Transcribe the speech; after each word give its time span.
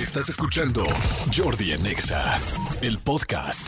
Estás 0.00 0.28
escuchando 0.28 0.84
Jordi 1.36 1.72
Anexa, 1.72 2.38
el 2.82 2.98
podcast. 2.98 3.66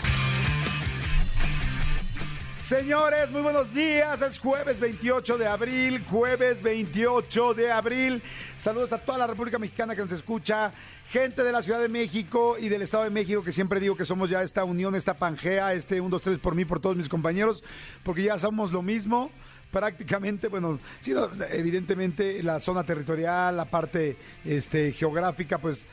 Señores, 2.60 3.32
muy 3.32 3.42
buenos 3.42 3.74
días. 3.74 4.22
Es 4.22 4.38
jueves 4.38 4.78
28 4.78 5.38
de 5.38 5.48
abril, 5.48 6.04
jueves 6.08 6.62
28 6.62 7.54
de 7.54 7.72
abril. 7.72 8.22
Saludos 8.56 8.92
a 8.92 8.98
toda 8.98 9.18
la 9.18 9.26
República 9.26 9.58
Mexicana 9.58 9.96
que 9.96 10.02
nos 10.02 10.12
escucha, 10.12 10.70
gente 11.08 11.42
de 11.42 11.50
la 11.50 11.62
Ciudad 11.62 11.80
de 11.80 11.88
México 11.88 12.56
y 12.60 12.68
del 12.68 12.82
Estado 12.82 13.02
de 13.02 13.10
México, 13.10 13.42
que 13.42 13.50
siempre 13.50 13.80
digo 13.80 13.96
que 13.96 14.04
somos 14.04 14.30
ya 14.30 14.44
esta 14.44 14.62
unión, 14.62 14.94
esta 14.94 15.14
pangea, 15.14 15.74
este 15.74 16.00
1, 16.00 16.10
2, 16.10 16.22
3 16.22 16.38
por 16.38 16.54
mí, 16.54 16.64
por 16.64 16.78
todos 16.78 16.94
mis 16.94 17.08
compañeros, 17.08 17.64
porque 18.04 18.22
ya 18.22 18.38
somos 18.38 18.70
lo 18.70 18.82
mismo 18.82 19.32
prácticamente, 19.70 20.48
bueno, 20.48 20.78
sí, 21.00 21.14
evidentemente 21.50 22.42
la 22.42 22.60
zona 22.60 22.84
territorial, 22.84 23.56
la 23.56 23.64
parte 23.64 24.16
este, 24.44 24.92
geográfica, 24.92 25.58
pues, 25.58 25.86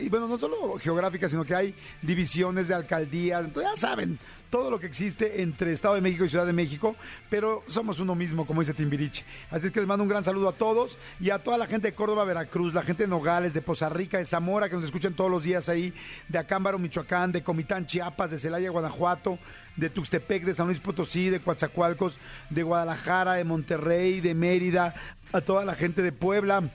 y 0.00 0.08
bueno, 0.08 0.28
no 0.28 0.38
solo 0.38 0.78
geográfica, 0.78 1.28
sino 1.28 1.44
que 1.44 1.54
hay 1.54 1.74
divisiones 2.02 2.68
de 2.68 2.74
alcaldías, 2.74 3.46
entonces 3.46 3.72
ya 3.74 3.80
saben, 3.80 4.18
todo 4.54 4.70
lo 4.70 4.78
que 4.78 4.86
existe 4.86 5.42
entre 5.42 5.72
Estado 5.72 5.96
de 5.96 6.00
México 6.00 6.24
y 6.24 6.28
Ciudad 6.28 6.46
de 6.46 6.52
México, 6.52 6.94
pero 7.28 7.64
somos 7.66 7.98
uno 7.98 8.14
mismo, 8.14 8.46
como 8.46 8.60
dice 8.60 8.72
Timbiriche. 8.72 9.24
Así 9.50 9.66
es 9.66 9.72
que 9.72 9.80
les 9.80 9.88
mando 9.88 10.04
un 10.04 10.08
gran 10.08 10.22
saludo 10.22 10.48
a 10.48 10.52
todos 10.52 10.96
y 11.18 11.30
a 11.30 11.40
toda 11.40 11.58
la 11.58 11.66
gente 11.66 11.88
de 11.88 11.94
Córdoba, 11.96 12.24
Veracruz, 12.24 12.72
la 12.72 12.82
gente 12.82 13.02
de 13.02 13.08
Nogales, 13.08 13.52
de 13.52 13.62
Poza 13.62 13.88
Rica, 13.88 14.18
de 14.18 14.24
Zamora, 14.24 14.68
que 14.68 14.76
nos 14.76 14.84
escuchan 14.84 15.14
todos 15.14 15.28
los 15.28 15.42
días 15.42 15.68
ahí, 15.68 15.92
de 16.28 16.38
Acámbaro, 16.38 16.78
Michoacán, 16.78 17.32
de 17.32 17.42
Comitán, 17.42 17.86
Chiapas, 17.86 18.30
de 18.30 18.38
Celaya, 18.38 18.70
Guanajuato, 18.70 19.40
de 19.74 19.90
Tuxtepec, 19.90 20.44
de 20.44 20.54
San 20.54 20.66
Luis 20.66 20.78
Potosí, 20.78 21.30
de 21.30 21.40
Coatzacoalcos, 21.40 22.20
de 22.48 22.62
Guadalajara, 22.62 23.32
de 23.32 23.42
Monterrey, 23.42 24.20
de 24.20 24.36
Mérida, 24.36 24.94
a 25.32 25.40
toda 25.40 25.64
la 25.64 25.74
gente 25.74 26.00
de 26.00 26.12
Puebla, 26.12 26.70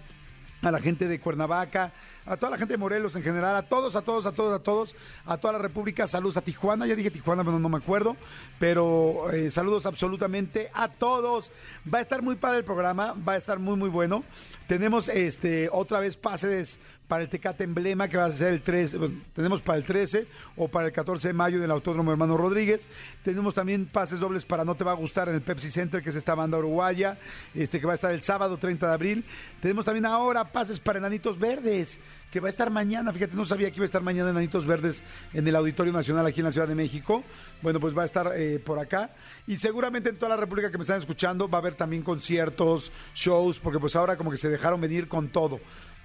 a 0.62 0.72
la 0.72 0.80
gente 0.80 1.08
de 1.08 1.20
Cuernavaca, 1.20 1.94
a 2.26 2.38
toda 2.38 2.52
la 2.52 2.58
gente 2.58 2.74
de 2.74 2.78
Morelos 2.78 3.16
en 3.16 3.24
general, 3.24 3.56
a 3.56 3.64
todos, 3.64 3.96
a 3.96 4.02
todos, 4.02 4.26
a 4.26 4.32
todos, 4.32 4.60
a 4.60 4.64
todos, 4.64 4.96
a 5.26 5.38
toda 5.38 5.54
la 5.54 5.60
República, 5.60 6.06
saludos 6.06 6.38
a 6.38 6.42
Tijuana, 6.42 6.86
ya 6.86 6.96
dije 6.96 7.12
Tijuana, 7.12 7.44
pero 7.44 7.60
no 7.60 7.70
me 7.70 7.78
acuerdo, 7.78 8.18
pero 8.60 9.32
eh, 9.32 9.50
saludos 9.50 9.86
absolutamente 9.86 10.70
a 10.74 10.90
todos. 10.90 11.52
Va 11.92 12.00
a 12.00 12.02
estar 12.02 12.22
muy 12.22 12.36
padre 12.36 12.60
el 12.60 12.66
programa, 12.66 13.16
va 13.28 13.34
a 13.34 13.38
estar 13.38 13.60
muy, 13.60 13.78
muy 13.78 13.90
bueno. 13.90 14.24
Tenemos 14.68 15.10
este 15.10 15.70
otra 15.72 16.00
vez 16.00 16.18
pases 16.18 16.78
para 17.10 17.24
el 17.24 17.30
Tecate 17.30 17.64
Emblema, 17.64 18.08
que 18.08 18.18
va 18.18 18.26
a 18.26 18.32
ser 18.32 18.54
el 18.54 18.62
13, 18.62 19.00
tenemos 19.34 19.62
para 19.62 19.80
el 19.80 19.84
13 19.84 20.28
o 20.56 20.68
para 20.68 20.86
el 20.86 20.94
14 20.94 21.30
de 21.30 21.34
mayo 21.34 21.58
en 21.58 21.64
el 21.64 21.72
Autódromo 21.72 22.12
Hermano 22.12 22.38
Rodríguez. 22.38 22.88
Tenemos 23.24 23.56
también 23.56 23.88
pases 23.88 24.20
dobles 24.20 24.46
para 24.46 24.64
No 24.64 24.76
Te 24.76 24.84
Va 24.84 24.92
a 24.92 24.94
Gustar 24.94 25.28
en 25.28 25.34
el 25.34 25.42
Pepsi 25.42 25.72
Center, 25.72 26.04
que 26.04 26.12
es 26.12 26.16
esta 26.16 26.36
banda 26.36 26.60
uruguaya, 26.60 27.18
este 27.56 27.80
que 27.80 27.88
va 27.88 27.94
a 27.94 27.96
estar 27.96 28.12
el 28.12 28.22
sábado 28.22 28.58
30 28.58 28.88
de 28.88 28.94
abril. 28.94 29.26
Tenemos 29.60 29.86
también 29.86 30.06
ahora 30.06 30.52
pases 30.52 30.80
para 30.80 31.00
Enanitos 31.00 31.40
Verdes, 31.40 32.00
que 32.30 32.40
va 32.40 32.46
a 32.46 32.50
estar 32.50 32.70
mañana, 32.70 33.12
fíjate, 33.12 33.36
no 33.36 33.44
sabía 33.44 33.72
que 33.72 33.78
iba 33.78 33.86
a 33.86 33.88
estar 33.88 34.04
mañana 34.04 34.30
Enanitos 34.30 34.68
Verdes 34.68 35.04
en 35.34 35.48
el 35.48 35.56
Auditorio 35.56 35.92
Nacional 35.92 36.28
aquí 36.28 36.42
en 36.42 36.46
la 36.46 36.52
Ciudad 36.52 36.68
de 36.68 36.76
México. 36.76 37.24
Bueno, 37.64 37.80
pues 37.80 37.98
va 37.98 38.04
a 38.04 38.06
estar 38.06 38.32
eh, 38.36 38.60
por 38.64 38.78
acá. 38.78 39.10
Y 39.48 39.58
seguramente 39.58 40.10
en 40.10 40.18
toda 40.18 40.30
la 40.30 40.38
República 40.38 40.70
que 40.70 40.78
me 40.78 40.84
están 40.84 41.00
escuchando 41.00 41.50
va 41.50 41.58
a 41.58 41.62
haber 41.62 41.74
también 41.74 42.04
conciertos, 42.04 42.92
shows, 43.16 43.60
porque 43.60 43.80
pues 43.80 43.96
ahora 43.96 44.16
como 44.16 44.30
que 44.30 44.38
se 44.38 44.50
dejaron 44.50 44.80
venir 44.80 45.08
con 45.08 45.30
todo. 45.30 45.60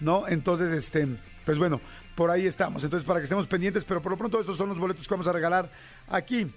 ¿No? 0.05 0.29
Entonces, 0.29 0.71
este, 0.73 1.09
pues 1.45 1.59
bueno, 1.59 1.81
por 2.15 2.31
ahí 2.31 2.47
estamos. 2.47 2.85
Entonces, 2.85 3.07
para 3.07 3.21
que 3.21 3.25
estemos 3.25 3.47
pendientes, 3.47 3.85
pero 3.85 4.01
por 4.01 4.13
lo 4.13 4.19
pronto 4.19 4.41
esos 4.41 4.57
son 4.57 4.69
los 4.69 4.79
boletos 4.79 5.09
que 5.09 5.15
vamos 5.15 5.27
a 5.27 5.33
regalar 5.33 5.71
aquí. 6.09 6.53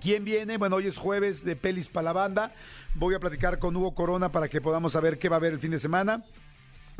¿Quién 0.00 0.24
viene? 0.24 0.58
Bueno, 0.58 0.76
hoy 0.76 0.86
es 0.86 0.98
jueves 0.98 1.44
de 1.44 1.56
Pelis 1.56 1.88
para 1.88 2.04
la 2.04 2.12
banda. 2.12 2.52
Voy 2.94 3.14
a 3.14 3.18
platicar 3.18 3.58
con 3.58 3.74
Hugo 3.74 3.94
Corona 3.94 4.30
para 4.30 4.48
que 4.48 4.60
podamos 4.60 4.92
saber 4.92 5.18
qué 5.18 5.28
va 5.28 5.36
a 5.36 5.38
haber 5.38 5.54
el 5.54 5.58
fin 5.58 5.70
de 5.70 5.78
semana. 5.78 6.22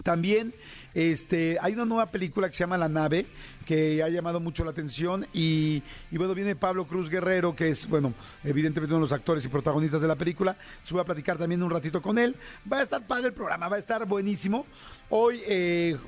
También 0.03 0.55
este, 0.95 1.59
hay 1.61 1.73
una 1.75 1.85
nueva 1.85 2.07
película 2.11 2.49
que 2.49 2.55
se 2.55 2.61
llama 2.61 2.79
La 2.79 2.89
Nave, 2.89 3.27
que 3.65 4.03
ha 4.03 4.09
llamado 4.09 4.41
mucho 4.41 4.65
la 4.65 4.71
atención. 4.71 5.27
Y, 5.33 5.83
bueno, 6.11 6.35
viene 6.35 6.55
Pablo 6.55 6.87
Cruz 6.87 7.09
Guerrero, 7.09 7.55
que 7.55 7.71
es, 7.71 7.89
bueno, 7.89 8.15
evidentemente 8.45 8.95
uno 8.95 9.01
de 9.01 9.11
los 9.11 9.13
actores 9.13 9.45
y 9.45 9.49
protagonistas 9.49 10.03
de 10.03 10.09
la 10.09 10.17
película. 10.17 10.57
Se 10.85 10.95
voy 10.95 11.01
a 11.01 11.05
platicar 11.05 11.39
también 11.39 11.63
un 11.63 11.71
ratito 11.71 12.01
con 12.01 12.19
él. 12.19 12.37
Va 12.71 12.79
a 12.79 12.83
estar 12.83 13.07
padre 13.07 13.29
el 13.29 13.33
programa, 13.35 13.69
va 13.69 13.77
a 13.77 13.79
estar 13.79 14.07
buenísimo. 14.07 14.67
Hoy, 15.09 15.41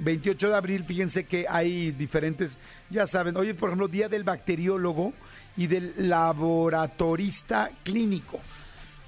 28 0.00 0.46
eh, 0.46 0.50
de 0.50 0.56
abril, 0.56 0.84
fíjense 0.84 1.24
que 1.24 1.46
hay 1.48 1.90
diferentes, 1.92 2.58
ya 2.90 3.06
saben, 3.06 3.36
hoy, 3.36 3.52
por 3.54 3.70
ejemplo, 3.70 3.88
Día 3.88 4.08
del 4.08 4.24
Bacteriólogo 4.24 5.12
y 5.56 5.66
del 5.66 5.92
Laboratorista 6.08 7.70
Clínico. 7.82 8.40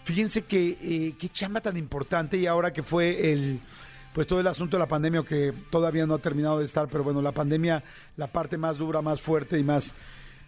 Fíjense 0.05 0.43
que 0.43 0.79
eh, 0.83 1.15
qué 1.19 1.29
chamba 1.29 1.61
tan 1.61 1.77
importante 1.77 2.37
y 2.37 2.47
ahora 2.47 2.73
que 2.73 2.83
fue 2.83 3.33
el 3.33 3.61
pues 4.13 4.27
todo 4.27 4.41
el 4.41 4.47
asunto 4.47 4.77
de 4.77 4.81
la 4.81 4.89
pandemia 4.89 5.23
que 5.23 5.53
todavía 5.71 6.07
no 6.07 6.15
ha 6.15 6.19
terminado 6.19 6.59
de 6.59 6.65
estar, 6.65 6.89
pero 6.89 7.05
bueno, 7.05 7.23
la 7.23 7.33
pandemia, 7.33 7.83
la 8.17 8.27
parte 8.27 8.59
más 8.59 8.79
dura, 8.79 9.03
más 9.03 9.21
fuerte 9.23 9.59
y 9.59 9.63
más 9.63 9.95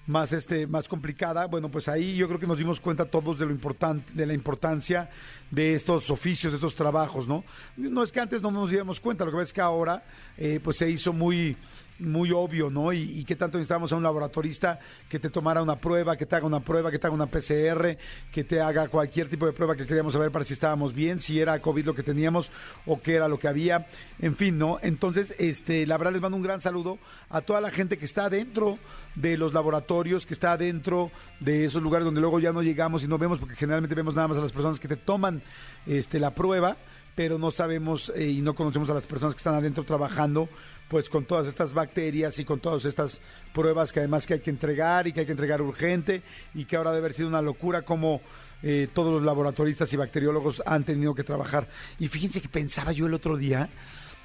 más 0.06 0.32
este 0.32 0.66
más 0.66 0.88
complicada, 0.88 1.46
bueno, 1.46 1.70
pues 1.70 1.88
ahí 1.88 2.16
yo 2.16 2.26
creo 2.26 2.40
que 2.40 2.46
nos 2.46 2.58
dimos 2.58 2.80
cuenta 2.80 3.04
todos 3.04 3.38
de 3.38 3.46
lo 3.46 3.52
importante 3.52 4.12
de 4.12 4.26
la 4.26 4.34
importancia 4.34 5.08
de 5.50 5.74
estos 5.74 6.10
oficios, 6.10 6.52
de 6.52 6.56
estos 6.56 6.74
trabajos, 6.74 7.28
¿no? 7.28 7.44
No 7.76 8.02
es 8.02 8.10
que 8.10 8.20
antes 8.20 8.42
no 8.42 8.50
nos 8.50 8.70
diéramos 8.70 8.98
cuenta, 8.98 9.24
lo 9.24 9.30
que 9.30 9.36
pasa 9.36 9.44
es 9.44 9.52
que 9.52 9.60
ahora 9.60 10.02
eh, 10.36 10.60
pues 10.62 10.76
se 10.78 10.90
hizo 10.90 11.12
muy 11.12 11.56
muy 11.98 12.30
obvio, 12.32 12.70
¿no? 12.70 12.92
Y, 12.92 13.20
y 13.20 13.24
qué 13.24 13.36
tanto 13.36 13.58
necesitábamos 13.58 13.92
a 13.92 13.96
un 13.96 14.02
laboratorista 14.02 14.78
que 15.08 15.18
te 15.18 15.30
tomara 15.30 15.62
una 15.62 15.76
prueba, 15.76 16.16
que 16.16 16.26
te 16.26 16.36
haga 16.36 16.46
una 16.46 16.60
prueba, 16.60 16.90
que 16.90 16.98
te 16.98 17.06
haga 17.06 17.14
una 17.14 17.26
PCR, 17.26 17.96
que 18.30 18.44
te 18.44 18.60
haga 18.60 18.88
cualquier 18.88 19.28
tipo 19.28 19.46
de 19.46 19.52
prueba 19.52 19.76
que 19.76 19.86
queríamos 19.86 20.12
saber 20.12 20.30
para 20.30 20.44
si 20.44 20.54
estábamos 20.54 20.92
bien, 20.92 21.20
si 21.20 21.40
era 21.40 21.60
COVID 21.60 21.86
lo 21.86 21.94
que 21.94 22.02
teníamos 22.02 22.50
o 22.86 23.00
qué 23.00 23.14
era 23.14 23.28
lo 23.28 23.38
que 23.38 23.48
había, 23.48 23.86
en 24.20 24.36
fin, 24.36 24.58
¿no? 24.58 24.78
Entonces, 24.82 25.34
este, 25.38 25.86
la 25.86 25.96
verdad 25.98 26.12
les 26.12 26.22
mando 26.22 26.36
un 26.36 26.42
gran 26.42 26.60
saludo 26.60 26.98
a 27.28 27.40
toda 27.40 27.60
la 27.60 27.70
gente 27.70 27.98
que 27.98 28.04
está 28.04 28.28
dentro 28.30 28.78
de 29.14 29.36
los 29.36 29.52
laboratorios, 29.52 30.26
que 30.26 30.34
está 30.34 30.56
dentro 30.56 31.10
de 31.40 31.64
esos 31.64 31.82
lugares 31.82 32.04
donde 32.04 32.20
luego 32.20 32.40
ya 32.40 32.52
no 32.52 32.62
llegamos 32.62 33.04
y 33.04 33.08
no 33.08 33.18
vemos, 33.18 33.38
porque 33.38 33.56
generalmente 33.56 33.94
vemos 33.94 34.14
nada 34.14 34.28
más 34.28 34.38
a 34.38 34.42
las 34.42 34.52
personas 34.52 34.80
que 34.80 34.88
te 34.88 34.96
toman 34.96 35.42
este, 35.86 36.18
la 36.18 36.34
prueba 36.34 36.76
pero 37.14 37.38
no 37.38 37.50
sabemos 37.50 38.12
eh, 38.14 38.28
y 38.28 38.40
no 38.40 38.54
conocemos 38.54 38.88
a 38.90 38.94
las 38.94 39.04
personas 39.04 39.34
que 39.34 39.38
están 39.38 39.54
adentro 39.54 39.84
trabajando 39.84 40.48
pues 40.88 41.08
con 41.08 41.24
todas 41.24 41.46
estas 41.46 41.72
bacterias 41.72 42.38
y 42.38 42.44
con 42.44 42.60
todas 42.60 42.84
estas 42.84 43.22
pruebas 43.54 43.92
que 43.92 44.00
además 44.00 44.26
que 44.26 44.34
hay 44.34 44.40
que 44.40 44.50
entregar 44.50 45.06
y 45.06 45.12
que 45.12 45.20
hay 45.20 45.26
que 45.26 45.32
entregar 45.32 45.62
urgente 45.62 46.22
y 46.54 46.66
que 46.66 46.76
ahora 46.76 46.90
debe 46.90 47.00
haber 47.00 47.14
sido 47.14 47.28
una 47.28 47.40
locura 47.40 47.82
como 47.82 48.20
eh, 48.62 48.88
todos 48.92 49.10
los 49.10 49.22
laboratoristas 49.22 49.90
y 49.92 49.96
bacteriólogos 49.96 50.62
han 50.66 50.84
tenido 50.84 51.14
que 51.14 51.24
trabajar. 51.24 51.68
Y 51.98 52.08
fíjense 52.08 52.42
que 52.42 52.48
pensaba 52.48 52.92
yo 52.92 53.06
el 53.06 53.14
otro 53.14 53.38
día, 53.38 53.70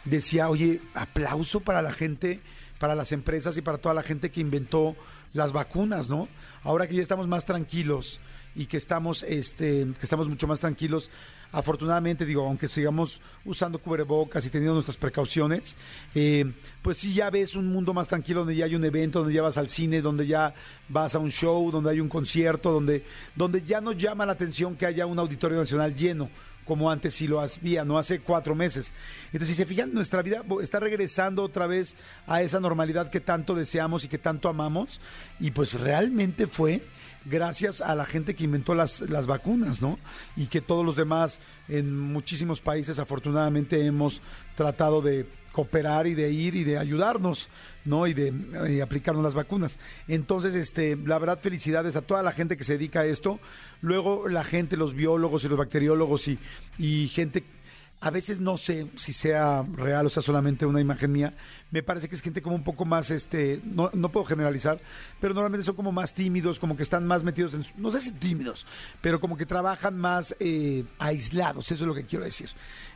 decía, 0.03 0.49
oye, 0.49 0.81
aplauso 0.93 1.61
para 1.61 1.81
la 1.81 1.93
gente, 1.93 2.41
para 2.79 2.95
las 2.95 3.13
empresas 3.13 3.55
y 3.55 3.61
para 3.61 3.77
toda 3.77 3.95
la 3.95 4.03
gente 4.03 4.29
que 4.29 4.41
inventó 4.41 4.95
las 5.33 5.53
vacunas, 5.53 6.09
¿no? 6.09 6.27
Ahora 6.63 6.87
que 6.87 6.95
ya 6.95 7.01
estamos 7.01 7.27
más 7.27 7.45
tranquilos 7.45 8.19
y 8.57 8.65
que 8.65 8.77
estamos, 8.77 9.21
este, 9.21 9.85
que 9.85 10.01
estamos 10.01 10.27
mucho 10.27 10.47
más 10.47 10.59
tranquilos, 10.59 11.11
afortunadamente, 11.51 12.25
digo, 12.25 12.43
aunque 12.43 12.67
sigamos 12.67 13.21
usando 13.45 13.77
cubrebocas 13.77 14.43
y 14.47 14.49
teniendo 14.49 14.73
nuestras 14.73 14.97
precauciones, 14.97 15.75
eh, 16.15 16.51
pues 16.81 16.97
sí 16.97 17.13
ya 17.13 17.29
ves 17.29 17.55
un 17.55 17.67
mundo 17.67 17.93
más 17.93 18.07
tranquilo 18.07 18.39
donde 18.39 18.55
ya 18.55 18.65
hay 18.65 18.73
un 18.73 18.83
evento, 18.83 19.19
donde 19.19 19.35
ya 19.35 19.43
vas 19.43 19.59
al 19.59 19.69
cine, 19.69 20.01
donde 20.01 20.25
ya 20.25 20.55
vas 20.89 21.13
a 21.13 21.19
un 21.19 21.29
show, 21.29 21.69
donde 21.71 21.91
hay 21.91 21.99
un 21.99 22.09
concierto, 22.09 22.71
donde, 22.71 23.05
donde 23.35 23.61
ya 23.61 23.79
no 23.79 23.91
llama 23.91 24.25
la 24.25 24.31
atención 24.31 24.75
que 24.75 24.87
haya 24.87 25.05
un 25.05 25.19
auditorio 25.19 25.59
nacional 25.59 25.95
lleno 25.95 26.27
como 26.65 26.91
antes 26.91 27.15
sí 27.15 27.27
lo 27.27 27.39
había, 27.39 27.85
no 27.85 27.97
hace 27.97 28.19
cuatro 28.19 28.53
meses. 28.53 28.91
Entonces, 29.27 29.55
si 29.55 29.55
se 29.55 29.65
fijan, 29.65 29.93
nuestra 29.93 30.21
vida 30.21 30.43
está 30.61 30.81
regresando 30.81 31.41
otra 31.41 31.65
vez 31.65 31.95
a 32.27 32.41
esa 32.41 32.59
normalidad 32.59 33.09
que 33.09 33.21
tanto 33.21 33.55
deseamos 33.55 34.03
y 34.03 34.09
que 34.09 34.17
tanto 34.17 34.49
amamos, 34.49 34.99
y 35.39 35.51
pues 35.51 35.75
realmente 35.75 36.45
fue 36.45 36.83
gracias 37.29 37.81
a 37.81 37.95
la 37.95 38.05
gente 38.05 38.35
que 38.35 38.43
inventó 38.43 38.73
las, 38.73 39.01
las 39.01 39.27
vacunas, 39.27 39.81
¿no? 39.81 39.99
Y 40.35 40.47
que 40.47 40.61
todos 40.61 40.85
los 40.85 40.95
demás 40.95 41.39
en 41.67 41.97
muchísimos 41.99 42.61
países 42.61 42.99
afortunadamente 42.99 43.85
hemos 43.85 44.21
tratado 44.55 45.01
de 45.01 45.27
cooperar 45.57 46.05
y 46.05 46.13
de 46.13 46.29
ir 46.29 46.55
y 46.55 46.63
de 46.63 46.77
ayudarnos, 46.77 47.49
¿no? 47.83 48.05
Y 48.05 48.13
de 48.13 48.31
eh, 48.67 48.81
aplicarnos 48.83 49.23
las 49.23 49.33
vacunas. 49.33 49.79
Entonces, 50.07 50.53
este, 50.53 50.95
la 50.95 51.17
verdad, 51.17 51.39
felicidades 51.39 51.95
a 51.95 52.03
toda 52.03 52.21
la 52.21 52.31
gente 52.31 52.57
que 52.57 52.63
se 52.63 52.73
dedica 52.73 52.99
a 52.99 53.05
esto. 53.05 53.39
Luego, 53.81 54.27
la 54.27 54.43
gente, 54.43 54.77
los 54.77 54.93
biólogos 54.93 55.43
y 55.43 55.47
los 55.47 55.57
bacteriólogos 55.57 56.27
y, 56.27 56.37
y 56.77 57.07
gente 57.07 57.43
a 57.99 58.11
veces 58.11 58.39
no 58.39 58.57
sé 58.57 58.87
si 58.95 59.11
sea 59.11 59.65
real 59.73 60.05
o 60.05 60.09
sea 60.09 60.21
solamente 60.21 60.65
una 60.65 60.79
imagen 60.79 61.11
mía. 61.11 61.33
Me 61.71 61.81
parece 61.81 62.07
que 62.07 62.15
es 62.15 62.21
gente 62.21 62.41
como 62.41 62.55
un 62.55 62.63
poco 62.63 62.85
más, 62.85 63.11
este, 63.11 63.59
no, 63.65 63.89
puedo 64.11 64.25
generalizar, 64.25 64.79
pero 65.19 65.33
normalmente 65.33 65.65
son 65.65 65.75
como 65.75 65.91
más 65.91 66.13
tímidos, 66.13 66.59
como 66.59 66.77
que 66.77 66.83
están 66.83 67.05
más 67.05 67.23
metidos 67.23 67.53
en, 67.55 67.65
no 67.75 67.91
sé 67.91 67.99
si 67.99 68.11
tímidos, 68.11 68.65
pero 69.01 69.19
como 69.19 69.35
que 69.35 69.45
trabajan 69.45 69.97
más 69.97 70.35
eh, 70.39 70.85
aislados, 70.99 71.71
eso 71.71 71.83
es 71.83 71.87
lo 71.87 71.95
que 71.95 72.05
quiero 72.05 72.23
decir. 72.23 72.49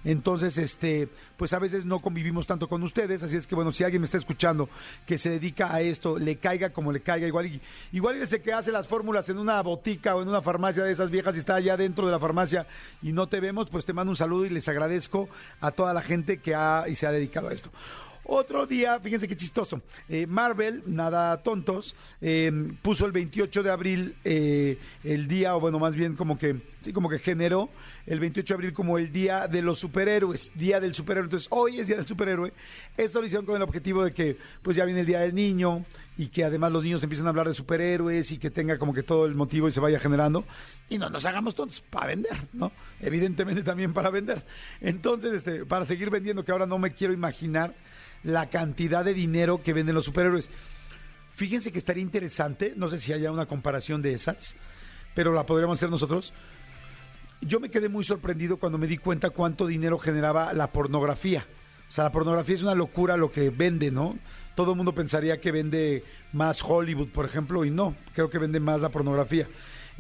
Entonces, 0.06 0.58
este, 0.58 1.10
pues 1.36 1.52
a 1.54 1.60
veces 1.60 1.86
no 1.86 2.00
convivimos 2.00 2.48
tanto 2.48 2.70
con 2.70 2.82
ustedes, 2.84 3.24
así 3.24 3.36
es 3.36 3.46
que 3.46 3.56
bueno, 3.56 3.74
si 3.74 3.84
alguien 3.84 4.02
me 4.02 4.06
está 4.06 4.18
escuchando 4.18 4.70
que 5.06 5.18
se 5.18 5.32
dedica 5.32 5.74
a 5.74 5.82
esto, 5.82 6.18
le 6.18 6.38
caiga 6.38 6.70
como 6.70 6.94
le 6.94 7.02
caiga, 7.02 7.28
igual 7.28 7.48
y, 7.48 7.62
igual 7.92 8.22
ese 8.22 8.42
que 8.42 8.54
hace 8.54 8.72
las 8.72 8.88
fórmulas 8.88 9.28
en 9.30 9.38
una 9.38 9.62
botica 9.62 10.16
o 10.16 10.22
en 10.22 10.30
una 10.30 10.42
farmacia 10.42 10.84
de 10.84 10.92
esas 10.92 11.10
viejas 11.10 11.36
y 11.36 11.40
está 11.40 11.56
allá 11.56 11.76
dentro 11.76 12.06
de 12.06 12.12
la 12.12 12.20
farmacia 12.20 12.68
y 13.02 13.12
no 13.12 13.28
te 13.28 13.42
vemos, 13.42 13.70
pues 13.70 13.86
te 13.86 13.92
mando 13.92 14.12
un 14.12 14.16
saludo 14.16 14.46
y 14.46 14.50
les 14.50 14.68
agradezco 14.70 14.91
a 15.60 15.72
toda 15.72 15.94
la 15.94 16.02
gente 16.02 16.40
que 16.40 16.56
ha 16.56 16.86
y 16.88 16.96
se 16.96 17.08
ha 17.08 17.12
dedicado 17.12 17.50
a 17.50 17.54
esto. 17.54 17.70
Otro 18.24 18.68
día, 18.68 19.00
fíjense 19.00 19.28
qué 19.28 19.36
chistoso. 19.36 19.82
eh, 20.08 20.28
Marvel, 20.28 20.84
nada 20.86 21.42
tontos, 21.42 21.96
eh, 22.22 22.52
puso 22.82 23.06
el 23.06 23.12
28 23.12 23.64
de 23.64 23.72
abril 23.72 24.16
eh, 24.24 24.78
el 25.04 25.28
día, 25.28 25.56
o 25.56 25.60
bueno, 25.60 25.80
más 25.80 25.96
bien 25.96 26.16
como 26.16 26.38
que, 26.38 26.62
sí, 26.82 26.94
como 26.94 27.10
que 27.10 27.20
generó 27.20 27.70
el 28.06 28.20
28 28.20 28.54
de 28.54 28.56
abril 28.56 28.74
como 28.74 28.98
el 28.98 29.12
día 29.12 29.48
de 29.48 29.62
los 29.62 29.80
superhéroes, 29.80 30.52
día 30.56 30.80
del 30.80 30.94
superhéroe. 30.94 31.26
Entonces, 31.26 31.48
hoy 31.52 31.80
es 31.80 31.88
día 31.88 31.98
del 31.98 32.06
superhéroe. 32.06 32.54
Esto 32.96 33.22
lo 33.22 33.26
hicieron 33.26 33.46
con 33.46 33.56
el 33.56 33.62
objetivo 33.64 34.04
de 34.04 34.14
que, 34.14 34.38
pues 34.62 34.78
ya 34.78 34.86
viene 34.86 35.02
el 35.02 35.06
día 35.06 35.20
del 35.20 35.34
niño 35.34 35.86
y 36.18 36.28
que 36.28 36.44
además 36.44 36.72
los 36.72 36.84
niños 36.84 37.02
empiezan 37.02 37.26
a 37.26 37.30
hablar 37.30 37.48
de 37.48 37.54
superhéroes 37.56 38.32
y 38.32 38.38
que 38.38 38.52
tenga 38.52 38.78
como 38.78 38.94
que 38.94 39.02
todo 39.02 39.26
el 39.26 39.34
motivo 39.34 39.68
y 39.68 39.72
se 39.72 39.80
vaya 39.80 40.00
generando. 40.00 40.46
Y 40.90 40.98
no 40.98 41.10
nos 41.10 41.26
hagamos 41.26 41.56
tontos 41.56 41.82
para 41.82 42.08
vender, 42.08 42.38
¿no? 42.54 42.72
Evidentemente 43.00 43.64
también 43.64 43.94
para 43.94 44.10
vender. 44.10 44.46
Entonces, 44.82 45.34
este, 45.34 45.66
para 45.66 45.86
seguir 45.86 46.10
vendiendo, 46.10 46.46
que 46.46 46.52
ahora 46.52 46.66
no 46.66 46.78
me 46.78 46.94
quiero 46.94 47.14
imaginar 47.14 47.74
la 48.24 48.50
cantidad 48.50 49.04
de 49.06 49.14
dinero 49.14 49.62
que 49.64 49.74
venden 49.74 49.96
los 49.96 50.06
superhéroes. 50.06 50.50
Fíjense 51.32 51.72
que 51.72 51.80
estaría 51.80 52.04
interesante, 52.04 52.74
no 52.76 52.88
sé 52.88 53.00
si 53.00 53.14
haya 53.14 53.32
una 53.32 53.46
comparación 53.46 54.02
de 54.02 54.14
esas, 54.14 54.56
pero 55.16 55.34
la 55.34 55.46
podríamos 55.46 55.80
hacer 55.80 55.90
nosotros. 55.90 56.34
Yo 57.42 57.60
me 57.60 57.72
quedé 57.72 57.90
muy 57.90 58.04
sorprendido 58.04 58.58
cuando 58.58 58.78
me 58.78 58.88
di 58.88 58.98
cuenta 58.98 59.32
cuánto 59.32 59.66
dinero 59.66 59.98
generaba 59.98 60.54
la 60.54 60.72
pornografía. 60.72 61.46
O 61.90 61.92
sea, 61.92 62.04
la 62.04 62.12
pornografía 62.12 62.56
es 62.56 62.62
una 62.62 62.76
locura 62.76 63.18
lo 63.18 63.32
que 63.32 63.50
vende, 63.50 63.92
¿no? 63.92 64.18
Todo 64.56 64.72
el 64.72 64.78
mundo 64.78 64.94
pensaría 64.94 65.42
que 65.42 65.52
vende 65.52 66.04
más 66.32 66.62
Hollywood, 66.64 67.10
por 67.10 67.26
ejemplo, 67.26 67.66
y 67.66 67.72
no, 67.72 67.96
creo 68.14 68.30
que 68.30 68.38
vende 68.38 68.60
más 68.60 68.80
la 68.80 68.90
pornografía. 68.90 69.48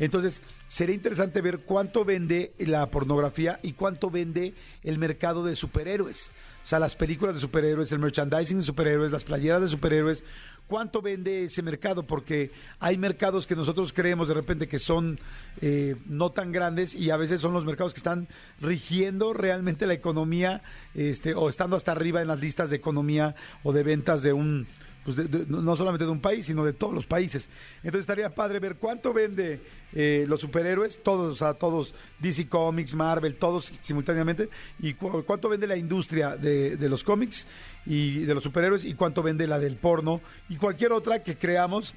Entonces, 0.01 0.41
sería 0.67 0.95
interesante 0.95 1.41
ver 1.41 1.59
cuánto 1.59 2.03
vende 2.03 2.53
la 2.57 2.89
pornografía 2.89 3.59
y 3.61 3.73
cuánto 3.73 4.09
vende 4.09 4.55
el 4.83 4.97
mercado 4.97 5.45
de 5.45 5.55
superhéroes. 5.55 6.31
O 6.63 6.67
sea, 6.67 6.79
las 6.79 6.95
películas 6.95 7.35
de 7.35 7.41
superhéroes, 7.41 7.91
el 7.91 7.99
merchandising 7.99 8.57
de 8.57 8.63
superhéroes, 8.63 9.11
las 9.11 9.25
playeras 9.25 9.61
de 9.61 9.67
superhéroes. 9.67 10.23
¿Cuánto 10.65 11.03
vende 11.03 11.43
ese 11.43 11.61
mercado? 11.61 12.07
Porque 12.07 12.49
hay 12.79 12.97
mercados 12.97 13.45
que 13.45 13.55
nosotros 13.55 13.93
creemos 13.93 14.27
de 14.27 14.33
repente 14.33 14.67
que 14.67 14.79
son 14.79 15.19
eh, 15.61 15.95
no 16.07 16.31
tan 16.31 16.51
grandes 16.51 16.95
y 16.95 17.11
a 17.11 17.17
veces 17.17 17.39
son 17.39 17.53
los 17.53 17.65
mercados 17.65 17.93
que 17.93 17.99
están 17.99 18.27
rigiendo 18.59 19.33
realmente 19.33 19.85
la 19.85 19.93
economía 19.93 20.63
este, 20.95 21.35
o 21.35 21.47
estando 21.47 21.75
hasta 21.75 21.91
arriba 21.91 22.23
en 22.23 22.27
las 22.27 22.39
listas 22.39 22.71
de 22.71 22.77
economía 22.77 23.35
o 23.61 23.71
de 23.71 23.83
ventas 23.83 24.23
de 24.23 24.33
un, 24.33 24.65
pues 25.03 25.17
de- 25.17 25.25
de- 25.25 25.45
no 25.47 25.75
solamente 25.75 26.05
de 26.05 26.11
un 26.11 26.21
país, 26.21 26.45
sino 26.45 26.63
de 26.63 26.73
todos 26.73 26.93
los 26.93 27.05
países. 27.07 27.49
Entonces 27.77 28.01
estaría 28.01 28.33
padre 28.35 28.59
ver 28.59 28.75
cuánto 28.75 29.13
vende 29.13 29.59
eh, 29.93 30.25
los 30.27 30.39
superhéroes, 30.41 31.01
todos, 31.03 31.27
o 31.31 31.35
sea, 31.35 31.53
todos, 31.55 31.93
DC 32.19 32.47
Comics, 32.47 32.95
Marvel, 32.95 33.35
todos 33.35 33.71
simultáneamente, 33.81 34.47
y 34.79 34.93
cu- 34.93 35.23
cuánto 35.25 35.49
vende 35.49 35.67
la 35.67 35.75
industria 35.75 36.37
de, 36.37 36.77
de 36.77 36.89
los 36.89 37.03
cómics 37.03 37.45
y 37.85 38.19
de 38.21 38.33
los 38.33 38.43
superhéroes, 38.43 38.85
y 38.85 38.93
cuánto 38.93 39.21
vende 39.23 39.47
la 39.47 39.59
del 39.59 39.75
porno, 39.75 40.21
y 40.49 40.55
cualquier 40.57 40.91
otra 40.93 41.23
que 41.23 41.35
creamos 41.37 41.93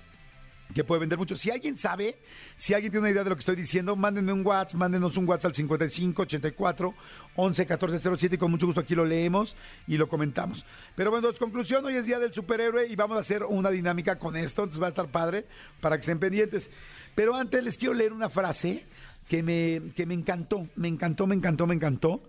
que 0.73 0.85
puede 0.85 1.01
vender 1.01 1.19
mucho. 1.19 1.37
Si 1.37 1.51
alguien 1.51 1.77
sabe, 1.77 2.19
si 2.57 2.75
alguien 2.75 2.91
tiene 2.91 3.03
una 3.03 3.11
idea 3.11 3.25
de 3.25 3.31
lo 3.31 3.37
que 3.37 3.41
estoy 3.41 3.57
diciendo, 3.57 3.97
mándenme 3.97 4.33
un 4.33 4.45
WhatsApp, 4.47 4.79
mándenos 4.79 5.17
un 5.17 5.29
WhatsApp 5.29 5.51
al 5.51 5.55
55 5.55 6.23
84 6.23 6.95
11 7.37 7.67
14 7.67 7.99
07 8.17 8.35
y 8.35 8.39
con 8.39 8.51
mucho 8.51 8.67
gusto 8.67 8.81
aquí 8.81 8.95
lo 8.95 9.05
leemos 9.05 9.57
y 9.87 9.97
lo 9.97 10.09
comentamos. 10.09 10.65
Pero 10.97 11.11
bueno, 11.11 11.29
es 11.29 11.39
conclusión, 11.39 11.85
hoy 11.85 11.97
es 11.97 12.07
día 12.07 12.19
del 12.19 12.33
superhéroe 12.33 12.87
y 12.87 12.97
vamos 12.97 13.17
a 13.17 13.21
hacer 13.21 13.45
una 13.45 13.71
dinámica 13.71 14.19
con 14.19 14.37
esto, 14.37 14.63
entonces 14.63 14.83
va 14.83 14.87
a 14.87 14.91
estar 14.91 15.09
padre 15.09 15.47
para 15.81 15.97
que 15.97 16.01
estén 16.01 16.19
pendientes. 16.19 16.71
Pero 17.15 17.35
antes 17.35 17.63
les 17.63 17.77
quiero 17.77 17.95
leer 17.95 18.13
una 18.13 18.29
frase 18.29 18.85
que 19.29 19.43
me, 19.43 19.93
que 19.95 20.07
me 20.07 20.15
encantó, 20.15 20.69
me 20.77 20.89
encantó, 20.89 21.27
me 21.27 21.35
encantó, 21.35 21.67
me 21.67 21.75
encantó. 21.75 22.23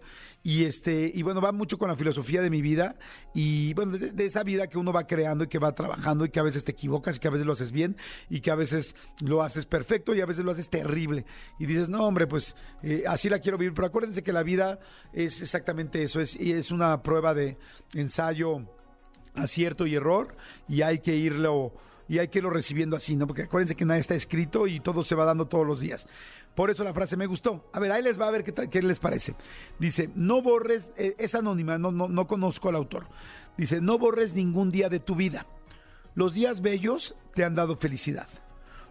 Y 0.47 0.65
este, 0.65 1.11
y 1.11 1.23
bueno, 1.23 1.41
va 1.41 1.51
mucho 1.51 1.79
con 1.79 1.89
la 1.89 1.95
filosofía 1.95 2.39
de 2.43 2.51
mi 2.51 2.61
vida 2.61 2.97
y 3.33 3.73
bueno, 3.73 3.97
de, 3.97 4.11
de 4.11 4.25
esa 4.27 4.43
vida 4.43 4.67
que 4.67 4.77
uno 4.77 4.93
va 4.93 5.07
creando 5.07 5.45
y 5.45 5.47
que 5.47 5.57
va 5.57 5.73
trabajando 5.73 6.23
y 6.23 6.29
que 6.29 6.39
a 6.39 6.43
veces 6.43 6.63
te 6.63 6.71
equivocas 6.71 7.15
y 7.15 7.19
que 7.19 7.27
a 7.27 7.31
veces 7.31 7.47
lo 7.47 7.53
haces 7.53 7.71
bien 7.71 7.97
y 8.29 8.41
que 8.41 8.51
a 8.51 8.55
veces 8.55 8.95
lo 9.21 9.41
haces 9.41 9.65
perfecto 9.65 10.13
y 10.13 10.21
a 10.21 10.27
veces 10.27 10.45
lo 10.45 10.51
haces 10.51 10.69
terrible. 10.69 11.25
Y 11.57 11.65
dices, 11.65 11.89
no, 11.89 12.05
hombre, 12.05 12.27
pues 12.27 12.55
eh, 12.83 13.05
así 13.07 13.27
la 13.27 13.39
quiero 13.39 13.57
vivir. 13.57 13.73
Pero 13.73 13.87
acuérdense 13.87 14.21
que 14.21 14.31
la 14.31 14.43
vida 14.43 14.77
es 15.13 15.41
exactamente 15.41 16.03
eso, 16.03 16.21
es, 16.21 16.35
es 16.35 16.69
una 16.69 17.01
prueba 17.01 17.33
de 17.33 17.57
ensayo, 17.95 18.69
acierto 19.33 19.87
y 19.87 19.95
error 19.95 20.37
y 20.69 20.83
hay 20.83 20.99
que 20.99 21.15
irlo 21.15 21.73
y 22.07 22.19
hay 22.19 22.27
que 22.27 22.37
irlo 22.37 22.51
recibiendo 22.51 22.95
así, 22.95 23.15
¿no? 23.15 23.25
Porque 23.25 23.41
acuérdense 23.41 23.75
que 23.75 23.83
nada 23.83 23.99
está 23.99 24.13
escrito 24.13 24.67
y 24.67 24.79
todo 24.79 25.03
se 25.03 25.15
va 25.15 25.25
dando 25.25 25.47
todos 25.47 25.65
los 25.65 25.79
días. 25.79 26.05
Por 26.55 26.69
eso 26.69 26.83
la 26.83 26.93
frase 26.93 27.17
me 27.17 27.25
gustó. 27.25 27.69
A 27.73 27.79
ver, 27.79 27.91
ahí 27.91 28.01
les 28.01 28.19
va 28.19 28.27
a 28.27 28.31
ver 28.31 28.43
qué, 28.43 28.81
les 28.81 28.99
parece. 28.99 29.35
Dice, 29.77 30.09
no 30.15 30.41
borres, 30.41 30.91
eh, 30.95 31.15
es 31.17 31.35
anónima, 31.35 31.77
no 31.77 32.27
conozco 32.27 32.69
al 32.69 32.75
autor. 32.75 33.07
Dice, 33.57 33.81
no 33.81 33.97
borres 33.97 34.33
ningún 34.33 34.71
día 34.71 34.89
de 34.89 34.99
tu 34.99 35.15
vida. 35.15 35.45
Los 36.13 36.33
días 36.33 36.61
bellos 36.61 37.15
te 37.33 37.43
han 37.43 37.55
dado 37.55 37.77
felicidad. 37.77 38.27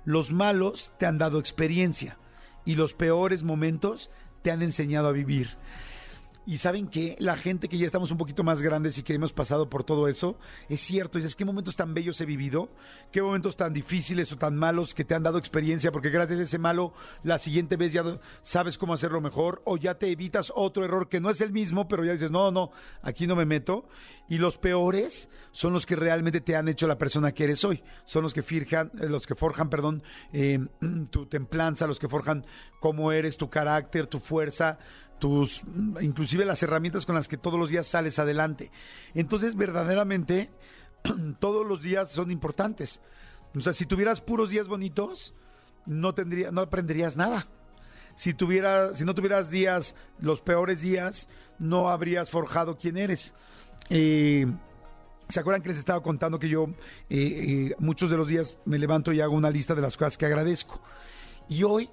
Los 0.04 0.32
malos 0.32 0.92
te 0.98 1.06
han 1.06 1.18
dado 1.18 1.38
experiencia. 1.38 2.18
Y 2.66 2.76
los 2.76 2.94
peores 2.94 3.42
momentos 3.42 4.10
te 4.42 4.50
han 4.50 4.62
enseñado 4.62 5.08
a 5.08 5.12
vivir. 5.12 5.56
Y 6.46 6.58
saben 6.58 6.88
que 6.88 7.16
la 7.18 7.36
gente 7.36 7.68
que 7.68 7.78
ya 7.78 7.86
estamos 7.86 8.10
un 8.10 8.18
poquito 8.18 8.44
más 8.44 8.60
grandes 8.60 8.98
y 8.98 9.02
que 9.02 9.14
hemos 9.14 9.32
pasado 9.32 9.70
por 9.70 9.82
todo 9.82 10.08
eso, 10.08 10.36
es 10.68 10.80
cierto, 10.80 11.18
dices, 11.18 11.34
qué 11.34 11.46
momentos 11.46 11.74
tan 11.74 11.94
bellos 11.94 12.20
he 12.20 12.26
vivido, 12.26 12.68
qué 13.10 13.22
momentos 13.22 13.56
tan 13.56 13.72
difíciles 13.72 14.30
o 14.30 14.36
tan 14.36 14.54
malos 14.54 14.94
que 14.94 15.04
te 15.04 15.14
han 15.14 15.22
dado 15.22 15.38
experiencia, 15.38 15.90
porque 15.90 16.10
gracias 16.10 16.38
a 16.38 16.42
ese 16.42 16.58
malo, 16.58 16.92
la 17.22 17.38
siguiente 17.38 17.76
vez 17.76 17.94
ya 17.94 18.04
sabes 18.42 18.76
cómo 18.76 18.92
hacerlo 18.92 19.22
mejor, 19.22 19.62
o 19.64 19.78
ya 19.78 19.94
te 19.94 20.10
evitas 20.10 20.52
otro 20.54 20.84
error 20.84 21.08
que 21.08 21.20
no 21.20 21.30
es 21.30 21.40
el 21.40 21.50
mismo, 21.50 21.88
pero 21.88 22.04
ya 22.04 22.12
dices, 22.12 22.30
no, 22.30 22.50
no, 22.50 22.70
aquí 23.00 23.26
no 23.26 23.36
me 23.36 23.46
meto. 23.46 23.88
Y 24.28 24.38
los 24.38 24.56
peores 24.56 25.28
son 25.52 25.72
los 25.72 25.86
que 25.86 25.96
realmente 25.96 26.40
te 26.40 26.56
han 26.56 26.68
hecho 26.68 26.86
la 26.86 26.96
persona 26.96 27.32
que 27.32 27.44
eres 27.44 27.64
hoy, 27.64 27.82
son 28.04 28.22
los 28.22 28.34
que 28.34 28.42
forjan, 28.42 28.90
eh, 29.00 29.08
los 29.08 29.26
que 29.26 29.34
forjan, 29.34 29.70
perdón, 29.70 30.02
eh, 30.32 30.58
tu 31.10 31.26
templanza, 31.26 31.86
los 31.86 31.98
que 31.98 32.08
forjan 32.08 32.44
cómo 32.80 33.12
eres, 33.12 33.36
tu 33.36 33.48
carácter, 33.48 34.06
tu 34.06 34.18
fuerza, 34.18 34.78
tus 35.24 35.62
inclusive 36.02 36.44
las 36.44 36.62
herramientas 36.62 37.06
con 37.06 37.14
las 37.14 37.28
que 37.28 37.38
todos 37.38 37.58
los 37.58 37.70
días 37.70 37.86
sales 37.86 38.18
adelante. 38.18 38.70
Entonces, 39.14 39.56
verdaderamente 39.56 40.50
todos 41.40 41.66
los 41.66 41.80
días 41.80 42.12
son 42.12 42.30
importantes. 42.30 43.00
O 43.56 43.60
sea, 43.62 43.72
si 43.72 43.86
tuvieras 43.86 44.20
puros 44.20 44.50
días 44.50 44.68
bonitos, 44.68 45.32
no 45.86 46.14
tendría 46.14 46.50
no 46.50 46.60
aprenderías 46.60 47.16
nada. 47.16 47.48
Si 48.16 48.34
tuviera 48.34 48.94
si 48.94 49.06
no 49.06 49.14
tuvieras 49.14 49.50
días 49.50 49.94
los 50.18 50.42
peores 50.42 50.82
días, 50.82 51.30
no 51.58 51.88
habrías 51.88 52.28
forjado 52.28 52.76
quién 52.76 52.98
eres. 52.98 53.32
Eh, 53.88 54.46
¿Se 55.30 55.40
acuerdan 55.40 55.62
que 55.62 55.70
les 55.70 55.78
estaba 55.78 56.02
contando 56.02 56.38
que 56.38 56.50
yo 56.50 56.66
eh, 57.08 57.16
eh, 57.70 57.74
muchos 57.78 58.10
de 58.10 58.18
los 58.18 58.28
días 58.28 58.58
me 58.66 58.78
levanto 58.78 59.10
y 59.10 59.22
hago 59.22 59.34
una 59.34 59.48
lista 59.48 59.74
de 59.74 59.80
las 59.80 59.96
cosas 59.96 60.18
que 60.18 60.26
agradezco? 60.26 60.82
Y 61.48 61.62
hoy 61.62 61.88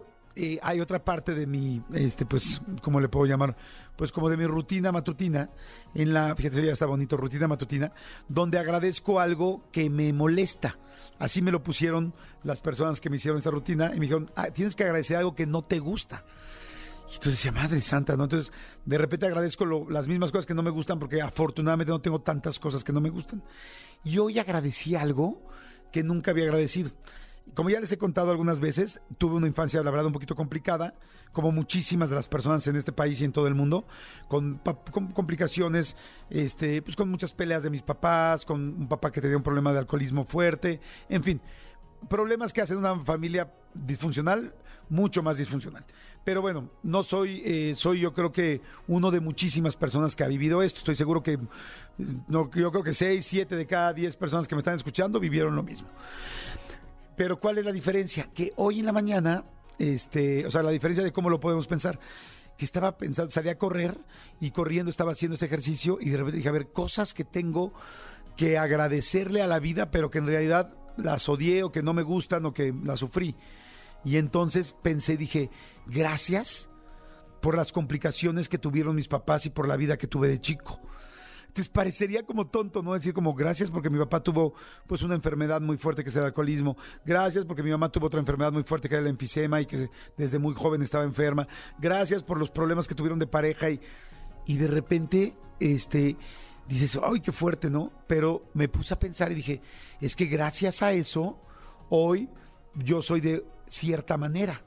hay 0.62 0.80
otra 0.80 1.04
parte 1.04 1.34
de 1.34 1.46
mi, 1.46 1.82
este, 1.94 2.26
pues, 2.26 2.62
¿cómo 2.82 3.00
le 3.00 3.10
puedo 3.10 3.26
llamar? 3.26 3.56
Pues 3.96 4.12
como 4.12 4.30
de 4.30 4.38
mi 4.38 4.46
rutina 4.46 4.92
matutina, 4.92 5.50
en 5.94 6.14
la, 6.14 6.36
fíjate, 6.36 6.66
ya 6.66 6.74
está 6.74 6.86
bonito, 6.86 7.18
rutina 7.18 7.48
matutina, 7.48 7.92
donde 8.28 8.58
agradezco 8.58 9.20
algo 9.20 9.64
que 9.72 9.90
me 9.90 10.12
molesta. 10.14 10.78
Así 11.20 11.42
me 11.42 11.52
lo 11.52 11.62
pusieron 11.62 12.14
las 12.44 12.62
personas 12.62 13.00
que 13.00 13.10
me 13.10 13.18
hicieron 13.18 13.38
esta 13.38 13.52
rutina 13.52 13.92
y 13.94 14.00
me 14.00 14.06
dijeron, 14.06 14.32
"Ah, 14.36 14.50
tienes 14.50 14.76
que 14.76 14.84
agradecer 14.84 15.18
algo 15.18 15.36
que 15.36 15.46
no 15.46 15.64
te 15.64 15.80
gusta. 15.80 16.24
Y 17.10 17.16
entonces 17.16 17.34
decía, 17.34 17.52
Madre 17.52 17.82
Santa, 17.82 18.16
¿no? 18.16 18.24
Entonces, 18.24 18.54
de 18.86 18.98
repente 18.98 19.26
agradezco 19.26 19.66
las 19.90 20.08
mismas 20.08 20.32
cosas 20.32 20.46
que 20.46 20.54
no 20.54 20.64
me 20.64 20.70
gustan 20.70 20.98
porque 20.98 21.22
afortunadamente 21.22 21.92
no 21.92 22.00
tengo 22.00 22.22
tantas 22.22 22.58
cosas 22.58 22.86
que 22.86 22.94
no 22.94 23.02
me 23.02 23.10
gustan. 23.10 23.44
Y 24.06 24.18
hoy 24.18 24.40
agradecí 24.40 24.96
algo 24.96 25.44
que 25.92 26.04
nunca 26.04 26.32
había 26.32 26.46
agradecido. 26.46 26.92
Como 27.54 27.70
ya 27.70 27.80
les 27.80 27.92
he 27.92 27.98
contado 27.98 28.32
algunas 28.32 28.60
veces, 28.60 29.02
tuve 29.18 29.36
una 29.36 29.48
infancia, 29.48 29.84
la 29.84 29.92
verdad, 29.92 30.06
un 30.06 30.14
poquito 30.14 30.36
complicada, 30.36 30.94
como 31.34 31.52
muchísimas 31.52 32.10
de 32.10 32.16
las 32.16 32.28
personas 32.28 32.66
en 32.68 32.76
este 32.76 32.92
país 32.92 33.20
y 33.22 33.26
en 33.26 33.34
todo 33.34 33.48
el 33.48 33.56
mundo, 33.56 33.86
con, 34.28 34.62
complicaciones, 35.14 35.98
este, 36.30 36.82
pues 36.82 36.96
con 36.96 37.10
muchas 37.10 37.34
peleas 37.34 37.64
de 37.64 37.70
mis 37.70 37.82
papás, 37.82 38.46
con 38.46 38.62
un 38.62 38.88
papá 38.88 39.12
que 39.12 39.22
tenía 39.22 39.38
un 39.38 39.44
problema 39.44 39.74
de 39.74 39.80
alcoholismo 39.80 40.24
fuerte, 40.24 40.80
en 41.10 41.24
fin, 41.24 41.42
problemas 42.10 42.54
que 42.54 42.62
hacen 42.62 42.78
una 42.78 42.98
familia 43.00 43.52
disfuncional 43.74 44.54
mucho 44.92 45.24
más 45.24 45.38
disfuncional. 45.38 45.86
Pero 46.24 46.42
bueno, 46.42 46.70
no 46.84 47.02
soy, 47.02 47.42
eh, 47.46 47.74
soy 47.76 48.02
yo 48.02 48.14
creo 48.14 48.32
que 48.32 48.62
uno 48.88 49.10
de 49.10 49.22
muchísimas 49.22 49.76
personas 49.76 50.16
que 50.16 50.24
ha 50.24 50.28
vivido 50.28 50.62
esto. 50.62 50.80
Estoy 50.80 50.96
seguro 50.96 51.24
que, 51.24 51.40
yo 52.28 52.50
creo 52.50 52.84
que 52.84 52.94
seis, 52.94 53.26
siete 53.26 53.56
de 53.56 53.66
cada 53.66 53.94
diez 53.94 54.18
personas 54.18 54.48
que 54.48 54.54
me 54.54 54.60
están 54.60 54.76
escuchando 54.76 55.20
vivieron 55.20 55.56
lo 55.56 55.64
mismo. 55.64 55.88
Pero 57.22 57.40
¿cuál 57.40 57.60
es 57.60 57.66
la 57.66 57.72
diferencia? 57.72 58.32
Que 58.34 58.52
hoy 58.56 58.80
en 58.80 58.88
la 58.88 58.92
mañana, 58.92 59.44
este, 59.78 60.44
o 60.44 60.50
sea, 60.50 60.64
la 60.64 60.72
diferencia 60.72 61.04
de 61.04 61.12
cómo 61.12 61.30
lo 61.30 61.40
podemos 61.40 61.68
pensar, 61.68 62.00
que 62.58 62.66
estaba 62.66 62.98
pensando, 62.98 63.30
salí 63.30 63.50
a 63.50 63.60
correr 63.60 63.96
y 64.40 64.50
corriendo 64.50 64.90
estaba 64.90 65.12
haciendo 65.12 65.36
este 65.36 65.46
ejercicio 65.46 66.00
y 66.02 66.10
de 66.10 66.18
repente 66.18 66.38
dije, 66.38 66.50
a 66.50 66.54
ver, 66.54 66.72
cosas 66.72 67.14
que 67.14 67.24
tengo 67.24 67.74
que 68.36 68.58
agradecerle 68.58 69.44
a 69.44 69.46
la 69.46 69.60
vida, 69.60 69.92
pero 69.92 70.10
que 70.10 70.18
en 70.18 70.26
realidad 70.26 70.74
las 70.98 71.30
odié 71.30 71.62
o 71.62 71.72
que 71.72 71.84
no 71.84 71.94
me 71.94 72.02
gustan 72.02 72.44
o 72.48 72.56
que 72.56 72.74
las 72.84 73.02
sufrí. 73.02 73.36
Y 74.04 74.18
entonces 74.18 74.76
pensé, 74.82 75.16
dije, 75.16 75.52
gracias 75.86 76.72
por 77.40 77.56
las 77.56 77.72
complicaciones 77.72 78.50
que 78.50 78.58
tuvieron 78.58 78.96
mis 78.96 79.08
papás 79.08 79.46
y 79.46 79.52
por 79.52 79.68
la 79.68 79.78
vida 79.78 79.96
que 79.96 80.08
tuve 80.08 80.28
de 80.28 80.42
chico. 80.42 80.82
Entonces 81.52 81.68
parecería 81.68 82.24
como 82.24 82.48
tonto, 82.48 82.82
¿no? 82.82 82.94
Decir 82.94 83.14
como 83.14 83.34
gracias 83.34 83.70
porque 83.70 83.90
mi 83.90 84.00
papá 84.00 84.24
tuvo 84.24 84.54
pues 84.88 85.04
una 85.04 85.16
enfermedad 85.16 85.60
muy 85.60 85.76
fuerte 85.76 86.02
que 86.02 86.08
es 86.08 86.16
el 86.16 86.24
alcoholismo. 86.24 86.78
Gracias 87.04 87.44
porque 87.44 87.62
mi 87.62 87.72
mamá 87.72 87.92
tuvo 87.92 88.06
otra 88.06 88.22
enfermedad 88.22 88.54
muy 88.54 88.64
fuerte 88.64 88.88
que 88.88 88.96
era 88.96 89.02
el 89.02 89.10
enfisema 89.10 89.60
y 89.60 89.66
que 89.66 89.90
desde 90.16 90.40
muy 90.40 90.54
joven 90.56 90.82
estaba 90.82 91.04
enferma. 91.04 91.46
Gracias 91.78 92.24
por 92.24 92.40
los 92.40 92.50
problemas 92.50 92.88
que 92.88 92.96
tuvieron 92.96 93.20
de 93.20 93.28
pareja 93.28 93.70
y, 93.70 93.82
y 94.46 94.56
de 94.56 94.68
repente, 94.68 95.36
este, 95.60 96.16
dices, 96.70 96.98
ay, 97.04 97.20
qué 97.20 97.34
fuerte, 97.34 97.70
¿no? 97.70 97.92
Pero 98.08 98.46
me 98.54 98.70
puse 98.70 98.94
a 98.94 99.00
pensar 99.00 99.30
y 99.34 99.36
dije, 99.36 99.62
es 100.00 100.16
que 100.16 100.28
gracias 100.28 100.82
a 100.82 100.94
eso, 100.94 101.38
hoy 101.90 102.30
yo 102.76 103.02
soy 103.02 103.20
de 103.20 103.46
cierta 103.68 104.16
manera 104.16 104.62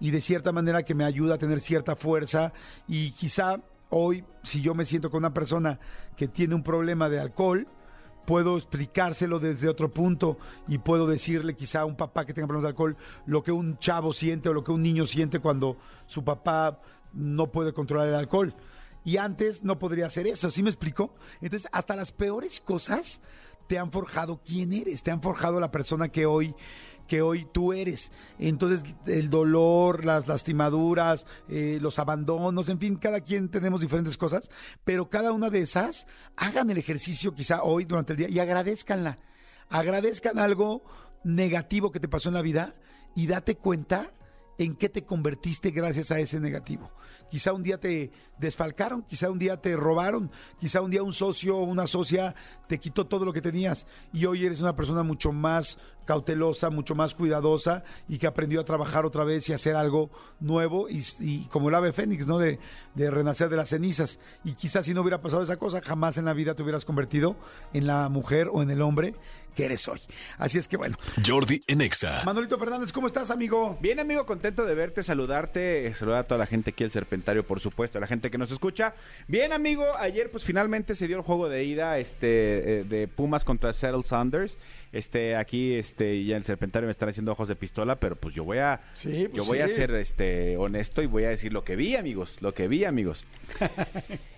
y 0.00 0.12
de 0.12 0.22
cierta 0.22 0.50
manera 0.50 0.82
que 0.82 0.94
me 0.94 1.04
ayuda 1.04 1.34
a 1.34 1.38
tener 1.38 1.60
cierta 1.60 1.94
fuerza 1.94 2.54
y 2.88 3.10
quizá 3.10 3.60
hoy, 3.92 4.24
si 4.42 4.62
yo 4.62 4.74
me 4.74 4.86
siento 4.86 5.10
con 5.10 5.18
una 5.18 5.34
persona 5.34 5.78
que 6.16 6.26
tiene 6.26 6.54
un 6.54 6.62
problema 6.62 7.08
de 7.08 7.20
alcohol, 7.20 7.68
puedo 8.24 8.56
explicárselo 8.56 9.38
desde 9.38 9.68
otro 9.68 9.92
punto 9.92 10.38
y 10.66 10.78
puedo 10.78 11.06
decirle 11.06 11.54
quizá 11.54 11.80
a 11.80 11.84
un 11.84 11.96
papá 11.96 12.24
que 12.24 12.32
tenga 12.32 12.46
problemas 12.46 12.64
de 12.64 12.68
alcohol 12.70 12.96
lo 13.26 13.42
que 13.42 13.52
un 13.52 13.78
chavo 13.78 14.12
siente 14.12 14.48
o 14.48 14.54
lo 14.54 14.64
que 14.64 14.72
un 14.72 14.82
niño 14.82 15.06
siente 15.06 15.40
cuando 15.40 15.76
su 16.06 16.24
papá 16.24 16.80
no 17.12 17.52
puede 17.52 17.74
controlar 17.74 18.08
el 18.08 18.14
alcohol. 18.14 18.54
Y 19.04 19.18
antes 19.18 19.62
no 19.62 19.78
podría 19.78 20.06
hacer 20.06 20.26
eso, 20.26 20.50
¿sí 20.50 20.62
me 20.62 20.70
explico? 20.70 21.14
Entonces, 21.40 21.68
hasta 21.72 21.96
las 21.96 22.12
peores 22.12 22.60
cosas 22.60 23.20
te 23.66 23.78
han 23.78 23.90
forjado 23.90 24.40
quién 24.44 24.72
eres, 24.72 25.02
te 25.02 25.10
han 25.10 25.20
forjado 25.20 25.60
la 25.60 25.70
persona 25.70 26.08
que 26.08 26.24
hoy 26.24 26.54
que 27.06 27.22
hoy 27.22 27.46
tú 27.52 27.72
eres. 27.72 28.12
Entonces, 28.38 28.82
el 29.06 29.30
dolor, 29.30 30.04
las 30.04 30.28
lastimaduras, 30.28 31.26
eh, 31.48 31.78
los 31.80 31.98
abandonos, 31.98 32.68
en 32.68 32.78
fin, 32.78 32.96
cada 32.96 33.20
quien 33.20 33.48
tenemos 33.48 33.80
diferentes 33.80 34.16
cosas, 34.16 34.50
pero 34.84 35.08
cada 35.08 35.32
una 35.32 35.50
de 35.50 35.60
esas, 35.60 36.06
hagan 36.36 36.70
el 36.70 36.78
ejercicio 36.78 37.34
quizá 37.34 37.62
hoy 37.62 37.84
durante 37.84 38.12
el 38.12 38.18
día 38.18 38.28
y 38.28 38.38
agradezcanla. 38.38 39.18
Agradezcan 39.68 40.38
algo 40.38 40.84
negativo 41.24 41.92
que 41.92 42.00
te 42.00 42.08
pasó 42.08 42.28
en 42.28 42.34
la 42.34 42.42
vida 42.42 42.74
y 43.14 43.26
date 43.26 43.56
cuenta 43.56 44.12
en 44.58 44.76
qué 44.76 44.88
te 44.88 45.04
convertiste 45.04 45.70
gracias 45.70 46.10
a 46.10 46.18
ese 46.18 46.40
negativo. 46.40 46.90
Quizá 47.30 47.52
un 47.52 47.62
día 47.62 47.78
te 47.78 48.10
desfalcaron, 48.38 49.02
quizá 49.02 49.30
un 49.30 49.38
día 49.38 49.56
te 49.56 49.74
robaron, 49.76 50.30
quizá 50.60 50.82
un 50.82 50.90
día 50.90 51.02
un 51.02 51.12
socio 51.12 51.56
o 51.56 51.64
una 51.64 51.86
socia 51.86 52.34
te 52.68 52.78
quitó 52.78 53.06
todo 53.06 53.24
lo 53.24 53.32
que 53.32 53.40
tenías 53.40 53.86
y 54.12 54.26
hoy 54.26 54.44
eres 54.44 54.60
una 54.60 54.76
persona 54.76 55.02
mucho 55.02 55.32
más 55.32 55.78
cautelosa, 56.04 56.68
mucho 56.70 56.94
más 56.94 57.14
cuidadosa 57.14 57.84
y 58.08 58.18
que 58.18 58.26
aprendió 58.26 58.60
a 58.60 58.64
trabajar 58.64 59.06
otra 59.06 59.24
vez 59.24 59.48
y 59.48 59.52
hacer 59.52 59.76
algo 59.76 60.10
nuevo 60.40 60.88
y, 60.88 61.46
como 61.46 61.68
el 61.68 61.74
ave 61.74 61.92
fénix, 61.92 62.26
¿no? 62.26 62.38
De, 62.38 62.58
de, 62.94 63.10
renacer 63.10 63.48
de 63.48 63.56
las 63.56 63.70
cenizas. 63.70 64.18
Y 64.44 64.52
quizás 64.52 64.84
si 64.84 64.94
no 64.94 65.02
hubiera 65.02 65.20
pasado 65.20 65.42
esa 65.42 65.56
cosa, 65.56 65.80
jamás 65.80 66.18
en 66.18 66.24
la 66.24 66.34
vida 66.34 66.54
te 66.54 66.62
hubieras 66.62 66.84
convertido 66.84 67.36
en 67.72 67.86
la 67.86 68.08
mujer 68.08 68.48
o 68.52 68.62
en 68.62 68.70
el 68.70 68.82
hombre 68.82 69.14
que 69.54 69.64
eres 69.64 69.86
hoy. 69.88 70.00
Así 70.38 70.58
es 70.58 70.68
que 70.68 70.76
bueno. 70.76 70.96
Jordi 71.24 71.62
Enexa. 71.66 72.22
Manolito 72.24 72.58
Fernández, 72.58 72.92
¿cómo 72.92 73.06
estás, 73.06 73.30
amigo? 73.30 73.78
Bien, 73.80 74.00
amigo, 74.00 74.26
contento 74.26 74.64
de 74.64 74.74
verte, 74.74 75.02
saludarte, 75.02 75.92
saludar 75.94 76.20
a 76.20 76.24
toda 76.24 76.38
la 76.38 76.46
gente 76.46 76.70
aquí 76.70 76.84
el 76.84 76.90
Serpentario, 76.90 77.46
por 77.46 77.60
supuesto, 77.60 77.98
a 77.98 78.00
la 78.00 78.06
gente 78.06 78.30
que 78.30 78.38
nos 78.38 78.50
escucha. 78.50 78.94
Bien, 79.28 79.52
amigo, 79.52 79.84
ayer 79.98 80.30
pues 80.30 80.44
finalmente 80.44 80.94
se 80.94 81.06
dio 81.06 81.16
el 81.16 81.22
juego 81.22 81.48
de 81.48 81.64
ida 81.64 81.98
este 81.98 82.80
eh, 82.80 82.84
de 82.84 83.08
Pumas 83.08 83.44
contra 83.44 83.72
Seattle 83.74 84.02
Saunders. 84.02 84.58
Este, 84.92 85.36
aquí, 85.36 85.74
este, 85.74 86.22
ya 86.24 86.36
el 86.36 86.44
serpentario 86.44 86.86
me 86.86 86.90
está 86.90 87.06
haciendo 87.06 87.32
ojos 87.32 87.48
de 87.48 87.56
pistola, 87.56 87.96
pero 87.96 88.16
pues 88.16 88.34
yo 88.34 88.44
voy 88.44 88.58
a, 88.58 88.80
sí, 88.92 89.26
pues 89.30 89.42
yo 89.42 89.44
voy 89.44 89.60
a 89.60 89.68
ser, 89.68 89.90
este, 89.92 90.56
honesto 90.58 91.02
y 91.02 91.06
voy 91.06 91.24
a 91.24 91.30
decir 91.30 91.52
lo 91.52 91.64
que 91.64 91.76
vi, 91.76 91.96
amigos, 91.96 92.38
lo 92.40 92.52
que 92.52 92.68
vi, 92.68 92.84
amigos. 92.84 93.24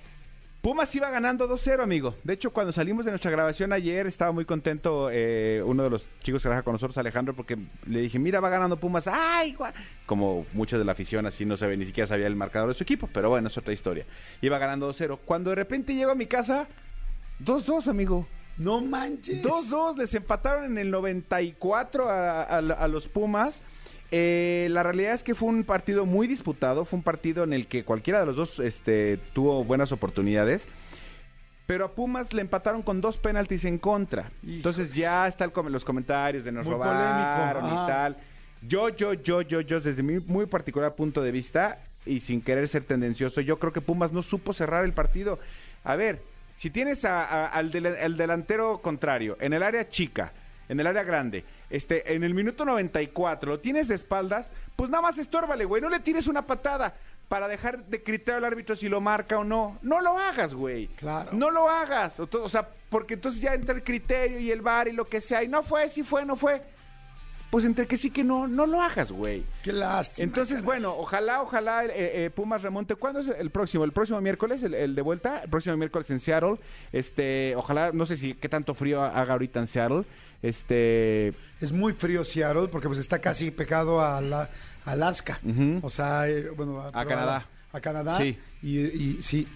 Pumas 0.64 0.94
iba 0.94 1.10
ganando 1.10 1.46
2-0, 1.46 1.82
amigo. 1.82 2.14
De 2.24 2.32
hecho, 2.32 2.50
cuando 2.50 2.72
salimos 2.72 3.04
de 3.04 3.10
nuestra 3.10 3.30
grabación 3.30 3.74
ayer, 3.74 4.06
estaba 4.06 4.32
muy 4.32 4.46
contento 4.46 5.10
eh, 5.12 5.62
uno 5.62 5.82
de 5.82 5.90
los 5.90 6.08
chicos 6.22 6.40
que 6.40 6.44
trabaja 6.44 6.62
con 6.62 6.72
nosotros, 6.72 6.96
Alejandro, 6.96 7.34
porque 7.34 7.58
le 7.86 8.00
dije, 8.00 8.18
mira, 8.18 8.40
va 8.40 8.48
ganando 8.48 8.78
Pumas. 8.78 9.06
¡Ay! 9.06 9.54
Como 10.06 10.46
muchos 10.54 10.78
de 10.78 10.86
la 10.86 10.92
afición 10.92 11.26
así 11.26 11.44
no 11.44 11.58
sabe, 11.58 11.76
ni 11.76 11.84
siquiera 11.84 12.06
sabía 12.06 12.26
el 12.26 12.34
marcador 12.34 12.70
de 12.70 12.74
su 12.76 12.82
equipo, 12.82 13.10
pero 13.12 13.28
bueno, 13.28 13.48
es 13.48 13.58
otra 13.58 13.74
historia. 13.74 14.06
Iba 14.40 14.56
ganando 14.56 14.90
2-0. 14.90 15.18
Cuando 15.26 15.50
de 15.50 15.56
repente 15.56 15.94
llego 15.94 16.12
a 16.12 16.14
mi 16.14 16.24
casa, 16.24 16.66
2-2, 17.44 17.88
amigo. 17.88 18.26
No 18.56 18.80
manches. 18.80 19.42
2-2, 19.42 19.98
les 19.98 20.14
empataron 20.14 20.64
en 20.64 20.78
el 20.78 20.90
94 20.90 22.08
a, 22.08 22.42
a, 22.42 22.88
los 22.88 23.06
Pumas. 23.08 23.60
Eh, 24.16 24.68
la 24.70 24.84
realidad 24.84 25.12
es 25.12 25.24
que 25.24 25.34
fue 25.34 25.48
un 25.48 25.64
partido 25.64 26.06
muy 26.06 26.28
disputado, 26.28 26.84
fue 26.84 26.98
un 26.98 27.02
partido 27.02 27.42
en 27.42 27.52
el 27.52 27.66
que 27.66 27.82
cualquiera 27.82 28.20
de 28.20 28.26
los 28.26 28.36
dos 28.36 28.60
este, 28.60 29.16
tuvo 29.32 29.64
buenas 29.64 29.90
oportunidades. 29.90 30.68
Pero 31.66 31.86
a 31.86 31.90
Pumas 31.90 32.32
le 32.32 32.40
empataron 32.40 32.82
con 32.82 33.00
dos 33.00 33.16
penaltis 33.16 33.64
en 33.64 33.76
contra. 33.76 34.30
Entonces 34.46 34.94
ya 34.94 35.26
están 35.26 35.50
los 35.68 35.84
comentarios 35.84 36.44
de 36.44 36.52
nos 36.52 36.64
robaron 36.64 37.66
y 37.66 37.74
tal. 37.88 38.16
Yo, 38.62 38.88
yo, 38.90 39.14
yo, 39.14 39.42
yo, 39.42 39.60
yo, 39.62 39.80
desde 39.80 40.04
mi 40.04 40.20
muy 40.20 40.46
particular 40.46 40.94
punto 40.94 41.20
de 41.20 41.32
vista 41.32 41.80
y 42.06 42.20
sin 42.20 42.40
querer 42.40 42.68
ser 42.68 42.84
tendencioso, 42.84 43.40
yo 43.40 43.58
creo 43.58 43.72
que 43.72 43.80
Pumas 43.80 44.12
no 44.12 44.22
supo 44.22 44.52
cerrar 44.52 44.84
el 44.84 44.92
partido. 44.92 45.40
A 45.82 45.96
ver, 45.96 46.22
si 46.54 46.70
tienes 46.70 47.04
al, 47.04 47.72
delantero 47.72 48.80
contrario 48.80 49.36
en 49.40 49.54
el 49.54 49.64
área 49.64 49.88
chica, 49.88 50.32
en 50.68 50.78
el 50.78 50.86
área 50.86 51.02
grande, 51.02 51.44
este, 51.70 52.14
en 52.14 52.24
el 52.24 52.34
minuto 52.34 52.64
94 52.64 53.52
lo 53.52 53.60
tienes 53.60 53.88
de 53.88 53.94
espaldas, 53.94 54.52
pues 54.76 54.90
nada 54.90 55.02
más 55.02 55.18
estórbale, 55.18 55.64
güey. 55.64 55.82
No 55.82 55.88
le 55.88 56.00
tires 56.00 56.26
una 56.26 56.46
patada 56.46 56.94
para 57.28 57.48
dejar 57.48 57.84
de 57.86 58.02
criterio 58.02 58.38
al 58.38 58.44
árbitro 58.44 58.76
si 58.76 58.88
lo 58.88 59.00
marca 59.00 59.38
o 59.38 59.44
no. 59.44 59.78
No 59.82 60.00
lo 60.00 60.18
hagas, 60.18 60.54
güey. 60.54 60.88
Claro. 60.88 61.30
No 61.32 61.50
lo 61.50 61.68
hagas. 61.68 62.20
O, 62.20 62.48
sea, 62.48 62.68
porque 62.88 63.14
entonces 63.14 63.40
ya 63.40 63.54
entra 63.54 63.74
el 63.74 63.82
criterio 63.82 64.38
y 64.38 64.50
el 64.50 64.60
bar 64.60 64.88
y 64.88 64.92
lo 64.92 65.06
que 65.06 65.20
sea. 65.20 65.42
Y 65.42 65.48
no 65.48 65.62
fue, 65.62 65.88
si 65.88 66.02
fue, 66.02 66.24
no 66.24 66.36
fue 66.36 66.62
pues 67.54 67.64
entre 67.64 67.86
que 67.86 67.96
sí 67.96 68.10
que 68.10 68.24
no, 68.24 68.48
no 68.48 68.66
lo 68.66 68.82
hagas, 68.82 69.12
güey. 69.12 69.44
Qué 69.62 69.72
lástima. 69.72 70.24
Entonces, 70.24 70.64
bueno, 70.64 70.92
ojalá, 70.92 71.40
ojalá 71.40 71.84
eh, 71.84 72.24
eh, 72.24 72.30
Pumas 72.34 72.62
remonte. 72.62 72.96
¿Cuándo 72.96 73.20
es 73.20 73.28
el 73.28 73.50
próximo? 73.50 73.84
¿El 73.84 73.92
próximo 73.92 74.20
miércoles, 74.20 74.64
el, 74.64 74.96
de 74.96 75.02
vuelta? 75.02 75.42
El 75.44 75.50
próximo 75.50 75.76
miércoles 75.76 76.10
en 76.10 76.18
Seattle. 76.18 76.56
Este, 76.90 77.54
ojalá, 77.54 77.92
no 77.92 78.06
sé 78.06 78.16
si 78.16 78.34
qué 78.34 78.48
tanto 78.48 78.74
frío 78.74 79.04
haga 79.04 79.34
ahorita 79.34 79.60
en 79.60 79.68
Seattle. 79.68 80.02
Este. 80.42 81.28
Es 81.60 81.70
muy 81.70 81.92
frío 81.92 82.24
Seattle 82.24 82.66
porque 82.66 82.88
pues 82.88 82.98
está 82.98 83.20
casi 83.20 83.52
pegado 83.52 84.04
a, 84.04 84.20
la, 84.20 84.50
Alaska. 84.84 85.38
O 85.80 85.90
sea, 85.90 86.28
eh, 86.28 86.50
bueno, 86.56 86.80
a, 86.80 87.06
Canadá. 87.06 87.46
A, 87.70 87.80
Canadá. 87.80 88.18
Sí. 88.18 88.36
Y, 88.64 88.80
y 88.80 89.22
sí. 89.22 89.46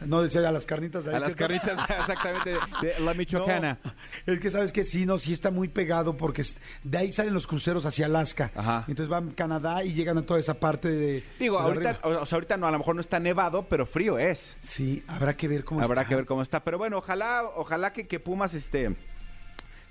No, 0.00 0.22
decía 0.22 0.46
a 0.46 0.52
las 0.52 0.66
carnitas. 0.66 1.04
De 1.04 1.14
a 1.14 1.18
las 1.18 1.34
carnitas, 1.36 1.78
exactamente, 2.00 2.56
de, 2.82 3.00
la 3.00 3.14
Michoacana. 3.14 3.78
es 4.26 4.40
que 4.40 4.50
sabes 4.50 4.72
que 4.72 4.84
sí, 4.84 5.06
no, 5.06 5.18
sí 5.18 5.32
está 5.32 5.50
muy 5.50 5.68
pegado 5.68 6.16
porque 6.16 6.44
de 6.82 6.98
ahí 6.98 7.12
salen 7.12 7.32
los 7.32 7.46
cruceros 7.46 7.86
hacia 7.86 8.06
Alaska. 8.06 8.50
Ajá. 8.54 8.84
Entonces 8.88 9.08
van 9.08 9.30
a 9.30 9.34
Canadá 9.34 9.84
y 9.84 9.94
llegan 9.94 10.18
a 10.18 10.22
toda 10.22 10.40
esa 10.40 10.54
parte 10.54 10.88
de. 10.88 11.24
Digo, 11.38 11.58
ahorita, 11.58 12.00
o 12.02 12.26
sea, 12.26 12.36
ahorita 12.36 12.56
no, 12.56 12.66
a 12.66 12.70
lo 12.70 12.78
mejor 12.78 12.94
no 12.94 13.00
está 13.00 13.18
nevado, 13.20 13.66
pero 13.68 13.86
frío 13.86 14.18
es. 14.18 14.56
Sí, 14.60 15.02
habrá 15.06 15.36
que 15.36 15.48
ver 15.48 15.64
cómo 15.64 15.80
está. 15.80 15.92
Habrá 15.92 16.06
que 16.06 16.14
ver 16.14 16.26
cómo 16.26 16.42
está. 16.42 16.64
Pero 16.64 16.78
bueno, 16.78 16.98
ojalá, 16.98 17.44
ojalá 17.54 17.92
que, 17.92 18.06
que 18.06 18.20
Pumas 18.20 18.54
esté 18.54 18.94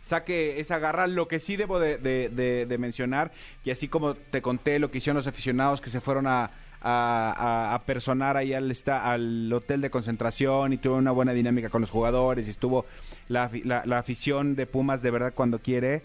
saque 0.04 0.60
esa 0.60 0.78
garra. 0.78 1.08
Lo 1.08 1.28
que 1.28 1.40
sí 1.40 1.56
debo 1.56 1.80
de, 1.80 1.98
de, 1.98 2.78
mencionar, 2.78 3.32
y 3.64 3.72
así 3.72 3.88
como 3.88 4.14
te 4.14 4.42
conté 4.42 4.78
lo 4.78 4.92
que 4.92 5.00
hicieron 5.00 5.18
los 5.18 5.28
aficionados 5.28 5.82
que 5.82 5.90
se 5.90 6.02
fueron 6.02 6.28
a, 6.28 6.52
a, 6.84 7.82
personar 7.86 8.38
ahí 8.38 8.54
al, 8.54 8.74
al 8.88 9.54
hotel 9.54 9.82
de 9.82 9.90
concentración 9.90 10.74
y 10.74 10.78
tuvo 10.78 10.96
una 10.96 11.12
buena 11.12 11.34
dinámica 11.34 11.70
con 11.70 11.82
los 11.82 11.92
jugadores 11.92 12.48
y 12.48 12.50
estuvo 12.50 12.86
la, 13.30 13.50
afición 13.98 14.56
de 14.56 14.66
Pumas 14.66 15.02
de 15.02 15.12
verdad 15.12 15.34
cuando 15.34 15.60
quiere 15.60 16.02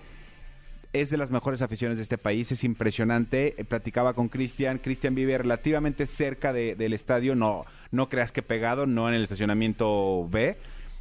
es 0.92 1.10
de 1.10 1.18
las 1.18 1.30
mejores 1.30 1.60
aficiones 1.60 1.98
de 1.98 2.02
este 2.02 2.16
país, 2.16 2.50
es 2.50 2.64
impresionante. 2.64 3.54
Eh, 3.58 3.64
platicaba 3.64 4.14
con 4.14 4.30
Cristian, 4.30 4.78
Cristian 4.78 5.14
vive 5.14 5.36
relativamente 5.36 6.06
cerca 6.06 6.54
del 6.54 6.92
estadio, 6.94 7.34
no, 7.34 7.66
no 7.90 8.08
creas 8.08 8.32
que 8.32 8.42
pegado, 8.42 8.86
no 8.86 9.06
en 9.08 9.14
el 9.14 9.22
estacionamiento 9.22 10.26
B, 10.30 10.56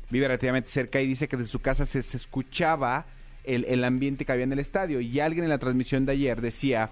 vive 0.10 0.28
relativamente 0.28 0.70
cerca 0.70 1.00
y 1.00 1.08
dice 1.08 1.30
que 1.30 1.38
de 1.38 1.46
su 1.46 1.60
casa 1.60 1.86
se, 1.86 2.00
escuchaba 2.00 3.06
el, 3.46 3.82
ambiente 3.86 4.26
que 4.26 4.32
había 4.34 4.44
en 4.44 4.52
el 4.52 4.60
estadio. 4.60 5.00
Y 5.00 5.22
alguien 5.22 5.46
en 5.46 5.50
la 5.50 5.58
transmisión 5.58 6.06
de 6.06 6.12
ayer 6.12 6.42
decía 6.42 6.90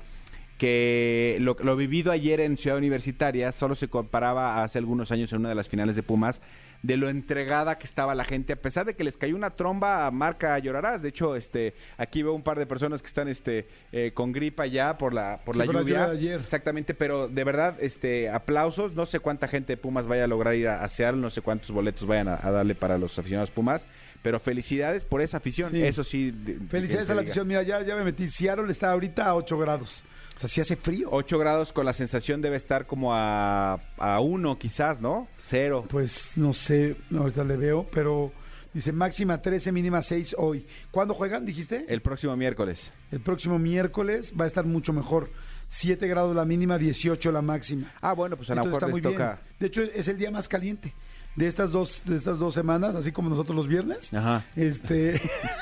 que 0.58 1.38
lo, 1.42 1.56
lo, 1.60 1.76
vivido 1.76 2.12
ayer 2.12 2.40
en 2.40 2.58
Ciudad 2.58 2.78
Universitaria 2.78 3.52
solo 3.52 3.76
se 3.76 3.88
comparaba 3.88 4.64
hace 4.64 4.78
algunos 4.78 5.12
años 5.12 5.32
en 5.34 5.40
una 5.40 5.50
de 5.50 5.56
las 5.56 5.68
finales 5.68 5.96
de 5.96 6.04
Pumas 6.04 6.42
de 6.86 6.98
lo 6.98 7.10
entregada 7.10 7.78
que 7.80 7.86
estaba 7.86 8.14
la 8.14 8.26
gente, 8.26 8.54
a 8.54 8.56
pesar 8.58 8.86
de 8.86 8.94
que 8.94 9.04
les 9.04 9.18
cayó 9.18 9.36
una 9.36 9.50
tromba, 9.52 10.10
marca 10.12 10.58
llorarás. 10.60 11.02
De 11.02 11.10
hecho, 11.10 11.36
este, 11.36 11.74
aquí 11.98 12.22
veo 12.22 12.34
un 12.34 12.44
par 12.44 12.60
de 12.60 12.68
personas 12.68 13.02
que 13.02 13.08
están 13.08 13.28
este, 13.28 13.68
eh, 13.92 14.12
con 14.14 14.32
gripa 14.32 14.68
ya 14.68 14.98
por 14.98 15.14
la, 15.14 15.40
por 15.44 15.56
la 15.56 15.66
lluvia. 15.66 16.06
ayer. 16.06 16.40
Exactamente, 16.40 16.94
pero 16.94 17.28
de 17.28 17.44
verdad, 17.44 17.78
este, 17.82 18.30
aplausos. 18.30 18.94
No 18.94 19.08
sé 19.08 19.20
cuánta 19.20 19.48
gente 19.48 19.74
de 19.74 19.78
Pumas 19.78 20.06
vaya 20.06 20.26
a 20.26 20.28
lograr 20.28 20.54
ir 20.56 20.68
a, 20.68 20.84
a 20.84 20.88
Seattle, 20.88 21.20
no 21.22 21.32
sé 21.32 21.42
cuántos 21.42 21.72
boletos 21.72 22.06
vayan 22.06 22.28
a, 22.28 22.38
darle 22.38 22.76
para 22.76 22.98
los 22.98 23.18
aficionados 23.18 23.50
Pumas. 23.50 23.88
Pero 24.22 24.40
felicidades 24.40 25.06
por 25.06 25.22
esa 25.22 25.38
afición. 25.38 25.72
Sí. 25.72 25.82
Eso 25.84 26.04
sí. 26.04 26.32
de- 26.32 26.60
Felicidades 26.68 27.10
a 27.10 27.16
la 27.16 27.22
afición. 27.22 27.48
Mira, 27.48 27.64
ya, 27.64 27.82
ya 27.84 27.96
me 27.96 28.04
metí. 28.04 28.30
Seattle 28.30 28.72
está 28.72 28.92
ahorita 28.92 29.26
a 29.26 29.36
8 29.36 29.58
grados. 29.58 30.04
O 30.36 30.40
sea, 30.40 30.50
sí 30.50 30.60
hace 30.60 30.76
frío. 30.76 31.10
8 31.12 31.40
grados 31.40 31.72
con 31.72 31.86
la 31.86 31.94
sensación 31.94 32.42
debe 32.42 32.58
estar 32.58 32.86
como 32.86 33.14
a, 33.14 33.80
a 33.98 34.20
1 34.20 34.58
quizás, 34.60 35.00
¿no? 35.00 35.28
Cero. 35.38 35.86
Pues 35.90 36.34
no 36.36 36.54
sé, 36.54 36.98
ahorita 37.18 37.44
le 37.46 37.56
veo, 37.56 37.88
pero 37.92 38.34
dice 38.74 38.92
máxima 38.92 39.42
13, 39.42 39.72
mínima 39.72 40.02
6 40.02 40.36
hoy. 40.38 40.66
¿Cuándo 40.92 41.14
juegan, 41.14 41.46
dijiste? 41.46 41.86
El 41.88 42.02
próximo 42.02 42.36
miércoles. 42.36 42.92
El 43.12 43.22
próximo 43.22 43.60
miércoles 43.60 44.34
va 44.40 44.44
a 44.44 44.48
estar 44.48 44.66
mucho 44.66 44.92
mejor. 44.92 45.32
7 45.70 46.06
grados 46.08 46.36
la 46.36 46.46
mínima, 46.46 46.78
18 46.78 47.32
la 47.32 47.42
máxima. 47.42 47.94
Ah, 48.02 48.14
bueno, 48.14 48.36
pues 48.36 48.50
a 48.50 48.56
lo 48.56 48.66
mejor 48.66 48.92
les 48.94 49.02
toca. 49.02 49.42
De 49.60 49.68
hecho, 49.68 49.82
es 49.84 50.08
el 50.10 50.18
día 50.18 50.32
más 50.32 50.48
caliente 50.48 50.94
de 51.36 51.48
estas 51.48 51.72
dos, 51.72 52.04
de 52.06 52.16
estas 52.16 52.40
dos 52.40 52.54
semanas, 52.54 52.96
así 52.96 53.12
como 53.12 53.30
nosotros 53.30 53.56
los 53.56 53.68
viernes. 53.68 54.14
Ajá. 54.14 54.44
Este, 54.56 55.20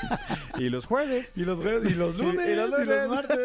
Y 0.58 0.68
los 0.68 0.86
jueves. 0.86 1.32
y 1.34 1.44
los 1.44 1.60
jueves, 1.60 1.90
y 1.90 1.94
los 1.94 2.16
lunes, 2.16 2.48
Y- 2.48 2.54
los 2.54 3.08
martes. 3.10 3.38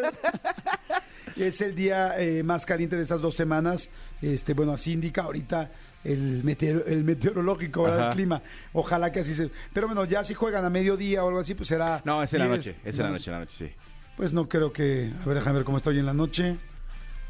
es 1.36 1.60
el 1.60 1.74
día 1.74 2.18
eh, 2.20 2.42
más 2.42 2.66
caliente 2.66 2.96
de 2.96 3.02
estas 3.02 3.20
dos 3.20 3.34
semanas. 3.34 3.90
Este, 4.22 4.54
bueno, 4.54 4.72
así 4.72 4.92
indica 4.92 5.22
ahorita 5.22 5.70
el, 6.04 6.42
meteor- 6.44 6.84
el 6.86 7.04
meteorológico, 7.04 7.88
el 7.88 8.10
clima. 8.10 8.42
Ojalá 8.72 9.10
que 9.10 9.20
así 9.20 9.34
se. 9.34 9.50
Pero 9.72 9.86
bueno, 9.86 10.04
ya 10.04 10.22
si 10.24 10.34
juegan 10.34 10.64
a 10.64 10.70
mediodía 10.70 11.24
o 11.24 11.28
algo 11.28 11.40
así, 11.40 11.54
pues 11.54 11.68
será. 11.68 12.00
No, 12.04 12.22
es 12.22 12.32
en 12.34 12.38
la 12.40 12.46
10, 12.46 12.56
noche. 12.56 12.76
Es 12.84 12.96
en 12.96 13.02
la 13.02 13.08
¿no? 13.08 13.14
noche, 13.14 13.30
en 13.30 13.32
la 13.34 13.40
noche, 13.40 13.54
sí. 13.68 13.74
Pues 14.16 14.32
no 14.32 14.48
creo 14.48 14.72
que. 14.72 15.12
A 15.22 15.26
ver, 15.26 15.36
déjame 15.38 15.56
ver 15.56 15.64
cómo 15.64 15.76
está 15.78 15.90
hoy 15.90 15.98
en 15.98 16.06
la 16.06 16.14
noche. 16.14 16.56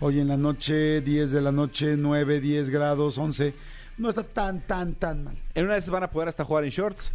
Hoy 0.00 0.18
en 0.18 0.28
la 0.28 0.36
noche, 0.38 1.02
10 1.02 1.30
de 1.30 1.40
la 1.42 1.52
noche, 1.52 1.94
9, 1.96 2.40
10 2.40 2.70
grados, 2.70 3.18
11. 3.18 3.52
No 4.00 4.08
está 4.08 4.22
tan, 4.22 4.62
tan, 4.62 4.94
tan 4.94 5.24
mal. 5.24 5.36
En 5.54 5.66
una 5.66 5.74
vez 5.74 5.86
van 5.90 6.02
a 6.02 6.10
poder 6.10 6.30
hasta 6.30 6.42
jugar 6.42 6.64
en 6.64 6.70
shorts. 6.70 7.12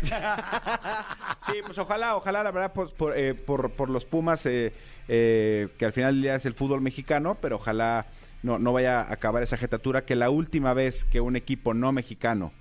sí, 0.04 1.54
pues 1.66 1.76
ojalá, 1.76 2.14
ojalá, 2.14 2.44
la 2.44 2.52
verdad, 2.52 2.72
pues, 2.72 2.92
por, 2.92 3.18
eh, 3.18 3.34
por, 3.34 3.72
por 3.72 3.90
los 3.90 4.04
Pumas, 4.04 4.46
eh, 4.46 4.72
eh, 5.08 5.68
que 5.76 5.84
al 5.86 5.92
final 5.92 6.14
del 6.14 6.22
día 6.22 6.36
es 6.36 6.46
el 6.46 6.54
fútbol 6.54 6.82
mexicano, 6.82 7.36
pero 7.42 7.56
ojalá 7.56 8.06
no, 8.44 8.60
no 8.60 8.72
vaya 8.72 9.00
a 9.00 9.12
acabar 9.12 9.42
esa 9.42 9.56
jetatura, 9.56 10.04
que 10.04 10.14
la 10.14 10.30
última 10.30 10.72
vez 10.72 11.04
que 11.04 11.20
un 11.20 11.34
equipo 11.34 11.74
no 11.74 11.90
mexicano 11.90 12.52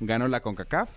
ganó 0.00 0.26
la 0.26 0.40
CONCACAF 0.40 0.90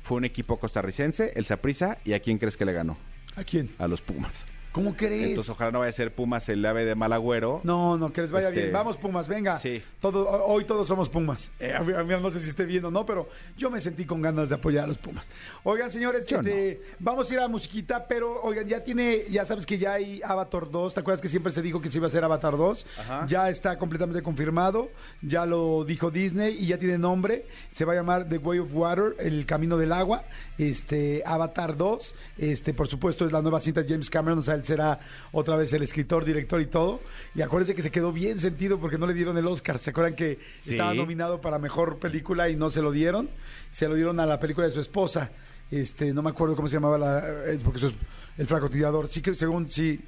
fue 0.00 0.18
un 0.18 0.24
equipo 0.24 0.60
costarricense, 0.60 1.32
el 1.34 1.44
Saprissa, 1.44 1.98
¿y 2.04 2.12
a 2.12 2.20
quién 2.20 2.38
crees 2.38 2.56
que 2.56 2.66
le 2.66 2.72
ganó? 2.72 2.96
¿A 3.34 3.42
quién? 3.42 3.74
A 3.80 3.88
los 3.88 4.00
Pumas. 4.00 4.46
¿Cómo 4.74 4.96
crees? 4.96 5.28
Entonces 5.28 5.50
ojalá 5.50 5.70
no 5.70 5.78
vaya 5.78 5.90
a 5.90 5.92
ser 5.92 6.12
Pumas 6.14 6.48
el 6.48 6.66
ave 6.66 6.84
de 6.84 6.94
Malagüero. 6.96 7.60
No, 7.62 7.96
no, 7.96 8.12
que 8.12 8.22
les 8.22 8.32
vaya 8.32 8.48
Este- 8.48 8.60
bien. 8.62 8.72
Vamos, 8.72 8.96
Pumas, 8.96 9.28
venga. 9.28 9.58
Sí. 9.60 9.80
Todo, 10.00 10.28
hoy 10.46 10.64
todos 10.64 10.88
somos 10.88 11.08
Pumas. 11.08 11.50
Eh, 11.60 11.72
a 11.72 11.80
mí- 11.84 11.92
a 11.94 12.02
mí 12.02 12.14
no 12.20 12.30
sé 12.30 12.40
si 12.40 12.48
esté 12.50 12.64
bien 12.66 12.84
o 12.84 12.90
no, 12.90 13.06
pero 13.06 13.28
yo 13.56 13.70
me 13.70 13.78
sentí 13.78 14.04
con 14.04 14.20
ganas 14.20 14.48
de 14.48 14.56
apoyar 14.56 14.84
a 14.84 14.86
los 14.88 14.98
Pumas. 14.98 15.30
Oigan, 15.62 15.90
señores, 15.92 16.26
este, 16.30 16.82
vamos 16.98 17.30
a 17.30 17.34
ir 17.34 17.40
a 17.40 17.46
musiquita, 17.48 18.06
pero 18.08 18.42
oigan, 18.42 18.66
ya 18.66 18.82
tiene, 18.82 19.22
ya 19.30 19.44
sabes 19.44 19.64
que 19.64 19.78
ya 19.78 19.92
hay 19.94 20.20
Avatar 20.24 20.68
2. 20.68 20.92
¿Te 20.92 21.00
acuerdas 21.00 21.20
que 21.22 21.28
siempre 21.28 21.52
se 21.52 21.62
dijo 21.62 21.80
que 21.80 21.88
se 21.88 21.98
iba 21.98 22.06
a 22.06 22.08
hacer 22.08 22.24
Avatar 22.24 22.56
2? 22.56 22.86
Ajá. 22.98 23.26
Ya 23.28 23.48
está 23.48 23.78
completamente 23.78 24.22
confirmado. 24.22 24.90
Ya 25.22 25.46
lo 25.46 25.84
dijo 25.84 26.10
Disney 26.10 26.56
y 26.58 26.66
ya 26.66 26.78
tiene 26.78 26.98
nombre. 26.98 27.46
Se 27.72 27.84
va 27.84 27.92
a 27.92 27.96
llamar 27.96 28.28
The 28.28 28.38
Way 28.38 28.58
of 28.58 28.74
Water, 28.74 29.14
el 29.20 29.46
camino 29.46 29.76
del 29.78 29.92
agua. 29.92 30.24
Este, 30.58 31.22
Avatar 31.24 31.76
2. 31.76 32.14
Este, 32.38 32.74
por 32.74 32.88
supuesto, 32.88 33.24
es 33.26 33.32
la 33.32 33.40
nueva 33.42 33.60
cinta 33.60 33.82
de 33.82 33.88
James 33.88 34.10
Cameron. 34.10 34.38
O 34.40 34.42
sea, 34.42 34.60
él 34.64 34.66
será 34.66 34.98
otra 35.32 35.56
vez 35.56 35.72
el 35.72 35.82
escritor, 35.82 36.24
director 36.24 36.60
y 36.60 36.66
todo. 36.66 37.00
Y 37.34 37.42
acuérdense 37.42 37.74
que 37.74 37.82
se 37.82 37.90
quedó 37.90 38.12
bien 38.12 38.38
sentido 38.38 38.78
porque 38.80 38.98
no 38.98 39.06
le 39.06 39.14
dieron 39.14 39.36
el 39.36 39.46
Oscar. 39.46 39.78
¿Se 39.78 39.90
acuerdan 39.90 40.14
que 40.14 40.38
Sí. 40.56 40.70
estaba 40.70 40.94
nominado 40.94 41.40
para 41.40 41.58
mejor 41.58 41.98
película 41.98 42.48
y 42.48 42.56
no 42.56 42.70
se 42.70 42.82
lo 42.82 42.90
dieron? 42.92 43.28
Se 43.70 43.86
lo 43.88 43.94
dieron 43.94 44.18
a 44.20 44.26
la 44.26 44.40
película 44.40 44.66
de 44.66 44.72
su 44.72 44.80
esposa. 44.80 45.30
Este, 45.70 46.12
no 46.12 46.22
me 46.22 46.30
acuerdo 46.30 46.56
cómo 46.56 46.68
se 46.68 46.74
llamaba 46.76 46.98
la, 46.98 47.18
eh, 47.46 47.58
porque 47.62 47.78
eso 47.78 47.88
es 47.88 47.94
el 48.38 48.46
francotirador. 48.46 49.08
Sí 49.08 49.20
que 49.22 49.34
según 49.34 49.70
sí. 49.70 50.00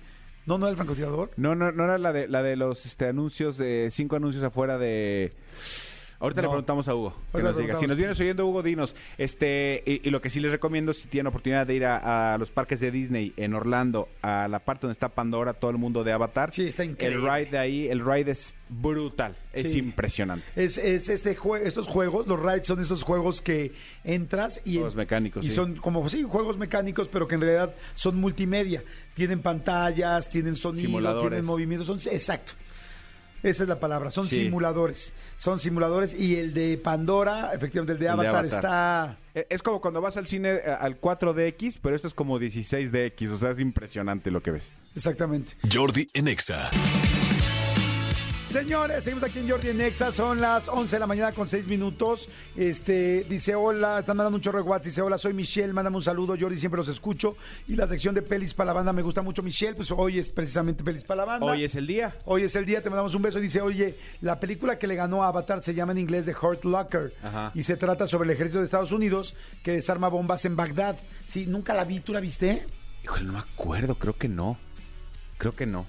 No, 0.47 0.59
no 0.59 0.67
era 0.67 0.71
el 0.71 0.77
francotirador. 0.77 1.31
No, 1.37 1.55
no, 1.55 1.73
no 1.73 1.85
era 1.85 1.99
la 1.99 2.13
de, 2.13 2.29
la 2.29 2.43
de 2.43 2.55
los 2.57 2.87
este, 2.87 3.07
anuncios, 3.09 3.59
de 3.59 3.89
cinco 3.91 4.17
anuncios 4.17 4.45
afuera 4.45 4.79
de... 4.79 5.33
Ahorita 6.19 6.41
le 6.43 6.49
preguntamos 6.49 6.89
a 6.89 6.95
Hugo. 6.95 7.15
Que 7.33 7.43
nos 7.43 7.57
diga. 7.57 7.77
Si 7.77 7.87
nos 7.87 7.97
vienes 7.97 8.19
oyendo, 8.19 8.47
Hugo, 8.47 8.63
dinos. 8.63 8.95
Este, 9.19 9.83
y, 9.87 10.09
y 10.09 10.11
lo 10.11 10.21
que 10.23 10.31
sí 10.31 10.41
les 10.41 10.51
recomiendo, 10.51 10.93
si 10.95 11.09
tienen 11.09 11.27
oportunidad 11.29 11.67
de 11.67 11.75
ir 11.75 11.85
a, 11.85 12.35
a 12.35 12.39
los 12.39 12.51
parques 12.51 12.81
de 12.81 12.91
Disney 12.91 13.35
en 13.37 13.53
Orlando, 13.55 14.09
a 14.23 14.49
la 14.49 14.61
parte 14.61 14.83
donde 14.83 14.93
está 14.93 15.11
Pandora, 15.11 15.53
todo 15.55 15.71
el 15.71 15.77
mundo 15.79 16.05
de 16.05 16.13
Avatar. 16.13 16.51
Sí, 16.55 16.67
está 16.67 16.85
increíble. 16.85 17.17
El 17.27 17.31
ride 17.45 17.51
de 17.51 17.59
ahí, 17.59 17.89
el 17.89 18.05
ride 18.05 18.31
es 18.31 18.55
brutal. 18.69 19.37
Es 19.53 19.73
Sí. 19.73 19.79
impresionante. 19.79 20.45
Es, 20.57 20.79
es 20.79 21.09
este 21.09 21.37
jue- 21.37 21.61
estos 21.63 21.87
juegos, 21.87 22.27
los 22.27 22.41
rides 22.41 22.67
son 22.67 22.81
esos 22.81 23.03
juegos 23.03 23.41
que 23.43 23.73
entras 24.05 24.61
y, 24.65 24.75
Juegos 24.77 24.97
mecánicos, 24.97 25.45
y 25.45 25.51
sí. 25.51 25.55
son 25.55 25.77
como 25.77 26.09
sí, 26.09 26.23
juegos 26.25 26.59
mecánicos, 26.59 27.09
pero 27.09 27.27
que 27.29 27.35
en 27.37 27.41
realidad 27.43 27.75
son 27.95 28.17
multimedia. 28.17 28.83
Tienen 29.15 29.41
pantallas, 29.41 30.29
tienen 30.29 30.57
sonido, 30.57 30.87
Simuladores. 30.87 31.29
tienen 31.31 31.45
movimientos, 31.47 31.87
son 31.87 31.99
exacto. 32.13 32.53
Esa 33.43 33.63
es 33.63 33.69
la 33.69 33.79
palabra, 33.79 34.11
son 34.11 34.27
Sí. 34.29 34.41
simuladores. 34.41 35.13
Son 35.37 35.59
simuladores 35.59 36.19
y 36.19 36.37
el 36.37 36.53
de 36.55 36.79
Pandora, 36.79 37.51
efectivamente 37.55 37.93
el 37.93 37.99
de 37.99 38.07
El 38.07 38.17
de 38.17 38.23
Avatar, 38.29 38.35
Avatar. 38.35 38.47
está 38.47 39.19
Eh, 39.35 39.47
Es 39.51 39.63
como 39.63 39.81
cuando 39.81 40.01
vas 40.01 40.17
al 40.17 40.27
cine 40.27 40.55
eh, 40.55 40.63
al 40.81 40.99
4DX, 41.01 41.79
pero 41.83 41.95
esto 41.95 42.09
es 42.09 42.15
como 42.15 42.39
16DX. 42.41 43.31
O 43.31 43.37
sea, 43.37 43.51
es 43.51 43.61
impresionante 43.61 44.31
lo 44.31 44.43
que 44.43 44.51
ves. 44.53 44.73
exactamente. 44.95 45.53
Jordi 45.73 46.09
en 46.15 46.29
Exa. 46.29 46.71
Señores, 48.57 49.05
seguimos 49.05 49.23
aquí 49.23 49.41
en 49.41 49.51
Jordi 49.51 49.69
en 49.69 49.83
Exa, 49.83 50.11
son 50.11 50.41
las 50.41 50.71
11 50.71 50.97
de 50.97 51.01
la 51.01 51.07
mañana 51.07 51.33
con 51.33 51.47
6 51.47 51.67
minutos. 51.67 52.27
Este, 52.57 53.27
dice 53.29 53.55
hola, 53.55 53.99
están 53.99 54.17
mandando 54.17 54.37
un 54.37 54.41
chorro 54.41 54.63
de 54.63 54.65
WhatsApp, 54.65 54.87
dice 54.87 55.03
hola, 55.03 55.19
soy 55.19 55.35
Michelle, 55.35 55.75
mándame 55.75 55.99
un 55.99 56.03
saludo, 56.03 56.35
Jordi, 56.41 56.59
siempre 56.59 56.79
los 56.79 56.89
escucho. 56.89 57.37
Y 57.69 57.77
la 57.77 57.87
sección 57.87 58.15
de 58.15 58.23
pelis 58.23 58.55
para 58.55 58.69
la 58.69 58.73
banda 58.73 58.95
me 58.95 59.03
gusta 59.03 59.21
mucho, 59.21 59.43
Michelle, 59.43 59.75
pues 59.75 59.91
hoy 59.91 60.21
es 60.21 60.31
precisamente 60.31 60.83
pelis 60.83 61.05
para 61.05 61.19
la 61.19 61.25
banda. 61.27 61.45
Hoy 61.45 61.65
es 61.65 61.75
el 61.75 61.87
día. 61.87 62.17
Hoy 62.25 62.45
es 62.45 62.57
el 62.57 62.65
día, 62.65 62.83
te 62.83 62.89
mandamos 62.89 63.15
un 63.15 63.21
beso. 63.21 63.41
Dice, 63.41 63.61
oye, 63.61 63.99
la 64.23 64.41
película 64.41 64.79
que 64.79 64.87
le 64.87 64.95
ganó 64.95 65.23
a 65.23 65.29
Avatar 65.29 65.63
se 65.63 65.75
llama 65.75 65.93
en 65.93 65.99
inglés 65.99 66.25
The 66.25 66.35
Hurt 66.35 66.65
Locker. 66.65 67.13
Ajá. 67.23 67.53
Y 67.55 67.63
se 67.63 67.77
trata 67.77 68.07
sobre 68.07 68.25
el 68.25 68.35
ejército 68.35 68.61
de 68.61 68.65
Estados 68.65 68.91
Unidos 68.91 69.35
que 69.63 69.73
desarma 69.73 70.09
bombas 70.09 70.47
en 70.47 70.57
Bagdad. 70.57 70.97
Sí, 71.27 71.45
nunca 71.45 71.75
la 71.75 71.85
vi, 71.85 72.01
¿tú 72.01 72.15
la 72.15 72.21
viste? 72.21 72.65
Híjole, 73.05 73.25
no 73.25 73.35
me 73.35 73.41
acuerdo, 73.41 73.97
creo 73.97 74.17
que 74.17 74.29
no. 74.29 74.57
Creo 75.37 75.55
que 75.55 75.67
no. 75.67 75.85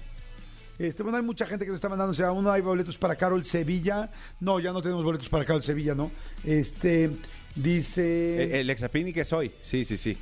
Este, 0.78 1.02
bueno, 1.02 1.18
hay 1.18 1.24
mucha 1.24 1.44
gente 1.44 1.64
que 1.64 1.70
nos 1.70 1.78
está 1.78 1.88
mandando, 1.88 2.12
o 2.12 2.14
sea, 2.14 2.30
uno 2.30 2.52
hay 2.52 2.62
boletos 2.62 2.96
para 2.98 3.16
Carol 3.16 3.44
Sevilla. 3.44 4.10
No, 4.40 4.60
ya 4.60 4.72
no 4.72 4.80
tenemos 4.80 5.04
boletos 5.04 5.28
para 5.28 5.44
Carol 5.44 5.62
Sevilla, 5.62 5.94
¿no? 5.94 6.10
Este, 6.44 7.10
dice... 7.54 8.44
Eh, 8.44 8.60
El 8.60 8.70
Exapini 8.70 9.12
que 9.12 9.24
soy. 9.24 9.52
Sí, 9.60 9.84
sí, 9.84 9.96
sí. 9.96 10.16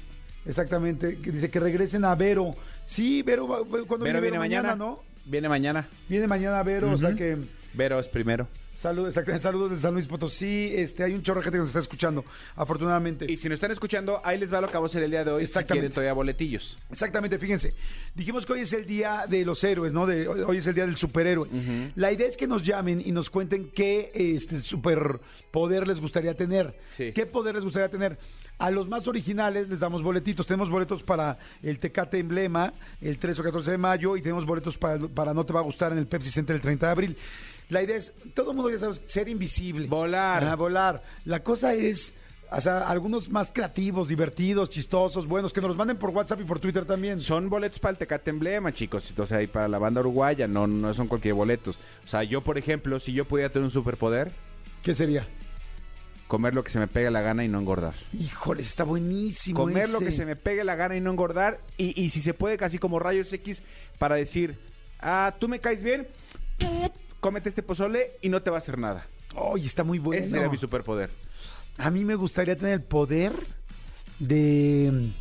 Exactamente, 0.46 1.18
que 1.18 1.32
dice 1.32 1.50
que 1.50 1.60
regresen 1.60 2.04
a 2.04 2.14
Vero. 2.14 2.54
Sí, 2.84 3.22
Vero, 3.22 3.46
cuando 3.46 4.04
viene, 4.04 4.20
Vero 4.20 4.20
viene 4.20 4.20
Vero 4.20 4.38
mañana. 4.38 4.76
¿no? 4.76 5.02
Viene 5.24 5.48
mañana. 5.48 5.88
Viene 6.08 6.26
mañana 6.26 6.62
Vero, 6.62 6.90
o 6.90 6.96
sea 6.96 7.14
que... 7.14 7.36
Vero 7.74 8.00
es 8.00 8.08
primero. 8.08 8.48
Saludos, 8.76 9.08
exactamente, 9.08 9.42
saludos 9.42 9.70
de 9.70 9.76
San 9.78 9.94
Luis 9.94 10.06
Potosí. 10.06 10.70
Este, 10.74 11.02
hay 11.02 11.14
un 11.14 11.22
chorro 11.22 11.40
de 11.40 11.44
gente 11.44 11.56
que 11.56 11.60
nos 11.60 11.70
está 11.70 11.80
escuchando, 11.80 12.24
afortunadamente. 12.54 13.24
Y 13.26 13.38
si 13.38 13.48
nos 13.48 13.56
están 13.56 13.70
escuchando, 13.70 14.20
ahí 14.22 14.38
les 14.38 14.52
va 14.52 14.60
lo 14.60 14.68
que 14.68 14.74
vamos 14.74 14.90
a 14.90 14.92
hacer 14.92 15.02
el 15.02 15.10
día 15.10 15.24
de 15.24 15.30
hoy. 15.30 15.40
Si 15.40 15.44
Exactamente. 15.44 15.72
quieren 15.72 15.92
todavía 15.92 16.12
boletillos. 16.12 16.78
Exactamente, 16.90 17.38
fíjense. 17.38 17.74
Dijimos 18.14 18.44
que 18.44 18.52
hoy 18.52 18.60
es 18.60 18.72
el 18.74 18.84
día 18.84 19.24
de 19.28 19.46
los 19.46 19.64
héroes, 19.64 19.92
¿no? 19.92 20.04
De, 20.04 20.28
hoy 20.28 20.58
es 20.58 20.66
el 20.66 20.74
día 20.74 20.84
del 20.84 20.96
superhéroe. 20.96 21.48
La 21.94 22.12
idea 22.12 22.28
es 22.28 22.36
que 22.36 22.46
nos 22.46 22.62
llamen 22.62 23.02
y 23.04 23.12
nos 23.12 23.30
cuenten 23.30 23.70
qué 23.74 24.10
este, 24.14 24.58
superpoder 24.58 25.88
les 25.88 25.98
gustaría 25.98 26.34
tener. 26.34 26.78
Sí. 26.98 27.12
¿Qué 27.12 27.24
poder 27.24 27.54
les 27.54 27.64
gustaría 27.64 27.88
tener? 27.88 28.18
A 28.58 28.70
los 28.70 28.88
más 28.88 29.06
originales 29.06 29.68
les 29.68 29.80
damos 29.80 30.02
boletitos. 30.02 30.46
Tenemos 30.46 30.70
boletos 30.70 31.02
para 31.02 31.38
el 31.62 31.78
Tecate 31.78 32.18
Emblema 32.18 32.72
el 33.00 33.18
13 33.18 33.40
o 33.40 33.44
14 33.44 33.70
de 33.70 33.78
mayo 33.78 34.16
y 34.16 34.22
tenemos 34.22 34.46
boletos 34.46 34.78
para, 34.78 34.98
para 35.08 35.34
No 35.34 35.44
Te 35.44 35.52
Va 35.52 35.60
a 35.60 35.62
Gustar 35.62 35.92
en 35.92 35.98
el 35.98 36.06
Pepsi 36.06 36.30
Center 36.30 36.56
el 36.56 36.62
30 36.62 36.86
de 36.86 36.92
abril. 36.92 37.16
La 37.68 37.82
idea 37.82 37.96
es, 37.96 38.12
todo 38.34 38.50
el 38.50 38.56
mundo 38.56 38.70
ya 38.70 38.78
sabes, 38.78 39.02
ser 39.06 39.28
invisible. 39.28 39.86
Volar. 39.88 40.44
Ajá, 40.44 40.56
volar. 40.56 41.02
La 41.24 41.42
cosa 41.42 41.74
es... 41.74 42.14
O 42.48 42.60
sea, 42.60 42.88
algunos 42.88 43.28
más 43.28 43.50
creativos, 43.52 44.06
divertidos, 44.06 44.70
chistosos, 44.70 45.26
buenos, 45.26 45.52
que 45.52 45.60
nos 45.60 45.68
los 45.68 45.76
manden 45.76 45.96
por 45.96 46.10
WhatsApp 46.10 46.42
y 46.42 46.44
por 46.44 46.60
Twitter 46.60 46.84
también. 46.84 47.18
Son 47.18 47.48
boletos 47.48 47.80
para 47.80 47.90
el 47.90 47.98
Tecate 47.98 48.30
Emblema, 48.30 48.72
chicos. 48.72 49.12
O 49.18 49.26
sea, 49.26 49.42
y 49.42 49.48
para 49.48 49.66
la 49.66 49.78
banda 49.78 50.00
uruguaya, 50.00 50.46
no, 50.46 50.68
no 50.68 50.94
son 50.94 51.08
cualquier 51.08 51.34
boletos. 51.34 51.76
O 52.04 52.08
sea, 52.08 52.22
yo, 52.22 52.42
por 52.42 52.56
ejemplo, 52.56 53.00
si 53.00 53.12
yo 53.12 53.24
pudiera 53.24 53.50
tener 53.50 53.64
un 53.64 53.72
superpoder, 53.72 54.30
¿Qué 54.84 54.94
sería? 54.94 55.26
comer 56.28 56.54
lo 56.54 56.62
que 56.62 56.70
se 56.70 56.78
me 56.78 56.86
pegue 56.86 57.10
la 57.10 57.20
gana 57.20 57.44
y 57.44 57.48
no 57.48 57.58
engordar. 57.58 57.94
Híjoles, 58.12 58.68
está 58.68 58.84
buenísimo. 58.84 59.58
Comer 59.58 59.88
lo 59.90 60.00
que 60.00 60.12
se 60.12 60.24
me 60.24 60.36
pegue 60.36 60.64
la 60.64 60.76
gana 60.76 60.96
y 60.96 61.00
no 61.00 61.10
engordar. 61.10 61.60
Y, 61.76 62.00
y 62.00 62.10
si 62.10 62.20
se 62.20 62.34
puede, 62.34 62.56
casi 62.56 62.78
como 62.78 62.98
rayos 62.98 63.32
X, 63.32 63.62
para 63.98 64.14
decir, 64.14 64.58
ah, 65.00 65.34
tú 65.38 65.48
me 65.48 65.60
caes 65.60 65.82
bien, 65.82 66.06
cómete 67.20 67.48
este 67.48 67.62
pozole 67.62 68.12
y 68.22 68.28
no 68.28 68.42
te 68.42 68.50
va 68.50 68.56
a 68.56 68.58
hacer 68.58 68.78
nada. 68.78 69.06
Ay, 69.34 69.66
está 69.66 69.84
muy 69.84 69.98
bueno. 69.98 70.20
Ese 70.22 70.30
sería 70.30 70.48
mi 70.48 70.56
superpoder. 70.56 71.10
A 71.78 71.90
mí 71.90 72.04
me 72.04 72.14
gustaría 72.14 72.56
tener 72.56 72.72
el 72.74 72.82
poder 72.82 73.32
de 74.18 75.12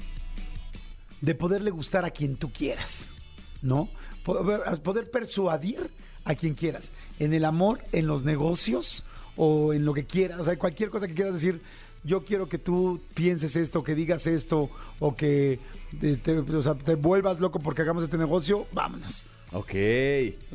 de 1.22 1.36
poderle 1.36 1.72
gustar 1.72 2.06
a 2.06 2.12
quien 2.12 2.36
tú 2.36 2.52
quieras, 2.52 3.08
¿no? 3.62 3.90
Poder, 4.24 5.10
persuadir 5.10 5.90
a 6.24 6.36
quien 6.36 6.54
quieras, 6.54 6.92
en 7.20 7.34
el 7.34 7.46
amor, 7.46 7.84
en 7.92 8.08
los 8.08 8.24
negocios 8.24 9.06
o 9.36 9.74
en 9.74 9.86
lo 9.86 9.94
que 9.94 10.06
quieras, 10.06 10.40
o 10.40 10.44
sea, 10.44 10.58
cualquier 10.58 10.90
cosa 10.90 11.08
que 11.08 11.14
quieras 11.14 11.34
decir, 11.34 11.62
yo 12.04 12.24
quiero 12.26 12.48
que 12.48 12.58
tú 12.60 13.02
pienses 13.16 13.56
esto, 13.56 13.84
que 13.84 13.96
digas 13.96 14.28
esto, 14.28 14.70
o 15.00 15.16
que 15.16 15.60
te, 16.00 16.18
te- 16.18 16.38
o 16.40 16.62
sea, 16.62 16.76
te 16.76 16.96
vuelvas 16.96 17.40
loco 17.40 17.60
porque 17.60 17.82
hagamos 17.82 18.04
este 18.04 18.18
negocio, 18.18 18.68
vámonos. 18.72 19.26
Ok. 19.58 19.74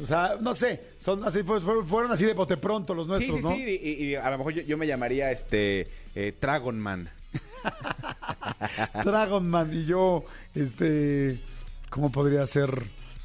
O 0.00 0.04
sea, 0.04 0.36
no 0.40 0.54
sé, 0.54 0.82
son 0.98 1.24
así, 1.24 1.42
fue- 1.42 1.60
fueron, 1.60 1.86
fueron 1.86 2.12
así 2.12 2.26
de 2.26 2.34
bote 2.34 2.56
pronto 2.58 2.94
los 2.94 3.06
Sí, 3.06 3.28
nuestros, 3.28 3.36
sí, 3.38 3.42
¿no? 3.42 3.54
sí. 3.54 3.80
Y, 3.82 4.04
y 4.04 4.14
a 4.14 4.30
lo 4.30 4.36
mejor 4.38 4.52
yo, 4.52 4.62
yo 4.62 4.76
me 4.76 4.86
llamaría 4.86 5.30
este 5.32 5.88
eh, 6.14 6.34
Dragon 6.38 6.78
Man. 6.78 7.08
Dragon 9.04 9.48
Man 9.48 9.70
y 9.72 9.84
yo, 9.84 10.24
este, 10.54 11.40
¿cómo 11.88 12.10
podría 12.12 12.46
ser? 12.46 12.84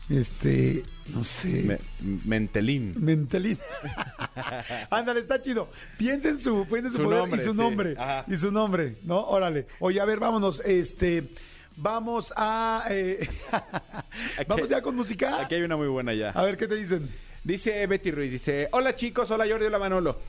Este, 0.10 0.84
no 1.08 1.24
sé. 1.24 1.64
Me- 1.64 1.80
Mentelín. 2.26 2.94
Mentelín. 2.98 3.58
Ándale, 4.92 5.22
está 5.22 5.42
chido. 5.42 5.70
Piensa 5.98 6.30
en 6.30 6.40
su, 6.40 6.66
piensa 6.70 6.88
en 6.88 6.92
su, 6.92 6.98
Su 6.98 7.04
poder 7.04 7.20
nombre, 7.20 7.42
y 7.42 7.44
su 7.46 7.52
sí. 7.52 7.58
nombre. 7.58 7.96
Ajá. 7.98 8.26
Y 8.28 8.38
su 8.38 8.52
nombre, 8.52 8.98
¿no? 9.04 9.22
Órale. 9.26 9.66
Oye, 9.80 10.00
a 10.00 10.06
ver, 10.06 10.20
vámonos. 10.20 10.60
Este, 10.64 11.28
vamos 11.76 12.34
a. 12.36 12.86
eh, 12.90 13.28
vamos 14.48 14.70
ya 14.70 14.82
con 14.82 14.96
música. 14.96 15.42
Aquí 15.42 15.56
hay 15.56 15.62
una 15.64 15.78
muy 15.78 15.88
buena 15.88 16.14
ya. 16.14 16.30
A 16.32 16.44
ver, 16.44 16.58
¿qué 16.58 16.68
te 16.68 16.76
dicen? 16.76 17.10
Dice 17.44 17.86
Betty 17.86 18.12
Ruiz, 18.12 18.32
dice, 18.32 18.70
hola 18.72 18.96
chicos, 18.96 19.30
hola 19.30 19.46
Jordi, 19.48 19.66
hola 19.66 19.78
Manolo. 19.78 20.20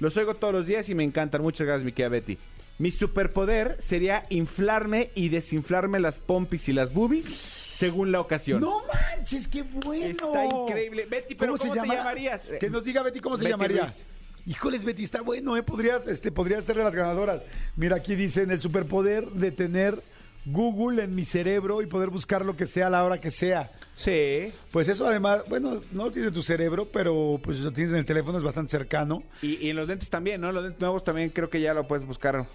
Los 0.00 0.16
oigo 0.16 0.34
todos 0.34 0.52
los 0.52 0.66
días 0.66 0.88
y 0.88 0.94
me 0.94 1.02
encantan. 1.02 1.42
Muchas 1.42 1.66
gracias, 1.66 1.84
mi 1.84 1.92
querida 1.92 2.10
Betty. 2.10 2.38
Mi 2.78 2.90
superpoder 2.92 3.76
sería 3.80 4.26
inflarme 4.28 5.10
y 5.14 5.30
desinflarme 5.30 5.98
las 5.98 6.20
pompis 6.20 6.68
y 6.68 6.72
las 6.72 6.92
boobies 6.92 7.26
según 7.26 8.12
la 8.12 8.20
ocasión. 8.20 8.60
No 8.60 8.82
manches, 8.86 9.48
qué 9.48 9.62
bueno. 9.62 10.06
Está 10.06 10.44
increíble. 10.44 11.06
Betty, 11.06 11.34
pero 11.34 11.56
¿cómo 11.56 11.74
te 11.74 11.80
llamarías? 11.80 12.42
Que 12.60 12.70
nos 12.70 12.84
diga 12.84 13.02
Betty 13.02 13.20
cómo 13.20 13.36
se 13.36 13.44
Betty 13.44 13.52
llamaría. 13.52 13.82
Ruiz. 13.84 14.04
Híjoles, 14.46 14.84
Betty, 14.84 15.02
está 15.04 15.20
bueno, 15.22 15.56
¿eh? 15.56 15.62
Podrías, 15.62 16.06
este, 16.06 16.30
podrías 16.32 16.64
ser 16.64 16.76
de 16.76 16.84
las 16.84 16.94
ganadoras. 16.94 17.42
Mira, 17.76 17.96
aquí 17.96 18.14
dicen 18.14 18.50
el 18.50 18.60
superpoder 18.60 19.28
de 19.30 19.50
tener 19.50 20.02
Google 20.50 21.04
en 21.04 21.14
mi 21.14 21.24
cerebro 21.24 21.82
y 21.82 21.86
poder 21.86 22.10
buscar 22.10 22.44
lo 22.44 22.56
que 22.56 22.66
sea 22.66 22.88
a 22.88 22.90
la 22.90 23.04
hora 23.04 23.20
que 23.20 23.30
sea. 23.30 23.70
Sí. 23.94 24.52
Pues 24.70 24.88
eso 24.88 25.06
además, 25.06 25.42
bueno, 25.48 25.82
no 25.92 26.04
lo 26.06 26.10
tienes 26.10 26.28
en 26.28 26.34
tu 26.34 26.42
cerebro, 26.42 26.88
pero 26.90 27.40
pues 27.42 27.60
lo 27.60 27.72
tienes 27.72 27.92
en 27.92 27.98
el 27.98 28.06
teléfono, 28.06 28.38
es 28.38 28.44
bastante 28.44 28.70
cercano. 28.70 29.22
Y, 29.42 29.66
y 29.66 29.70
en 29.70 29.76
los 29.76 29.88
lentes 29.88 30.08
también, 30.10 30.40
¿no? 30.40 30.52
Los 30.52 30.62
lentes 30.62 30.80
nuevos 30.80 31.04
también 31.04 31.30
creo 31.30 31.50
que 31.50 31.60
ya 31.60 31.74
lo 31.74 31.86
puedes 31.86 32.06
buscar. 32.06 32.46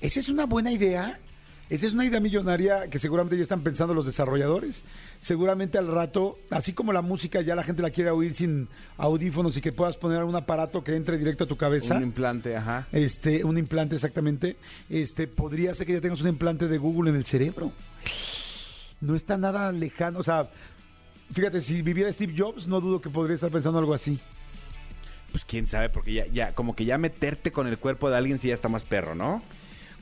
Esa 0.00 0.20
es 0.20 0.28
una 0.28 0.46
buena 0.46 0.72
idea. 0.72 1.18
Esa 1.72 1.86
es 1.86 1.94
una 1.94 2.04
idea 2.04 2.20
millonaria 2.20 2.90
que 2.90 2.98
seguramente 2.98 3.34
ya 3.34 3.42
están 3.44 3.62
pensando 3.62 3.94
los 3.94 4.04
desarrolladores. 4.04 4.84
Seguramente 5.20 5.78
al 5.78 5.86
rato, 5.86 6.38
así 6.50 6.74
como 6.74 6.92
la 6.92 7.00
música 7.00 7.40
ya 7.40 7.54
la 7.54 7.64
gente 7.64 7.80
la 7.80 7.88
quiere 7.88 8.10
oír 8.10 8.34
sin 8.34 8.68
audífonos 8.98 9.56
y 9.56 9.62
que 9.62 9.72
puedas 9.72 9.96
poner 9.96 10.22
un 10.22 10.36
aparato 10.36 10.84
que 10.84 10.94
entre 10.94 11.16
directo 11.16 11.44
a 11.44 11.46
tu 11.46 11.56
cabeza. 11.56 11.96
Un 11.96 12.02
implante, 12.02 12.54
ajá. 12.54 12.88
este, 12.92 13.42
un 13.42 13.56
implante 13.56 13.94
exactamente. 13.94 14.58
Este, 14.90 15.26
podría 15.26 15.72
ser 15.72 15.86
que 15.86 15.94
ya 15.94 16.02
tengas 16.02 16.20
un 16.20 16.28
implante 16.28 16.68
de 16.68 16.76
Google 16.76 17.08
en 17.08 17.16
el 17.16 17.24
cerebro. 17.24 17.72
No 19.00 19.14
está 19.14 19.38
nada 19.38 19.72
lejano, 19.72 20.18
o 20.18 20.22
sea, 20.22 20.50
fíjate, 21.32 21.62
si 21.62 21.80
viviera 21.80 22.12
Steve 22.12 22.34
Jobs, 22.36 22.68
no 22.68 22.82
dudo 22.82 23.00
que 23.00 23.08
podría 23.08 23.36
estar 23.36 23.50
pensando 23.50 23.78
algo 23.78 23.94
así. 23.94 24.20
Pues 25.30 25.46
quién 25.46 25.66
sabe, 25.66 25.88
porque 25.88 26.12
ya, 26.12 26.26
ya, 26.26 26.54
como 26.54 26.76
que 26.76 26.84
ya 26.84 26.98
meterte 26.98 27.50
con 27.50 27.66
el 27.66 27.78
cuerpo 27.78 28.10
de 28.10 28.18
alguien 28.18 28.38
sí 28.38 28.48
ya 28.48 28.54
está 28.54 28.68
más 28.68 28.82
perro, 28.82 29.14
¿no? 29.14 29.40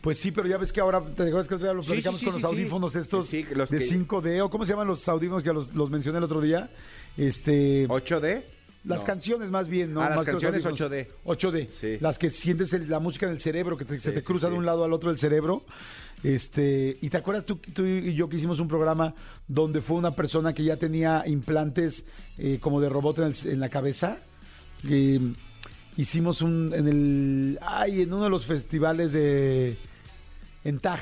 Pues 0.00 0.18
sí, 0.18 0.30
pero 0.32 0.48
ya 0.48 0.56
ves 0.56 0.72
que 0.72 0.80
ahora, 0.80 1.00
¿te 1.00 1.22
acuerdas 1.24 1.46
que 1.46 1.54
otro 1.56 1.66
día 1.66 1.74
lo 1.74 1.82
Sí, 1.82 1.90
platicamos 1.90 2.20
sí, 2.20 2.26
con 2.26 2.34
los 2.36 2.44
audífonos 2.44 2.96
estos 2.96 3.26
Sí, 3.26 3.44
los 3.54 3.68
de 3.68 3.78
que- 3.78 3.84
5D 3.84 4.40
o 4.42 4.48
cómo 4.48 4.64
se 4.64 4.72
llaman 4.72 4.86
los 4.88 5.06
audífonos 5.08 5.42
que 5.42 5.52
los, 5.52 5.74
los 5.74 5.90
mencioné 5.90 6.18
el 6.18 6.24
otro 6.24 6.40
día? 6.40 6.70
Este, 7.18 7.86
8D. 7.88 8.44
las 8.84 9.00
No. 9.00 9.04
canciones 9.06 9.50
más 9.50 9.68
bien, 9.68 9.92
¿no? 9.92 10.00
Ah, 10.00 10.08
las 10.08 10.16
Más 10.18 10.26
canciones 10.26 10.64
audífonos. 10.64 10.80
8D. 10.90 11.08
8D. 11.24 11.68
Sí. 11.70 11.98
Las 12.00 12.18
que 12.18 12.30
sientes 12.30 12.72
el- 12.72 12.88
la 12.88 12.98
música 12.98 13.26
en 13.26 13.32
el 13.32 13.40
cerebro, 13.40 13.76
que 13.76 13.84
te- 13.84 13.98
se 14.00 14.10
te 14.10 14.20
sí, 14.20 14.26
cruza 14.26 14.48
de 14.48 14.56
un 14.56 14.64
lado 14.64 14.84
al 14.84 14.92
otro 14.94 15.10
del 15.10 15.18
cerebro. 15.18 15.64
Este, 16.22 16.96
y 17.02 17.10
te 17.10 17.16
acuerdas 17.18 17.44
tú, 17.44 17.56
tú 17.56 17.84
y 17.84 18.14
yo 18.14 18.28
que 18.30 18.36
hicimos 18.36 18.58
un 18.58 18.68
programa 18.68 19.14
donde 19.48 19.82
fue 19.82 19.98
una 19.98 20.14
persona 20.16 20.54
que 20.54 20.64
ya 20.64 20.76
tenía 20.78 21.24
implantes 21.26 22.04
eh, 22.38 22.58
como 22.58 22.80
de 22.80 22.88
robot 22.88 23.18
en, 23.18 23.24
el- 23.24 23.52
en 23.52 23.60
la 23.60 23.68
cabeza. 23.68 24.18
Eh, 24.88 25.20
hicimos 25.98 26.40
un 26.40 26.72
en 26.74 26.88
el 26.88 27.58
ay, 27.60 28.00
en 28.02 28.12
uno 28.14 28.24
de 28.24 28.30
los 28.30 28.46
festivales 28.46 29.12
de 29.12 29.76
en 30.64 30.78
TAG. 30.78 31.00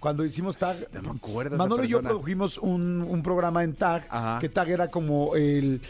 Cuando 0.00 0.24
hicimos 0.24 0.56
TAG, 0.56 0.76
No 0.92 1.02
me 1.02 1.18
acuerdo 1.18 1.56
Manolo 1.56 1.84
y 1.84 1.88
yo 1.88 2.00
produjimos 2.00 2.58
un, 2.58 3.02
un 3.02 3.22
programa 3.22 3.64
en 3.64 3.74
TAG, 3.74 4.06
Ajá. 4.08 4.38
que 4.38 4.48
TAG 4.48 4.70
era 4.70 4.88
como 4.88 5.34
el 5.34 5.80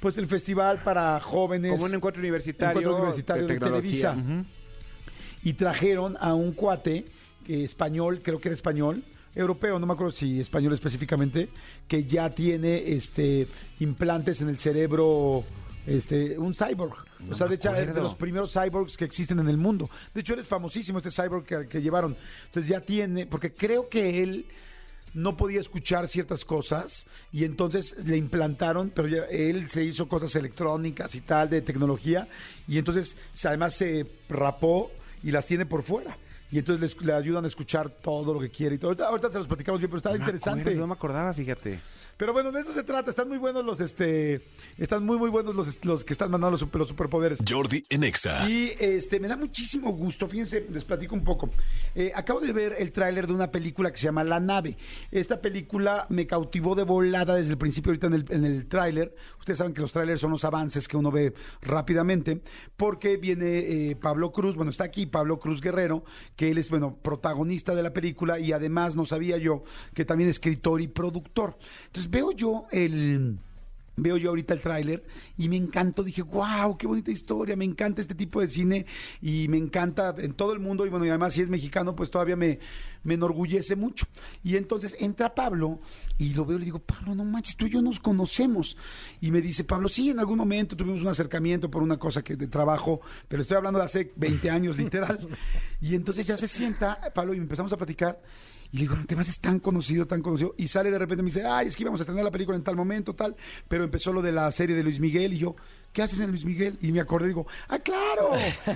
pues 0.00 0.18
el 0.18 0.26
festival 0.26 0.82
para 0.82 1.20
jóvenes 1.20 1.70
Como 1.70 1.84
un 1.84 1.94
encuentro 1.94 2.20
universitario, 2.20 2.80
Encuentro 2.80 3.02
universitario 3.04 3.46
de. 3.46 3.58
Televisa. 3.58 4.16
Y 5.44 5.52
trajeron 5.54 6.16
a 6.20 6.34
un 6.34 6.52
cuate 6.52 7.06
eh, 7.46 7.64
español, 7.64 8.20
creo 8.22 8.40
que 8.40 8.48
era 8.48 8.54
español, 8.54 9.04
europeo, 9.34 9.78
no 9.78 9.86
me 9.86 9.92
acuerdo 9.92 10.12
si 10.12 10.40
español 10.40 10.72
específicamente, 10.72 11.48
que 11.88 12.04
ya 12.04 12.30
tiene 12.30 12.92
este 12.92 13.48
implantes 13.80 14.40
en 14.40 14.48
el 14.48 14.58
cerebro, 14.58 15.44
este, 15.86 16.38
un 16.38 16.54
cyborg. 16.54 16.94
o 17.30 17.34
sea, 17.34 17.46
de 17.46 17.56
hecho, 17.56 17.74
es 17.74 17.94
de 17.94 18.00
los 18.00 18.14
primeros 18.14 18.52
cyborgs 18.52 18.96
que 18.96 19.04
existen 19.04 19.38
en 19.38 19.48
el 19.48 19.56
mundo. 19.56 19.90
De 20.14 20.20
hecho, 20.20 20.34
él 20.34 20.40
es 20.40 20.48
famosísimo, 20.48 20.98
este 20.98 21.10
cyborg 21.10 21.44
que, 21.44 21.68
que 21.68 21.82
llevaron. 21.82 22.16
Entonces 22.46 22.68
ya 22.68 22.80
tiene, 22.80 23.26
porque 23.26 23.52
creo 23.52 23.88
que 23.88 24.22
él 24.22 24.46
no 25.14 25.36
podía 25.36 25.60
escuchar 25.60 26.08
ciertas 26.08 26.44
cosas 26.44 27.06
y 27.32 27.44
entonces 27.44 27.96
le 28.04 28.16
implantaron, 28.16 28.90
pero 28.90 29.08
ya 29.08 29.24
él 29.24 29.68
se 29.68 29.84
hizo 29.84 30.08
cosas 30.08 30.34
electrónicas 30.36 31.14
y 31.14 31.20
tal, 31.20 31.50
de 31.50 31.60
tecnología, 31.60 32.28
y 32.66 32.78
entonces 32.78 33.16
además 33.44 33.74
se 33.74 34.06
rapó 34.28 34.90
y 35.22 35.30
las 35.30 35.46
tiene 35.46 35.66
por 35.66 35.82
fuera. 35.82 36.16
Y 36.52 36.58
entonces 36.58 36.94
le, 37.00 37.06
le 37.06 37.12
ayudan 37.14 37.44
a 37.44 37.48
escuchar 37.48 37.90
todo 37.90 38.32
lo 38.34 38.38
que 38.38 38.50
quiere 38.50 38.76
y 38.76 38.78
todo. 38.78 38.90
Ahorita, 38.90 39.08
ahorita 39.08 39.32
se 39.32 39.38
los 39.38 39.48
platicamos 39.48 39.80
bien, 39.80 39.90
pero 39.90 39.96
está 39.96 40.10
No 40.10 40.16
me 40.18 40.20
interesante. 40.20 40.60
acuerdo, 40.60 40.80
no 40.80 40.86
me 40.86 40.92
acordaba, 40.92 41.32
fíjate. 41.34 41.80
Pero 42.16 42.32
bueno, 42.34 42.52
de 42.52 42.60
eso 42.60 42.72
se 42.72 42.84
trata. 42.84 43.10
Están 43.10 43.28
muy 43.28 43.38
buenos 43.38 43.64
los, 43.64 43.80
este, 43.80 44.46
están 44.76 45.04
muy, 45.04 45.16
muy 45.18 45.30
buenos 45.30 45.54
los, 45.56 45.84
los 45.84 46.04
que 46.04 46.12
están 46.12 46.30
mandando 46.30 46.52
los, 46.52 46.60
super- 46.60 46.78
los 46.78 46.88
superpoderes. 46.88 47.40
Jordi 47.48 47.84
en 47.88 48.04
Exa. 48.04 48.48
Y 48.48 48.70
este, 48.78 49.18
me 49.18 49.26
da 49.28 49.36
muchísimo 49.36 49.92
gusto, 49.92 50.28
fíjense, 50.28 50.66
les 50.70 50.84
platico 50.84 51.14
un 51.14 51.24
poco. 51.24 51.50
Eh, 51.94 52.12
acabo 52.14 52.40
de 52.40 52.52
ver 52.52 52.76
el 52.78 52.92
tráiler 52.92 53.26
de 53.26 53.32
una 53.32 53.50
película 53.50 53.90
que 53.90 53.96
se 53.96 54.04
llama 54.04 54.22
La 54.22 54.38
Nave. 54.38 54.76
Esta 55.10 55.40
película 55.40 56.06
me 56.10 56.26
cautivó 56.26 56.74
de 56.74 56.82
volada 56.84 57.34
desde 57.34 57.52
el 57.52 57.58
principio, 57.58 57.90
ahorita 57.90 58.08
en 58.08 58.12
el, 58.14 58.24
en 58.28 58.44
el 58.44 58.66
tráiler. 58.68 59.14
Ustedes 59.40 59.58
saben 59.58 59.72
que 59.72 59.80
los 59.80 59.90
tráilers 59.92 60.20
son 60.20 60.30
los 60.30 60.44
avances 60.44 60.86
que 60.86 60.96
uno 60.98 61.10
ve 61.10 61.32
rápidamente, 61.62 62.42
porque 62.76 63.16
viene 63.16 63.58
eh, 63.90 63.96
Pablo 63.96 64.30
Cruz, 64.32 64.54
bueno, 64.54 64.70
está 64.70 64.84
aquí 64.84 65.06
Pablo 65.06 65.40
Cruz 65.40 65.60
Guerrero, 65.60 66.04
que 66.36 66.41
él 66.50 66.58
es, 66.58 66.70
bueno, 66.70 66.96
protagonista 67.02 67.74
de 67.74 67.82
la 67.82 67.92
película 67.92 68.38
y 68.38 68.52
además, 68.52 68.96
no 68.96 69.04
sabía 69.04 69.36
yo, 69.38 69.60
que 69.94 70.04
también 70.04 70.30
escritor 70.30 70.80
y 70.80 70.88
productor. 70.88 71.56
Entonces 71.86 72.10
veo 72.10 72.32
yo 72.32 72.66
el... 72.70 73.38
Veo 73.96 74.16
yo 74.16 74.30
ahorita 74.30 74.54
el 74.54 74.60
tráiler 74.60 75.04
y 75.36 75.48
me 75.48 75.56
encantó, 75.56 76.02
dije, 76.02 76.22
wow, 76.22 76.76
qué 76.78 76.86
bonita 76.86 77.10
historia, 77.10 77.56
me 77.56 77.64
encanta 77.66 78.00
este 78.00 78.14
tipo 78.14 78.40
de 78.40 78.48
cine 78.48 78.86
y 79.20 79.48
me 79.48 79.58
encanta 79.58 80.14
en 80.16 80.32
todo 80.32 80.52
el 80.52 80.60
mundo 80.60 80.86
y 80.86 80.88
bueno, 80.88 81.04
y 81.04 81.10
además 81.10 81.34
si 81.34 81.42
es 81.42 81.50
mexicano, 81.50 81.94
pues 81.94 82.10
todavía 82.10 82.34
me, 82.34 82.58
me 83.04 83.14
enorgullece 83.14 83.76
mucho. 83.76 84.06
Y 84.42 84.56
entonces 84.56 84.96
entra 84.98 85.34
Pablo 85.34 85.80
y 86.18 86.34
lo 86.34 86.46
veo 86.46 86.56
y 86.56 86.60
le 86.60 86.64
digo, 86.66 86.78
Pablo, 86.78 87.14
no 87.14 87.24
manches, 87.24 87.56
tú 87.56 87.66
y 87.66 87.70
yo 87.70 87.82
nos 87.82 88.00
conocemos. 88.00 88.76
Y 89.20 89.30
me 89.30 89.40
dice, 89.40 89.64
Pablo, 89.64 89.88
sí, 89.88 90.10
en 90.10 90.18
algún 90.18 90.38
momento 90.38 90.76
tuvimos 90.76 91.02
un 91.02 91.08
acercamiento 91.08 91.70
por 91.70 91.82
una 91.82 91.98
cosa 91.98 92.22
que 92.22 92.36
de 92.36 92.48
trabajo, 92.48 93.00
pero 93.28 93.42
estoy 93.42 93.56
hablando 93.58 93.78
de 93.78 93.84
hace 93.84 94.12
20 94.16 94.50
años, 94.50 94.78
literal. 94.78 95.18
Y 95.80 95.96
entonces 95.96 96.24
ya 96.24 96.36
se 96.36 96.46
sienta, 96.46 97.00
Pablo, 97.12 97.34
y 97.34 97.38
empezamos 97.38 97.72
a 97.72 97.76
platicar. 97.76 98.22
Y 98.72 98.78
le 98.78 98.82
digo, 98.84 98.96
te 99.06 99.14
vas, 99.14 99.28
es 99.28 99.38
tan 99.38 99.60
conocido, 99.60 100.06
tan 100.06 100.22
conocido. 100.22 100.54
Y 100.56 100.66
sale 100.68 100.90
de 100.90 100.98
repente 100.98 101.22
me 101.22 101.28
dice, 101.28 101.44
ay, 101.44 101.66
es 101.66 101.76
que 101.76 101.82
íbamos 101.82 102.00
a 102.00 102.04
estrenar 102.04 102.24
la 102.24 102.30
película 102.30 102.56
en 102.56 102.64
tal 102.64 102.74
momento, 102.74 103.14
tal. 103.14 103.36
Pero 103.68 103.84
empezó 103.84 104.14
lo 104.14 104.22
de 104.22 104.32
la 104.32 104.50
serie 104.50 104.74
de 104.74 104.82
Luis 104.82 104.98
Miguel. 104.98 105.34
Y 105.34 105.38
yo, 105.38 105.56
¿qué 105.92 106.02
haces 106.02 106.20
en 106.20 106.30
Luis 106.30 106.44
Miguel? 106.44 106.76
Y 106.80 106.92
me 106.92 107.00
acordé, 107.00 107.28
digo, 107.28 107.46
ah, 107.68 107.78
claro. 107.78 108.30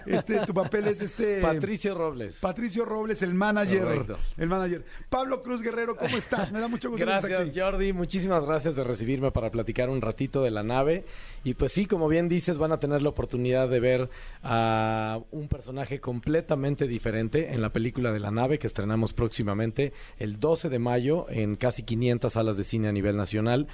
Este, 0.06 0.44
tu 0.46 0.54
papel 0.54 0.88
es 0.88 1.00
este. 1.00 1.40
Patricio 1.40 1.94
Robles. 1.94 2.38
Patricio 2.40 2.84
Robles, 2.84 3.22
el 3.22 3.34
manager. 3.34 3.82
Correcto. 3.82 4.18
El 4.36 4.48
manager. 4.48 4.84
Pablo 5.08 5.42
Cruz 5.42 5.62
Guerrero, 5.62 5.96
¿cómo 5.96 6.16
estás? 6.16 6.52
Me 6.52 6.60
da 6.60 6.68
mucho 6.68 6.90
gusto 6.90 7.04
Gracias, 7.04 7.40
aquí. 7.40 7.58
Jordi. 7.58 7.92
Muchísimas 7.92 8.44
gracias 8.44 8.76
de 8.76 8.84
recibirme 8.84 9.30
para 9.30 9.50
platicar 9.50 9.90
un 9.90 10.00
ratito 10.00 10.42
de 10.42 10.50
la 10.50 10.62
nave. 10.62 11.04
Y 11.44 11.54
pues 11.54 11.72
sí, 11.72 11.86
como 11.86 12.08
bien 12.08 12.28
dices, 12.28 12.58
van 12.58 12.72
a 12.72 12.80
tener 12.80 13.02
la 13.02 13.08
oportunidad 13.08 13.68
de 13.68 13.80
ver 13.80 14.10
a 14.42 15.20
un 15.30 15.48
personaje 15.48 16.00
completamente 16.00 16.86
diferente 16.86 17.52
en 17.52 17.62
la 17.62 17.70
película 17.70 18.12
de 18.12 18.20
la 18.20 18.30
nave 18.30 18.58
que 18.58 18.66
estrenamos 18.66 19.12
próximamente 19.12 19.92
el 20.18 20.38
12 20.40 20.68
de 20.68 20.78
mayo 20.78 21.26
en 21.28 21.56
casi 21.56 21.82
500 21.82 22.32
salas 22.32 22.56
de 22.56 22.64
cine 22.64 22.88
a 22.88 22.92
nivel 22.92 23.16
nacional. 23.16 23.68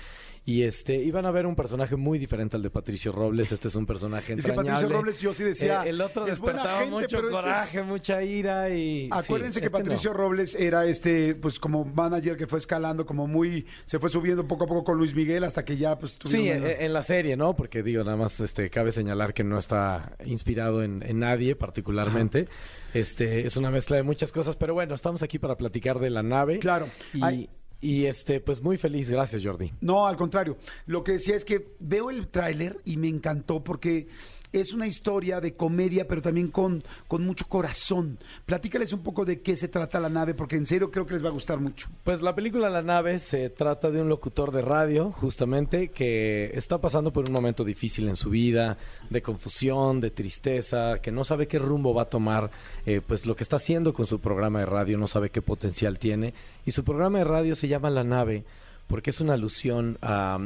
Y 0.44 0.64
este, 0.64 0.96
iban 0.96 1.24
a 1.24 1.30
ver 1.30 1.46
un 1.46 1.54
personaje 1.54 1.94
muy 1.94 2.18
diferente 2.18 2.56
al 2.56 2.62
de 2.64 2.70
Patricio 2.70 3.12
Robles. 3.12 3.52
Este 3.52 3.68
es 3.68 3.76
un 3.76 3.86
personaje 3.86 4.32
Es 4.32 4.44
que 4.44 4.52
Patricio. 4.52 4.88
Robles 4.88 5.20
yo 5.20 5.32
sí 5.32 5.44
decía, 5.44 5.84
Eh, 5.84 5.90
el 5.90 6.00
otro 6.00 6.24
despertaba 6.24 6.78
gente, 6.80 6.90
mucho 6.90 7.06
pero 7.10 7.28
este 7.28 7.28
es- 7.28 7.44
coraje, 7.44 7.82
mucha 7.84 8.22
ira 8.24 8.68
y... 8.70 9.08
Acuérdense 9.12 9.54
sí, 9.56 9.60
que 9.60 9.66
este 9.66 9.78
Patricio 9.78 10.10
no. 10.10 10.16
Robles 10.16 10.56
era 10.56 10.84
este, 10.86 11.36
pues 11.36 11.60
como 11.60 11.84
manager 11.84 12.36
que 12.36 12.48
fue 12.48 12.58
escalando, 12.58 13.06
como 13.06 13.28
muy, 13.28 13.66
se 13.86 14.00
fue 14.00 14.08
subiendo 14.10 14.44
poco 14.48 14.64
a 14.64 14.66
poco 14.66 14.82
con 14.82 14.98
Luis 14.98 15.14
Miguel 15.14 15.44
hasta 15.44 15.64
que 15.64 15.76
ya 15.76 15.96
pues 15.96 16.14
Sí, 16.14 16.18
tuvieron- 16.18 16.66
en, 16.66 16.82
en 16.82 16.92
la 16.92 17.04
serie, 17.04 17.36
¿no? 17.36 17.54
Porque 17.54 17.84
digo, 17.84 18.02
nada 18.02 18.16
más 18.16 18.40
este, 18.40 18.68
cabe 18.68 18.90
señalar 18.90 19.34
que 19.34 19.44
no 19.44 19.60
está 19.60 20.16
inspirado 20.24 20.82
en, 20.82 21.04
en 21.06 21.20
nadie 21.20 21.54
particularmente. 21.54 22.48
Este, 22.94 23.46
es 23.46 23.56
una 23.56 23.70
mezcla 23.70 23.96
de 23.96 24.02
muchas 24.02 24.32
cosas, 24.32 24.56
pero 24.56 24.74
bueno, 24.74 24.96
estamos 24.96 25.22
aquí 25.22 25.38
para 25.38 25.56
platicar 25.56 26.00
de 26.00 26.10
la 26.10 26.24
nave. 26.24 26.58
Claro. 26.58 26.88
Y. 27.14 27.48
y, 27.82 28.06
este, 28.06 28.40
pues 28.40 28.62
muy 28.62 28.78
feliz, 28.78 29.10
gracias 29.10 29.44
Jordi. 29.44 29.72
No, 29.80 30.06
al 30.06 30.16
contrario. 30.16 30.56
Lo 30.86 31.02
que 31.02 31.12
decía 31.12 31.34
es 31.34 31.44
que 31.44 31.74
veo 31.80 32.10
el 32.10 32.28
tráiler 32.28 32.80
y 32.84 32.96
me 32.96 33.08
encantó 33.08 33.62
porque 33.62 34.06
es 34.52 34.72
una 34.72 34.86
historia 34.86 35.40
de 35.40 35.54
comedia, 35.54 36.06
pero 36.06 36.22
también 36.22 36.48
con, 36.48 36.82
con 37.08 37.24
mucho 37.24 37.46
corazón. 37.48 38.18
Platícales 38.44 38.92
un 38.92 39.02
poco 39.02 39.24
de 39.24 39.40
qué 39.40 39.56
se 39.56 39.68
trata 39.68 40.00
la 40.00 40.08
nave, 40.08 40.34
porque 40.34 40.56
en 40.56 40.66
serio 40.66 40.90
creo 40.90 41.06
que 41.06 41.14
les 41.14 41.24
va 41.24 41.28
a 41.28 41.32
gustar 41.32 41.58
mucho. 41.58 41.88
Pues 42.04 42.22
la 42.22 42.34
película 42.34 42.70
La 42.70 42.82
nave 42.82 43.18
se 43.18 43.50
trata 43.50 43.90
de 43.90 44.00
un 44.00 44.08
locutor 44.08 44.52
de 44.52 44.62
radio, 44.62 45.12
justamente, 45.12 45.88
que 45.88 46.50
está 46.54 46.80
pasando 46.80 47.12
por 47.12 47.26
un 47.26 47.32
momento 47.32 47.64
difícil 47.64 48.08
en 48.08 48.16
su 48.16 48.30
vida, 48.30 48.76
de 49.10 49.22
confusión, 49.22 50.00
de 50.00 50.10
tristeza, 50.10 50.98
que 51.00 51.10
no 51.10 51.24
sabe 51.24 51.48
qué 51.48 51.58
rumbo 51.58 51.94
va 51.94 52.02
a 52.02 52.10
tomar, 52.10 52.50
eh, 52.86 53.00
pues 53.06 53.26
lo 53.26 53.34
que 53.34 53.42
está 53.42 53.56
haciendo 53.56 53.92
con 53.92 54.06
su 54.06 54.20
programa 54.20 54.60
de 54.60 54.66
radio, 54.66 54.98
no 54.98 55.06
sabe 55.06 55.30
qué 55.30 55.42
potencial 55.42 55.98
tiene. 55.98 56.34
Y 56.66 56.72
su 56.72 56.84
programa 56.84 57.18
de 57.18 57.24
radio 57.24 57.56
se 57.56 57.68
llama 57.68 57.90
La 57.90 58.04
nave, 58.04 58.44
porque 58.86 59.10
es 59.10 59.20
una 59.20 59.34
alusión 59.34 59.98
a, 60.02 60.38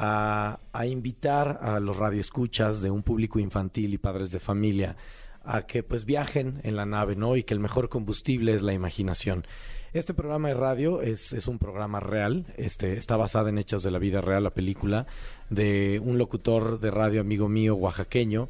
a, 0.00 0.86
invitar 0.86 1.58
a 1.60 1.80
los 1.80 1.96
radioescuchas 1.96 2.80
de 2.80 2.90
un 2.90 3.02
público 3.02 3.40
infantil 3.40 3.92
y 3.92 3.98
padres 3.98 4.30
de 4.30 4.38
familia 4.38 4.96
a 5.44 5.62
que 5.62 5.82
pues 5.82 6.04
viajen 6.04 6.60
en 6.62 6.76
la 6.76 6.86
nave, 6.86 7.16
¿no? 7.16 7.36
Y 7.36 7.42
que 7.42 7.52
el 7.52 7.58
mejor 7.58 7.88
combustible 7.88 8.54
es 8.54 8.62
la 8.62 8.72
imaginación. 8.72 9.44
Este 9.92 10.14
programa 10.14 10.48
de 10.48 10.54
radio 10.54 11.02
es, 11.02 11.32
es 11.32 11.48
un 11.48 11.58
programa 11.58 11.98
real, 11.98 12.46
este, 12.56 12.96
está 12.96 13.16
basada 13.16 13.48
en 13.48 13.58
hechos 13.58 13.82
de 13.82 13.90
la 13.90 13.98
vida 13.98 14.20
real, 14.20 14.44
la 14.44 14.54
película, 14.54 15.06
de 15.50 16.00
un 16.04 16.16
locutor 16.16 16.78
de 16.78 16.90
radio 16.92 17.20
amigo 17.20 17.48
mío, 17.48 17.74
oaxaqueño, 17.74 18.48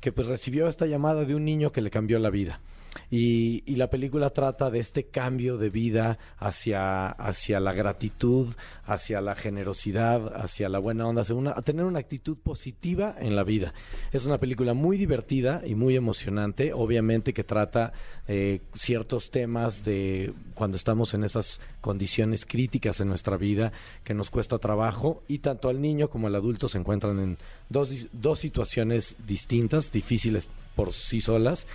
que 0.00 0.12
pues 0.12 0.26
recibió 0.28 0.68
esta 0.68 0.86
llamada 0.86 1.24
de 1.24 1.34
un 1.34 1.44
niño 1.44 1.72
que 1.72 1.82
le 1.82 1.90
cambió 1.90 2.18
la 2.18 2.30
vida. 2.30 2.60
Y, 3.08 3.62
y 3.66 3.76
la 3.76 3.88
película 3.88 4.30
trata 4.30 4.68
de 4.68 4.80
este 4.80 5.04
cambio 5.04 5.58
de 5.58 5.70
vida 5.70 6.18
hacia, 6.38 7.08
hacia 7.08 7.60
la 7.60 7.72
gratitud, 7.72 8.48
hacia 8.84 9.20
la 9.20 9.36
generosidad, 9.36 10.34
hacia 10.34 10.68
la 10.68 10.80
buena 10.80 11.06
onda, 11.06 11.22
hacia 11.22 11.36
una- 11.36 11.52
a 11.52 11.62
tener 11.62 11.84
una 11.84 12.00
actitud 12.00 12.36
positiva 12.36 13.14
en 13.20 13.36
la 13.36 13.44
vida. 13.44 13.74
Es 14.10 14.26
una 14.26 14.38
película 14.38 14.74
muy 14.74 14.96
divertida 14.96 15.62
y 15.64 15.76
muy 15.76 15.94
emocionante, 15.94 16.72
obviamente 16.72 17.32
que 17.32 17.44
trata 17.44 17.92
eh, 18.26 18.60
ciertos 18.74 19.30
temas 19.30 19.84
de 19.84 20.32
cuando 20.54 20.76
estamos 20.76 21.14
en 21.14 21.22
esas 21.24 21.60
condiciones 21.80 22.44
críticas 22.44 23.00
en 23.00 23.08
nuestra 23.08 23.36
vida 23.36 23.72
que 24.02 24.14
nos 24.14 24.30
cuesta 24.30 24.58
trabajo 24.58 25.22
y 25.28 25.38
tanto 25.38 25.68
al 25.68 25.80
niño 25.80 26.10
como 26.10 26.26
al 26.26 26.34
adulto 26.34 26.68
se 26.68 26.78
encuentran 26.78 27.18
en 27.20 27.38
dos, 27.68 28.08
dos 28.12 28.38
situaciones 28.40 29.16
distintas, 29.26 29.89
difíciles 29.92 30.48
por 30.74 30.92
sí 30.92 31.20
solas. 31.20 31.66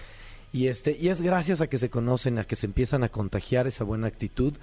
Y, 0.54 0.68
este, 0.68 0.98
y 1.00 1.10
es 1.10 1.22
gracias 1.22 1.62
a 1.62 1.68
que 1.68 1.78
se 1.78 1.90
conocen, 1.90 2.40
a 2.40 2.46
que 2.46 2.56
se 2.56 2.66
empiezan 2.66 3.04
a 3.04 3.10
contagiar 3.10 3.68
esa 3.68 3.84
buena 3.84 4.08
actitud, 4.08 4.54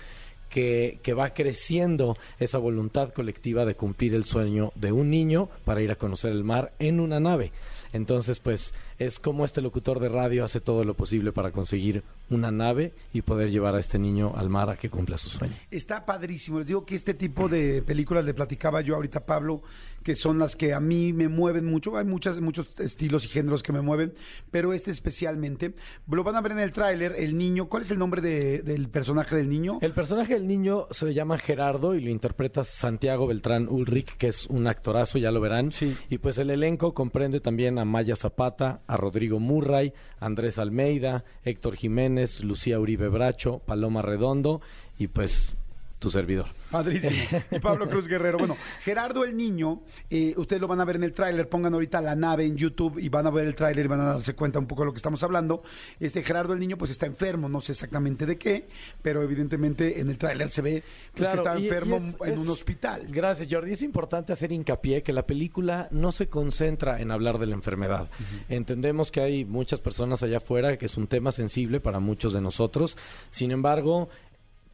que, 0.49 1.01
que 1.03 1.15
va 1.15 1.31
creciendo 1.31 2.17
esa 2.39 2.59
voluntad 2.59 3.13
colectiva 3.13 3.65
de 3.65 3.75
cumplir 3.75 4.15
el 4.15 4.25
sueño 4.25 4.73
de 4.75 4.93
un 4.93 5.09
niño 5.11 5.49
para 5.65 5.81
ir 5.81 5.91
a 5.91 5.97
conocer 5.97 6.33
el 6.33 6.45
mar 6.45 6.73
en 6.79 7.01
una 7.01 7.21
nave. 7.21 7.53
Entonces, 7.93 8.39
pues 8.39 8.75
es 8.99 9.19
como 9.19 9.45
este 9.45 9.61
locutor 9.63 10.01
de 10.01 10.09
radio 10.09 10.45
hace 10.45 10.61
todo 10.61 10.85
lo 10.85 10.95
posible 10.95 11.33
para 11.33 11.51
conseguir 11.51 12.03
una 12.31 12.51
nave 12.51 12.93
y 13.13 13.23
poder 13.23 13.51
llevar 13.51 13.75
a 13.75 13.81
este 13.81 13.99
niño 13.99 14.33
al 14.37 14.49
mar 14.49 14.71
a 14.71 14.77
que 14.77 14.89
cumpla 14.91 15.19
su 15.19 15.29
sueño. 15.29 15.55
Está 15.71 16.05
padrísimo. 16.07 16.59
Les 16.59 16.69
digo 16.69 16.85
que 16.87 16.95
este 16.95 17.15
tipo 17.15 17.49
de 17.49 17.83
películas 17.83 18.25
le 18.25 18.35
platicaba 18.35 18.81
yo 18.81 18.95
ahorita 18.95 19.21
a 19.21 19.27
Pablo, 19.27 19.63
que 20.03 20.15
son 20.17 20.39
las 20.39 20.57
que 20.57 20.73
a 20.75 20.81
mí 20.81 21.13
me 21.13 21.29
mueven 21.29 21.65
mucho. 21.65 21.97
Hay 21.97 22.05
muchas, 22.05 22.41
muchos 22.41 22.79
estilos 22.81 23.25
y 23.25 23.29
géneros 23.29 23.63
que 23.63 23.73
me 23.73 23.81
mueven, 23.83 24.13
pero 24.51 24.73
este 24.73 24.91
especialmente. 24.91 25.75
Lo 26.11 26.25
van 26.25 26.37
a 26.37 26.41
ver 26.41 26.53
en 26.53 26.59
el 26.61 26.73
tráiler, 26.73 27.15
el 27.19 27.37
niño. 27.37 27.67
¿Cuál 27.69 27.83
es 27.83 27.91
el 27.91 27.99
nombre 27.99 28.21
de- 28.21 28.63
del 28.63 28.89
personaje 28.89 29.37
del 29.37 29.49
niño? 29.49 29.79
El 29.81 29.93
personaje 29.93 30.35
del 30.35 30.47
niño 30.49 30.87
se 30.91 31.13
llama 31.15 31.39
Gerardo 31.39 31.95
y 31.95 32.01
lo 32.01 32.11
interpreta 32.11 32.65
Santiago 32.65 33.27
Beltrán 33.27 33.69
Ulrich, 33.69 34.17
que 34.17 34.29
es 34.29 34.47
un 34.47 34.67
actorazo, 34.67 35.19
ya 35.19 35.31
lo 35.31 35.41
verán. 35.41 35.71
Sí. 35.73 35.97
Y 36.11 36.19
pues 36.19 36.39
el 36.39 36.51
elenco 36.51 36.95
comprende 36.95 37.41
también 37.41 37.79
a 37.79 37.85
Maya 37.85 38.17
Zapata, 38.17 38.81
a 38.87 38.97
Rodrigo 38.97 39.39
Murray, 39.39 39.93
Andrés 40.21 40.59
Almeida, 40.59 41.25
Héctor 41.45 41.77
Jiménez, 41.77 42.43
Lucía 42.45 42.79
Uribe 42.79 43.09
Bracho, 43.09 43.61
Paloma 43.61 44.03
Redondo 44.03 44.61
y 44.99 45.09
pues 45.09 45.57
tu 46.03 46.11
servidor. 46.11 46.47
Padrísimo. 46.71 47.17
Y 47.51 47.59
Pablo 47.61 47.89
Cruz 47.89 48.09
Guerrero. 48.09 48.37
Bueno, 48.39 48.57
Gerardo 48.83 49.25
el 49.25 49.37
Niño, 49.37 49.83
eh, 50.11 50.35
ustedes 50.37 50.61
lo 50.61 50.67
van 50.69 50.81
a 50.81 50.85
ver 50.85 50.97
en 50.97 51.05
el 51.05 51.13
tráiler, 51.13 51.49
pongan 51.49 51.73
ahorita 51.75 52.01
la 52.01 52.17
nave 52.17 52.45
en 52.45 52.57
YouTube 52.57 52.99
y 52.99 53.09
van 53.09 53.27
a 53.27 53.31
ver 53.31 53.47
el 53.47 53.55
tráiler 53.55 53.85
y 53.85 53.89
van 53.89 54.01
a 54.01 54.05
darse 54.05 54.35
cuenta 54.35 54.59
un 54.59 54.67
poco 54.67 54.83
de 54.83 54.87
lo 54.87 54.93
que 54.93 54.97
estamos 54.99 55.23
hablando. 55.23 55.63
Este 56.01 56.23
Gerardo 56.23 56.53
el 56.55 56.59
Niño 56.59 56.77
pues 56.77 56.91
está 56.91 57.07
enfermo, 57.07 57.49
no 57.49 57.61
sé 57.61 57.73
exactamente 57.73 58.27
de 58.27 58.37
qué, 58.37 58.67
pero 59.01 59.23
evidentemente 59.23 60.01
en 60.01 60.11
el 60.11 60.19
tráiler 60.19 60.51
se 60.51 60.61
ve 60.61 60.83
pues, 61.15 61.29
que 61.31 61.37
está 61.37 61.57
y- 61.59 61.63
y 61.63 61.67
enfermo 61.69 61.97
es- 61.97 62.17
en 62.29 62.35
es- 62.35 62.41
un 62.41 62.49
hospital. 62.51 63.07
Gracias, 63.09 63.49
Jordi. 63.51 63.73
Es 63.73 63.83
importante 63.83 64.33
hacer 64.33 64.51
hincapié 64.53 65.03
que 65.05 65.13
la 65.13 65.25
película 65.25 65.87
no 65.93 66.11
se 66.11 66.27
concentra 66.29 67.01
en 67.01 67.13
hablar 67.13 67.39
de 67.39 67.47
la 67.47 67.55
enfermedad. 67.55 68.09
Entendemos 68.49 69.11
que 69.13 69.21
hay 69.21 69.45
muchas 69.45 69.81
personas 69.81 70.23
allá 70.23 70.39
afuera 70.39 70.77
que 70.77 70.87
es 70.87 70.97
un 70.97 71.07
tema 71.07 71.31
sensible 71.33 71.79
para 71.81 72.01
muchos 72.01 72.33
de 72.33 72.41
nosotros. 72.41 72.97
Sin 73.31 73.51
embargo, 73.53 74.09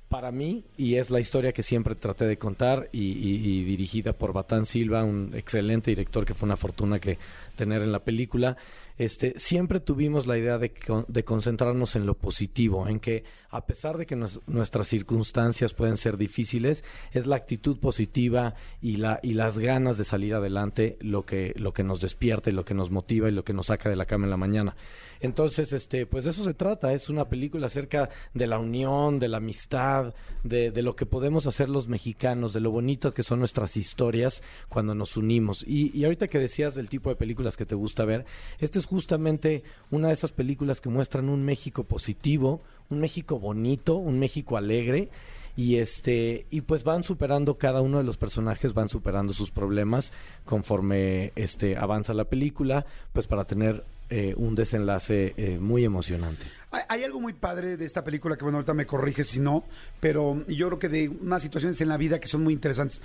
para 0.09 0.33
mí, 0.33 0.64
y 0.77 0.94
es 0.97 1.11
la 1.11 1.21
historia 1.21 1.53
que 1.53 1.62
siempre 1.62 1.94
traté 1.94 2.27
de 2.27 2.38
contar, 2.38 2.88
y, 2.92 3.64
dirigida 3.64 4.12
por 4.12 4.33
Batán 4.33 4.64
Silva, 4.64 5.05
un 5.05 5.33
excelente 5.35 5.90
director 5.90 6.25
que 6.25 6.35
fue 6.35 6.47
una 6.47 6.57
fortuna 6.57 6.99
que 6.99 7.18
tener 7.57 7.83
en 7.83 7.92
la 7.92 7.99
película, 8.01 8.57
este, 8.97 9.38
siempre 9.38 9.79
tuvimos 9.79 10.27
la 10.27 10.38
idea 10.38 10.59
de, 10.59 10.73
de 11.07 11.25
concentrarnos 11.25 11.94
en 11.94 12.07
lo 12.07 12.14
positivo, 12.14 12.88
en 12.88 12.99
que 12.99 13.25
a 13.51 13.64
pesar 13.64 13.97
de 13.97 14.07
que 14.07 14.16
nuestras 14.16 14.88
circunstancias 14.88 15.73
pueden 15.73 15.97
ser 15.97 16.16
difíciles, 16.16 16.85
es 17.12 17.27
la 17.27 17.37
actitud 17.37 17.79
positiva 17.79 18.55
y, 18.83 18.97
la, 18.97 19.21
y 19.23 19.35
las 19.35 19.59
ganas 19.59 19.99
de 19.99 20.05
salir 20.05 20.35
adelante 20.35 20.99
lo 21.01 21.25
que, 21.25 21.55
lo 21.57 21.73
que 21.73 21.85
nos 21.85 22.01
despierta 22.01 22.51
y 22.51 22.55
lo 22.55 22.64
que 22.64 22.75
nos 22.75 22.90
motiva 22.90 23.29
y 23.29 23.33
lo 23.33 23.44
que 23.44 23.53
nos 23.53 23.66
saca 23.66 23.88
de 23.88 23.97
la 23.97 24.07
cama 24.07 24.25
en 24.25 24.31
la 24.31 24.37
mañana. 24.37 24.75
Entonces, 25.20 25.72
este, 25.72 26.07
pues 26.07 26.24
de 26.24 26.31
eso 26.31 26.44
se 26.44 26.54
trata, 26.54 26.92
es 26.92 27.09
una 27.09 27.28
película 27.28 27.66
acerca 27.66 28.11
de 28.35 28.46
la 28.46 28.59
unión, 28.59 29.18
de 29.18 29.28
la 29.28 29.38
amistad, 29.38 30.14
de, 30.44 30.70
de 30.70 30.83
lo 30.83 30.96
que 30.96 31.07
podemos 31.07 31.46
hacer 31.46 31.68
los 31.68 31.88
mexicanos, 31.88 32.52
de 32.52 32.61
lo 32.61 32.70
bonito 32.70 33.12
que 33.12 33.22
son 33.22 33.38
nuestras 33.38 33.76
historias 33.76 34.42
cuando 34.68 34.94
nos 34.94 35.16
unimos. 35.16 35.64
Y, 35.66 35.96
y 35.96 36.04
ahorita 36.04 36.28
que 36.28 36.38
decías 36.38 36.74
del 36.74 36.88
tipo 36.88 37.11
de 37.11 37.16
películas 37.16 37.57
que 37.57 37.66
te 37.66 37.74
gusta 37.74 38.04
ver, 38.04 38.24
esta 38.59 38.78
es 38.78 38.87
justamente 38.87 39.62
una 39.90 40.09
de 40.09 40.14
esas 40.14 40.33
películas 40.33 40.81
que 40.81 40.88
muestran 40.88 41.28
un 41.28 41.44
México 41.44 41.85
positivo, 41.85 42.61
un 42.90 43.00
México 43.00 43.38
bonito, 43.38 43.96
un 43.96 44.18
México 44.18 44.57
alegre 44.57 45.09
y 45.57 45.76
este 45.76 46.46
y 46.50 46.61
pues 46.61 46.85
van 46.85 47.02
superando 47.02 47.59
cada 47.59 47.81
uno 47.81 47.98
de 47.98 48.04
los 48.04 48.16
personajes 48.16 48.74
van 48.74 48.88
superando 48.88 49.35
sus 49.35 49.50
problemas 49.50 50.12
conforme 50.44 51.33
este 51.35 51.76
avanza 51.76 52.14
la 52.14 52.26
película 52.26 52.87
pues 53.12 53.26
para 53.26 53.44
tener 53.44 53.83
eh, 54.11 54.35
un 54.37 54.55
desenlace 54.55 55.35
eh, 55.37 55.59
muy 55.59 55.85
emocionante 55.85 56.47
Hay, 56.71 57.05
algo 57.05 57.21
muy 57.21 57.35
padre 57.35 57.77
de 57.77 57.85
esta 57.85 58.05
película 58.05 58.37
que, 58.37 58.44
bueno, 58.44 58.59
ahorita 58.59 58.75
me 58.75 58.87
corriges 58.87 59.29
si 59.29 59.40
no, 59.40 59.64
pero 60.01 60.44
yo 60.49 60.68
creo 60.68 60.79
que 60.79 60.88
de 60.88 61.09
unas 61.09 61.42
situaciones 61.42 61.81
en 61.81 61.88
la 61.88 61.97
vida 61.97 62.18
que 62.18 62.29
son 62.29 62.42
muy 62.42 62.55
interesantes. 62.55 63.03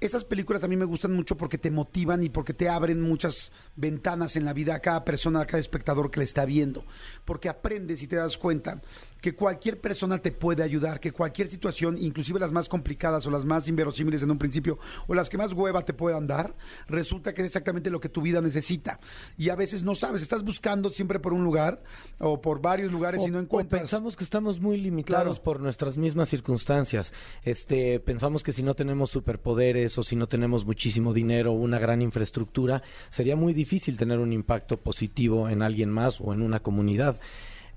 Estas 0.00 0.24
películas 0.24 0.64
a 0.64 0.68
mí 0.68 0.76
me 0.76 0.86
gustan 0.86 1.12
mucho 1.12 1.36
porque 1.36 1.58
te 1.58 1.70
motivan 1.70 2.22
y 2.24 2.30
porque 2.30 2.54
te 2.54 2.70
abren 2.70 3.02
muchas 3.02 3.52
ventanas 3.76 4.34
en 4.36 4.46
la 4.46 4.54
vida 4.54 4.74
a 4.74 4.80
cada 4.80 5.04
persona, 5.04 5.40
a 5.40 5.46
cada 5.46 5.58
espectador 5.58 6.10
que 6.10 6.20
la 6.20 6.24
está 6.24 6.46
viendo. 6.46 6.84
Porque 7.26 7.50
aprendes 7.50 8.02
y 8.02 8.06
te 8.06 8.16
das 8.16 8.38
cuenta 8.38 8.80
que 9.20 9.34
cualquier 9.34 9.80
persona 9.80 10.18
te 10.18 10.32
puede 10.32 10.62
ayudar, 10.62 11.00
que 11.00 11.12
cualquier 11.12 11.48
situación, 11.48 11.96
inclusive 11.98 12.40
las 12.40 12.52
más 12.52 12.68
complicadas 12.68 13.26
o 13.26 13.30
las 13.30 13.44
más 13.44 13.68
inverosímiles 13.68 14.22
en 14.22 14.30
un 14.30 14.38
principio, 14.38 14.78
o 15.06 15.14
las 15.14 15.28
que 15.28 15.36
más 15.38 15.52
hueva 15.52 15.84
te 15.84 15.92
puedan 15.94 16.26
dar, 16.26 16.54
resulta 16.88 17.32
que 17.34 17.42
es 17.42 17.46
exactamente 17.46 17.90
lo 17.90 18.00
que 18.00 18.08
tu 18.08 18.22
vida 18.22 18.40
necesita. 18.40 18.98
Y 19.36 19.48
a 19.50 19.56
veces 19.56 19.82
no 19.82 19.94
sabes, 19.94 20.22
estás 20.22 20.42
buscando 20.44 20.90
siempre 20.90 21.20
por 21.20 21.32
un 21.32 21.44
lugar 21.44 21.82
o 22.18 22.40
por 22.40 22.60
varios 22.60 22.90
lugares 22.92 23.22
O- 23.22 23.28
y 23.28 23.30
no 23.30 23.38
o 23.38 23.42
encuentras. 23.42 23.82
pensamos 23.82 24.16
que 24.16 24.24
estamos 24.24 24.60
muy 24.60 24.78
limitados 24.78 25.36
Claro. 25.38 25.42
por 25.42 25.60
nuestras 25.60 25.96
mismas 25.96 26.28
circunstancias. 26.28 27.12
Este, 27.44 28.00
pensamos 28.00 28.42
que 28.42 28.52
si 28.52 28.62
no 28.62 28.74
tenemos 28.74 29.10
superpoderes 29.10 29.96
o 29.98 30.02
si 30.02 30.16
no 30.16 30.26
tenemos 30.26 30.64
muchísimo 30.64 31.12
dinero 31.12 31.52
o 31.52 31.54
una 31.54 31.78
gran 31.78 32.02
infraestructura, 32.02 32.82
sería 33.10 33.36
muy 33.36 33.52
difícil 33.52 33.96
tener 33.96 34.18
un 34.18 34.32
impacto 34.32 34.76
positivo 34.78 35.48
en 35.48 35.62
alguien 35.62 35.90
más 35.90 36.20
o 36.20 36.32
en 36.32 36.42
una 36.42 36.60
comunidad. 36.60 37.18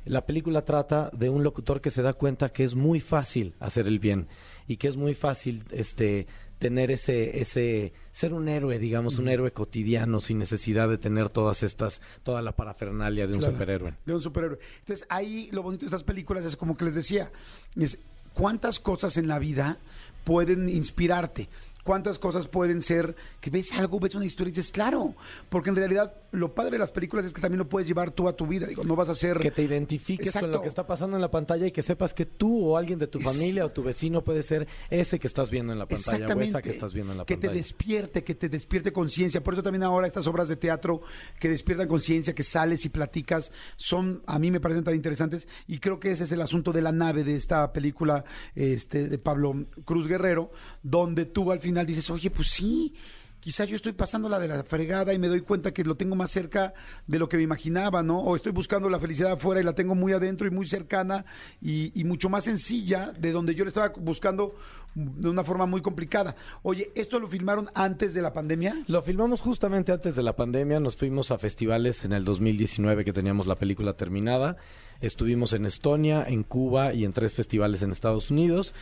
La 0.06 0.26
película 0.26 0.64
trata 0.66 1.10
de 1.14 1.30
un 1.30 1.44
locutor 1.44 1.82
que 1.82 1.90
se 1.90 2.02
da 2.02 2.14
cuenta 2.14 2.50
que 2.50 2.64
es 2.64 2.76
muy 2.76 3.00
fácil 3.00 3.54
hacer 3.60 3.88
el 3.88 4.00
bien 4.00 4.28
y 4.68 4.78
que 4.78 4.88
es 4.88 4.98
muy 4.98 5.14
fácil 5.14 5.64
este 5.72 6.28
tener 6.60 6.92
ese 6.92 7.42
ese 7.42 7.94
ser 8.12 8.34
un 8.34 8.48
héroe, 8.48 8.80
digamos, 8.80 9.20
un 9.20 9.28
héroe 9.28 9.52
cotidiano 9.52 10.20
sin 10.20 10.38
necesidad 10.40 10.88
de 10.88 10.98
tener 10.98 11.30
todas 11.30 11.64
estas 11.64 12.02
toda 12.24 12.42
la 12.42 12.54
parafernalia 12.54 13.28
de 13.28 13.34
un 13.34 13.40
Claro, 13.40 13.54
superhéroe. 13.54 13.94
De 14.06 14.14
un 14.14 14.22
superhéroe. 14.22 14.60
Entonces, 14.80 15.06
ahí 15.10 15.50
lo 15.52 15.64
bonito 15.64 15.82
de 15.82 15.88
estas 15.88 16.04
películas 16.04 16.46
es 16.46 16.56
como 16.56 16.78
que 16.78 16.86
les 16.86 16.96
decía, 16.96 17.32
es 17.76 18.00
cuántas 18.34 18.80
cosas 18.80 19.18
en 19.18 19.28
la 19.28 19.40
vida 19.40 19.78
pueden 20.24 20.70
inspirarte. 20.70 21.50
¿Cuántas 21.84 22.18
cosas 22.18 22.48
pueden 22.48 22.82
ser 22.82 23.16
que 23.42 23.50
ves 23.50 23.74
algo, 23.74 24.00
ves 24.00 24.16
una 24.16 24.26
historia 24.26 24.50
y 24.50 24.54
dices, 24.56 24.72
claro? 24.72 25.16
Porque 25.50 25.70
en 25.70 25.76
realidad 25.76 26.14
lo 26.32 26.56
padre 26.56 26.72
de 26.72 26.78
las 26.80 26.92
películas 26.92 27.26
es 27.26 27.34
que 27.34 27.42
también 27.42 27.60
lo 27.60 27.68
puedes 27.68 27.88
llevar 27.88 28.12
tú 28.12 28.28
a 28.30 28.36
tu 28.38 28.48
vida. 28.48 28.68
Digo, 28.68 28.84
no 28.86 28.96
vas 28.96 29.10
a 29.10 29.16
ser... 29.16 29.38
que 29.40 29.52
te 29.52 29.64
identifiques 29.64 30.28
con 30.32 30.40
Exacto. 30.40 30.48
lo 30.58 30.62
que 30.62 30.70
está 30.70 30.88
pasando 30.88 31.18
en 31.18 31.22
la 31.22 31.30
pantalla 31.30 31.68
y 31.68 31.72
que 31.74 31.84
sepas 31.84 32.14
que 32.14 32.26
tú 32.26 32.66
o 32.70 32.78
alguien 32.78 33.00
de 33.00 33.08
tu 33.08 33.20
Es- 33.20 33.26
familia 33.26 33.66
o 33.66 33.72
tu 33.72 33.84
vecino 33.84 34.24
puede 34.24 34.44
ser 34.44 34.66
ese 34.90 35.20
que 35.20 35.28
estás 35.28 35.50
viendo 35.52 35.74
en 35.74 35.80
la 35.80 35.86
pantalla 35.86 36.26
o 36.34 36.40
esa 36.42 36.62
que 36.62 36.70
estás 36.70 36.94
viendo 36.94 37.12
en 37.12 37.18
la 37.20 37.26
que 37.26 37.34
pantalla. 37.36 37.52
te 37.52 37.58
despierte, 37.60 38.24
que 38.24 38.34
te 38.36 38.48
despierte 38.48 38.94
conciencia. 38.94 39.44
Por 39.44 39.54
eso 39.54 39.62
también 39.64 39.84
ahora 39.84 40.08
estas 40.08 40.26
obras 40.28 40.48
de 40.48 40.56
teatro 40.56 41.02
que 41.40 41.50
despiertan 41.50 41.90
conciencia, 41.90 42.34
que 42.34 42.44
sales 42.44 42.86
y 42.86 42.90
platicas, 42.90 43.52
son, 43.76 44.24
a 44.26 44.40
mí 44.40 44.52
me 44.52 44.62
parecen 44.62 44.86
tan 44.86 44.96
interesantes. 44.96 45.50
Y 45.68 45.80
creo 45.80 46.00
que 46.00 46.12
ese 46.12 46.24
es 46.24 46.32
el 46.32 46.40
asunto 46.42 46.72
de 46.72 46.82
la 46.82 46.94
nave 46.94 47.26
de 47.26 47.36
esta 47.36 47.74
película 47.74 48.24
este, 48.56 49.10
de 49.10 49.18
Pablo 49.18 49.66
Cruz 49.84 50.08
Guerrero, 50.08 50.50
donde 50.82 51.26
tú 51.26 51.52
al 51.52 51.60
final 51.60 51.73
dices, 51.84 52.10
oye, 52.10 52.30
pues 52.30 52.50
sí. 52.50 52.94
Quizá 53.40 53.66
yo 53.66 53.76
estoy 53.76 53.92
pasando 53.92 54.30
la 54.30 54.40
de 54.40 54.48
la 54.48 54.64
fregada 54.64 55.14
y 55.14 55.20
me 55.20 55.28
doy 55.28 55.42
cuenta 55.42 55.74
que 55.74 55.84
lo 55.84 55.96
tengo 55.96 56.16
más 56.16 56.32
cerca 56.32 56.74
de 57.08 57.20
lo 57.20 57.28
que 57.28 57.36
me 57.36 57.44
imaginaba, 57.44 58.02
¿no? 58.02 58.20
O 58.20 58.38
estoy 58.38 58.54
buscando 58.54 58.90
la 58.90 59.02
felicidad 59.02 59.34
afuera 59.34 59.60
y 59.60 59.66
la 59.66 59.76
tengo 59.76 59.96
muy 59.96 60.14
adentro 60.14 60.48
y 60.48 60.50
muy 60.50 60.66
cercana 60.66 61.26
y, 61.62 61.92
y 62.00 62.06
mucho 62.06 62.30
más 62.30 62.46
sencilla 62.46 63.12
de 63.12 63.34
donde 63.34 63.54
yo 63.54 63.66
la 63.66 63.68
estaba 63.68 63.92
buscando 63.98 64.56
de 64.96 65.30
una 65.30 65.44
forma 65.44 65.66
muy 65.66 65.82
complicada. 65.82 66.36
Oye, 66.62 66.92
¿esto 66.96 67.20
lo 67.20 67.28
filmaron 67.28 67.70
antes 67.74 68.14
de 68.14 68.22
la 68.22 68.34
pandemia? 68.34 68.84
Lo 68.88 69.02
filmamos 69.02 69.42
justamente 69.42 69.92
antes 69.92 70.16
de 70.16 70.24
la 70.24 70.36
pandemia, 70.36 70.80
nos 70.80 70.96
fuimos 70.96 71.32
a 71.32 71.38
festivales 71.38 72.06
en 72.06 72.14
el 72.14 72.24
2019 72.24 73.04
que 73.04 73.14
teníamos 73.14 73.48
la 73.48 73.56
película 73.56 73.94
terminada, 73.94 74.58
estuvimos 75.02 75.54
en 75.54 75.66
Estonia, 75.66 76.24
en 76.28 76.44
Cuba 76.44 76.94
y 76.94 77.06
en 77.06 77.14
tres 77.14 77.34
festivales 77.34 77.82
en 77.82 77.92
Estados 77.92 78.32
Unidos. 78.32 78.74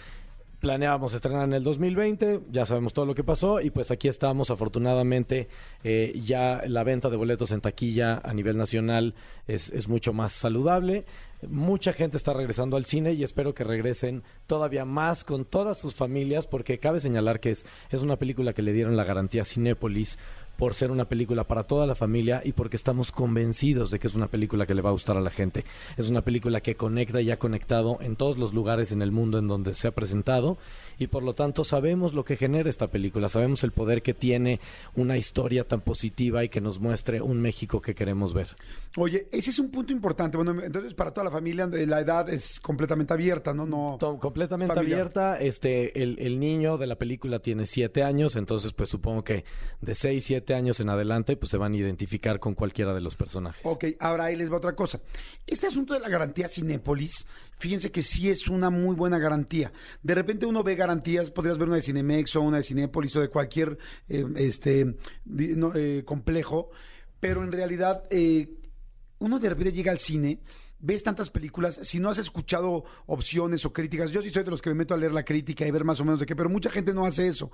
Planeábamos 0.61 1.15
estrenar 1.15 1.45
en 1.45 1.53
el 1.53 1.63
2020, 1.63 2.41
ya 2.51 2.67
sabemos 2.67 2.93
todo 2.93 3.07
lo 3.07 3.15
que 3.15 3.23
pasó 3.23 3.59
y 3.61 3.71
pues 3.71 3.89
aquí 3.89 4.07
estamos, 4.07 4.51
afortunadamente 4.51 5.47
eh, 5.83 6.13
ya 6.23 6.61
la 6.67 6.83
venta 6.83 7.09
de 7.09 7.17
boletos 7.17 7.51
en 7.51 7.61
taquilla 7.61 8.21
a 8.23 8.31
nivel 8.31 8.57
nacional 8.57 9.15
es, 9.47 9.71
es 9.71 9.87
mucho 9.87 10.13
más 10.13 10.33
saludable. 10.33 11.05
Mucha 11.49 11.93
gente 11.93 12.17
está 12.17 12.33
regresando 12.33 12.77
al 12.77 12.85
cine 12.85 13.13
y 13.13 13.23
espero 13.23 13.55
que 13.55 13.63
regresen 13.63 14.21
todavía 14.45 14.85
más 14.85 15.23
con 15.23 15.45
todas 15.45 15.79
sus 15.79 15.95
familias 15.95 16.45
porque 16.45 16.77
cabe 16.77 16.99
señalar 16.99 17.39
que 17.39 17.49
es, 17.49 17.65
es 17.89 18.03
una 18.03 18.17
película 18.17 18.53
que 18.53 18.61
le 18.61 18.71
dieron 18.71 18.95
la 18.95 19.03
garantía 19.03 19.43
Cinépolis 19.43 20.19
por 20.61 20.75
ser 20.75 20.91
una 20.91 21.05
película 21.05 21.43
para 21.45 21.63
toda 21.63 21.87
la 21.87 21.95
familia 21.95 22.43
y 22.45 22.51
porque 22.51 22.75
estamos 22.75 23.11
convencidos 23.11 23.89
de 23.89 23.97
que 23.97 24.05
es 24.05 24.13
una 24.13 24.27
película 24.27 24.67
que 24.67 24.75
le 24.75 24.83
va 24.83 24.89
a 24.89 24.91
gustar 24.91 25.17
a 25.17 25.19
la 25.19 25.31
gente. 25.31 25.65
Es 25.97 26.07
una 26.07 26.21
película 26.21 26.61
que 26.61 26.75
conecta 26.75 27.19
y 27.19 27.31
ha 27.31 27.39
conectado 27.39 27.97
en 27.99 28.15
todos 28.15 28.37
los 28.37 28.53
lugares 28.53 28.91
en 28.91 29.01
el 29.01 29.11
mundo 29.11 29.39
en 29.39 29.47
donde 29.47 29.73
se 29.73 29.87
ha 29.87 29.91
presentado 29.91 30.59
y 30.99 31.07
por 31.07 31.23
lo 31.23 31.33
tanto 31.33 31.63
sabemos 31.63 32.13
lo 32.13 32.23
que 32.23 32.37
genera 32.37 32.69
esta 32.69 32.91
película, 32.91 33.27
sabemos 33.27 33.63
el 33.63 33.71
poder 33.71 34.03
que 34.03 34.13
tiene 34.13 34.59
una 34.95 35.17
historia 35.17 35.63
tan 35.63 35.81
positiva 35.81 36.43
y 36.43 36.49
que 36.49 36.61
nos 36.61 36.79
muestre 36.79 37.21
un 37.21 37.41
México 37.41 37.81
que 37.81 37.95
queremos 37.95 38.31
ver. 38.35 38.49
Oye, 38.97 39.27
ese 39.31 39.49
es 39.49 39.57
un 39.57 39.71
punto 39.71 39.93
importante. 39.93 40.37
Bueno, 40.37 40.61
entonces 40.61 40.93
para 40.93 41.11
toda 41.11 41.23
la 41.25 41.31
familia 41.31 41.67
eh, 41.73 41.87
la 41.87 42.01
edad 42.01 42.29
es 42.29 42.59
completamente 42.59 43.13
abierta, 43.15 43.51
¿no? 43.51 43.65
no 43.65 43.97
completamente 44.19 44.75
familiar. 44.75 44.99
abierta. 44.99 45.39
Este, 45.39 46.03
el, 46.03 46.19
el 46.19 46.39
niño 46.39 46.77
de 46.77 46.85
la 46.85 46.97
película 46.97 47.39
tiene 47.39 47.65
siete 47.65 48.03
años, 48.03 48.35
entonces 48.35 48.71
pues 48.73 48.89
supongo 48.89 49.23
que 49.23 49.43
de 49.81 49.95
seis, 49.95 50.25
siete 50.25 50.50
años 50.53 50.79
en 50.79 50.89
adelante 50.89 51.35
pues 51.37 51.51
se 51.51 51.57
van 51.57 51.73
a 51.73 51.77
identificar 51.77 52.39
con 52.39 52.55
cualquiera 52.55 52.93
de 52.93 53.01
los 53.01 53.15
personajes. 53.15 53.61
Ok, 53.65 53.85
ahora 53.99 54.25
ahí 54.25 54.35
les 54.35 54.51
va 54.51 54.57
otra 54.57 54.75
cosa. 54.75 55.01
Este 55.47 55.67
asunto 55.67 55.93
de 55.93 55.99
la 55.99 56.09
garantía 56.09 56.47
Cinépolis, 56.47 57.25
fíjense 57.57 57.91
que 57.91 58.01
sí 58.01 58.29
es 58.29 58.47
una 58.47 58.69
muy 58.69 58.95
buena 58.95 59.17
garantía. 59.17 59.71
De 60.01 60.15
repente 60.15 60.45
uno 60.45 60.63
ve 60.63 60.75
garantías, 60.75 61.31
podrías 61.31 61.57
ver 61.57 61.67
una 61.67 61.77
de 61.77 61.81
Cinemex 61.81 62.35
o 62.35 62.41
una 62.41 62.57
de 62.57 62.63
Cinépolis 62.63 63.15
o 63.15 63.21
de 63.21 63.29
cualquier 63.29 63.77
eh, 64.07 64.25
este 64.37 64.95
eh, 65.37 66.03
complejo, 66.05 66.71
pero 67.19 67.43
en 67.43 67.51
realidad 67.51 68.03
eh, 68.09 68.49
uno 69.19 69.39
de 69.39 69.49
repente 69.49 69.71
llega 69.71 69.91
al 69.91 69.99
cine. 69.99 70.39
Ves 70.81 71.03
tantas 71.03 71.29
películas, 71.29 71.79
si 71.83 71.99
no 71.99 72.09
has 72.09 72.17
escuchado 72.17 72.83
opciones 73.05 73.65
o 73.65 73.73
críticas, 73.73 74.11
yo 74.11 74.21
sí 74.21 74.29
soy 74.29 74.43
de 74.43 74.51
los 74.51 74.61
que 74.61 74.69
me 74.69 74.75
meto 74.75 74.93
a 74.93 74.97
leer 74.97 75.11
la 75.11 75.23
crítica 75.23 75.65
y 75.65 75.71
ver 75.71 75.83
más 75.83 75.99
o 75.99 76.05
menos 76.05 76.19
de 76.19 76.25
qué, 76.25 76.35
pero 76.35 76.49
mucha 76.49 76.71
gente 76.71 76.93
no 76.93 77.05
hace 77.05 77.27
eso. 77.27 77.51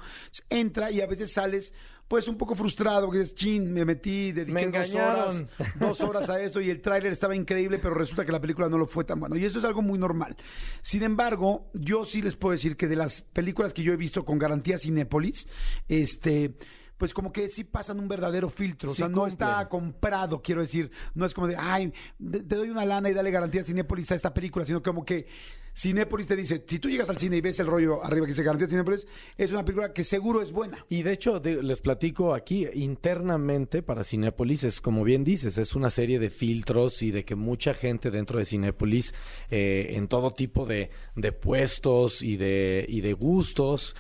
Entra 0.50 0.92
y 0.92 1.02
a 1.02 1.08
veces 1.08 1.34
sales 1.34 1.74
pues 2.08 2.28
un 2.28 2.38
poco 2.38 2.56
frustrado, 2.56 3.08
porque 3.08 3.20
dices, 3.20 3.36
chin, 3.36 3.74
me 3.74 3.84
metí, 3.84 4.32
dediqué 4.32 4.68
Me 4.68 4.80
dos 4.80 4.96
horas, 4.96 5.44
dos 5.76 6.02
horas 6.02 6.30
a 6.30 6.42
esto 6.42 6.62
y 6.62 6.70
el 6.70 6.82
tráiler 6.82 7.12
estaba 7.12 7.36
increíble, 7.36 7.80
pero 7.80 7.96
resulta 7.96 8.26
que 8.26 8.32
la 8.32 8.40
película 8.40 8.70
no 8.70 8.78
lo 8.78 8.88
fue 8.88 9.04
tan 9.04 9.20
bueno. 9.20 9.36
Y 9.36 9.44
eso 9.44 9.60
es 9.60 9.66
algo 9.66 9.82
muy 9.82 10.00
normal. 10.00 10.38
Sin 10.82 11.04
embargo, 11.04 11.70
yo 11.74 12.06
sí 12.06 12.22
les 12.22 12.36
puedo 12.36 12.54
decir 12.54 12.78
que 12.78 12.88
de 12.88 12.96
las 12.96 13.22
películas 13.22 13.74
que 13.74 13.84
yo 13.84 13.92
he 13.92 13.98
visto 13.98 14.24
con 14.24 14.40
garantía 14.40 14.78
Cinépolis, 14.78 15.50
este 15.90 16.56
pues 16.98 17.14
como 17.14 17.32
que 17.32 17.50
sí 17.50 17.64
pasan 17.64 18.00
un 18.00 18.08
verdadero 18.08 18.50
filtro, 18.50 18.92
o 18.92 18.96
sea, 18.96 19.08
no 19.08 19.22
cumplen. 19.22 19.32
está 19.34 19.70
comprado, 19.70 20.42
quiero 20.42 20.62
decir, 20.62 20.90
no 21.14 21.26
es 21.26 21.34
como 21.34 21.48
de, 21.48 21.56
ay, 21.58 21.94
te 22.20 22.56
doy 22.56 22.70
una 22.70 22.86
lana 22.86 23.10
y 23.10 23.14
dale 23.14 23.32
garantía 23.32 23.62
a 23.62 23.64
Cinépolis 23.66 24.12
a 24.12 24.16
esta 24.16 24.34
película, 24.34 24.66
sino 24.66 24.82
como 24.82 25.06
que 25.06 25.28
Cinépolis 25.76 26.26
te 26.26 26.36
dice, 26.36 26.64
si 26.68 26.80
tú 26.80 26.90
llegas 26.90 27.08
al 27.10 27.20
cine 27.20 27.38
y 27.38 27.42
ves 27.42 27.60
el 27.60 27.68
rollo 27.68 28.04
arriba 28.04 28.26
que 28.26 28.32
dice 28.32 28.42
garantía 28.42 28.68
Cinépolis, 28.68 29.06
es 29.38 29.52
una 29.52 29.64
película 29.64 29.94
que 29.94 30.04
seguro 30.04 30.42
es 30.42 30.52
buena. 30.52 30.84
Y 30.90 31.04
de 31.04 31.12
hecho, 31.14 31.40
de- 31.40 31.62
les 31.62 31.82
platico 31.82 32.34
aquí, 32.34 32.66
internamente 32.74 33.84
para 33.84 34.04
Cinépolis, 34.04 34.64
es 34.64 34.82
como 34.82 35.04
bien 35.04 35.24
dices, 35.24 35.58
es 35.60 35.76
una 35.76 35.92
serie 35.92 36.18
de 36.18 36.32
filtros 36.32 37.04
y 37.04 37.12
de 37.12 37.26
que 37.26 37.36
mucha 37.36 37.76
gente 37.76 38.10
dentro 38.10 38.40
de 38.40 38.46
Cinépolis, 38.46 39.14
eh, 39.52 39.90
en 39.92 40.08
todo 40.08 40.32
tipo 40.32 40.66
de, 40.66 40.90
de 41.16 41.32
puestos 41.32 42.24
y 42.24 42.38
de, 42.38 42.84
y 42.90 43.02
de 43.02 43.14
gustos, 43.14 43.96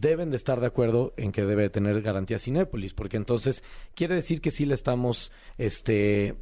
deben 0.00 0.30
de 0.30 0.36
estar 0.36 0.60
de 0.60 0.66
acuerdo 0.66 1.14
en 1.16 1.30
que 1.30 1.44
debe 1.44 1.70
tener 1.70 2.02
garantía 2.02 2.38
Cinépolis, 2.38 2.92
porque 2.94 3.16
entonces 3.16 3.62
quiere 3.94 4.16
decir 4.16 4.40
que 4.40 4.50
sí 4.50 4.66
le 4.66 4.74
estamos, 4.74 5.30
este, 5.56 6.34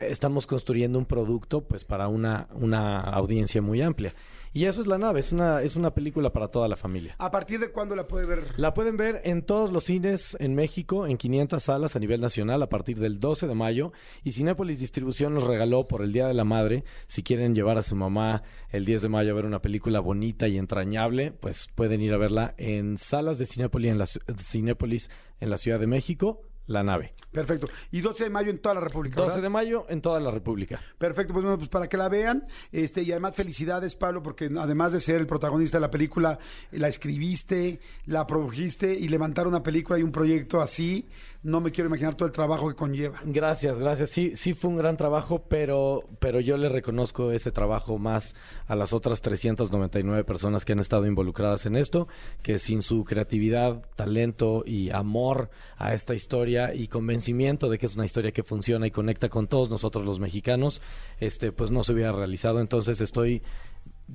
estamos 0.00 0.46
construyendo 0.46 0.98
un 0.98 1.06
producto 1.06 1.62
pues 1.64 1.84
para 1.84 2.08
una, 2.08 2.48
una 2.52 3.00
audiencia 3.00 3.62
muy 3.62 3.82
amplia. 3.82 4.14
Y 4.56 4.64
eso 4.64 4.80
es 4.80 4.86
la 4.86 4.96
nave, 4.96 5.20
es 5.20 5.32
una, 5.32 5.60
es 5.60 5.76
una 5.76 5.92
película 5.92 6.32
para 6.32 6.48
toda 6.48 6.66
la 6.66 6.76
familia. 6.76 7.14
¿A 7.18 7.30
partir 7.30 7.60
de 7.60 7.72
cuándo 7.72 7.94
la 7.94 8.08
puede 8.08 8.24
ver? 8.24 8.58
La 8.58 8.72
pueden 8.72 8.96
ver 8.96 9.20
en 9.24 9.42
todos 9.42 9.70
los 9.70 9.84
cines 9.84 10.34
en 10.40 10.54
México, 10.54 11.06
en 11.06 11.18
500 11.18 11.62
salas 11.62 11.94
a 11.94 11.98
nivel 11.98 12.22
nacional 12.22 12.62
a 12.62 12.70
partir 12.70 12.98
del 12.98 13.20
12 13.20 13.48
de 13.48 13.54
mayo. 13.54 13.92
Y 14.24 14.32
Cinépolis 14.32 14.80
Distribución 14.80 15.34
nos 15.34 15.44
regaló 15.44 15.86
por 15.88 16.00
el 16.00 16.10
Día 16.10 16.26
de 16.26 16.32
la 16.32 16.44
Madre, 16.44 16.84
si 17.06 17.22
quieren 17.22 17.54
llevar 17.54 17.76
a 17.76 17.82
su 17.82 17.96
mamá 17.96 18.44
el 18.70 18.86
10 18.86 19.02
de 19.02 19.08
mayo 19.10 19.32
a 19.32 19.34
ver 19.34 19.44
una 19.44 19.60
película 19.60 20.00
bonita 20.00 20.48
y 20.48 20.56
entrañable, 20.56 21.32
pues 21.32 21.68
pueden 21.74 22.00
ir 22.00 22.14
a 22.14 22.16
verla 22.16 22.54
en 22.56 22.96
salas 22.96 23.36
de 23.36 23.44
Cinépolis 23.44 23.90
en 23.90 23.98
la, 23.98 24.06
Cinépolis 24.06 25.10
en 25.38 25.50
la 25.50 25.58
Ciudad 25.58 25.78
de 25.78 25.86
México, 25.86 26.40
La 26.66 26.82
Nave. 26.82 27.14
Perfecto. 27.36 27.68
Y 27.90 28.00
12 28.00 28.24
de 28.24 28.30
mayo 28.30 28.50
en 28.50 28.58
toda 28.58 28.74
la 28.74 28.80
República. 28.80 29.16
12 29.16 29.28
¿verdad? 29.28 29.42
de 29.42 29.50
mayo 29.50 29.86
en 29.88 30.00
toda 30.00 30.20
la 30.20 30.30
República. 30.30 30.80
Perfecto, 30.96 31.34
pues 31.34 31.44
bueno, 31.44 31.58
pues 31.58 31.68
para 31.68 31.86
que 31.88 31.96
la 31.96 32.08
vean, 32.08 32.46
este, 32.72 33.02
y 33.02 33.12
además 33.12 33.34
felicidades, 33.34 33.94
Pablo, 33.94 34.22
porque 34.22 34.50
además 34.58 34.92
de 34.92 35.00
ser 35.00 35.16
el 35.20 35.26
protagonista 35.26 35.76
de 35.76 35.82
la 35.82 35.90
película, 35.90 36.38
la 36.72 36.88
escribiste, 36.88 37.80
la 38.06 38.26
produjiste 38.26 38.94
y 38.94 39.08
levantar 39.08 39.46
una 39.46 39.62
película 39.62 39.98
y 39.98 40.02
un 40.02 40.12
proyecto 40.12 40.62
así, 40.62 41.06
no 41.46 41.60
me 41.60 41.70
quiero 41.70 41.86
imaginar 41.88 42.16
todo 42.16 42.26
el 42.26 42.32
trabajo 42.32 42.68
que 42.68 42.74
conlleva. 42.74 43.20
Gracias, 43.24 43.78
gracias. 43.78 44.10
Sí, 44.10 44.32
sí 44.34 44.52
fue 44.52 44.68
un 44.70 44.76
gran 44.76 44.96
trabajo, 44.96 45.44
pero, 45.48 46.02
pero 46.18 46.40
yo 46.40 46.56
le 46.56 46.68
reconozco 46.68 47.30
ese 47.30 47.52
trabajo 47.52 47.98
más 47.98 48.34
a 48.66 48.74
las 48.74 48.92
otras 48.92 49.20
399 49.20 50.24
personas 50.24 50.64
que 50.64 50.72
han 50.72 50.80
estado 50.80 51.06
involucradas 51.06 51.64
en 51.66 51.76
esto, 51.76 52.08
que 52.42 52.58
sin 52.58 52.82
su 52.82 53.04
creatividad, 53.04 53.82
talento 53.94 54.64
y 54.66 54.90
amor 54.90 55.48
a 55.78 55.94
esta 55.94 56.14
historia 56.14 56.74
y 56.74 56.88
convencimiento 56.88 57.68
de 57.68 57.78
que 57.78 57.86
es 57.86 57.94
una 57.94 58.04
historia 58.04 58.32
que 58.32 58.42
funciona 58.42 58.88
y 58.88 58.90
conecta 58.90 59.28
con 59.28 59.46
todos 59.46 59.70
nosotros 59.70 60.04
los 60.04 60.18
mexicanos, 60.18 60.82
este, 61.20 61.52
pues 61.52 61.70
no 61.70 61.84
se 61.84 61.92
hubiera 61.92 62.10
realizado. 62.12 62.60
Entonces 62.60 63.00
estoy 63.00 63.42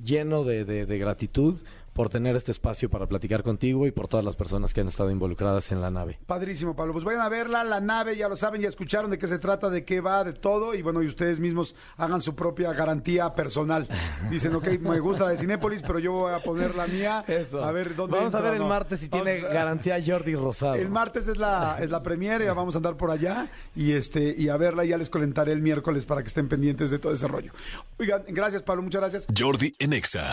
lleno 0.04 0.44
de, 0.44 0.64
de- 0.64 0.86
de 0.86 0.98
gratitud 0.98 1.58
por 1.92 2.08
tener 2.08 2.36
este 2.36 2.52
espacio 2.52 2.88
para 2.90 3.06
platicar 3.06 3.42
contigo 3.42 3.86
y 3.86 3.90
por 3.90 4.08
todas 4.08 4.24
las 4.24 4.36
personas 4.36 4.72
que 4.72 4.80
han 4.80 4.88
estado 4.88 5.10
involucradas 5.10 5.72
en 5.72 5.80
la 5.80 5.90
nave. 5.90 6.18
Padrísimo, 6.26 6.74
Pablo. 6.74 6.92
Pues 6.92 7.04
vayan 7.04 7.20
a 7.22 7.28
verla, 7.28 7.64
la 7.64 7.80
nave, 7.80 8.16
ya 8.16 8.28
lo 8.28 8.36
saben, 8.36 8.60
ya 8.62 8.68
escucharon 8.68 9.10
de 9.10 9.18
qué 9.18 9.26
se 9.26 9.38
trata, 9.38 9.68
de 9.70 9.84
qué 9.84 10.00
va, 10.00 10.24
de 10.24 10.32
todo. 10.32 10.74
Y 10.74 10.82
bueno, 10.82 11.02
y 11.02 11.06
ustedes 11.06 11.38
mismos 11.40 11.74
hagan 11.96 12.20
su 12.20 12.34
propia 12.34 12.72
garantía 12.72 13.34
personal. 13.34 13.86
Dicen, 14.30 14.54
ok, 14.54 14.68
me 14.80 15.00
gusta 15.00 15.24
la 15.24 15.30
de 15.30 15.36
Cinépolis, 15.38 15.82
pero 15.82 15.98
yo 15.98 16.12
voy 16.12 16.32
a 16.32 16.42
poner 16.42 16.74
la 16.74 16.86
mía. 16.86 17.24
Eso. 17.28 17.62
A 17.62 17.70
ver 17.72 17.94
dónde 17.94 18.16
Vamos 18.16 18.34
a 18.34 18.40
ver 18.40 18.54
el 18.54 18.60
no. 18.60 18.68
martes 18.68 19.00
si 19.00 19.08
Vamos 19.08 19.26
tiene 19.26 19.46
a- 19.46 19.50
garantía 19.52 19.98
Jordi 20.04 20.34
Rosado. 20.34 20.74
El 20.76 20.88
martes 20.90 21.28
es 21.28 21.36
la, 21.36 21.76
es 21.80 21.90
la 21.90 22.02
premiere, 22.02 22.44
ya 22.46 22.54
vamos 22.54 22.74
a 22.74 22.78
andar 22.78 22.96
por 22.96 23.10
allá 23.10 23.48
y 23.76 23.92
este 23.92 24.34
y 24.36 24.48
a 24.48 24.56
verla 24.56 24.84
y 24.84 24.88
ya 24.88 24.98
les 24.98 25.10
comentaré 25.10 25.52
el 25.52 25.60
miércoles 25.62 26.06
para 26.06 26.22
que 26.22 26.28
estén 26.28 26.48
pendientes 26.48 26.90
de 26.90 26.98
todo 26.98 27.12
ese 27.12 27.28
rollo. 27.28 27.52
Oigan, 27.98 28.24
gracias 28.28 28.62
Pablo, 28.62 28.82
muchas 28.82 29.00
gracias. 29.00 29.26
Jordi 29.36 29.74
en 29.78 29.92
Exa. 29.92 30.32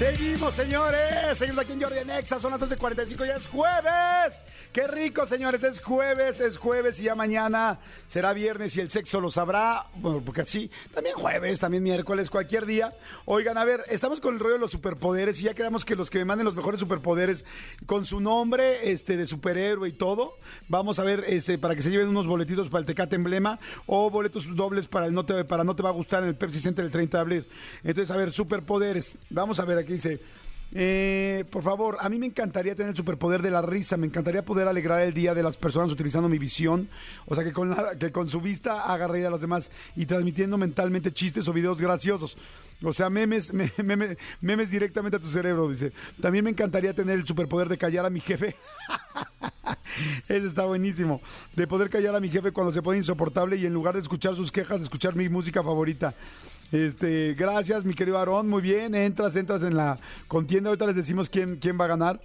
Seguimos, 0.00 0.54
señores. 0.54 1.36
Seguimos 1.36 1.62
aquí 1.62 1.74
en 1.74 1.82
Jordi 1.82 1.98
en 1.98 2.08
Exa. 2.08 2.38
Son 2.38 2.50
las 2.50 2.62
12.45. 2.62 3.26
Ya 3.26 3.36
es 3.36 3.46
jueves. 3.46 4.40
Qué 4.72 4.88
rico, 4.88 5.26
señores. 5.26 5.62
Es 5.62 5.78
jueves, 5.78 6.40
es 6.40 6.56
jueves 6.56 6.98
y 7.00 7.02
ya 7.02 7.14
mañana 7.14 7.80
será 8.06 8.32
viernes 8.32 8.74
y 8.78 8.80
el 8.80 8.88
sexo 8.88 9.20
lo 9.20 9.30
sabrá. 9.30 9.88
Bueno, 9.96 10.22
porque 10.24 10.40
así. 10.40 10.70
También 10.94 11.16
jueves, 11.16 11.60
también 11.60 11.82
miércoles, 11.82 12.30
cualquier 12.30 12.64
día. 12.64 12.94
Oigan, 13.26 13.58
a 13.58 13.64
ver, 13.66 13.84
estamos 13.88 14.22
con 14.22 14.32
el 14.32 14.40
rollo 14.40 14.54
de 14.54 14.60
los 14.60 14.70
superpoderes 14.70 15.38
y 15.42 15.44
ya 15.44 15.54
quedamos 15.54 15.84
que 15.84 15.94
los 15.94 16.08
que 16.08 16.16
me 16.16 16.24
manden 16.24 16.46
los 16.46 16.56
mejores 16.56 16.80
superpoderes 16.80 17.44
con 17.84 18.06
su 18.06 18.20
nombre 18.20 18.90
este, 18.90 19.18
de 19.18 19.26
superhéroe 19.26 19.86
y 19.86 19.92
todo. 19.92 20.38
Vamos 20.68 20.98
a 20.98 21.04
ver 21.04 21.24
este, 21.26 21.58
para 21.58 21.74
que 21.74 21.82
se 21.82 21.90
lleven 21.90 22.08
unos 22.08 22.26
boletitos 22.26 22.70
para 22.70 22.80
el 22.80 22.86
Tecate 22.86 23.16
Emblema 23.16 23.58
o 23.84 24.08
boletos 24.08 24.56
dobles 24.56 24.88
para 24.88 25.04
el 25.04 25.12
no 25.12 25.26
te, 25.26 25.44
para 25.44 25.62
no 25.62 25.76
te 25.76 25.82
va 25.82 25.90
a 25.90 25.92
gustar 25.92 26.22
en 26.22 26.30
el 26.30 26.36
Pepsi 26.36 26.58
Center 26.58 26.86
el 26.86 26.90
30 26.90 27.18
de 27.18 27.20
abril. 27.20 27.46
Entonces, 27.84 28.10
a 28.10 28.16
ver, 28.16 28.32
superpoderes. 28.32 29.18
Vamos 29.28 29.60
a 29.60 29.66
ver, 29.66 29.76
aquí 29.76 29.89
dice. 29.92 30.20
eh, 30.72 31.44
por 31.50 31.64
favor, 31.64 31.96
a 32.00 32.08
mí 32.08 32.18
me 32.18 32.26
encantaría 32.26 32.76
tener 32.76 32.90
el 32.90 32.96
superpoder 32.96 33.42
de 33.42 33.50
la 33.50 33.60
risa, 33.60 33.96
me 33.96 34.06
encantaría 34.06 34.44
poder 34.44 34.68
alegrar 34.68 35.00
el 35.00 35.12
día 35.12 35.34
de 35.34 35.42
las 35.42 35.56
personas 35.56 35.90
utilizando 35.90 36.28
mi 36.28 36.38
visión, 36.38 36.88
o 37.26 37.34
sea, 37.34 37.42
que 37.42 37.52
con, 37.52 37.70
la- 37.70 37.98
que 37.98 38.12
con 38.12 38.28
su 38.28 38.40
vista 38.40 38.82
haga 38.84 39.06
a 39.06 39.30
los 39.30 39.40
demás 39.40 39.70
y 39.96 40.06
transmitiendo 40.06 40.56
mentalmente 40.58 41.12
chistes 41.12 41.48
o 41.48 41.52
videos 41.52 41.80
graciosos. 41.80 42.38
O 42.84 42.92
sea, 42.92 43.10
memes, 43.10 43.52
me- 43.52 43.72
meme- 43.78 44.16
memes 44.40 44.70
directamente 44.70 45.16
a 45.16 45.20
tu 45.20 45.26
cerebro, 45.28 45.68
dice. 45.68 45.92
También 46.20 46.44
me 46.44 46.50
encantaría 46.50 46.94
tener 46.94 47.18
el 47.18 47.26
superpoder 47.26 47.68
de 47.68 47.76
callar 47.76 48.06
a 48.06 48.10
mi 48.10 48.20
jefe. 48.20 48.54
Ese 50.28 50.46
está 50.46 50.64
buenísimo. 50.66 51.20
De 51.56 51.66
poder 51.66 51.90
callar 51.90 52.14
a 52.14 52.20
mi 52.20 52.28
jefe 52.28 52.52
cuando 52.52 52.72
se 52.72 52.80
pone 52.80 52.98
insoportable 52.98 53.56
y 53.56 53.66
en 53.66 53.74
lugar 53.74 53.94
de 53.94 54.00
escuchar 54.00 54.34
sus 54.36 54.52
quejas, 54.52 54.80
escuchar 54.80 55.16
mi 55.16 55.28
música 55.28 55.62
favorita. 55.64 56.14
Este, 56.72 57.34
gracias, 57.34 57.84
mi 57.84 57.94
querido 57.94 58.18
Aarón. 58.18 58.48
Muy 58.48 58.62
bien, 58.62 58.94
entras, 58.94 59.34
entras 59.34 59.62
en 59.62 59.76
la 59.76 59.98
contienda. 60.28 60.70
Ahorita 60.70 60.86
les 60.86 60.96
decimos 60.96 61.28
quién, 61.28 61.56
quién 61.56 61.78
va 61.80 61.86
a 61.86 61.88
ganar. 61.88 62.20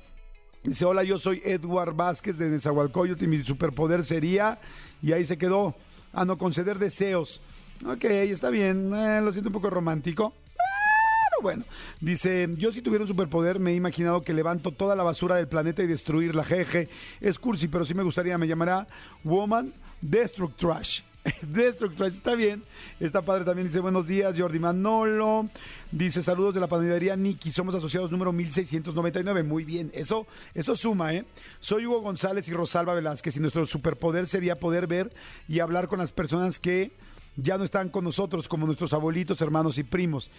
Dice, 0.63 0.85
hola, 0.85 1.03
yo 1.03 1.17
soy 1.17 1.41
Edward 1.43 1.95
Vázquez 1.95 2.37
de 2.37 2.49
Nezahualcóyotl 2.49 3.23
y 3.23 3.27
mi 3.27 3.43
superpoder 3.43 4.03
sería... 4.03 4.59
Y 5.01 5.11
ahí 5.11 5.25
se 5.25 5.37
quedó. 5.37 5.75
Ah, 6.13 6.25
no, 6.25 6.37
conceder 6.37 6.79
deseos. 6.79 7.41
Ok, 7.85 8.05
está 8.05 8.49
bien. 8.49 8.91
Eh, 8.93 9.21
lo 9.21 9.31
siento 9.31 9.49
un 9.49 9.53
poco 9.53 9.69
romántico. 9.69 10.33
Pero 10.55 11.43
bueno, 11.43 11.65
dice, 11.99 12.47
yo 12.57 12.71
si 12.71 12.81
tuviera 12.81 13.03
un 13.03 13.07
superpoder 13.07 13.59
me 13.59 13.71
he 13.71 13.75
imaginado 13.75 14.21
que 14.21 14.33
levanto 14.33 14.71
toda 14.71 14.95
la 14.95 15.03
basura 15.03 15.35
del 15.35 15.47
planeta 15.47 15.83
y 15.83 15.87
destruirla. 15.87 16.43
Jeje, 16.43 16.89
es 17.19 17.37
cursi, 17.37 17.67
pero 17.67 17.85
sí 17.85 17.93
me 17.93 18.03
gustaría, 18.03 18.37
me 18.37 18.47
llamará 18.47 18.87
Woman 19.23 19.73
Destructrash. 20.01 21.01
Destructrash, 21.41 22.13
está 22.13 22.35
bien. 22.35 22.63
Está 22.99 23.23
padre 23.23 23.45
también, 23.45 23.67
dice, 23.67 23.79
buenos 23.79 24.07
días, 24.07 24.35
Jordi 24.37 24.59
Manolo. 24.59 25.49
Dice, 25.91 26.21
saludos 26.21 26.53
de 26.53 26.59
la 26.59 26.67
panadería 26.67 27.15
Niki, 27.15 27.51
somos 27.51 27.73
asociados 27.75 28.11
número 28.11 28.31
1699. 28.31 29.43
Muy 29.43 29.65
bien, 29.65 29.91
eso, 29.93 30.27
eso 30.53 30.75
suma, 30.75 31.13
¿eh? 31.13 31.25
Soy 31.59 31.85
Hugo 31.85 32.01
González 32.01 32.47
y 32.47 32.53
Rosalba 32.53 32.93
Velázquez 32.93 33.37
y 33.37 33.39
nuestro 33.39 33.65
superpoder 33.65 34.27
sería 34.27 34.59
poder 34.59 34.87
ver 34.87 35.11
y 35.47 35.59
hablar 35.59 35.87
con 35.87 35.99
las 35.99 36.11
personas 36.11 36.59
que 36.59 36.91
ya 37.35 37.57
no 37.57 37.63
están 37.63 37.89
con 37.89 38.03
nosotros, 38.03 38.47
como 38.47 38.65
nuestros 38.65 38.93
abuelitos, 38.93 39.41
hermanos 39.41 39.77
y 39.77 39.83
primos. 39.83 40.29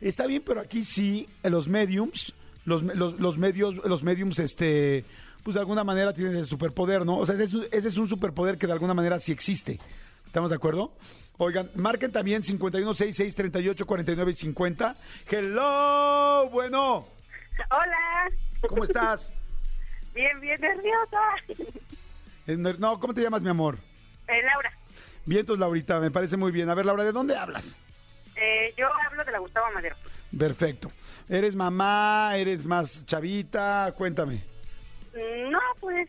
Está 0.00 0.26
bien, 0.26 0.42
pero 0.44 0.60
aquí 0.60 0.84
sí, 0.84 1.28
los 1.44 1.68
mediums, 1.68 2.34
los, 2.64 2.82
los, 2.82 3.18
los 3.18 3.38
medios, 3.38 3.76
los 3.84 4.02
mediums, 4.02 4.38
este, 4.38 5.04
pues 5.42 5.54
de 5.54 5.60
alguna 5.60 5.84
manera 5.84 6.12
tienen 6.12 6.36
ese 6.36 6.46
superpoder, 6.50 7.06
¿no? 7.06 7.18
O 7.18 7.24
sea, 7.24 7.36
ese 7.36 7.66
es 7.70 7.96
un 7.96 8.08
superpoder 8.08 8.58
que 8.58 8.66
de 8.66 8.72
alguna 8.72 8.92
manera 8.92 9.20
sí 9.20 9.32
existe. 9.32 9.78
¿Estamos 10.26 10.50
de 10.50 10.56
acuerdo? 10.56 10.92
Oigan, 11.38 11.70
marquen 11.74 12.12
también 12.12 12.42
5166 12.42 13.34
38 13.34 13.86
49 13.86 14.30
y 14.30 14.34
50. 14.34 14.96
Hello, 15.30 16.48
bueno, 16.50 17.06
Hola. 17.70 18.30
¿cómo 18.68 18.84
estás? 18.84 19.32
Bien, 20.14 20.40
bien 20.40 20.60
nerviosa. 20.60 21.20
No, 22.78 22.98
¿cómo 23.00 23.12
te 23.14 23.22
llamas, 23.22 23.42
mi 23.42 23.50
amor? 23.50 23.78
Eh, 24.28 24.42
Laura, 24.42 24.72
Bien, 25.24 25.40
entonces, 25.40 25.60
Laurita, 25.60 25.98
me 26.00 26.10
parece 26.10 26.36
muy 26.36 26.52
bien. 26.52 26.70
A 26.70 26.74
ver, 26.74 26.86
Laura, 26.86 27.04
¿de 27.04 27.12
dónde 27.12 27.36
hablas? 27.36 27.76
eh, 28.36 28.72
yo 28.76 28.86
hablo 29.06 29.24
de 29.24 29.32
la 29.32 29.38
Gustavo 29.38 29.66
Madero. 29.74 29.96
Perfecto. 30.38 30.90
¿Eres 31.28 31.56
mamá? 31.56 32.32
¿Eres 32.36 32.66
más 32.66 33.04
chavita? 33.06 33.92
Cuéntame. 33.96 34.44
No, 35.50 35.58
pues, 35.80 36.08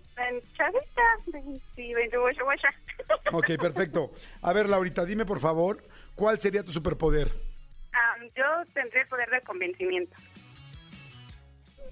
chavita, 0.57 1.01
20, 1.28 1.61
28 1.95 2.43
guacha. 2.43 2.68
Ok, 3.32 3.51
perfecto. 3.60 4.12
A 4.41 4.53
ver, 4.53 4.70
Laurita, 4.70 5.05
dime 5.05 5.26
por 5.26 5.39
favor, 5.39 5.84
¿cuál 6.16 6.39
sería 6.39 6.64
tu 6.64 6.72
superpoder? 6.72 7.32
Am, 7.91 8.30
yo 8.36 8.45
tendré 8.74 9.01
el 9.01 9.08
poder 9.08 9.30
del 9.30 9.41
convencimiento. 9.43 10.16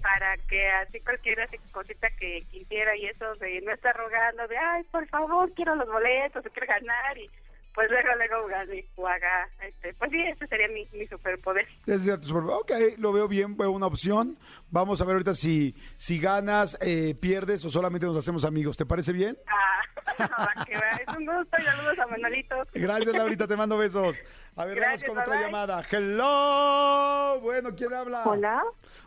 Para 0.02 0.36
que 0.48 0.68
así 0.68 1.00
cualquier 1.00 1.48
cosita 1.72 2.08
que 2.18 2.42
quisiera 2.50 2.96
y 2.96 3.06
eso 3.06 3.34
de 3.36 3.60
no 3.62 3.72
estar 3.72 3.96
rogando 3.96 4.46
de, 4.46 4.56
ay, 4.56 4.84
por 4.84 5.06
favor, 5.08 5.52
quiero 5.54 5.74
los 5.74 5.88
boletos, 5.88 6.44
quiero 6.52 6.66
ganar 6.68 7.18
y 7.18 7.28
pues 7.76 7.88
luego, 7.90 8.08
luego 8.16 9.06
haga, 9.06 9.48
este, 9.60 9.94
pues 9.94 10.10
sí, 10.10 10.20
ese 10.20 10.46
sería 10.48 10.66
mi, 10.68 10.88
mi 10.98 11.06
superpoder. 11.06 11.64
Ese 11.86 11.98
sería 12.00 12.18
tu 12.18 12.26
superpoder. 12.26 12.56
Ok, 12.56 12.98
lo 12.98 13.12
veo 13.12 13.28
bien, 13.28 13.56
veo 13.56 13.70
una 13.70 13.86
opción. 13.86 14.36
Vamos 14.70 15.00
a 15.00 15.04
ver 15.04 15.12
ahorita 15.14 15.34
si, 15.34 15.76
si 15.96 16.18
ganas, 16.18 16.76
eh, 16.80 17.14
pierdes 17.20 17.64
o 17.64 17.70
solamente 17.70 18.06
nos 18.06 18.16
hacemos 18.16 18.44
amigos. 18.44 18.76
¿Te 18.76 18.84
parece 18.86 19.12
bien? 19.12 19.38
Ah, 19.46 20.16
va 20.58 20.64
que 20.64 20.74
va. 20.74 20.90
es 20.90 21.16
un 21.16 21.26
gusto 21.26 21.56
y 21.58 21.62
saludos 21.62 21.98
a 21.98 22.06
Manolito. 22.06 22.56
Gracias, 22.74 23.14
Laurita, 23.14 23.46
te 23.46 23.56
mando 23.56 23.76
besos. 23.78 24.16
A 24.56 24.64
ver, 24.64 24.76
Gracias, 24.76 25.02
vamos 25.02 25.14
con 25.14 25.18
otra 25.22 25.34
bye, 25.34 25.36
bye. 25.36 25.46
llamada. 25.46 25.82
Hello. 25.90 27.40
Bueno, 27.42 27.74
¿quién 27.76 27.92
habla? 27.92 28.22
Hola, 28.24 28.62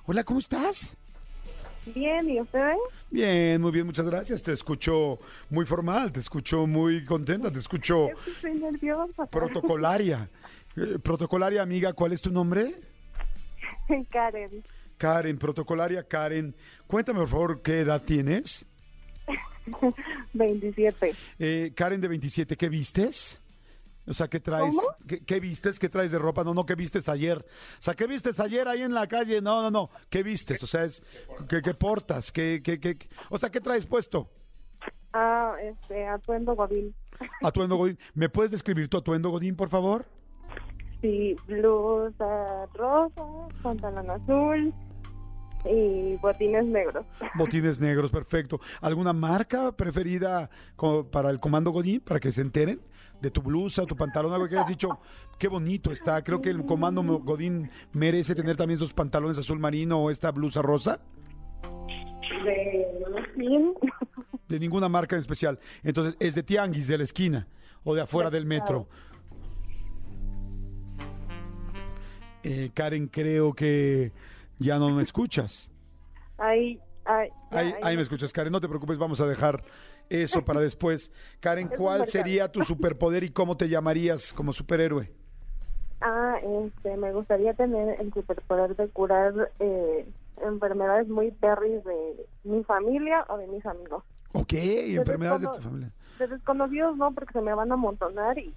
Hola, 0.06 0.24
¿cómo 0.24 0.40
estás? 0.40 0.96
Bien, 1.86 2.30
¿y 2.30 2.42
usted? 2.42 2.74
Bien, 3.10 3.62
muy 3.62 3.72
bien, 3.72 3.86
muchas 3.86 4.06
gracias. 4.06 4.44
Te 4.44 4.54
escucho 4.54 5.20
muy 5.50 5.66
formal, 5.66 6.12
te 6.12 6.20
escucho 6.20 6.68
muy 6.68 7.04
contenta, 7.06 7.52
te 7.52 7.60
escucho 7.60 8.10
Estoy 8.28 8.60
nerviosa. 8.60 9.26
protocolaria. 9.28 10.30
Eh, 10.78 11.00
protocolaria, 11.00 11.64
amiga, 11.64 11.94
¿cuál 11.94 12.14
es 12.14 12.22
tu 12.22 12.32
nombre? 12.32 12.76
Karen, 14.12 14.64
Karen, 14.98 15.38
protocolaria 15.40 16.08
Karen. 16.08 16.56
Cuéntame, 16.86 17.20
por 17.22 17.28
favor, 17.28 17.62
¿qué 17.64 17.80
edad 17.80 18.04
tienes? 18.04 18.66
27. 20.34 21.16
Eh, 21.40 21.72
Karen 21.76 22.00
de 22.00 22.08
27, 22.08 22.56
¿qué 22.56 22.70
vistes? 22.70 23.42
O 24.10 24.14
sea, 24.14 24.28
¿qué 24.28 24.40
traes? 24.40 24.76
¿Qué, 25.08 25.24
qué 25.24 25.40
vistes? 25.40 25.78
¿Qué 25.80 25.88
traes 25.88 26.12
de 26.12 26.18
ropa? 26.18 26.44
No, 26.44 26.54
no, 26.54 26.66
¿qué 26.66 26.76
vistes 26.76 27.08
ayer? 27.08 27.38
O 27.38 27.82
sea, 27.82 27.94
¿qué 27.94 28.08
vistes 28.08 28.40
ayer 28.40 28.68
ahí 28.68 28.82
en 28.82 28.94
la 28.94 29.08
calle? 29.08 29.42
No, 29.42 29.62
no, 29.62 29.70
no. 29.70 29.90
¿Qué 30.10 30.24
vistes? 30.24 30.62
O 30.64 30.68
sea, 30.68 30.84
es, 30.84 31.04
¿qué, 31.48 31.62
qué 31.62 31.74
portas? 31.74 32.32
¿Qué, 32.32 32.62
qué, 32.64 32.80
qué? 32.80 32.98
O 33.30 33.38
sea, 33.38 33.50
¿qué 33.50 33.62
traes 33.62 33.86
puesto? 33.86 34.30
Ah, 35.14 35.54
este, 35.62 36.08
atuendo 36.08 36.56
Godín. 36.56 36.94
Atuendo 37.44 37.76
Godín. 37.76 37.98
¿Me 38.14 38.30
puedes 38.30 38.52
describir 38.52 38.90
tu 38.90 38.98
atuendo 38.98 39.30
Godín, 39.30 39.56
por 39.56 39.70
favor? 39.70 40.06
Sí, 41.02 41.36
blusa 41.48 42.66
rosa, 42.74 43.24
pantalón 43.64 44.10
azul 44.10 44.74
y 45.66 46.16
botines 46.18 46.66
negros. 46.66 47.06
Botines 47.36 47.80
negros, 47.80 48.12
perfecto. 48.12 48.60
¿Alguna 48.82 49.14
marca 49.14 49.72
preferida 49.72 50.50
para 51.12 51.30
el 51.30 51.40
comando 51.40 51.72
Godín, 51.72 52.02
para 52.02 52.20
que 52.20 52.32
se 52.32 52.42
enteren 52.42 52.80
de 53.22 53.32
tu 53.32 53.42
blusa, 53.42 53.86
tu 53.86 53.96
pantalón, 53.96 54.32
algo 54.34 54.48
que 54.48 54.56
hayas 54.56 54.70
dicho? 54.70 55.00
Qué 55.38 55.48
bonito 55.48 55.92
está. 55.92 56.24
Creo 56.24 56.42
que 56.42 56.50
el 56.50 56.66
comando 56.66 57.02
Godín 57.04 57.70
merece 57.94 58.36
tener 58.36 58.56
también 58.56 58.78
esos 58.78 58.94
pantalones 58.94 59.38
azul 59.38 59.60
marino 59.60 60.00
o 60.00 60.12
esta 60.12 60.32
blusa 60.32 60.62
rosa. 60.62 61.02
De. 62.44 62.80
De 64.48 64.60
ninguna 64.60 64.90
marca 64.90 65.16
en 65.16 65.22
especial. 65.22 65.60
Entonces, 65.84 66.16
es 66.20 66.36
de 66.36 66.44
tianguis, 66.44 66.88
de 66.88 66.98
la 66.98 67.04
esquina 67.04 67.48
o 67.84 67.96
de 67.96 68.02
afuera 68.02 68.30
del 68.30 68.46
metro. 68.46 68.88
Eh, 72.44 72.72
Karen, 72.74 73.08
creo 73.08 73.54
que 73.54 74.12
ya 74.60 74.78
no 74.78 74.90
me 74.92 75.04
escuchas. 75.04 75.72
Ahí, 76.38 76.80
ahí, 77.06 77.30
ya, 77.52 77.60
Ahí, 77.60 77.74
ahí 77.82 77.96
me 77.96 78.04
escuchas, 78.04 78.32
Karen. 78.32 78.52
No 78.52 78.62
te 78.62 78.68
preocupes, 78.68 78.98
vamos 78.98 79.20
a 79.22 79.28
dejar 79.28 79.64
eso 80.10 80.44
para 80.44 80.60
después. 80.60 81.12
Karen, 81.40 81.70
¿cuál 81.70 82.08
sería 82.08 82.52
tu 82.52 82.62
superpoder 82.64 83.24
y 83.24 83.30
cómo 83.30 83.58
te 83.58 83.70
llamarías 83.70 84.34
como 84.34 84.54
superhéroe? 84.54 85.12
Ah, 86.02 86.38
este, 86.42 86.96
me 86.96 87.12
gustaría 87.12 87.54
tener 87.54 88.00
el 88.00 88.14
superpoder 88.14 88.76
de 88.76 88.88
curar 88.90 89.52
eh, 89.60 90.08
enfermedades 90.42 91.10
muy 91.10 91.32
perris 91.32 91.84
de 91.84 92.26
mi 92.44 92.64
familia 92.64 93.26
o 93.28 93.38
de 93.38 93.48
mis 93.48 93.66
amigos. 93.66 94.04
Ok, 94.32 94.54
enfermedades 94.54 95.42
de 95.42 95.48
tu 95.48 95.62
familia. 95.62 95.92
De 96.18 96.28
desconocidos 96.28 96.96
no, 96.98 97.12
porque 97.14 97.34
se 97.34 97.42
me 97.42 97.54
van 97.54 97.72
a 97.72 97.74
amontonar 97.74 98.38
y 98.38 98.54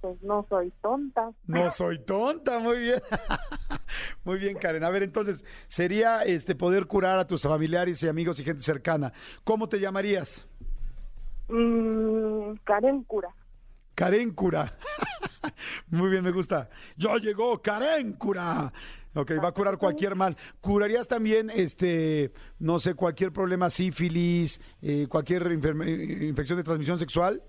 pues 0.00 0.22
no 0.22 0.46
soy 0.48 0.72
tonta. 0.80 1.32
No 1.46 1.68
soy 1.70 1.98
tonta, 1.98 2.58
muy 2.58 2.78
bien. 2.78 3.02
Muy 4.24 4.38
bien, 4.38 4.56
Karen. 4.58 4.84
A 4.84 4.90
ver, 4.90 5.02
entonces, 5.02 5.44
sería 5.68 6.22
este 6.22 6.54
poder 6.54 6.86
curar 6.86 7.18
a 7.18 7.26
tus 7.26 7.42
familiares 7.42 8.02
y 8.02 8.08
amigos 8.08 8.40
y 8.40 8.44
gente 8.44 8.62
cercana. 8.62 9.12
¿Cómo 9.44 9.68
te 9.68 9.80
llamarías? 9.80 10.46
Mm, 11.48 12.54
Karen 12.64 13.02
cura. 13.04 13.28
Karen 13.94 14.30
Cura. 14.30 14.76
Muy 15.90 16.08
bien, 16.10 16.22
me 16.22 16.30
gusta. 16.30 16.68
Ya 16.96 17.16
llegó 17.16 17.60
Karen 17.60 18.12
Cura. 18.12 18.72
Ok, 19.14 19.32
va 19.42 19.48
a 19.48 19.52
curar 19.52 19.76
cualquier 19.76 20.14
mal. 20.14 20.36
¿Curarías 20.60 21.08
también, 21.08 21.50
este, 21.50 22.32
no 22.60 22.78
sé, 22.78 22.94
cualquier 22.94 23.32
problema, 23.32 23.70
sífilis, 23.70 24.60
eh, 24.82 25.06
cualquier 25.08 25.50
infección 25.50 26.58
de 26.58 26.62
transmisión 26.62 26.98
sexual? 27.00 27.42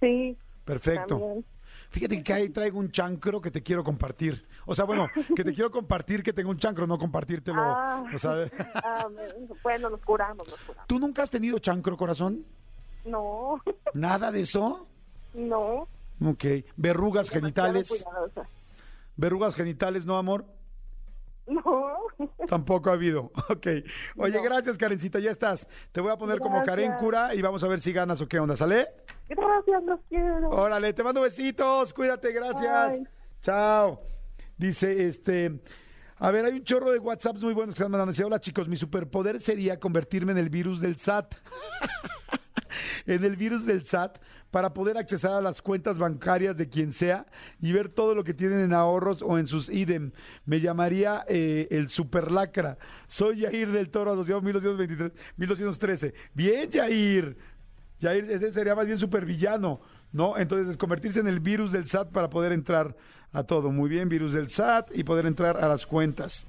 Sí, 0.00 0.36
Perfecto. 0.66 1.18
también. 1.18 1.44
Fíjate 1.88 2.22
que 2.22 2.32
ahí 2.34 2.48
traigo 2.50 2.78
un 2.78 2.90
chancro 2.90 3.40
que 3.40 3.50
te 3.50 3.62
quiero 3.62 3.82
compartir. 3.82 4.44
O 4.66 4.74
sea, 4.74 4.84
bueno, 4.84 5.08
que 5.34 5.42
te 5.44 5.52
quiero 5.54 5.70
compartir 5.70 6.22
que 6.22 6.32
tengo 6.32 6.50
un 6.50 6.58
chancro, 6.58 6.86
no 6.86 6.98
compartírtelo. 6.98 7.60
Ah. 7.62 8.04
O 8.14 8.18
sea, 8.18 8.32
Ah, 8.84 9.06
bueno, 9.62 9.90
nos 9.90 10.00
curamos, 10.00 10.46
nos 10.48 10.60
curamos. 10.60 10.86
¿tú 10.86 10.98
nunca 10.98 11.22
has 11.22 11.30
tenido 11.30 11.58
chancro, 11.58 11.96
corazón? 11.96 12.44
No, 13.04 13.60
¿Nada 13.94 14.30
de 14.30 14.42
eso? 14.42 14.86
no. 15.34 15.88
Ok. 16.22 16.44
¿Verrugas 16.76 17.30
genitales? 17.30 18.04
¿Verrugas 19.16 19.54
genitales, 19.54 20.04
no, 20.04 20.18
amor? 20.18 20.44
No. 21.46 21.94
Tampoco 22.46 22.90
ha 22.90 22.92
habido. 22.92 23.32
Ok. 23.48 23.66
Oye, 24.18 24.36
No. 24.36 24.42
gracias, 24.42 24.76
Karencita, 24.76 25.18
ya 25.18 25.30
estás. 25.30 25.66
Te 25.92 26.00
voy 26.02 26.12
a 26.12 26.16
poner 26.18 26.38
como. 26.38 26.62
Karen 26.62 26.92
Cura 26.98 27.34
y 27.34 27.40
vamos 27.42 27.64
a 27.64 27.68
ver 27.68 27.80
si 27.80 27.92
ganas 27.94 28.20
o 28.20 28.28
qué 28.28 28.38
onda, 28.38 28.54
¿sale? 28.54 28.88
Gracias, 29.30 29.82
los 29.84 30.00
quiero. 30.10 30.50
Órale, 30.50 30.92
te 30.92 31.02
mando 31.02 31.22
besitos, 31.22 31.92
cuídate, 31.94 32.32
gracias. 32.32 32.98
Bye. 32.98 33.08
Chao. 33.40 34.00
Dice, 34.60 35.06
este, 35.08 35.58
a 36.18 36.30
ver, 36.30 36.44
hay 36.44 36.52
un 36.52 36.64
chorro 36.64 36.92
de 36.92 36.98
WhatsApps 36.98 37.42
muy 37.42 37.54
buenos 37.54 37.74
que 37.74 37.78
están 37.78 37.90
mandando. 37.90 38.12
Dice, 38.12 38.24
hola 38.24 38.38
chicos, 38.38 38.68
mi 38.68 38.76
superpoder 38.76 39.40
sería 39.40 39.80
convertirme 39.80 40.32
en 40.32 40.38
el 40.38 40.50
virus 40.50 40.80
del 40.80 40.98
SAT. 40.98 41.34
en 43.06 43.24
el 43.24 43.36
virus 43.36 43.64
del 43.64 43.86
SAT 43.86 44.18
para 44.50 44.74
poder 44.74 44.98
accesar 44.98 45.32
a 45.32 45.40
las 45.40 45.62
cuentas 45.62 45.98
bancarias 45.98 46.58
de 46.58 46.68
quien 46.68 46.92
sea 46.92 47.24
y 47.58 47.72
ver 47.72 47.88
todo 47.88 48.14
lo 48.14 48.22
que 48.22 48.34
tienen 48.34 48.60
en 48.60 48.74
ahorros 48.74 49.22
o 49.22 49.38
en 49.38 49.46
sus 49.46 49.70
idem. 49.70 50.12
Me 50.44 50.60
llamaría 50.60 51.24
eh, 51.26 51.66
el 51.70 51.88
superlacra. 51.88 52.76
Soy 53.08 53.38
Yair 53.38 53.72
del 53.72 53.88
Toro, 53.88 54.12
asociado 54.12 54.42
1223, 54.42 55.12
1213. 55.38 56.12
Bien, 56.34 56.68
Yair. 56.70 57.34
Yair, 57.98 58.24
ese 58.30 58.52
sería 58.52 58.74
más 58.74 58.84
bien 58.84 58.98
supervillano, 58.98 59.80
¿no? 60.12 60.36
Entonces, 60.36 60.68
es 60.68 60.76
convertirse 60.76 61.20
en 61.20 61.28
el 61.28 61.40
virus 61.40 61.72
del 61.72 61.86
SAT 61.86 62.10
para 62.10 62.28
poder 62.28 62.52
entrar 62.52 62.94
a 63.32 63.42
todo. 63.44 63.70
Muy 63.70 63.88
bien, 63.88 64.08
virus 64.08 64.32
del 64.32 64.48
SAT 64.50 64.90
y 64.96 65.04
poder 65.04 65.26
entrar 65.26 65.56
a 65.62 65.68
las 65.68 65.86
cuentas. 65.86 66.46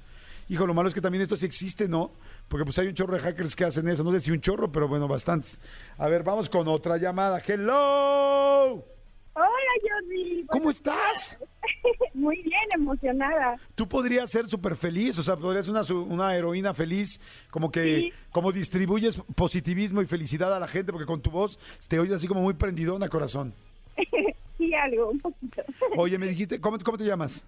Hijo, 0.48 0.66
lo 0.66 0.74
malo 0.74 0.88
es 0.88 0.94
que 0.94 1.00
también 1.00 1.22
esto 1.22 1.36
sí 1.36 1.46
existe, 1.46 1.88
¿no? 1.88 2.10
Porque 2.48 2.64
pues 2.64 2.78
hay 2.78 2.88
un 2.88 2.94
chorro 2.94 3.14
de 3.14 3.20
hackers 3.20 3.56
que 3.56 3.64
hacen 3.64 3.88
eso. 3.88 4.02
No 4.04 4.10
sé 4.10 4.20
si 4.20 4.30
un 4.30 4.40
chorro, 4.40 4.70
pero 4.70 4.88
bueno, 4.88 5.08
bastantes. 5.08 5.58
A 5.96 6.08
ver, 6.08 6.22
vamos 6.22 6.48
con 6.48 6.66
otra 6.68 6.96
llamada. 6.98 7.40
¡Hello! 7.46 8.84
Hola, 9.34 9.72
Jordi. 9.82 10.44
¿Cómo 10.48 10.70
estás? 10.70 11.38
Muy 12.14 12.36
bien, 12.42 12.60
emocionada. 12.74 13.56
Tú 13.74 13.88
podrías 13.88 14.30
ser 14.30 14.46
súper 14.46 14.76
feliz, 14.76 15.18
o 15.18 15.22
sea, 15.22 15.36
podrías 15.36 15.64
ser 15.64 15.74
una, 15.74 16.14
una 16.14 16.36
heroína 16.36 16.74
feliz, 16.74 17.18
como 17.50 17.70
que, 17.70 17.82
Sí. 17.82 18.12
como 18.30 18.52
distribuyes 18.52 19.18
positivismo 19.34 20.02
y 20.02 20.06
felicidad 20.06 20.54
a 20.54 20.60
la 20.60 20.68
gente, 20.68 20.92
porque 20.92 21.06
con 21.06 21.22
tu 21.22 21.30
voz 21.30 21.58
te 21.88 21.98
oyes 21.98 22.12
así 22.16 22.26
como 22.28 22.42
muy 22.42 22.52
prendidona, 22.54 23.08
corazón. 23.08 23.54
sí, 24.62 24.74
algo, 24.74 25.10
un 25.10 25.20
poquito. 25.20 25.62
Oye, 25.96 26.18
me 26.18 26.26
dijiste, 26.26 26.60
¿cómo, 26.60 26.78
cómo 26.78 26.98
te 26.98 27.04
llamas? 27.04 27.46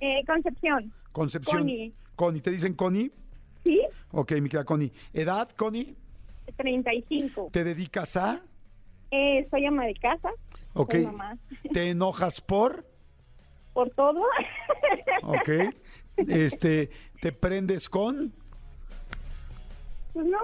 Eh, 0.00 0.22
Concepción. 0.26 0.92
Concepción. 1.12 1.58
Connie. 1.58 1.92
Connie, 2.16 2.40
¿te 2.40 2.50
dicen 2.50 2.74
Connie? 2.74 3.10
¿Sí? 3.62 3.80
Ok, 4.12 4.32
mi 4.32 4.48
querida 4.48 4.64
Connie. 4.64 4.92
¿Edad, 5.12 5.50
Connie? 5.56 5.94
35. 6.56 7.50
¿Te 7.52 7.64
dedicas 7.64 8.16
a? 8.16 8.40
Eh, 9.10 9.46
soy 9.50 9.66
ama 9.66 9.86
de 9.86 9.94
casa. 9.94 10.30
Ok. 10.74 10.92
Soy 10.92 11.06
mamá. 11.06 11.36
¿Te 11.72 11.90
enojas 11.90 12.40
por? 12.40 12.84
Por 13.72 13.90
todo. 13.90 14.22
Ok. 15.22 15.48
Este, 16.16 16.90
¿te 17.20 17.32
prendes 17.32 17.88
con? 17.88 18.32
Pues 20.12 20.26
no. 20.26 20.38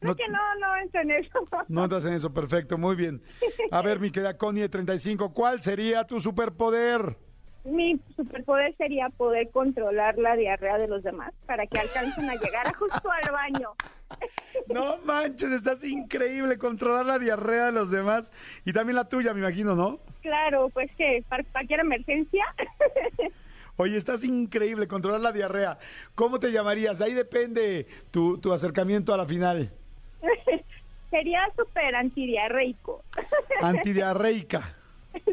No- 0.00 0.10
No, 0.10 0.16
que 0.16 0.28
no, 0.28 0.38
no 0.60 0.76
entro 0.76 1.00
en 1.00 1.10
eso. 1.10 1.38
No 1.68 1.84
estás 1.84 2.04
en 2.04 2.14
eso, 2.14 2.32
perfecto, 2.32 2.78
muy 2.78 2.96
bien. 2.96 3.22
A 3.70 3.82
ver, 3.82 3.98
mi 4.00 4.10
querida 4.10 4.36
Connie 4.36 4.62
de 4.62 4.68
35, 4.68 5.32
¿cuál 5.34 5.62
sería 5.62 6.04
tu 6.04 6.20
superpoder? 6.20 7.16
Mi 7.64 8.00
superpoder 8.16 8.74
sería 8.76 9.08
poder 9.10 9.50
controlar 9.50 10.16
la 10.16 10.36
diarrea 10.36 10.78
de 10.78 10.88
los 10.88 11.02
demás 11.02 11.34
para 11.46 11.66
que 11.66 11.78
alcancen 11.78 12.30
a 12.30 12.34
llegar 12.36 12.66
a 12.66 12.74
justo 12.78 13.10
al 13.10 13.32
baño. 13.32 13.70
No 14.68 14.98
manches, 15.04 15.50
estás 15.52 15.82
increíble 15.84 16.58
controlar 16.58 17.06
la 17.06 17.18
diarrea 17.18 17.66
de 17.66 17.72
los 17.72 17.90
demás 17.90 18.32
y 18.64 18.72
también 18.72 18.96
la 18.96 19.08
tuya, 19.08 19.32
me 19.32 19.40
imagino, 19.40 19.74
¿no? 19.74 20.00
Claro, 20.20 20.68
pues 20.70 20.90
que 20.96 21.24
para 21.28 21.42
cualquier 21.44 21.80
emergencia. 21.80 22.44
Oye, 23.76 23.96
estás 23.96 24.24
increíble 24.24 24.88
controlar 24.88 25.20
la 25.20 25.32
diarrea. 25.32 25.78
¿Cómo 26.14 26.38
te 26.40 26.50
llamarías? 26.50 27.00
Ahí 27.00 27.14
depende 27.14 27.86
tu, 28.10 28.38
tu 28.38 28.52
acercamiento 28.52 29.14
a 29.14 29.16
la 29.16 29.26
final. 29.26 29.72
sería 31.10 31.40
súper 31.56 31.94
antidiarreico. 31.94 33.02
Antidiarreica. 33.62 34.74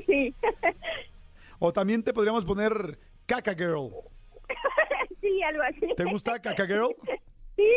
sí. 0.06 0.34
O 1.60 1.72
también 1.72 2.04
te 2.04 2.14
podríamos 2.14 2.46
poner 2.46 3.00
Caca 3.26 3.54
Girl. 3.54 3.92
sí, 5.22 5.42
algo 5.44 5.64
así. 5.64 5.88
¿Te 5.96 6.04
gusta 6.06 6.40
Caca 6.40 6.66
Girl? 6.66 6.96
Sí. 7.56 7.70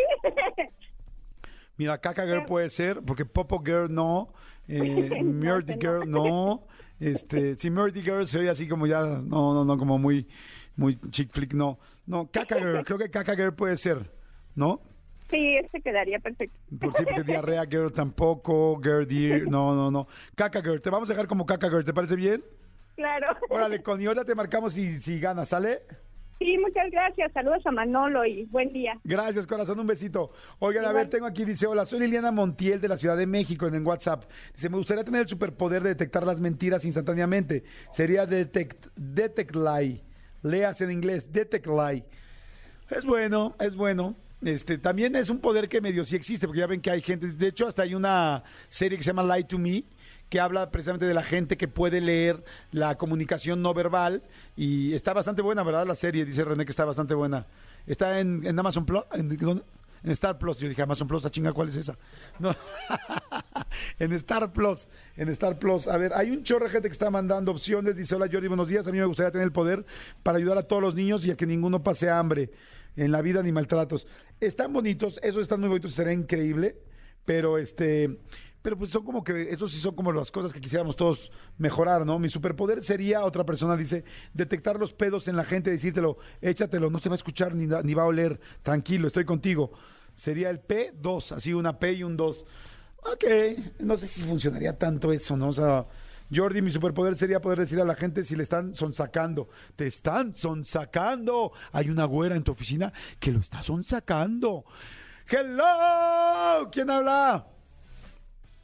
Mira, 1.77 1.99
Caca 1.99 2.27
Girl 2.27 2.45
puede 2.45 2.71
ser, 2.71 3.03
porque 3.03 3.25
Popo 3.25 3.63
Girl 3.65 3.87
no, 3.89 4.33
eh, 4.67 5.23
Murdy. 5.23 5.75
Girl 5.75 6.11
no. 6.11 6.67
Este, 6.99 7.57
si 7.57 7.71
Murdy 7.71 8.03
Girl 8.03 8.27
se 8.27 8.41
oye 8.41 8.51
así 8.51 8.67
como 8.67 8.87
ya, 8.89 9.03
no, 9.03 9.55
no, 9.55 9.65
no, 9.65 9.79
como 9.79 9.97
muy, 9.99 10.27
muy 10.75 10.99
chick 11.11 11.31
flick, 11.33 11.55
no. 11.55 11.79
No, 12.05 12.29
Caca 12.31 12.57
Girl, 12.57 12.85
creo 12.85 12.99
que 12.99 13.11
Caca 13.11 13.37
Girl 13.37 13.55
puede 13.55 13.77
ser, 13.77 14.11
¿no? 14.57 14.83
Sí, 15.31 15.57
este 15.57 15.83
quedaría 15.83 16.19
perfecto. 16.19 16.59
Por 16.81 16.95
sí, 16.97 17.05
porque 17.05 17.23
Diarrea 17.23 17.65
Girl 17.71 17.93
tampoco, 17.93 18.81
Girl 18.83 19.07
Dear, 19.07 19.43
no, 19.43 19.75
no, 19.75 19.91
no. 19.91 20.09
Caca 20.35 20.63
Girl, 20.63 20.81
te 20.81 20.91
vamos 20.91 21.11
a 21.11 21.13
dejar 21.13 21.29
como 21.29 21.45
Caca 21.45 21.69
Girl, 21.69 21.85
¿te 21.85 21.93
parece 21.93 22.17
bien? 22.17 22.43
Claro. 22.97 23.27
Órale, 23.51 23.83
Connie, 23.83 24.07
ahora 24.07 24.25
te 24.25 24.35
marcamos 24.35 24.73
si, 24.73 25.01
si 25.01 25.21
ganas, 25.21 25.49
¿sale? 25.49 25.83
Sí, 26.39 26.57
muchas 26.59 26.91
gracias. 26.91 27.33
Saludos 27.33 27.67
a 27.67 27.73
Manolo 27.73 28.25
y 28.25 28.45
buen 28.47 28.73
día. 28.73 28.97
Gracias, 29.03 29.47
corazón, 29.47 29.81
un 29.81 29.87
besito. 29.89 30.31
Oigan, 30.61 30.85
a 30.85 30.93
ver, 30.93 31.09
tengo 31.09 31.27
aquí, 31.27 31.45
dice, 31.45 31.67
hola, 31.67 31.85
soy 31.85 31.99
Liliana 32.01 32.31
Montiel 32.31 32.81
de 32.81 32.89
la 32.89 32.97
Ciudad 32.97 33.17
de 33.17 33.27
México 33.27 33.67
en 33.67 33.75
el 33.75 33.83
WhatsApp. 33.83 34.25
Dice, 34.55 34.69
me 34.69 34.77
gustaría 34.77 35.03
tener 35.03 35.23
el 35.23 35.29
superpoder 35.29 35.83
de 35.83 35.91
detectar 35.91 36.25
las 36.25 36.41
mentiras 36.41 36.85
instantáneamente. 36.85 37.65
Sería 37.91 38.25
detect, 38.25 38.87
detect 38.95 39.57
lie. 39.57 40.05
Leas 40.43 40.81
en 40.81 40.93
inglés, 40.93 41.33
detect 41.33 41.67
lie. 41.67 42.05
Es 42.89 43.05
bueno, 43.05 43.57
es 43.59 43.75
bueno. 43.75 44.15
Este, 44.43 44.79
también 44.79 45.17
es 45.17 45.31
un 45.31 45.41
poder 45.41 45.69
que 45.69 45.81
medio 45.81 46.05
sí 46.05 46.15
existe, 46.15 46.47
porque 46.47 46.61
ya 46.61 46.67
ven 46.67 46.81
que 46.81 46.91
hay 46.91 47.03
gente, 47.03 47.27
de 47.27 47.49
hecho 47.49 47.67
hasta 47.67 47.83
hay 47.83 47.95
una 47.95 48.45
serie 48.69 48.97
que 48.97 49.03
se 49.03 49.09
llama 49.13 49.37
Lie 49.37 49.45
to 49.45 49.59
Me, 49.59 49.85
que 50.29 50.41
habla 50.41 50.71
precisamente 50.71 51.07
de 51.07 51.15
la 51.15 51.25
gente 51.25 51.57
que 51.57 51.67
puede 51.67 52.01
leer 52.01 52.45
la 52.71 52.97
comunicación 52.97 53.63
no 53.63 53.75
verbal 53.75 54.23
y 54.57 54.95
está 54.95 55.13
bastante 55.13 55.43
buena, 55.43 55.63
¿verdad? 55.63 55.87
La 55.87 55.95
serie, 55.95 56.25
dice 56.25 56.45
René 56.45 56.65
que 56.65 56.71
está 56.71 56.85
bastante 56.85 57.15
buena. 57.15 57.47
Está 57.87 58.21
en, 58.21 58.59
Amazon 58.59 58.85
Plus, 58.85 59.03
en, 59.13 60.11
Star 60.13 60.39
Plus, 60.39 60.59
yo 60.59 60.69
dije 60.69 60.83
Amazon 60.83 61.09
Plus, 61.09 61.25
la 61.25 61.31
chinga, 61.31 61.53
¿cuál 61.53 61.71
es 61.71 61.77
esa? 61.77 61.97
No. 62.39 62.55
en 63.99 64.13
Star 64.13 64.53
Plus, 64.53 64.89
en 65.17 65.31
Star 65.31 65.59
Plus. 65.59 65.89
A 65.89 65.97
ver, 65.97 66.13
hay 66.15 66.31
un 66.31 66.45
chorro 66.45 66.67
de 66.67 66.71
gente 66.71 66.89
que 66.89 66.93
está 66.93 67.11
mandando 67.11 67.51
opciones. 67.51 67.97
Dice, 67.97 68.15
hola 68.15 68.29
Jordi, 68.31 68.47
buenos 68.49 68.69
días. 68.69 68.87
A 68.87 68.93
mí 68.93 68.99
me 68.99 69.07
gustaría 69.07 69.33
tener 69.33 69.47
el 69.47 69.53
poder 69.53 69.85
para 70.23 70.39
ayudar 70.39 70.59
a 70.59 70.63
todos 70.63 70.83
los 70.83 70.95
niños 70.95 71.27
y 71.27 71.31
a 71.31 71.37
que 71.37 71.47
ninguno 71.47 71.83
pase 71.83 72.11
hambre 72.11 72.51
en 72.99 73.13
la 73.13 73.23
vida 73.23 73.43
ni 73.43 73.53
maltratos. 73.53 74.07
Están 74.41 74.73
bonitos, 74.73 75.21
esos 75.23 75.43
están 75.43 75.61
muy 75.61 75.69
bonitos, 75.69 75.95
será 75.95 76.13
increíble, 76.13 76.77
pero 77.25 77.59
este... 77.59 78.19
Pero 78.61 78.77
pues 78.77 78.91
son 78.91 79.05
como 79.05 79.23
que, 79.23 79.53
esos 79.53 79.71
sí 79.71 79.79
son 79.79 79.95
como 79.95 80.13
las 80.13 80.33
cosas 80.33 80.53
que 80.53 80.61
quisiéramos 80.61 80.97
todos 80.97 81.31
mejorar, 81.59 82.05
¿no? 82.05 82.19
Mi 82.19 82.29
superpoder 82.29 82.83
sería, 82.83 83.25
otra 83.25 83.47
persona 83.47 83.77
dice, 83.77 84.05
detectar 84.35 84.81
los 84.81 84.93
pedos 84.93 85.29
en 85.29 85.37
la 85.37 85.45
gente, 85.45 85.71
decírtelo, 85.71 86.19
échatelo, 86.41 86.91
no 86.91 86.99
se 86.99 87.09
va 87.09 87.15
a 87.15 87.17
escuchar 87.17 87.55
ni, 87.55 87.67
ni 87.67 87.95
va 87.95 88.03
a 88.03 88.07
oler, 88.07 88.41
tranquilo, 88.63 89.07
estoy 89.07 89.25
contigo. 89.25 89.71
Sería 90.17 90.51
el 90.51 90.61
P2, 90.61 91.37
así 91.37 91.55
una 91.55 91.79
P 91.79 91.93
y 91.93 92.03
un 92.03 92.17
2. 92.17 92.47
Ok, 93.13 93.25
no 93.79 93.97
sé 93.97 94.09
si 94.09 94.23
funcionaría 94.23 94.77
tanto 94.77 95.13
eso, 95.13 95.37
¿no? 95.37 95.49
O 95.49 95.53
sea, 95.53 95.87
Jordi, 96.35 96.63
mi 96.63 96.71
superpoder 96.71 97.17
sería 97.17 97.41
poder 97.41 97.61
decir 97.61 97.81
a 97.81 97.85
la 97.85 97.95
gente 97.95 98.25
si 98.25 98.37
le 98.37 98.43
están 98.43 98.75
sonsacando. 98.75 99.49
Te 99.77 99.87
están 99.87 100.35
sonsacando. 100.35 101.53
Hay 101.73 101.89
una 101.89 102.05
güera 102.05 102.37
en 102.37 102.45
tu 102.45 102.53
oficina 102.53 102.93
que 103.19 103.33
lo 103.33 103.41
está 103.41 103.63
sonsacando. 103.63 104.65
¡Hello! 105.29 106.71
¿Quién 106.71 106.91
habla? 106.91 107.47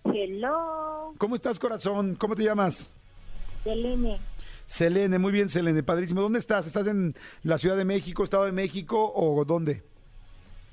Hello, 0.04 1.14
¿Cómo 1.16 1.34
estás, 1.34 1.58
corazón? 1.58 2.14
¿Cómo 2.16 2.34
te 2.34 2.44
llamas? 2.44 2.90
Selene. 3.62 4.18
Selene, 4.66 5.18
muy 5.18 5.32
bien, 5.32 5.48
Selene, 5.48 5.82
padrísimo. 5.82 6.20
¿Dónde 6.20 6.38
estás? 6.38 6.66
¿Estás 6.66 6.86
en 6.86 7.14
la 7.42 7.56
Ciudad 7.56 7.76
de 7.76 7.86
México, 7.86 8.22
Estado 8.22 8.44
de 8.44 8.52
México 8.52 9.12
o 9.14 9.44
dónde? 9.46 9.82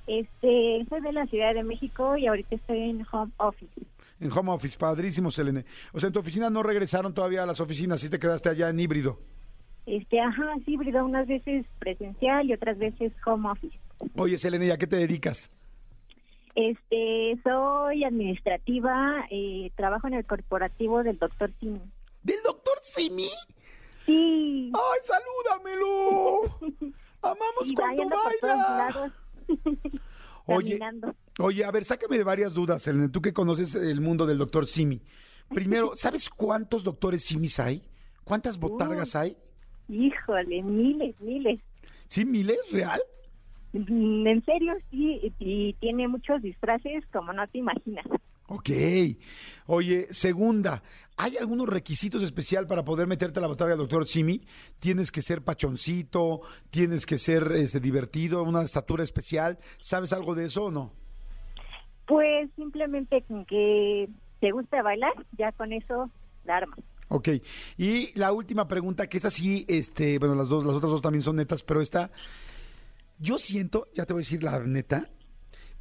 Este, 0.08 0.86
soy 0.90 1.02
de 1.02 1.14
la 1.14 1.26
Ciudad 1.28 1.54
de 1.54 1.64
México 1.64 2.18
y 2.18 2.28
ahorita 2.28 2.56
estoy 2.56 2.90
en 2.90 3.06
home 3.10 3.32
office. 3.38 3.82
En 4.22 4.32
home 4.32 4.52
office, 4.52 4.78
padrísimo, 4.78 5.32
Selene. 5.32 5.66
O 5.92 6.00
sea, 6.00 6.08
en 6.08 6.14
tu 6.14 6.20
oficina 6.20 6.50
no 6.50 6.62
regresaron 6.64 7.14
todavía 7.14 7.44
a 7.44 7.46
las 7.46 7.60
oficinas, 7.60 8.00
sí 8.00 8.10
te 8.10 8.20
quedaste 8.20 8.50
allá 8.50 8.70
en 8.70 8.80
híbrido. 8.80 9.20
Este, 9.88 10.20
ajá, 10.22 10.54
sí, 10.64 10.74
híbrido, 10.74 11.04
unas 11.04 11.28
veces 11.28 11.66
presencial 11.80 12.46
y 12.46 12.54
otras 12.54 12.78
veces 12.78 13.12
home 13.26 13.50
office. 13.50 13.78
Oye, 14.16 14.38
Selene, 14.38 14.68
¿y 14.68 14.72
a 14.72 14.78
qué 14.78 14.86
te 14.88 14.96
dedicas? 14.96 15.50
Este, 16.54 17.40
soy 17.44 18.04
administrativa, 18.04 19.26
eh, 19.32 19.72
trabajo 19.76 20.08
en 20.08 20.14
el 20.14 20.26
corporativo 20.28 21.02
del 21.02 21.18
doctor 21.18 21.52
Simi. 21.60 21.82
¿Del 22.22 22.44
doctor 22.44 22.78
Simi? 22.84 23.30
Sí. 24.06 24.72
¡Ay, 24.74 25.00
salúdamelo! 25.02 26.60
¡Amamos 27.24 27.66
y 27.66 27.74
cuando 27.74 28.04
ando 28.04 28.16
por 28.16 28.34
todos 28.40 28.42
baila! 28.42 28.90
lados. 28.94 29.12
Oye. 30.46 30.80
Oye, 31.40 31.64
a 31.64 31.72
ver, 31.72 31.84
sácame 31.86 32.18
de 32.18 32.24
varias 32.24 32.54
dudas, 32.54 32.84
Selene, 32.84 33.10
tú 33.10 33.22
que 33.22 33.34
conoces 33.34 33.76
el 33.76 34.02
mundo 34.02 34.26
del 34.26 34.38
doctor 34.38 34.68
Simi. 34.68 35.02
Primero, 35.50 35.94
¿sabes 35.96 36.30
cuántos 36.30 36.84
doctores 36.84 37.24
Simis 37.24 37.60
hay? 37.60 37.84
¿Cuántas 38.24 38.58
botargas 38.60 39.16
hay? 39.16 39.38
Híjole, 39.90 40.64
miles, 40.64 41.20
miles. 41.20 41.60
¿Sí, 42.08 42.24
miles? 42.26 42.60
¿Real? 42.72 43.02
Mm, 43.74 44.28
En 44.28 44.46
serio, 44.46 44.74
sí, 44.90 45.34
y 45.40 45.74
tiene 45.74 46.08
muchos 46.08 46.42
disfraces 46.42 47.04
como 47.12 47.34
no 47.34 47.48
te 47.48 47.58
imaginas. 47.58 48.06
Ok. 48.48 48.70
Oye, 49.68 50.08
segunda, 50.12 50.84
¿hay 51.16 51.38
algunos 51.38 51.70
requisitos 51.70 52.22
especial 52.22 52.68
para 52.68 52.84
poder 52.84 53.08
meterte 53.08 53.40
a 53.40 53.42
la 53.42 53.48
botarga 53.48 53.76
del 53.76 53.80
doctor 53.88 54.06
Simi? 54.08 54.42
¿Tienes 54.80 55.10
que 55.12 55.22
ser 55.22 55.42
pachoncito? 55.42 56.42
¿Tienes 56.70 57.06
que 57.06 57.18
ser 57.18 57.50
este, 57.54 57.80
divertido? 57.80 58.44
¿Una 58.44 58.62
estatura 58.62 59.04
especial? 59.04 59.58
¿Sabes 59.82 60.12
algo 60.12 60.36
de 60.36 60.46
eso 60.48 60.66
o 60.66 60.72
no? 60.72 60.92
Pues 62.12 62.50
simplemente 62.58 63.22
con 63.22 63.46
que 63.46 64.10
te 64.42 64.52
gusta 64.52 64.82
bailar, 64.82 65.14
ya 65.38 65.54
con 65.54 65.72
eso 65.72 66.12
la 66.44 66.58
armas. 66.58 66.80
Ok. 67.08 67.30
Y 67.78 68.12
la 68.20 68.34
última 68.34 68.68
pregunta, 68.68 69.08
que 69.08 69.18
es 69.18 69.24
así, 69.24 69.64
este, 69.70 70.20
bueno, 70.20 70.36
las 70.36 70.50
dos, 70.50 70.66
las 70.66 70.76
otras 70.76 70.92
dos 70.92 71.02
también 71.02 71.22
son 71.22 71.38
netas, 71.38 71.64
pero 71.64 71.80
esta, 71.80 72.12
yo 73.18 73.38
siento, 73.38 73.88
ya 73.94 74.06
te 74.06 74.12
voy 74.12 74.24
a 74.24 74.26
decir 74.26 74.44
la 74.44 74.60
neta, 74.60 75.08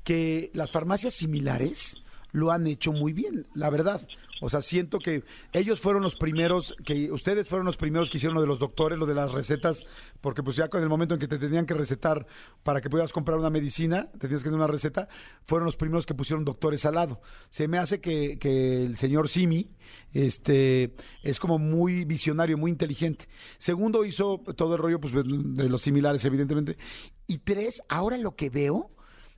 que 0.04 0.52
las 0.54 0.70
farmacias 0.70 1.14
similares 1.14 1.96
lo 2.30 2.52
han 2.52 2.64
hecho 2.68 2.92
muy 2.92 3.12
bien, 3.12 3.48
la 3.54 3.68
verdad. 3.68 4.00
O 4.40 4.48
sea, 4.48 4.62
siento 4.62 4.98
que 4.98 5.24
ellos 5.52 5.80
fueron 5.80 6.02
los 6.02 6.16
primeros, 6.16 6.74
que 6.84 7.10
ustedes 7.12 7.48
fueron 7.48 7.66
los 7.66 7.76
primeros 7.76 8.10
que 8.10 8.16
hicieron 8.16 8.34
lo 8.34 8.40
de 8.40 8.46
los 8.46 8.58
doctores, 8.58 8.98
lo 8.98 9.06
de 9.06 9.14
las 9.14 9.32
recetas, 9.32 9.84
porque 10.20 10.42
pues 10.42 10.56
ya 10.56 10.68
con 10.68 10.82
el 10.82 10.88
momento 10.88 11.14
en 11.14 11.20
que 11.20 11.28
te 11.28 11.38
tenían 11.38 11.66
que 11.66 11.74
recetar 11.74 12.26
para 12.62 12.80
que 12.80 12.90
pudieras 12.90 13.12
comprar 13.12 13.38
una 13.38 13.50
medicina, 13.50 14.10
tenías 14.18 14.42
que 14.42 14.48
tener 14.48 14.58
una 14.58 14.66
receta, 14.66 15.08
fueron 15.44 15.66
los 15.66 15.76
primeros 15.76 16.06
que 16.06 16.14
pusieron 16.14 16.44
doctores 16.44 16.84
al 16.86 16.94
lado. 16.94 17.20
Se 17.50 17.68
me 17.68 17.78
hace 17.78 18.00
que, 18.00 18.38
que 18.38 18.84
el 18.84 18.96
señor 18.96 19.28
Simi 19.28 19.70
este, 20.12 20.94
es 21.22 21.38
como 21.40 21.58
muy 21.58 22.04
visionario, 22.04 22.58
muy 22.58 22.70
inteligente. 22.70 23.26
Segundo, 23.58 24.04
hizo 24.04 24.38
todo 24.56 24.74
el 24.74 24.82
rollo 24.82 25.00
pues, 25.00 25.12
de 25.14 25.68
los 25.68 25.82
similares, 25.82 26.24
evidentemente. 26.24 26.76
Y 27.26 27.38
tres, 27.38 27.82
ahora 27.88 28.16
lo 28.18 28.34
que 28.34 28.50
veo, 28.50 28.90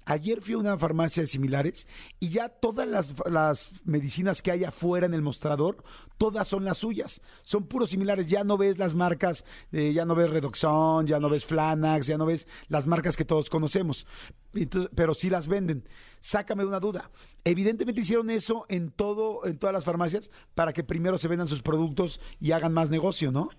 Ayer 0.04 0.40
fui 0.40 0.54
a 0.54 0.58
una 0.58 0.78
farmacia 0.78 1.22
de 1.22 1.28
similares 1.28 1.86
y 2.18 2.30
ya 2.30 2.48
todas 2.48 2.88
las, 2.88 3.12
las, 3.30 3.72
medicinas 3.84 4.42
que 4.42 4.50
hay 4.50 4.64
afuera 4.64 5.06
en 5.06 5.14
el 5.14 5.22
mostrador, 5.22 5.84
todas 6.18 6.48
son 6.48 6.64
las 6.64 6.78
suyas. 6.78 7.20
Son 7.42 7.64
puros 7.64 7.90
similares. 7.90 8.26
Ya 8.26 8.42
no 8.42 8.56
ves 8.58 8.78
las 8.78 8.96
marcas, 8.96 9.44
eh, 9.70 9.92
ya 9.92 10.04
no 10.04 10.16
ves 10.16 10.30
Redoxon, 10.30 11.06
ya 11.06 11.20
no 11.20 11.28
ves 11.28 11.44
Flanax, 11.44 12.08
ya 12.08 12.18
no 12.18 12.26
ves 12.26 12.48
las 12.68 12.86
marcas 12.86 13.16
que 13.16 13.24
todos 13.24 13.48
conocemos. 13.48 14.06
Entonces, 14.54 14.90
pero 14.94 15.14
sí 15.14 15.30
las 15.30 15.46
venden. 15.46 15.84
Sácame 16.20 16.64
una 16.64 16.80
duda. 16.80 17.10
Evidentemente 17.44 18.00
hicieron 18.00 18.30
eso 18.30 18.66
en 18.68 18.90
todo, 18.90 19.46
en 19.46 19.56
todas 19.58 19.72
las 19.72 19.84
farmacias 19.84 20.30
para 20.54 20.72
que 20.72 20.82
primero 20.82 21.16
se 21.18 21.28
vendan 21.28 21.48
sus 21.48 21.62
productos 21.62 22.20
y 22.40 22.52
hagan 22.52 22.72
más 22.72 22.90
negocio, 22.90 23.30
¿no? 23.30 23.50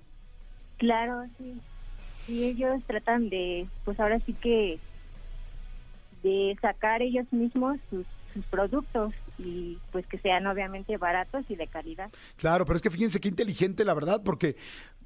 Claro, 0.78 1.24
sí. 1.38 1.58
Y 2.28 2.44
ellos 2.44 2.82
tratan 2.88 3.30
de, 3.30 3.68
pues 3.86 4.00
ahora 4.00 4.20
sí 4.26 4.34
que 4.34 4.80
de 6.24 6.58
sacar 6.62 7.02
ellos 7.02 7.32
mismos 7.32 7.78
sus, 7.90 8.06
productos 8.50 9.14
y 9.38 9.78
pues 9.92 10.08
que 10.08 10.18
sean 10.18 10.48
obviamente 10.48 10.98
baratos 10.98 11.46
y 11.50 11.56
de 11.56 11.68
calidad. 11.68 12.10
Claro, 12.36 12.66
pero 12.66 12.78
es 12.78 12.82
que 12.82 12.90
fíjense 12.90 13.20
qué 13.20 13.28
inteligente 13.28 13.86
la 13.86 13.94
verdad, 13.94 14.24
porque 14.26 14.56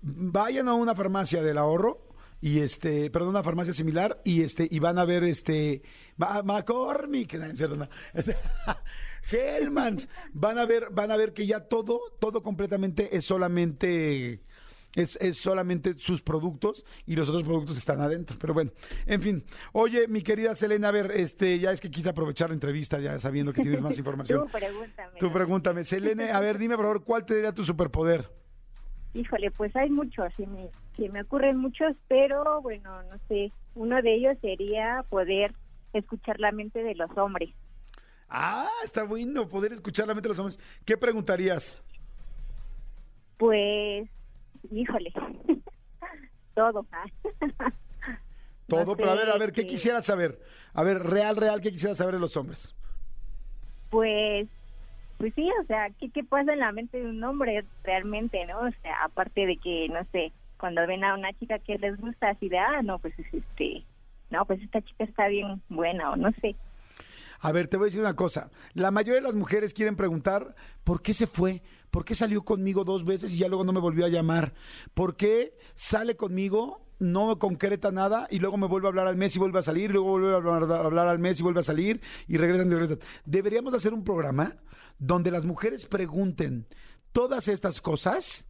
vayan 0.02 0.70
a 0.70 0.74
una 0.74 0.96
farmacia 0.96 1.42
del 1.44 1.58
ahorro 1.58 2.08
y 2.40 2.60
este, 2.60 3.10
perdón, 3.10 3.32
una 3.32 3.44
farmacia 3.44 3.74
similar 3.74 4.22
y 4.24 4.44
este 4.44 4.68
y 4.72 4.80
van 4.80 4.98
a 4.98 5.04
ver 5.04 5.26
este 5.26 5.82
McCormick, 6.18 7.34
no, 7.38 7.56
cierto, 7.56 7.76
no. 7.76 7.90
Hellmans, 9.32 10.08
van 10.32 10.58
a 10.58 10.66
ver 10.66 10.88
van 10.92 11.12
a 11.12 11.18
ver 11.18 11.34
que 11.34 11.46
ya 11.46 11.62
todo 11.62 12.00
todo 12.20 12.44
completamente 12.44 13.18
es 13.18 13.26
solamente 13.26 14.42
es, 14.96 15.18
es, 15.22 15.38
solamente 15.38 15.98
sus 15.98 16.22
productos 16.22 16.86
y 17.06 17.16
los 17.16 17.30
otros 17.30 17.44
productos 17.44 17.78
están 17.78 18.02
adentro. 18.02 18.38
Pero 18.40 18.54
bueno, 18.54 18.72
en 19.06 19.22
fin. 19.22 19.44
Oye, 19.74 20.08
mi 20.08 20.22
querida 20.22 20.56
Selena, 20.56 20.90
a 20.90 20.92
ver, 20.92 21.12
este, 21.12 21.60
ya 21.60 21.72
es 21.72 21.80
que 21.80 21.92
quise 21.92 22.10
aprovechar 22.10 22.50
la 22.50 22.56
entrevista, 22.56 23.00
ya 23.00 23.20
sabiendo 23.20 23.54
que 23.54 23.62
tienes 23.62 23.82
más 23.82 23.98
información. 24.00 24.46
Tú 24.46 24.52
pregúntame. 24.52 25.20
Tú 25.20 25.32
pregúntame. 25.32 25.84
Selene, 25.84 26.32
a 26.32 26.40
ver, 26.40 26.58
dime 26.58 26.76
por 26.76 26.86
favor, 26.86 27.04
¿cuál 27.04 27.26
te 27.26 27.36
diría 27.36 27.54
tu 27.54 27.64
superpoder? 27.64 28.30
Híjole, 29.14 29.52
pues 29.52 29.76
hay 29.76 29.90
muchos, 29.90 30.32
se 30.36 30.46
me, 30.46 30.70
se 30.96 31.10
me 31.10 31.22
ocurren 31.22 31.58
muchos, 31.58 31.96
pero 32.08 32.62
bueno, 32.62 33.02
no 33.04 33.18
sé. 33.28 33.52
Uno 33.76 34.02
de 34.02 34.16
ellos 34.16 34.38
sería 34.42 35.04
poder 35.10 35.54
escuchar 35.94 36.40
la 36.40 36.52
mente 36.52 36.84
de 36.84 36.96
los 36.96 37.16
hombres. 37.18 37.50
Ah, 38.30 38.70
está 38.84 39.04
bueno, 39.04 39.48
poder 39.48 39.74
escuchar 39.74 40.08
la 40.08 40.14
mente 40.14 40.28
de 40.28 40.30
los 40.30 40.40
hombres. 40.40 40.60
¿Qué 40.86 40.98
preguntarías? 40.98 41.82
Pues 43.38 44.10
híjole, 44.72 45.12
todo. 46.54 46.86
todo, 48.68 48.86
no 48.86 48.96
pero 48.98 49.12
a 49.12 49.16
ver, 49.16 49.30
a 49.30 49.38
ver, 49.38 49.52
¿qué 49.52 49.64
que... 49.64 49.68
quisieras 49.68 50.06
saber? 50.06 50.40
A 50.74 50.84
ver, 50.84 51.00
real, 51.00 51.36
real, 51.36 51.62
¿qué 51.62 51.72
quisieras 51.72 51.98
saber 51.98 52.16
de 52.16 52.20
los 52.20 52.36
hombres? 52.38 52.76
Pues, 53.90 54.48
pues 55.18 55.34
sí, 55.36 55.50
o 55.62 55.66
sea, 55.66 55.90
¿qué, 56.00 56.10
¿qué 56.10 56.24
pasa 56.24 56.54
en 56.54 56.60
la 56.60 56.72
mente 56.72 57.00
de 57.00 57.10
un 57.10 57.24
hombre 57.24 57.66
realmente, 57.84 58.46
no? 58.46 58.60
O 58.60 58.72
sea, 58.82 59.04
aparte 59.04 59.46
de 59.46 59.58
que, 59.58 59.88
no 59.90 60.04
sé, 60.12 60.32
cuando 60.60 60.86
ven 60.86 61.04
a 61.04 61.16
una 61.16 61.34
chica 61.34 61.60
que 61.60 61.78
les 61.78 61.98
gusta, 61.98 62.30
así 62.30 62.50
de, 62.50 62.58
ah, 62.58 62.82
no, 62.84 63.00
pues 63.00 63.14
este, 63.32 63.84
no, 64.30 64.46
pues 64.46 64.62
esta 64.62 64.82
chica 64.82 65.04
está 65.04 65.28
bien 65.28 65.62
buena, 65.70 66.12
o 66.12 66.16
no 66.16 66.32
sé. 66.42 66.56
A 67.40 67.52
ver, 67.52 67.68
te 67.68 67.78
voy 67.78 67.86
a 67.86 67.88
decir 67.88 68.02
una 68.02 68.16
cosa. 68.16 68.50
La 68.74 68.92
mayoría 68.92 69.22
de 69.22 69.28
las 69.28 69.36
mujeres 69.36 69.74
quieren 69.74 69.96
preguntar 69.96 70.56
por 70.84 71.02
qué 71.02 71.14
se 71.14 71.28
fue, 71.28 71.62
por 71.92 72.06
qué 72.06 72.16
salió 72.16 72.44
conmigo 72.44 72.84
dos 72.84 73.06
veces 73.06 73.34
y 73.34 73.38
ya 73.38 73.48
luego 73.48 73.64
no 73.64 73.74
me 73.74 73.80
volvió 73.80 74.06
a 74.06 74.10
llamar, 74.10 74.54
por 74.94 75.16
qué 75.16 75.58
sale 75.76 76.16
conmigo, 76.16 76.86
no 77.00 77.28
me 77.28 77.38
concreta 77.38 77.92
nada 77.92 78.28
y 78.30 78.40
luego 78.40 78.58
me 78.58 78.68
vuelve 78.68 78.88
a 78.88 78.90
hablar 78.90 79.08
al 79.08 79.18
mes 79.18 79.36
y 79.36 79.40
vuelve 79.40 79.60
a 79.60 79.64
salir, 79.64 79.92
luego 79.92 80.10
vuelve 80.10 80.32
a 80.32 80.36
hablar, 80.36 80.64
a 80.64 80.86
hablar 80.86 81.08
al 81.08 81.20
mes 81.20 81.40
y 81.40 81.44
vuelve 81.44 81.60
a 81.60 81.64
salir 81.64 82.02
y 82.28 82.38
regresan 82.38 82.68
y 82.68 82.74
regresan. 82.74 83.00
Deberíamos 83.26 83.74
hacer 83.74 83.94
un 83.94 84.04
programa 84.04 84.58
donde 85.00 85.32
las 85.32 85.46
mujeres 85.46 85.86
pregunten 85.86 86.68
todas 87.12 87.48
estas 87.48 87.82
cosas 87.82 88.48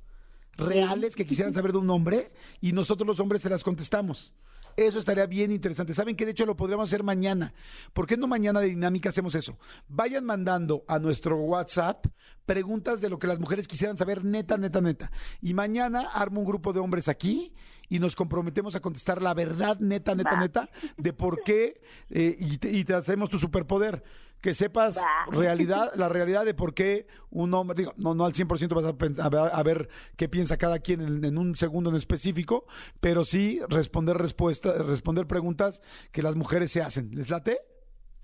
reales 0.57 1.15
que 1.15 1.25
quisieran 1.25 1.53
saber 1.53 1.71
de 1.71 1.77
un 1.77 1.89
hombre 1.89 2.31
y 2.61 2.71
nosotros 2.71 3.05
los 3.05 3.19
hombres 3.19 3.41
se 3.41 3.49
las 3.49 3.63
contestamos. 3.63 4.33
Eso 4.77 4.99
estaría 4.99 5.25
bien 5.25 5.51
interesante. 5.51 5.95
¿Saben 5.95 6.15
que 6.15 6.23
De 6.23 6.31
hecho, 6.31 6.45
lo 6.45 6.55
podríamos 6.55 6.87
hacer 6.87 7.01
mañana. 7.01 7.51
¿Por 7.93 8.05
qué 8.05 8.15
no 8.15 8.27
mañana 8.27 8.59
de 8.59 8.67
dinámica 8.67 9.09
hacemos 9.09 9.33
eso? 9.33 9.57
Vayan 9.87 10.23
mandando 10.23 10.83
a 10.87 10.99
nuestro 10.99 11.35
WhatsApp 11.37 12.05
preguntas 12.45 13.01
de 13.01 13.09
lo 13.09 13.17
que 13.17 13.25
las 13.25 13.39
mujeres 13.39 13.67
quisieran 13.67 13.97
saber, 13.97 14.23
neta, 14.23 14.55
neta, 14.55 14.79
neta. 14.79 15.11
Y 15.41 15.55
mañana 15.55 16.11
armo 16.13 16.41
un 16.41 16.45
grupo 16.45 16.73
de 16.73 16.79
hombres 16.79 17.09
aquí 17.09 17.55
y 17.89 17.97
nos 17.97 18.15
comprometemos 18.15 18.75
a 18.75 18.79
contestar 18.79 19.19
la 19.19 19.33
verdad, 19.33 19.79
neta, 19.79 20.13
neta, 20.13 20.33
Va. 20.33 20.39
neta, 20.39 20.69
de 20.95 21.11
por 21.11 21.41
qué 21.41 21.81
eh, 22.11 22.35
y, 22.37 22.59
te, 22.59 22.71
y, 22.71 22.85
te, 22.85 22.93
hacemos 22.93 23.31
tu 23.31 23.39
superpoder. 23.39 24.03
Que 24.41 24.53
sepas 24.53 25.01
realidad, 25.31 25.91
la 25.95 26.09
realidad 26.09 26.45
de 26.45 26.53
por 26.53 26.73
qué 26.73 27.07
un 27.29 27.53
hombre, 27.53 27.75
digo, 27.75 27.93
no, 27.97 28.13
no 28.13 28.25
al 28.25 28.33
100% 28.33 28.73
vas 28.75 28.85
a, 28.85 28.97
pensar, 28.97 29.35
a, 29.35 29.63
ver 29.63 29.89
qué 30.15 30.29
piensa 30.29 30.57
cada 30.57 30.79
quien 30.79 31.01
en, 31.01 31.25
en, 31.25 31.37
un 31.37 31.55
segundo 31.55 31.89
en 31.89 31.95
específico, 31.95 32.65
pero 32.99 33.25
sí 33.25 33.59
responder 33.67 34.17
respuestas, 34.17 34.77
responder 34.85 35.27
preguntas 35.27 35.81
que 36.11 36.21
las 36.21 36.35
mujeres 36.35 36.71
se 36.71 36.81
hacen. 36.81 37.09
¿Les 37.13 37.29
late? 37.29 37.59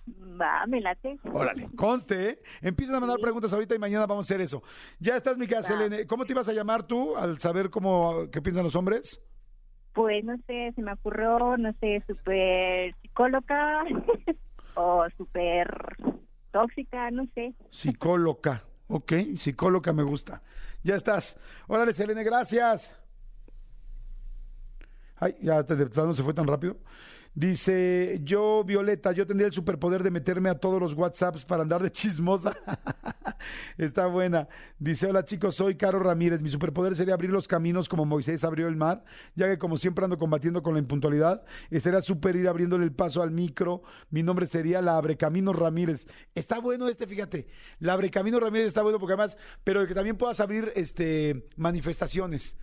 Va, 0.07 0.65
me 0.67 0.81
late. 0.81 1.17
Órale, 1.31 1.69
conste, 1.75 2.29
¿eh? 2.29 2.39
Empiezan 2.61 2.95
a 2.95 2.99
mandar 2.99 3.19
preguntas 3.19 3.53
ahorita 3.53 3.75
y 3.75 3.79
mañana 3.79 4.05
vamos 4.05 4.25
a 4.25 4.27
hacer 4.27 4.41
eso. 4.41 4.61
Ya 4.99 5.15
estás, 5.15 5.37
mi 5.37 5.47
Va. 5.47 5.63
Selene. 5.63 6.05
¿Cómo 6.05 6.25
te 6.25 6.33
ibas 6.33 6.49
a 6.49 6.53
llamar 6.53 6.83
tú 6.83 7.15
al 7.15 7.39
saber 7.39 7.69
cómo, 7.69 8.29
qué 8.31 8.41
piensan 8.41 8.63
los 8.63 8.75
hombres? 8.75 9.23
Pues 9.93 10.25
no 10.25 10.35
sé, 10.47 10.73
se 10.75 10.81
me 10.81 10.91
ocurrió, 10.91 11.55
no 11.57 11.71
sé, 11.79 12.03
súper 12.07 12.95
psicóloga 13.01 13.83
o 14.75 15.05
súper 15.17 15.67
tóxica, 16.51 17.11
no 17.11 17.25
sé. 17.33 17.53
Psicóloga. 17.71 18.63
Ok, 18.87 19.13
psicóloga 19.37 19.93
me 19.93 20.03
gusta. 20.03 20.41
Ya 20.83 20.95
estás. 20.95 21.39
Órale, 21.67 21.93
Selene, 21.93 22.23
gracias. 22.23 22.95
Ay, 25.23 25.37
ya 25.41 25.63
de 25.63 26.15
se 26.15 26.23
fue 26.23 26.33
tan 26.33 26.45
rápido. 26.45 26.75
Dice, 27.33 28.19
yo, 28.23 28.63
Violeta, 28.65 29.13
yo 29.13 29.25
tendría 29.25 29.47
el 29.47 29.53
superpoder 29.53 30.03
de 30.03 30.11
meterme 30.11 30.49
a 30.49 30.55
todos 30.59 30.81
los 30.81 30.93
WhatsApps 30.93 31.45
para 31.45 31.63
andar 31.63 31.81
de 31.81 31.91
chismosa. 31.91 32.55
Está 33.77 34.05
buena. 34.07 34.49
Dice, 34.77 35.07
hola 35.07 35.23
chicos, 35.23 35.55
soy 35.55 35.75
Caro 35.75 35.99
Ramírez. 35.99 36.41
Mi 36.41 36.49
superpoder 36.49 36.93
sería 36.97 37.13
abrir 37.13 37.31
los 37.31 37.47
caminos 37.47 37.87
como 37.87 38.03
Moisés 38.03 38.43
abrió 38.43 38.67
el 38.67 38.75
mar, 38.75 39.05
ya 39.33 39.47
que 39.47 39.57
como 39.57 39.77
siempre 39.77 40.03
ando 40.03 40.19
combatiendo 40.19 40.61
con 40.61 40.73
la 40.73 40.79
impuntualidad, 40.79 41.43
estaría 41.71 42.01
súper 42.01 42.35
ir 42.35 42.49
abriéndole 42.49 42.83
el 42.83 42.91
paso 42.91 43.23
al 43.23 43.31
micro. 43.31 43.81
Mi 44.09 44.23
nombre 44.23 44.45
sería 44.45 44.81
la 44.81 44.97
Abrecaminos 44.97 45.55
Ramírez. 45.55 46.05
Está 46.35 46.59
bueno 46.59 46.89
este, 46.89 47.07
fíjate. 47.07 47.47
La 47.79 47.93
Abrecaminos 47.93 48.41
Ramírez 48.41 48.67
está 48.67 48.81
bueno 48.81 48.99
porque 48.99 49.13
además, 49.13 49.37
pero 49.63 49.87
que 49.87 49.95
también 49.95 50.17
puedas 50.17 50.41
abrir 50.41 50.73
este 50.75 51.47
manifestaciones. 51.55 52.57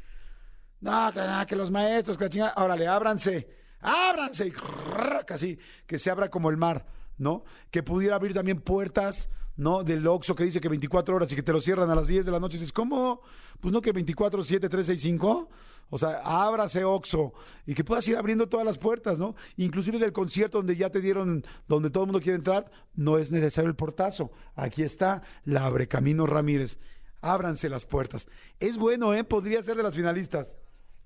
No, 0.81 1.13
que, 1.47 1.57
los 1.57 1.71
maestros, 1.71 2.17
que 2.17 2.25
la 2.25 2.31
chingada. 2.31 2.55
Órale, 2.57 2.87
ábranse, 2.87 3.49
ábranse. 3.81 4.47
Y 4.49 4.53
casi 5.27 5.59
que 5.87 5.99
se 5.99 6.11
abra 6.11 6.31
como 6.31 6.51
el 6.51 6.57
mar, 6.57 6.87
¿no? 7.19 7.45
Que 7.71 7.83
pudiera 7.83 8.17
abrir 8.17 8.33
también 8.33 8.61
puertas, 8.61 9.29
¿no? 9.57 9.85
Del 9.85 10.07
Oxxo 10.07 10.35
que 10.35 10.45
dice 10.45 10.61
que 10.61 10.71
24 10.71 11.15
horas 11.15 11.31
y 11.33 11.37
que 11.37 11.43
te 11.43 11.53
lo 11.53 11.61
cierran 11.61 11.91
a 11.91 11.95
las 11.95 12.09
10 12.09 12.25
de 12.25 12.33
la 12.33 12.41
noche. 12.41 12.57
Dices, 12.57 12.73
¿cómo? 12.73 13.21
Pues 13.61 13.75
no 13.75 13.83
que 13.83 13.93
24, 13.93 14.43
7, 14.43 14.69
3, 14.71 14.87
6, 14.87 15.03
5. 15.03 15.49
O 15.91 15.99
sea, 15.99 16.21
ábrase 16.25 16.83
Oxxo 16.85 17.35
y 17.67 17.75
que 17.75 17.85
puedas 17.85 18.09
ir 18.09 18.17
abriendo 18.17 18.49
todas 18.49 18.65
las 18.65 18.79
puertas, 18.79 19.19
¿no? 19.19 19.35
Inclusive 19.57 19.99
del 19.99 20.13
concierto 20.13 20.59
donde 20.59 20.77
ya 20.77 20.89
te 20.89 21.01
dieron, 21.01 21.45
donde 21.69 21.91
todo 21.91 22.05
el 22.05 22.09
mundo 22.09 22.23
quiere 22.23 22.37
entrar, 22.37 22.71
no 22.95 23.19
es 23.19 23.33
necesario 23.33 23.69
el 23.69 23.77
portazo. 23.77 24.31
Aquí 24.55 24.83
está 24.83 25.23
la 25.45 25.67
Abre 25.67 25.89
Camino 25.89 26.27
Ramírez. 26.27 26.79
Ábranse 27.21 27.69
las 27.69 27.85
puertas. 27.85 28.29
Es 28.61 28.79
bueno, 28.79 29.13
¿eh? 29.13 29.25
Podría 29.25 29.63
ser 29.63 29.77
de 29.77 29.83
las 29.83 29.95
finalistas. 29.95 30.57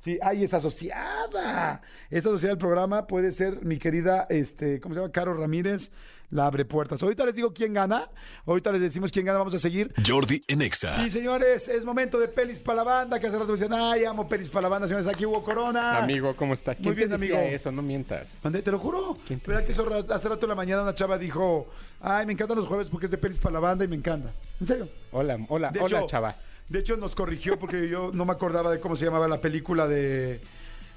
Sí, 0.05 0.19
ay, 0.21 0.45
es 0.45 0.53
asociada. 0.53 1.81
Esta 2.11 2.29
asociada 2.29 2.51
del 2.51 2.59
programa 2.59 3.07
puede 3.07 3.33
ser 3.33 3.65
mi 3.65 3.79
querida, 3.79 4.27
este, 4.29 4.79
¿cómo 4.79 4.95
se 4.95 5.01
llama? 5.01 5.11
Caro 5.11 5.33
Ramírez, 5.33 5.93
la 6.29 6.45
abre 6.45 6.67
puertas. 6.67 7.03
Ahorita 7.03 7.25
les 7.25 7.35
digo 7.35 7.55
quién 7.55 7.73
gana. 7.73 8.11
Ahorita 8.45 8.71
les 8.73 8.83
decimos 8.83 9.11
quién 9.11 9.25
gana. 9.25 9.39
Vamos 9.39 9.55
a 9.55 9.59
seguir. 9.59 9.95
Jordi 10.07 10.45
en 10.47 10.61
Exa. 10.61 11.07
Y 11.07 11.11
señores, 11.11 11.69
es 11.69 11.87
momento 11.87 12.19
de 12.19 12.29
pelis 12.29 12.61
para 12.61 12.77
la 12.77 12.83
banda. 12.83 13.19
Que 13.19 13.29
hace 13.29 13.39
rato 13.39 13.53
me 13.53 13.59
decían, 13.59 13.73
ay, 13.73 14.05
amo 14.05 14.29
pelis 14.29 14.51
para 14.51 14.65
la 14.65 14.69
banda. 14.69 14.89
Señores, 14.89 15.07
aquí 15.07 15.25
hubo 15.25 15.43
Corona. 15.43 15.97
Amigo, 15.97 16.37
¿cómo 16.37 16.53
estás? 16.53 16.79
Muy 16.81 16.95
¿Quién 16.95 17.09
bien, 17.09 17.09
te 17.09 17.25
decía 17.25 17.39
amigo. 17.39 17.55
eso? 17.57 17.73
No 17.73 17.81
mientas. 17.81 18.29
Mandé, 18.43 18.61
te 18.61 18.71
lo 18.71 18.79
juro. 18.79 19.17
¿Quién 19.27 19.41
te 19.41 19.51
¿Verdad 19.53 19.65
que 19.65 19.73
eso 19.73 19.87
hace 20.11 20.29
rato 20.29 20.45
en 20.45 20.51
la 20.51 20.55
mañana 20.55 20.83
una 20.83 20.95
chava 20.95 21.17
dijo, 21.17 21.67
ay, 22.03 22.27
me 22.27 22.35
encantan 22.35 22.59
los 22.59 22.67
jueves 22.67 22.89
porque 22.91 23.07
es 23.07 23.11
de 23.11 23.17
pelis 23.17 23.39
para 23.39 23.55
la 23.55 23.61
banda 23.61 23.87
y 23.87 23.89
me 23.89 23.97
encanta. 23.97 24.35
¿En 24.61 24.67
serio? 24.67 24.89
Hola, 25.13 25.39
hola, 25.49 25.71
De 25.71 25.81
hola, 25.81 25.99
hecho, 26.01 26.07
chava. 26.09 26.37
De 26.69 26.79
hecho, 26.81 26.97
nos 26.97 27.15
corrigió 27.15 27.59
porque 27.59 27.89
yo 27.89 28.11
no 28.13 28.25
me 28.25 28.33
acordaba 28.33 28.71
de 28.71 28.81
cómo 28.81 28.97
se 28.97 29.05
llamaba 29.05 29.29
la 29.29 29.41
película 29.41 29.87
de. 29.87 30.41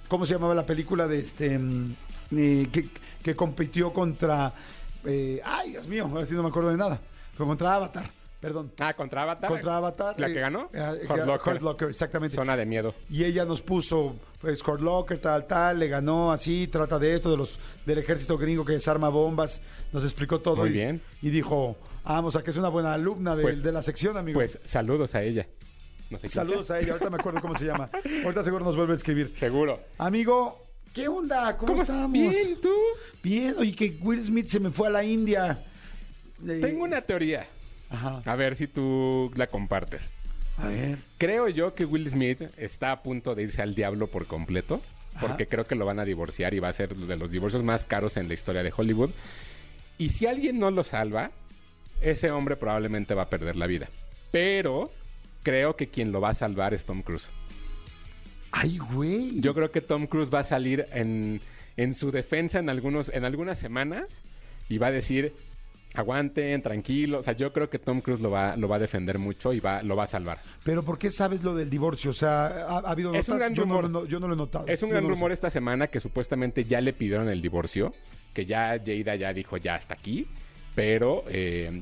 ¿Cómo 0.07 0.25
se 0.25 0.33
llamaba 0.33 0.55
la 0.55 0.65
película 0.65 1.07
de 1.07 1.19
este. 1.19 1.59
mm, 1.59 1.95
eh, 2.37 2.67
que, 2.71 2.89
que 3.21 3.35
compitió 3.35 3.91
contra. 3.93 4.53
eh, 5.05 5.41
ay, 5.43 5.71
Dios 5.71 5.87
mío, 5.87 6.09
ahora 6.11 6.25
sí 6.25 6.33
no 6.33 6.43
me 6.43 6.49
acuerdo 6.49 6.69
de 6.69 6.77
nada. 6.77 6.99
Fue 7.35 7.45
contra 7.45 7.75
Avatar, 7.75 8.09
perdón. 8.39 8.71
Ah, 8.79 8.93
contra 8.93 9.23
Avatar. 9.23 9.49
Contra 9.49 9.77
Avatar. 9.77 10.15
¿La 10.19 10.27
eh, 10.29 10.33
que 10.33 10.39
ganó? 10.39 10.69
eh, 10.73 11.01
Hurt 11.07 11.25
Locker. 11.25 11.53
Hurt 11.53 11.61
Locker, 11.61 11.89
exactamente. 11.89 12.35
Zona 12.35 12.55
de 12.57 12.65
miedo. 12.65 12.95
Y 13.09 13.25
ella 13.25 13.45
nos 13.45 13.61
puso, 13.61 14.15
pues, 14.39 14.65
Hurt 14.67 14.81
Locker, 14.81 15.19
tal, 15.19 15.45
tal, 15.45 15.79
le 15.79 15.87
ganó 15.89 16.31
así, 16.31 16.67
trata 16.67 16.97
de 16.97 17.15
esto, 17.15 17.29
de 17.29 17.37
los 17.37 17.59
del 17.85 17.97
ejército 17.99 18.37
gringo 18.37 18.63
que 18.65 18.73
desarma 18.73 19.09
bombas, 19.09 19.61
nos 19.93 20.03
explicó 20.03 20.39
todo. 20.39 20.55
Muy 20.57 20.69
y, 20.69 20.73
bien. 20.73 21.01
Y 21.21 21.29
dijo, 21.29 21.77
ah, 22.07 22.21
o 22.21 22.31
sea, 22.31 22.41
que 22.41 22.51
es 22.51 22.57
una 22.57 22.69
buena 22.69 22.93
alumna 22.93 23.35
de, 23.35 23.43
Pues- 23.43 23.61
de 23.61 23.71
la 23.71 23.81
sección, 23.83 24.17
amigo. 24.17 24.39
Pues 24.39 24.59
saludos 24.65 25.15
a 25.15 25.23
ella. 25.23 25.47
No 26.09 26.17
sé 26.17 26.21
quién 26.21 26.31
Saludos 26.31 26.71
a 26.71 26.79
ella, 26.79 26.93
ahorita 26.93 27.09
me 27.09 27.17
acuerdo 27.17 27.41
cómo 27.41 27.55
se 27.55 27.65
llama. 27.65 27.89
Ahorita 28.23 28.43
seguro 28.43 28.63
nos 28.63 28.75
vuelve 28.75 28.93
a 28.93 28.95
escribir. 28.95 29.33
Seguro. 29.35 29.81
Amigo, 29.97 30.65
¿qué 30.93 31.07
onda? 31.07 31.57
¿Cómo, 31.57 31.73
¿Cómo 31.73 31.81
estamos? 31.83 32.11
Bien, 32.13 32.61
tú. 32.61 32.73
Bien, 33.21 33.55
oye, 33.57 33.75
que 33.75 33.97
Will 34.01 34.23
Smith 34.23 34.47
se 34.47 34.59
me 34.59 34.71
fue 34.71 34.87
a 34.87 34.91
la 34.91 35.03
India. 35.03 35.65
Tengo 36.45 36.83
una 36.85 37.01
teoría. 37.01 37.47
Ajá. 37.89 38.21
A 38.25 38.35
ver 38.35 38.55
si 38.55 38.67
tú 38.67 39.31
la 39.35 39.47
compartes. 39.47 40.01
A 40.57 40.67
ver. 40.67 40.99
Creo 41.17 41.49
yo 41.49 41.73
que 41.75 41.83
Will 41.85 42.09
Smith 42.09 42.41
está 42.57 42.91
a 42.91 43.03
punto 43.03 43.35
de 43.35 43.43
irse 43.43 43.61
al 43.61 43.75
diablo 43.75 44.07
por 44.07 44.27
completo. 44.27 44.81
Porque 45.19 45.47
creo 45.47 45.65
que 45.65 45.75
lo 45.75 45.85
van 45.85 45.99
a 45.99 46.05
divorciar 46.05 46.53
y 46.53 46.59
va 46.59 46.67
a 46.67 46.73
ser 46.73 46.95
de 46.95 47.15
los 47.17 47.31
divorcios 47.31 47.63
más 47.63 47.85
caros 47.85 48.17
en 48.17 48.27
la 48.27 48.35
historia 48.35 48.61
de 48.61 48.71
Hollywood. 48.75 49.09
Y 49.97 50.09
si 50.09 50.27
alguien 50.27 50.59
no 50.59 50.69
lo 50.69 50.83
salva, 50.83 51.31
ese 52.01 52.31
hombre 52.31 52.55
probablemente 52.55 53.13
va 53.13 53.23
a 53.23 53.29
perder 53.29 53.55
la 53.55 53.67
vida. 53.67 53.89
Pero 54.31 54.91
creo 55.43 55.75
que 55.75 55.87
quien 55.89 56.11
lo 56.11 56.21
va 56.21 56.29
a 56.29 56.33
salvar 56.33 56.73
es 56.73 56.85
Tom 56.85 57.01
Cruise. 57.01 57.29
Ay, 58.51 58.77
güey. 58.77 59.39
Yo 59.41 59.53
creo 59.53 59.71
que 59.71 59.81
Tom 59.81 60.07
Cruise 60.07 60.33
va 60.33 60.39
a 60.39 60.43
salir 60.43 60.87
en, 60.91 61.41
en 61.75 61.93
su 61.93 62.11
defensa 62.11 62.59
en, 62.59 62.69
algunos, 62.69 63.09
en 63.09 63.25
algunas 63.25 63.59
semanas 63.59 64.21
y 64.69 64.77
va 64.77 64.87
a 64.87 64.91
decir, 64.91 65.33
aguanten, 65.93 66.61
tranquilos. 66.61 67.21
O 67.21 67.23
sea, 67.23 67.33
yo 67.33 67.51
creo 67.53 67.69
que 67.69 67.77
Tom 67.79 68.01
Cruise 68.01 68.19
lo 68.21 68.31
va, 68.31 68.55
lo 68.57 68.67
va 68.67 68.77
a 68.77 68.79
defender 68.79 69.19
mucho 69.19 69.53
y 69.53 69.59
va, 69.59 69.83
lo 69.83 69.95
va 69.95 70.03
a 70.03 70.07
salvar. 70.07 70.39
Pero 70.63 70.83
¿por 70.83 70.97
qué 70.97 71.11
sabes 71.11 71.43
lo 71.43 71.55
del 71.55 71.69
divorcio? 71.69 72.11
O 72.11 72.13
sea, 72.13 72.45
¿ha, 72.47 72.77
ha 72.79 72.91
habido 72.91 73.13
Es 73.13 73.27
un 73.29 73.35
notas? 73.35 73.39
gran 73.39 73.53
yo, 73.55 73.63
rumor. 73.63 74.07
yo 74.07 74.19
no 74.19 74.27
lo 74.27 74.33
he 74.33 74.37
notado. 74.37 74.65
Es 74.67 74.81
un 74.81 74.89
Yo 74.89 74.93
gran 74.93 75.03
no 75.03 75.09
rumor 75.09 75.31
esta 75.31 75.49
semana 75.49 75.87
que 75.87 75.99
supuestamente 75.99 76.65
ya 76.65 76.81
le 76.81 76.93
pidieron 76.93 77.29
el 77.29 77.41
divorcio, 77.41 77.93
que 78.33 78.45
ya 78.45 78.79
Jada 78.85 79.15
ya 79.15 79.33
dijo 79.33 79.57
ya 79.57 79.75
hasta 79.75 79.93
aquí, 79.93 80.27
pero 80.77 81.23
eh, 81.27 81.81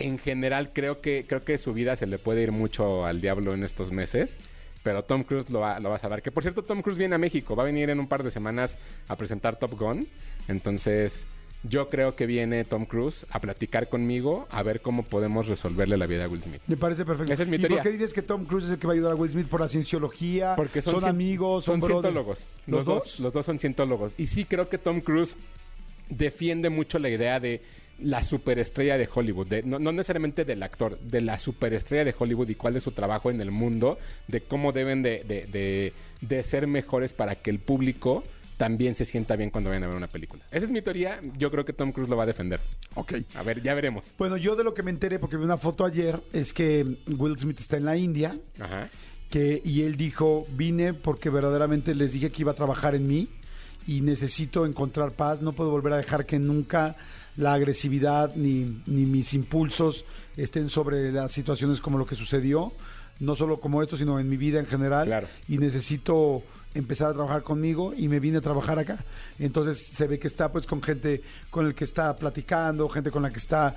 en 0.00 0.18
general 0.18 0.72
creo 0.72 1.00
que 1.00 1.26
creo 1.28 1.44
que 1.44 1.58
su 1.58 1.72
vida 1.72 1.94
se 1.94 2.08
le 2.08 2.18
puede 2.18 2.42
ir 2.42 2.50
mucho 2.50 3.06
al 3.06 3.20
diablo 3.20 3.54
en 3.54 3.62
estos 3.62 3.92
meses. 3.92 4.36
Pero 4.82 5.04
Tom 5.04 5.22
Cruise 5.22 5.48
lo 5.48 5.60
va, 5.60 5.78
lo 5.78 5.90
va 5.90 5.94
a 5.94 5.98
salvar. 6.00 6.22
Que 6.22 6.32
por 6.32 6.42
cierto, 6.42 6.64
Tom 6.64 6.82
Cruise 6.82 6.98
viene 6.98 7.14
a 7.14 7.18
México. 7.18 7.54
Va 7.54 7.62
a 7.62 7.66
venir 7.66 7.88
en 7.88 8.00
un 8.00 8.08
par 8.08 8.24
de 8.24 8.32
semanas 8.32 8.78
a 9.06 9.14
presentar 9.14 9.60
Top 9.60 9.78
Gun. 9.78 10.08
Entonces, 10.48 11.24
yo 11.62 11.88
creo 11.88 12.16
que 12.16 12.26
viene 12.26 12.64
Tom 12.64 12.84
Cruise 12.84 13.26
a 13.30 13.40
platicar 13.40 13.88
conmigo 13.88 14.48
a 14.50 14.64
ver 14.64 14.80
cómo 14.80 15.04
podemos 15.04 15.46
resolverle 15.46 15.96
la 15.96 16.08
vida 16.08 16.24
a 16.24 16.28
Will 16.28 16.42
Smith. 16.42 16.62
Me 16.66 16.76
parece 16.76 17.04
perfecto. 17.04 17.32
Esa 17.32 17.44
es 17.44 17.48
mi 17.48 17.58
¿Y 17.58 17.58
por 17.60 17.68
teoría. 17.68 17.82
qué 17.84 17.90
dices 17.92 18.12
que 18.12 18.22
Tom 18.22 18.44
Cruise 18.44 18.64
es 18.64 18.72
el 18.72 18.78
que 18.80 18.88
va 18.88 18.94
a 18.94 18.96
ayudar 18.96 19.12
a 19.12 19.14
Will 19.14 19.30
Smith 19.30 19.46
por 19.46 19.60
la 19.60 19.68
cienciología? 19.68 20.56
Porque 20.56 20.82
son, 20.82 20.98
son, 20.98 21.08
amigos, 21.08 21.64
son, 21.64 21.80
son 21.80 21.90
cientólogos. 21.90 22.44
¿Los, 22.66 22.84
dos? 22.84 23.20
Los 23.20 23.32
dos 23.32 23.46
son 23.46 23.60
cientólogos. 23.60 24.14
Y 24.18 24.26
sí 24.26 24.46
creo 24.46 24.68
que 24.68 24.78
Tom 24.78 25.00
Cruise 25.00 25.36
defiende 26.08 26.70
mucho 26.70 26.98
la 26.98 27.08
idea 27.08 27.38
de 27.38 27.62
la 28.00 28.22
superestrella 28.22 28.98
de 28.98 29.08
Hollywood, 29.12 29.46
de- 29.46 29.62
no, 29.62 29.78
no 29.78 29.92
necesariamente 29.92 30.44
del 30.44 30.62
actor, 30.62 30.98
de 30.98 31.20
la 31.20 31.38
superestrella 31.38 32.04
de 32.04 32.14
Hollywood 32.18 32.48
y 32.48 32.54
cuál 32.54 32.76
es 32.76 32.82
su 32.82 32.90
trabajo 32.92 33.30
en 33.30 33.40
el 33.40 33.50
mundo, 33.50 33.98
de 34.28 34.40
cómo 34.42 34.72
deben 34.72 35.02
de, 35.02 35.22
de- 35.24 35.46
de- 35.46 35.92
de 36.20 36.42
ser 36.42 36.66
mejores 36.66 37.12
para 37.12 37.36
que 37.36 37.50
el 37.50 37.58
público 37.60 38.24
también 38.56 38.94
se 38.94 39.04
sienta 39.04 39.34
bien 39.34 39.50
cuando 39.50 39.70
vayan 39.70 39.84
a 39.84 39.88
ver 39.88 39.96
una 39.96 40.06
película. 40.08 40.44
Esa 40.52 40.66
es 40.66 40.70
mi 40.70 40.82
teoría, 40.82 41.20
yo 41.36 41.50
creo 41.50 41.64
que 41.64 41.72
Tom 41.72 41.90
Cruise 41.92 42.08
lo 42.08 42.16
va 42.16 42.22
a 42.24 42.26
defender. 42.26 42.60
Ok. 42.94 43.14
A 43.34 43.42
ver, 43.42 43.60
ya 43.62 43.74
veremos. 43.74 44.14
Bueno, 44.18 44.36
yo 44.36 44.54
de 44.54 44.62
lo 44.62 44.72
que 44.74 44.82
me 44.84 44.90
enteré, 44.90 45.18
porque 45.18 45.36
vi 45.36 45.44
una 45.44 45.56
foto 45.58 45.84
ayer, 45.84 46.22
es 46.32 46.52
que 46.52 46.86
Will 47.08 47.38
Smith 47.38 47.58
está 47.58 47.76
en 47.76 47.84
la 47.86 47.96
India 47.96 48.36
Ajá. 48.60 48.88
que, 49.30 49.60
y 49.64 49.82
él 49.82 49.96
dijo, 49.96 50.46
vine 50.50 50.94
porque 50.94 51.28
verdaderamente 51.30 51.94
les 51.94 52.12
dije 52.12 52.30
que 52.30 52.42
iba 52.42 52.52
a 52.52 52.54
trabajar 52.56 52.94
en 52.94 53.06
mí 53.08 53.28
y 53.86 54.00
necesito 54.02 54.64
encontrar 54.64 55.12
paz, 55.12 55.40
no 55.42 55.54
puedo 55.54 55.70
volver 55.70 55.94
a 55.94 55.96
dejar 55.96 56.24
que 56.24 56.38
nunca 56.38 56.94
la 57.36 57.54
agresividad 57.54 58.34
ni, 58.34 58.82
ni 58.86 59.06
mis 59.06 59.32
impulsos 59.34 60.04
estén 60.36 60.68
sobre 60.68 61.10
las 61.12 61.32
situaciones 61.32 61.80
como 61.80 61.98
lo 61.98 62.06
que 62.06 62.14
sucedió, 62.16 62.72
no 63.20 63.34
solo 63.36 63.60
como 63.60 63.82
esto, 63.82 63.96
sino 63.96 64.18
en 64.20 64.28
mi 64.28 64.36
vida 64.36 64.58
en 64.60 64.66
general. 64.66 65.06
Claro. 65.06 65.28
Y 65.48 65.58
necesito 65.58 66.42
empezar 66.74 67.10
a 67.10 67.12
trabajar 67.12 67.42
conmigo 67.42 67.92
y 67.94 68.08
me 68.08 68.18
vine 68.18 68.38
a 68.38 68.40
trabajar 68.40 68.78
acá. 68.78 69.04
Entonces 69.38 69.88
se 69.92 70.06
ve 70.06 70.18
que 70.18 70.26
está 70.26 70.50
pues 70.50 70.66
con 70.66 70.82
gente 70.82 71.22
con 71.50 71.66
el 71.66 71.74
que 71.74 71.84
está 71.84 72.16
platicando, 72.16 72.88
gente 72.88 73.10
con 73.10 73.22
la 73.22 73.30
que 73.30 73.38
está 73.38 73.74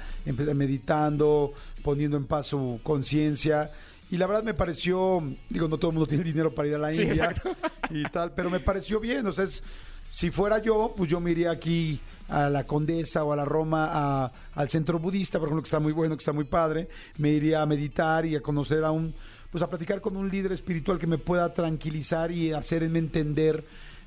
meditando, 0.56 1.54
poniendo 1.84 2.18
en 2.18 2.26
paz 2.26 2.48
su 2.48 2.80
conciencia. 2.84 3.72
Y 4.12 4.18
la 4.18 4.28
verdad 4.28 4.44
me 4.44 4.54
pareció, 4.54 5.22
digo, 5.50 5.68
no 5.68 5.78
todo 5.78 5.92
el 5.92 5.96
mundo 5.96 6.08
tiene 6.08 6.24
dinero 6.24 6.54
para 6.54 6.68
ir 6.68 6.76
a 6.76 6.78
la 6.78 6.92
Sí, 6.92 7.02
India 7.04 7.26
exacto. 7.32 7.52
y 7.90 8.04
tal, 8.04 8.34
pero 8.34 8.50
me 8.50 8.60
pareció 8.60 9.00
bien. 9.00 9.26
O 9.28 9.32
sea, 9.32 9.46
es- 9.46 9.64
si 10.10 10.32
fuera 10.32 10.60
yo, 10.62 10.94
pues 10.96 11.10
yo 11.10 11.20
me 11.20 11.32
iría 11.32 11.52
aquí 11.52 12.00
a 12.30 12.50
la 12.50 12.66
Condesa 12.66 13.24
o 13.24 13.34
a 13.34 13.36
la 13.36 13.46
Roma, 13.46 13.90
a- 13.92 14.32
al 14.54 14.70
centro 14.70 14.98
budista, 15.00 15.38
por 15.40 15.48
ejemplo, 15.50 15.62
que 15.62 15.68
está 15.68 15.80
muy 15.80 15.92
bueno, 15.94 16.16
que 16.16 16.22
está 16.22 16.34
muy 16.34 16.46
padre. 16.46 16.88
Me 17.18 17.30
iría 17.32 17.62
a 17.62 17.66
meditar 17.66 18.26
y 18.26 18.36
a 18.36 18.42
conocer 18.42 18.84
a 18.84 18.92
un, 18.92 19.14
pues 19.52 19.62
a 19.62 19.70
platicar 19.70 20.02
con 20.02 20.18
un 20.18 20.30
líder 20.30 20.52
espiritual 20.54 20.98
que 20.98 21.08
me 21.08 21.18
pueda 21.18 21.54
tranquilizar 21.54 22.32
y 22.32 22.52
hacerme 22.54 23.00
entender 23.00 23.66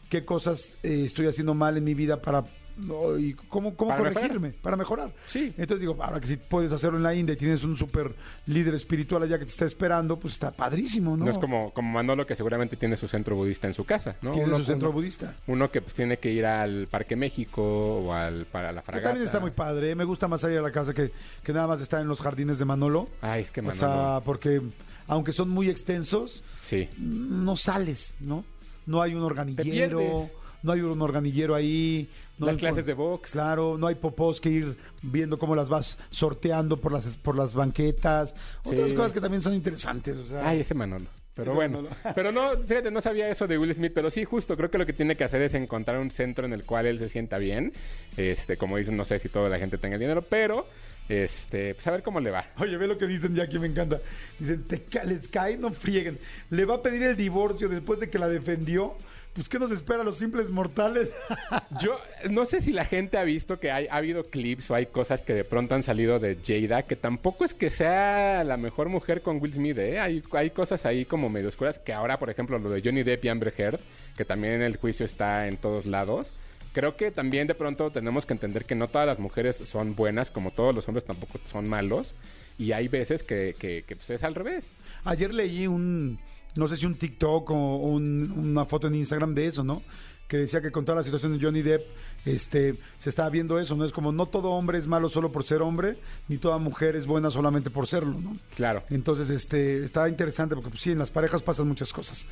qué 0.09 0.25
cosas 0.25 0.79
eh, 0.83 1.03
estoy 1.05 1.27
haciendo 1.27 1.55
mal 1.55 1.77
en 1.77 1.85
mi 1.85 1.95
vida 1.95 2.21
para 2.23 2.45
no, 2.79 3.19
y 3.19 3.35
cómo, 3.35 3.75
cómo 3.77 3.91
Para 3.91 4.13
corregirme, 4.13 4.51
para 4.53 4.77
mejorar. 4.77 5.13
Sí. 5.27 5.53
Entonces 5.59 5.81
digo, 5.81 5.97
ahora 6.03 6.21
que 6.21 6.27
si 6.27 6.37
puedes 6.37 6.73
hacerlo 6.73 6.97
en 6.97 7.03
la 7.03 7.15
India 7.15 7.33
y 7.35 7.37
tienes 7.37 7.65
un 7.65 7.77
super 7.77 8.15
líder 8.47 8.75
espiritual 8.75 9.23
allá 9.23 9.39
que 9.39 9.45
te 9.45 9.51
está 9.51 9.65
esperando, 9.67 10.19
pues 10.19 10.35
está 10.35 10.51
padrísimo, 10.53 11.17
¿no? 11.17 11.25
No, 11.25 11.31
es 11.31 11.39
como, 11.39 11.73
como 11.73 11.93
Manolo 11.93 12.27
que 12.27 12.35
seguramente 12.37 12.77
tiene 12.77 12.97
su 12.97 13.09
centro 13.09 13.37
budista 13.37 13.67
en 13.67 13.75
su 13.75 13.85
casa, 13.85 14.17
¿no? 14.23 14.33
Tiene 14.33 14.47
Uno- 14.49 14.59
su 14.59 14.65
centro 14.65 14.89
uno- 14.91 14.99
budista. 14.99 15.35
Uno 15.47 15.71
que 15.71 15.83
pues 15.83 15.95
tiene 15.95 16.19
que 16.19 16.31
ir 16.33 16.47
al 16.47 16.87
Parque 16.89 17.17
México 17.17 17.63
o 17.63 18.13
al 18.13 18.47
para 18.47 18.73
la 18.73 18.81
Que 18.81 18.87
fragata. 18.87 19.09
también 19.11 19.27
está 19.27 19.41
muy 19.41 19.51
padre. 19.51 19.91
¿eh? 19.91 19.95
Me 19.95 20.05
gusta 20.05 20.29
más 20.29 20.41
salir 20.41 20.59
a 20.59 20.63
la 20.63 20.71
casa 20.73 20.95
que, 20.95 21.11
que 21.43 21.53
nada 21.53 21.67
más 21.67 21.81
estar 21.81 22.01
en 22.01 22.09
los 22.09 22.21
jardines 22.21 22.59
de 22.59 22.65
Manolo. 22.65 23.09
Ay, 23.21 23.43
es 23.43 23.51
que 23.51 23.61
O 23.61 23.65
Manolo. 23.65 23.79
sea, 23.81 24.21
porque 24.25 24.63
aunque 25.07 25.33
son 25.33 25.49
muy 25.49 25.69
extensos, 25.69 26.43
sí. 26.61 26.89
no 26.99 27.57
sales, 27.57 28.15
¿no? 28.21 28.45
No 28.87 29.03
hay 29.03 29.15
un 29.15 29.23
organillero, 29.23 29.99
pierdes. 29.99 30.35
No 30.63 30.73
hay 30.73 30.81
un 30.81 31.01
organillero 31.01 31.55
ahí. 31.55 32.09
No 32.39 32.47
Las 32.47 32.55
hay- 32.55 32.61
clases 32.61 32.87
de 32.87 32.95
box. 32.95 33.33
Claro, 33.33 33.77
no 33.79 33.87
hay 33.89 33.97
popós 33.97 34.41
que 34.41 34.49
ir 34.49 34.77
viendo 35.03 35.39
cómo 35.39 35.57
las 35.57 35.69
vas 35.69 35.99
sorteando 36.11 36.77
por 36.77 36.93
las 36.93 37.17
por 37.17 37.37
las 37.37 37.55
banquetas. 37.55 38.35
Otras 38.65 38.93
cosas 38.93 39.13
que 39.13 39.21
también 39.21 39.43
son 39.43 39.55
interesantes, 39.55 40.17
o 40.19 40.25
sea. 40.25 40.49
Ay, 40.49 40.61
ese 40.61 40.75
Manolo. 40.75 41.07
Pero 41.35 41.55
bueno, 41.55 41.85
pero 42.17 42.33
no, 42.33 42.51
fíjate, 42.67 42.91
no 42.91 43.01
sabía 43.01 43.29
eso 43.29 43.47
de 43.47 43.57
Will 43.59 43.73
Smith, 43.75 43.93
pero 43.95 44.11
sí, 44.11 44.25
justo, 44.25 44.57
creo 44.57 44.71
que 44.73 44.79
lo 44.79 44.87
que 44.87 44.93
tiene 44.93 45.17
que 45.17 45.23
hacer 45.25 45.41
es 45.43 45.55
encontrar 45.55 45.99
un 46.01 46.11
centro 46.11 46.45
en 46.47 46.53
el 46.53 46.65
cual 46.65 46.87
él 46.87 46.99
se 46.99 47.09
sienta 47.09 47.39
bien. 47.39 47.73
Este, 48.17 48.57
como 48.57 48.77
dicen, 48.77 48.97
no 48.97 49.05
sé 49.05 49.19
si 49.21 49.29
toda 49.29 49.49
la 49.49 49.57
gente 49.59 49.79
tenga 49.79 49.99
dinero, 49.99 50.23
pero, 50.23 50.67
este, 51.09 51.75
pues 51.77 51.87
a 51.87 51.93
ver 51.93 52.03
cómo 52.03 52.19
le 52.19 52.33
va. 52.33 52.45
Oye, 52.59 52.77
ve 52.77 52.89
lo 52.89 52.99
que 52.99 53.07
dicen 53.07 53.37
ya 53.37 53.45
aquí, 53.45 53.57
me 53.61 53.69
encanta. 53.69 54.01
Dicen, 54.39 54.65
te 54.65 54.83
les 55.07 55.29
cae, 55.29 55.57
no 55.57 55.73
frieguen. 55.73 56.19
Le 56.51 56.65
va 56.65 56.77
a 56.77 56.83
pedir 56.83 57.05
el 57.05 57.17
divorcio 57.17 57.69
después 57.69 58.01
de 58.01 58.11
que 58.11 58.19
la 58.19 58.29
defendió. 58.29 58.95
Pues, 59.39 59.49
¿qué 59.49 59.61
nos 59.61 59.71
espera 59.71 60.01
a 60.01 60.05
los 60.05 60.19
simples 60.19 60.51
mortales? 60.51 61.15
Yo 61.81 61.97
no 62.29 62.45
sé 62.45 62.61
si 62.61 62.73
la 62.73 62.85
gente 62.85 63.19
ha 63.19 63.23
visto 63.23 63.61
que 63.61 63.71
hay, 63.71 63.87
ha 63.87 63.95
habido 63.95 64.25
clips 64.25 64.69
o 64.69 64.75
hay 64.75 64.87
cosas 64.87 65.23
que 65.23 65.33
de 65.33 65.45
pronto 65.45 65.77
han 65.77 65.85
salido 65.85 66.19
de 66.19 66.39
Jada, 66.45 66.83
que 66.83 66.97
tampoco 66.97 67.45
es 67.45 67.55
que 67.55 67.71
sea 67.71 68.43
la 68.43 68.57
mejor 68.57 68.89
mujer 68.89 69.23
con 69.23 69.41
Will 69.41 69.55
Smith, 69.55 69.79
¿eh? 69.79 70.01
Hay, 70.01 70.25
hay 70.33 70.51
cosas 70.51 70.85
ahí 70.87 71.05
como 71.05 71.29
medio 71.29 71.47
oscuras, 71.47 71.79
que 71.79 71.93
ahora, 71.93 72.19
por 72.19 72.31
ejemplo, 72.31 72.59
lo 72.59 72.69
de 72.69 72.83
Johnny 72.85 73.05
Depp 73.05 73.27
y 73.27 73.29
Amber 73.29 73.55
Heard, 73.57 73.79
que 74.17 74.25
también 74.25 74.55
en 74.55 74.63
el 74.63 74.77
juicio 74.77 75.07
está 75.07 75.47
en 75.47 75.57
todos 75.57 75.87
lados. 75.87 76.33
Creo 76.73 76.97
que 76.97 77.13
también 77.13 77.47
de 77.47 77.55
pronto 77.55 77.93
tenemos 77.93 78.27
que 78.27 78.33
entender 78.33 78.65
que 78.65 78.75
no 78.75 78.89
todas 78.89 79.07
las 79.07 79.21
mujeres 79.21 79.55
son 79.55 79.95
buenas, 79.95 80.33
como 80.33 80.51
todos 80.51 80.75
los 80.75 80.89
hombres 80.89 81.05
tampoco 81.05 81.39
son 81.45 81.69
malos. 81.69 82.17
Y 82.59 82.73
hay 82.73 82.89
veces 82.89 83.23
que, 83.23 83.55
que, 83.57 83.85
que, 83.87 83.95
pues, 83.95 84.11
es 84.11 84.25
al 84.25 84.35
revés. 84.35 84.75
Ayer 85.05 85.33
leí 85.33 85.69
un, 85.69 86.19
no 86.59 86.69
sé 86.69 86.77
si 86.77 86.85
un 86.87 86.97
TikTok 86.97 87.51
o 87.51 87.77
un- 87.77 88.31
una 88.37 88.65
foto 88.67 88.89
en 88.89 88.97
Instagram 88.97 89.35
de 89.35 89.47
eso, 89.47 89.65
¿no? 89.65 89.83
Que 90.29 90.37
decía 90.37 90.61
que 90.61 90.71
con 90.71 90.85
toda 90.85 90.97
la 90.99 91.03
situación 91.05 91.33
de 91.39 91.43
Johnny 91.45 91.63
Depp, 91.63 91.87
este, 92.27 92.75
se 92.99 93.09
estaba 93.09 93.31
viendo 93.31 93.59
eso, 93.59 93.75
¿no? 93.77 93.85
Es 93.87 93.93
como 93.93 94.13
no 94.13 94.27
todo 94.27 94.51
hombre 94.51 94.77
es 94.77 94.87
malo 94.87 95.09
solo 95.09 95.33
por 95.33 95.45
ser 95.45 95.63
hombre, 95.63 95.97
ni 96.29 96.37
toda 96.37 96.59
mujer 96.59 96.97
es 96.97 97.07
buena 97.07 97.31
solamente 97.31 97.71
por 97.71 97.87
serlo, 97.87 98.19
¿no? 98.21 98.37
Claro. 98.55 98.83
Entonces, 98.91 99.31
este, 99.31 99.85
está 99.85 100.07
interesante 100.09 100.55
porque 100.55 100.69
pues, 100.71 100.83
sí, 100.83 100.91
en 100.91 100.99
las 100.99 101.11
parejas 101.11 101.43
pasan 101.43 101.67
muchas 101.69 101.93
cosas. 101.93 102.27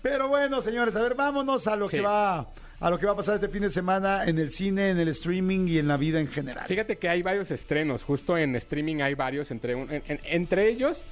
Pero 0.00 0.28
bueno, 0.28 0.62
señores, 0.62 0.94
a 0.96 1.02
ver, 1.02 1.14
vámonos 1.14 1.66
a 1.66 1.76
lo 1.76 1.88
Sí. 1.88 1.96
que 1.98 2.02
va 2.02 2.46
a 2.78 2.90
lo 2.90 2.98
que 2.98 3.06
va 3.06 3.12
a 3.12 3.16
pasar 3.16 3.34
este 3.36 3.48
fin 3.48 3.62
de 3.62 3.70
semana 3.70 4.26
en 4.26 4.38
el 4.38 4.50
cine, 4.50 4.90
en 4.90 4.98
el 4.98 5.08
streaming 5.08 5.66
y 5.66 5.78
en 5.78 5.88
la 5.88 5.96
vida 5.96 6.20
en 6.20 6.28
general. 6.28 6.66
Fíjate 6.68 6.96
que 6.98 7.08
hay 7.08 7.22
varios 7.22 7.50
estrenos, 7.50 8.02
justo 8.02 8.36
en 8.36 8.54
streaming 8.56 9.00
hay 9.00 9.14
varios, 9.14 9.50
entre, 9.50 9.74
un- 9.74 9.90
en- 9.90 10.02
en- 10.06 10.20
entre 10.24 10.68
ellos, 10.68 11.06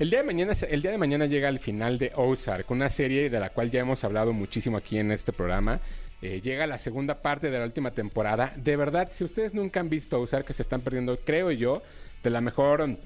el 0.00 0.08
día, 0.08 0.20
de 0.20 0.24
mañana, 0.24 0.54
el 0.68 0.80
día 0.80 0.90
de 0.90 0.98
mañana 0.98 1.26
llega 1.26 1.50
el 1.50 1.58
final 1.58 1.98
de 1.98 2.10
Ozark, 2.16 2.70
una 2.70 2.88
serie 2.88 3.28
de 3.28 3.38
la 3.38 3.50
cual 3.50 3.70
ya 3.70 3.80
hemos 3.80 4.02
hablado 4.02 4.32
muchísimo 4.32 4.78
aquí 4.78 4.98
en 4.98 5.12
este 5.12 5.30
programa. 5.30 5.78
Eh, 6.22 6.40
llega 6.40 6.66
la 6.66 6.78
segunda 6.78 7.20
parte 7.20 7.50
de 7.50 7.58
la 7.58 7.66
última 7.66 7.90
temporada. 7.90 8.54
De 8.56 8.76
verdad, 8.76 9.10
si 9.12 9.24
ustedes 9.24 9.52
nunca 9.52 9.78
han 9.78 9.90
visto 9.90 10.18
Ozark, 10.18 10.46
que 10.46 10.54
se 10.54 10.62
están 10.62 10.80
perdiendo, 10.80 11.18
creo 11.18 11.50
yo, 11.50 11.82
de 12.22 12.30
la 12.30 12.40
mejor 12.40 12.96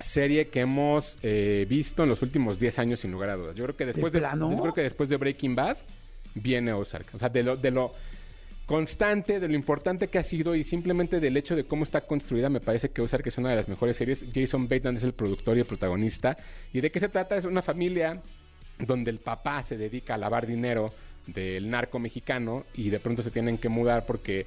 serie 0.00 0.48
que 0.48 0.60
hemos 0.60 1.18
eh, 1.22 1.66
visto 1.68 2.02
en 2.02 2.08
los 2.08 2.22
últimos 2.22 2.58
10 2.58 2.78
años, 2.78 3.00
sin 3.00 3.12
lugar 3.12 3.28
a 3.28 3.36
dudas. 3.36 3.54
Yo 3.54 3.64
creo 3.64 3.76
que 3.76 3.84
después 3.84 4.14
¿De 4.14 4.20
de, 4.20 4.26
yo 4.32 4.60
creo 4.62 4.72
que 4.72 4.82
después 4.82 5.10
de 5.10 5.18
Breaking 5.18 5.54
Bad 5.54 5.76
viene 6.34 6.72
Ozark. 6.72 7.14
O 7.14 7.18
sea, 7.18 7.28
de 7.28 7.42
lo, 7.42 7.58
de 7.58 7.70
lo 7.70 7.92
constante, 8.68 9.40
de 9.40 9.48
lo 9.48 9.54
importante 9.54 10.08
que 10.08 10.18
ha 10.18 10.22
sido 10.22 10.54
y 10.54 10.62
simplemente 10.62 11.20
del 11.20 11.38
hecho 11.38 11.56
de 11.56 11.64
cómo 11.64 11.84
está 11.84 12.02
construida, 12.02 12.50
me 12.50 12.60
parece 12.60 12.90
que 12.90 13.00
Ozark 13.00 13.26
es 13.26 13.38
una 13.38 13.48
de 13.48 13.56
las 13.56 13.66
mejores 13.66 13.96
series. 13.96 14.26
Jason 14.32 14.68
Bateman 14.68 14.98
es 14.98 15.04
el 15.04 15.14
productor 15.14 15.56
y 15.56 15.60
el 15.60 15.66
protagonista. 15.66 16.36
¿Y 16.70 16.82
de 16.82 16.90
qué 16.90 17.00
se 17.00 17.08
trata? 17.08 17.34
Es 17.34 17.46
una 17.46 17.62
familia 17.62 18.20
donde 18.78 19.10
el 19.10 19.20
papá 19.20 19.62
se 19.62 19.78
dedica 19.78 20.14
a 20.14 20.18
lavar 20.18 20.46
dinero 20.46 20.92
del 21.26 21.70
narco 21.70 21.98
mexicano 21.98 22.66
y 22.74 22.90
de 22.90 23.00
pronto 23.00 23.22
se 23.22 23.30
tienen 23.30 23.56
que 23.56 23.70
mudar 23.70 24.04
porque 24.04 24.46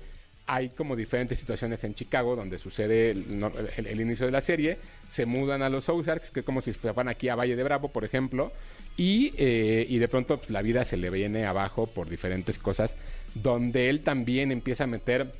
hay 0.51 0.67
como 0.67 0.97
diferentes 0.97 1.39
situaciones 1.39 1.81
en 1.85 1.95
Chicago 1.95 2.35
donde 2.35 2.57
sucede 2.57 3.11
el, 3.11 4.01
inicio 4.01 4.25
de 4.25 4.33
la 4.33 4.41
serie, 4.41 4.79
se 5.07 5.25
mudan 5.25 5.61
a 5.61 5.69
los 5.69 5.87
Ozarks, 5.87 6.29
que 6.29 6.41
es 6.41 6.45
como 6.45 6.59
si 6.59 6.73
se 6.73 6.79
fueran 6.79 7.07
aquí 7.07 7.29
a 7.29 7.35
Valle 7.35 7.55
de 7.55 7.63
Bravo, 7.63 7.87
por 7.87 8.03
ejemplo, 8.03 8.51
y, 8.97 9.33
eh, 9.37 9.87
de 9.89 10.07
pronto 10.09 10.39
pues, 10.39 10.49
la 10.49 10.61
vida 10.61 10.83
se 10.83 10.97
le 10.97 11.09
viene 11.09 11.45
abajo 11.45 11.87
por 11.87 12.09
diferentes 12.09 12.59
cosas, 12.59 12.97
donde 13.33 13.89
él 13.89 14.01
también 14.01 14.51
empieza 14.51 14.83
a 14.83 14.87
meter, 14.87 15.33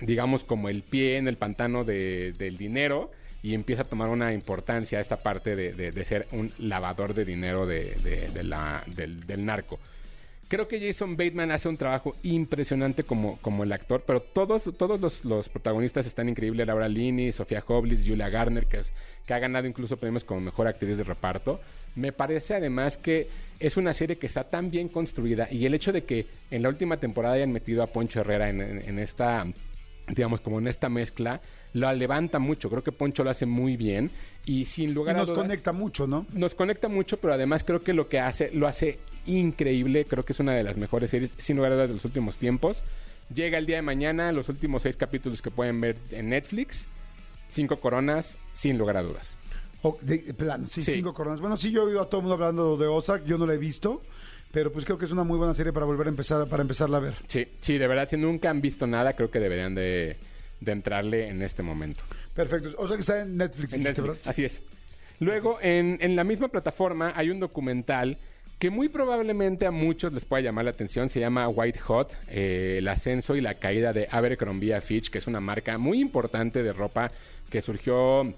digamos, 0.00 0.44
como 0.44 0.68
el 0.68 0.84
pie 0.84 1.16
en 1.16 1.26
el 1.26 1.36
pantano 1.36 1.82
de- 1.82 2.32
del 2.38 2.56
dinero 2.56 3.10
y 3.42 3.54
empieza 3.54 3.82
a 3.82 3.88
tomar 3.88 4.08
una 4.08 4.32
importancia 4.32 5.00
esta 5.00 5.16
parte 5.16 5.56
de, 5.56 6.04
ser 6.04 6.28
un 6.30 6.52
lavador 6.58 7.12
de 7.12 7.24
dinero 7.24 7.66
del 7.66 9.44
narco. 9.44 9.80
Creo 10.48 10.68
que 10.68 10.80
Jason 10.80 11.16
Bateman 11.16 11.50
hace 11.50 11.68
un 11.68 11.76
trabajo 11.76 12.16
impresionante 12.22 13.04
como, 13.04 13.38
como 13.40 13.62
el 13.64 13.72
actor, 13.72 14.04
pero 14.06 14.20
todos, 14.20 14.64
todos 14.76 15.00
los, 15.00 15.24
los 15.24 15.48
protagonistas 15.48 16.06
están 16.06 16.28
increíbles. 16.28 16.66
Laura 16.66 16.88
Linney, 16.88 17.32
Sofía 17.32 17.64
Hoblis, 17.66 18.06
Julia 18.06 18.28
Garner, 18.28 18.66
que, 18.66 18.78
es, 18.78 18.92
que 19.26 19.32
ha 19.34 19.38
ganado 19.38 19.66
incluso 19.66 19.96
premios 19.96 20.24
como 20.24 20.40
mejor 20.40 20.66
actriz 20.66 20.98
de 20.98 21.04
reparto. 21.04 21.60
Me 21.94 22.12
parece 22.12 22.54
además 22.54 22.96
que 22.98 23.28
es 23.60 23.76
una 23.76 23.94
serie 23.94 24.16
que 24.18 24.26
está 24.26 24.44
tan 24.44 24.70
bien 24.70 24.88
construida 24.88 25.48
y 25.50 25.64
el 25.66 25.74
hecho 25.74 25.92
de 25.92 26.04
que 26.04 26.26
en 26.50 26.62
la 26.62 26.68
última 26.68 26.98
temporada 26.98 27.34
hayan 27.36 27.52
metido 27.52 27.82
a 27.82 27.86
Poncho 27.86 28.20
Herrera 28.20 28.50
en, 28.50 28.60
en- 28.60 28.88
en 28.88 28.98
esta 28.98 29.46
digamos, 30.06 30.42
como 30.42 30.58
en 30.58 30.66
esta 30.68 30.90
mezcla, 30.90 31.40
lo 31.72 31.90
levanta 31.94 32.38
mucho. 32.38 32.68
Creo 32.68 32.84
que 32.84 32.92
Poncho 32.92 33.24
lo 33.24 33.30
hace 33.30 33.46
muy 33.46 33.78
bien 33.78 34.10
y 34.44 34.66
sin 34.66 34.90
Y 34.90 34.92
lugar 34.92 35.16
a 35.16 35.20
nos 35.20 35.30
dudas 35.30 35.44
conecta 35.44 35.72
mucho, 35.72 36.06
¿no? 36.06 36.26
nos 36.34 36.54
conecta 36.54 36.88
mucho, 36.88 37.16
pero 37.18 37.32
además 37.32 37.64
creo 37.64 37.82
que 37.82 37.94
lo 37.94 38.06
que 38.06 38.20
hace, 38.20 38.50
lo 38.52 38.66
hace 38.66 38.98
increíble. 39.26 40.04
Creo 40.04 40.24
que 40.24 40.32
es 40.32 40.40
una 40.40 40.52
de 40.52 40.62
las 40.62 40.76
mejores 40.76 41.10
series, 41.10 41.34
sin 41.36 41.56
lugar 41.56 41.72
a 41.72 41.74
dudas, 41.76 41.88
de 41.88 41.94
los 41.94 42.04
últimos 42.04 42.36
tiempos. 42.38 42.82
Llega 43.34 43.58
el 43.58 43.66
día 43.66 43.76
de 43.76 43.82
mañana, 43.82 44.32
los 44.32 44.48
últimos 44.48 44.82
seis 44.82 44.96
capítulos 44.96 45.40
que 45.42 45.50
pueden 45.50 45.80
ver 45.80 45.96
en 46.10 46.28
Netflix. 46.30 46.86
Cinco 47.48 47.78
coronas, 47.80 48.36
sin 48.52 48.78
lugar 48.78 48.96
a 48.96 49.02
dudas. 49.02 49.36
O 49.82 49.98
de, 50.00 50.18
plano, 50.34 50.66
sí, 50.66 50.82
Sí. 50.82 50.92
cinco 50.92 51.12
coronas. 51.14 51.40
Bueno, 51.40 51.56
sí, 51.56 51.70
yo 51.70 51.82
he 51.82 51.86
oído 51.86 52.00
a 52.00 52.08
todo 52.08 52.20
el 52.20 52.26
mundo 52.26 52.34
hablando 52.34 52.76
de 52.76 52.86
Ozark, 52.86 53.24
yo 53.26 53.36
no 53.38 53.46
la 53.46 53.54
he 53.54 53.58
visto, 53.58 54.02
pero 54.50 54.72
pues 54.72 54.84
creo 54.84 54.96
que 54.98 55.04
es 55.04 55.10
una 55.10 55.24
muy 55.24 55.36
buena 55.36 55.52
serie 55.54 55.72
para 55.72 55.84
volver 55.86 56.06
a 56.06 56.10
empezar, 56.10 56.46
para 56.48 56.62
empezarla 56.62 56.96
a 56.96 57.00
ver. 57.00 57.14
Sí, 57.26 57.46
sí, 57.60 57.76
de 57.78 57.86
verdad, 57.86 58.08
si 58.08 58.16
nunca 58.16 58.48
han 58.50 58.60
visto 58.62 58.86
nada, 58.86 59.12
creo 59.14 59.30
que 59.30 59.40
deberían 59.40 59.74
de, 59.74 60.16
de 60.60 60.72
entrarle 60.72 61.28
en 61.28 61.42
este 61.42 61.62
momento. 61.62 62.02
Perfecto. 62.34 62.70
O 62.78 62.86
sea 62.88 62.96
que 62.96 63.00
está 63.02 63.20
en 63.20 63.36
Netflix, 63.36 63.72
En 63.74 63.82
Netflix, 63.82 64.26
así 64.26 64.44
es. 64.44 64.62
Luego, 65.20 65.58
en, 65.60 65.98
en 66.00 66.16
la 66.16 66.24
misma 66.24 66.48
plataforma 66.48 67.12
hay 67.14 67.30
un 67.30 67.38
documental 67.38 68.18
que 68.58 68.70
muy 68.70 68.88
probablemente 68.88 69.66
a 69.66 69.70
muchos 69.70 70.12
les 70.12 70.24
pueda 70.24 70.42
llamar 70.42 70.64
la 70.64 70.70
atención. 70.70 71.08
Se 71.10 71.20
llama 71.20 71.48
White 71.48 71.78
Hot, 71.80 72.16
eh, 72.28 72.76
el 72.78 72.88
ascenso 72.88 73.36
y 73.36 73.40
la 73.40 73.54
caída 73.54 73.92
de 73.92 74.08
Abercrombie 74.10 74.80
Fitch, 74.80 75.10
que 75.10 75.18
es 75.18 75.26
una 75.26 75.40
marca 75.40 75.76
muy 75.78 76.00
importante 76.00 76.62
de 76.62 76.72
ropa 76.72 77.10
que 77.50 77.60
surgió... 77.60 78.32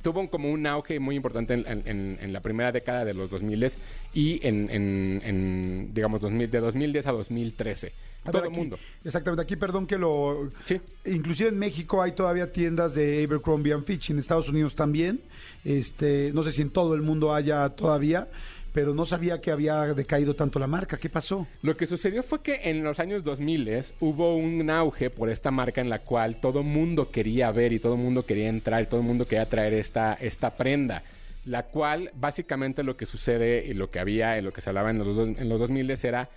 Tuvo 0.00 0.30
como 0.30 0.48
un 0.52 0.64
auge 0.64 1.00
muy 1.00 1.16
importante 1.16 1.54
en, 1.54 1.66
en- 1.66 1.82
en- 1.84 2.18
en 2.22 2.32
la 2.32 2.38
primera 2.40 2.70
década 2.70 3.04
de 3.04 3.14
los 3.14 3.28
2000 3.30 3.72
y 4.14 4.38
en, 4.46 4.70
en- 4.70 5.20
en, 5.24 5.90
digamos, 5.92 6.20
2000, 6.20 6.48
de 6.52 6.60
2010 6.60 7.06
a 7.08 7.12
2013. 7.12 7.92
A 8.24 8.30
Todo 8.30 8.44
el 8.44 8.50
mundo. 8.50 8.78
Exactamente, 9.04 9.42
aquí 9.42 9.56
perdón 9.56 9.88
que 9.88 9.98
lo... 9.98 10.50
Sí. 10.66 10.80
Inclusive 11.04 11.48
en 11.48 11.58
México 11.58 12.00
hay 12.00 12.12
todavía 12.12 12.52
tiendas 12.52 12.94
de 12.94 13.24
Abercrombie 13.24 13.76
Fitch, 13.82 14.10
en 14.10 14.20
Estados 14.20 14.48
Unidos 14.48 14.76
también. 14.76 15.20
Este, 15.64 16.30
no 16.32 16.44
sé 16.44 16.52
si 16.52 16.62
en 16.62 16.70
todo 16.70 16.94
el 16.94 17.02
mundo 17.02 17.34
haya 17.34 17.68
todavía, 17.70 18.28
pero 18.72 18.94
no 18.94 19.06
sabía 19.06 19.40
que 19.40 19.50
había 19.50 19.94
decaído 19.94 20.34
tanto 20.34 20.58
la 20.58 20.66
marca. 20.66 20.96
¿Qué 20.96 21.08
pasó? 21.08 21.46
Lo 21.62 21.76
que 21.76 21.86
sucedió 21.86 22.22
fue 22.22 22.42
que 22.42 22.60
en 22.64 22.82
los 22.82 23.00
años 23.00 23.24
2000 23.24 23.94
hubo 24.00 24.36
un 24.36 24.68
auge 24.70 25.10
por 25.10 25.28
esta 25.30 25.50
marca 25.50 25.80
en 25.80 25.88
la 25.88 26.00
cual 26.00 26.40
todo 26.40 26.62
mundo 26.62 27.10
quería 27.10 27.50
ver 27.50 27.72
y 27.72 27.78
todo 27.78 27.96
mundo 27.96 28.26
quería 28.26 28.48
entrar 28.48 28.82
y 28.82 28.86
todo 28.86 29.02
mundo 29.02 29.26
quería 29.26 29.48
traer 29.48 29.74
esta, 29.74 30.14
esta 30.14 30.56
prenda. 30.56 31.02
La 31.44 31.64
cual 31.64 32.10
básicamente 32.14 32.82
lo 32.82 32.96
que 32.96 33.06
sucede 33.06 33.64
y 33.66 33.74
lo 33.74 33.90
que 33.90 34.00
había 34.00 34.38
y 34.38 34.42
lo 34.42 34.52
que 34.52 34.60
se 34.60 34.70
hablaba 34.70 34.90
en 34.90 34.98
los, 34.98 35.18
en 35.18 35.48
los 35.48 35.58
2000 35.58 35.90
era 36.02 36.28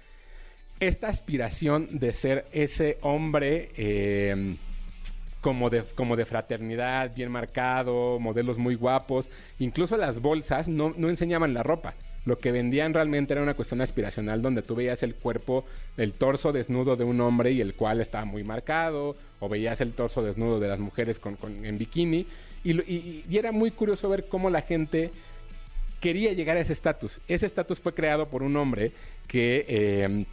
esta 0.79 1.09
aspiración 1.09 1.99
de 1.99 2.13
ser 2.13 2.45
ese 2.51 2.97
hombre 3.01 3.69
eh, 3.75 4.55
como 5.41 5.69
de, 5.69 5.83
como 5.83 6.15
de 6.15 6.25
fraternidad, 6.25 7.13
bien 7.13 7.31
marcado, 7.31 8.19
modelos 8.19 8.57
muy 8.57 8.75
guapos. 8.75 9.29
Incluso 9.59 9.97
las 9.97 10.19
bolsas 10.19 10.67
no, 10.67 10.93
no 10.95 11.09
enseñaban 11.09 11.53
la 11.53 11.63
ropa. 11.63 11.93
Lo 12.25 12.37
que 12.37 12.51
vendían 12.51 12.93
realmente 12.93 13.33
era 13.33 13.41
una 13.41 13.55
cuestión 13.55 13.81
aspiracional 13.81 14.41
donde 14.41 14.61
tú 14.61 14.75
veías 14.75 15.01
el 15.01 15.15
cuerpo, 15.15 15.65
el 15.97 16.13
torso 16.13 16.51
desnudo 16.51 16.95
de 16.95 17.03
un 17.03 17.19
hombre 17.21 17.51
y 17.51 17.61
el 17.61 17.73
cual 17.73 17.99
estaba 17.99 18.25
muy 18.25 18.43
marcado, 18.43 19.15
o 19.39 19.49
veías 19.49 19.81
el 19.81 19.93
torso 19.93 20.21
desnudo 20.21 20.59
de 20.59 20.67
las 20.67 20.79
mujeres 20.79 21.17
con, 21.19 21.35
con- 21.35 21.65
en 21.65 21.77
bikini. 21.79 22.27
Y, 22.63 23.23
era 23.35 23.51
muy 23.51 23.71
curioso 23.71 24.07
ver 24.07 24.25
cómo 24.27 24.51
la 24.51 24.61
gente 24.61 25.09
quería 25.99 26.31
llegar 26.33 26.57
a 26.57 26.59
ese 26.61 26.73
estatus. 26.73 27.19
Ese 27.27 27.47
estatus 27.47 27.79
fue 27.79 27.93
creado 27.93 28.29
por 28.29 28.43
un 28.43 28.55
hombre 28.55 28.91
que, 29.27 29.65
eh, 29.67 30.25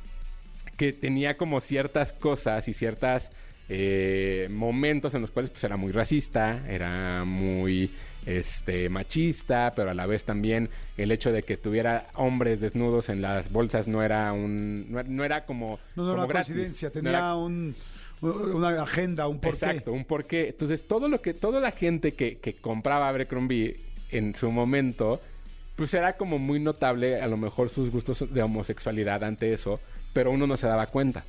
que 0.77 0.93
tenía 0.93 1.37
como 1.39 1.61
ciertas 1.63 2.13
cosas 2.13 2.69
y 2.69 2.75
ciertas 2.75 3.33
eh, 3.71 4.49
momentos 4.51 5.15
en 5.15 5.21
los 5.23 5.31
cuales 5.31 5.51
pues 5.51 5.65
era 5.65 5.77
muy 5.77 5.93
racista, 5.93 6.63
era 6.69 7.25
muy 7.25 7.91
este 8.37 8.89
machista, 8.89 9.73
pero 9.75 9.91
a 9.91 9.95
la 9.95 10.07
vez 10.07 10.25
también 10.25 10.69
el 10.97 11.11
hecho 11.13 11.33
de 11.33 11.43
que 11.43 11.57
tuviera 11.57 12.09
hombres 12.15 12.61
desnudos 12.61 13.09
en 13.09 13.23
las 13.23 13.51
bolsas 13.51 13.89
no 13.89 14.03
era 14.03 14.33
un 14.33 14.91
no, 14.93 15.03
no 15.03 15.25
era 15.25 15.47
como 15.47 15.79
No, 15.97 16.03
no, 16.05 16.11
como 16.11 16.13
una 16.25 16.27
gratis. 16.27 16.49
coincidencia, 16.55 16.91
tenía 16.91 17.11
era- 17.11 17.37
un, 17.37 17.75
una 18.21 18.83
agenda, 18.83 19.29
un 19.29 19.39
porqué. 19.41 19.49
Exacto, 19.67 19.93
un 19.93 20.05
porqué. 20.05 20.49
Entonces, 20.49 20.87
todo 20.87 21.09
lo 21.09 21.23
que, 21.23 21.35
toda 21.35 21.61
la 21.61 21.71
gente 21.73 22.13
que, 22.15 22.39
que 22.39 22.55
compraba 22.55 23.09
Abercrombie 23.09 23.81
en 24.11 24.35
su 24.35 24.51
momento, 24.51 25.21
pues 25.77 25.95
era 25.95 26.17
como 26.17 26.39
muy 26.39 26.59
notable, 26.61 27.21
a 27.23 27.27
lo 27.29 27.37
mejor 27.37 27.69
sus 27.69 27.91
gustos 27.91 28.25
de 28.33 28.43
homosexualidad 28.43 29.23
ante 29.25 29.53
eso, 29.53 29.81
pero 30.13 30.31
uno 30.33 30.47
no 30.47 30.57
se 30.57 30.67
daba 30.67 30.87
cuenta. 30.89 31.25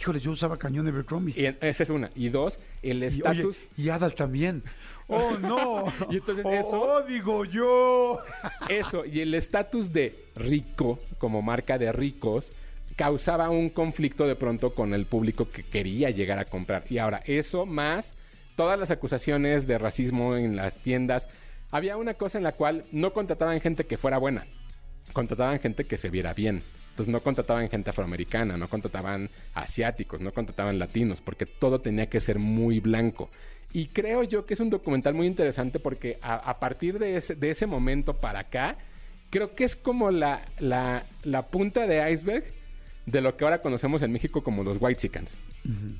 Híjole, 0.00 0.20
yo 0.20 0.30
usaba 0.30 0.56
cañón 0.56 0.86
Abercrombie. 0.86 1.34
Y 1.36 1.44
esa 1.66 1.82
es 1.82 1.90
una. 1.90 2.10
Y 2.14 2.28
dos, 2.30 2.60
el 2.82 3.02
Y, 3.02 3.06
estatus. 3.06 3.66
y 3.76 3.88
Adal 3.90 4.14
también. 4.14 4.62
¡Oh, 5.10 5.36
no! 5.38 5.84
Y 6.10 6.16
entonces 6.16 6.44
oh, 6.46 6.52
eso- 6.52 6.80
oh, 6.82 7.02
digo 7.02 7.44
yo! 7.44 8.18
Eso, 8.68 9.04
y 9.04 9.20
el 9.20 9.34
estatus 9.34 9.92
de 9.92 10.26
rico, 10.36 10.98
como 11.18 11.42
marca 11.42 11.78
de 11.78 11.92
ricos, 11.92 12.52
causaba 12.96 13.50
un 13.50 13.70
conflicto 13.70 14.26
de 14.26 14.36
pronto 14.36 14.74
con 14.74 14.94
el 14.94 15.06
público 15.06 15.50
que 15.50 15.62
quería 15.64 16.10
llegar 16.10 16.38
a 16.38 16.44
comprar. 16.44 16.84
Y 16.88 16.98
ahora, 16.98 17.22
eso 17.26 17.66
más 17.66 18.14
todas 18.56 18.78
las 18.78 18.90
acusaciones 18.90 19.66
de 19.66 19.78
racismo 19.78 20.36
en 20.36 20.54
las 20.56 20.74
tiendas. 20.74 21.28
Había 21.70 21.96
una 21.96 22.14
cosa 22.14 22.36
en 22.36 22.44
la 22.44 22.52
cual 22.52 22.84
no 22.92 23.12
contrataban 23.12 23.60
gente 23.60 23.86
que 23.86 23.96
fuera 23.96 24.18
buena, 24.18 24.46
contrataban 25.12 25.60
gente 25.60 25.84
que 25.86 25.96
se 25.96 26.10
viera 26.10 26.34
bien. 26.34 26.62
Entonces 26.90 27.10
no 27.10 27.22
contrataban 27.22 27.70
gente 27.70 27.88
afroamericana, 27.90 28.56
no 28.58 28.68
contrataban 28.68 29.30
asiáticos, 29.54 30.20
no 30.20 30.32
contrataban 30.34 30.78
latinos, 30.78 31.20
porque 31.22 31.46
todo 31.46 31.80
tenía 31.80 32.10
que 32.10 32.20
ser 32.20 32.38
muy 32.38 32.80
blanco. 32.80 33.30
Y 33.72 33.86
creo 33.86 34.24
yo 34.24 34.46
que 34.46 34.54
es 34.54 34.60
un 34.60 34.70
documental 34.70 35.14
muy 35.14 35.26
interesante 35.26 35.78
porque 35.78 36.18
a, 36.22 36.34
a 36.34 36.58
partir 36.58 36.98
de 36.98 37.16
ese, 37.16 37.34
de 37.36 37.50
ese 37.50 37.66
momento 37.66 38.14
para 38.16 38.40
acá, 38.40 38.76
creo 39.30 39.54
que 39.54 39.64
es 39.64 39.76
como 39.76 40.10
la, 40.10 40.42
la, 40.58 41.06
la 41.22 41.46
punta 41.46 41.86
de 41.86 42.10
iceberg 42.12 42.44
de 43.06 43.20
lo 43.20 43.36
que 43.36 43.44
ahora 43.44 43.62
conocemos 43.62 44.02
en 44.02 44.12
México 44.12 44.42
como 44.42 44.62
los 44.64 44.78
Whitexicans. 44.80 45.38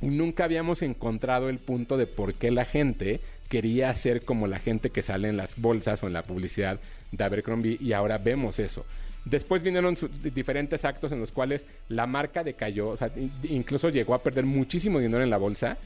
Y 0.00 0.06
nunca 0.06 0.44
habíamos 0.44 0.80
encontrado 0.82 1.48
el 1.48 1.58
punto 1.58 1.96
de 1.98 2.06
por 2.06 2.34
qué 2.34 2.50
la 2.50 2.64
gente 2.64 3.20
quería 3.48 3.92
ser 3.94 4.24
como 4.24 4.46
la 4.46 4.58
gente 4.58 4.90
que 4.90 5.02
sale 5.02 5.28
en 5.28 5.36
las 5.36 5.56
bolsas 5.60 6.02
o 6.02 6.06
en 6.06 6.12
la 6.14 6.22
publicidad 6.22 6.80
de 7.12 7.24
Abercrombie 7.24 7.76
y 7.80 7.92
ahora 7.92 8.18
vemos 8.18 8.58
eso. 8.58 8.86
Después 9.24 9.62
vinieron 9.62 9.96
diferentes 10.22 10.84
actos 10.86 11.12
en 11.12 11.20
los 11.20 11.30
cuales 11.30 11.66
la 11.88 12.06
marca 12.06 12.42
decayó, 12.42 12.88
o 12.88 12.96
sea, 12.96 13.12
in- 13.16 13.32
incluso 13.42 13.90
llegó 13.90 14.14
a 14.14 14.22
perder 14.22 14.46
muchísimo 14.46 14.98
dinero 14.98 15.22
en 15.22 15.30
la 15.30 15.36
bolsa 15.36 15.76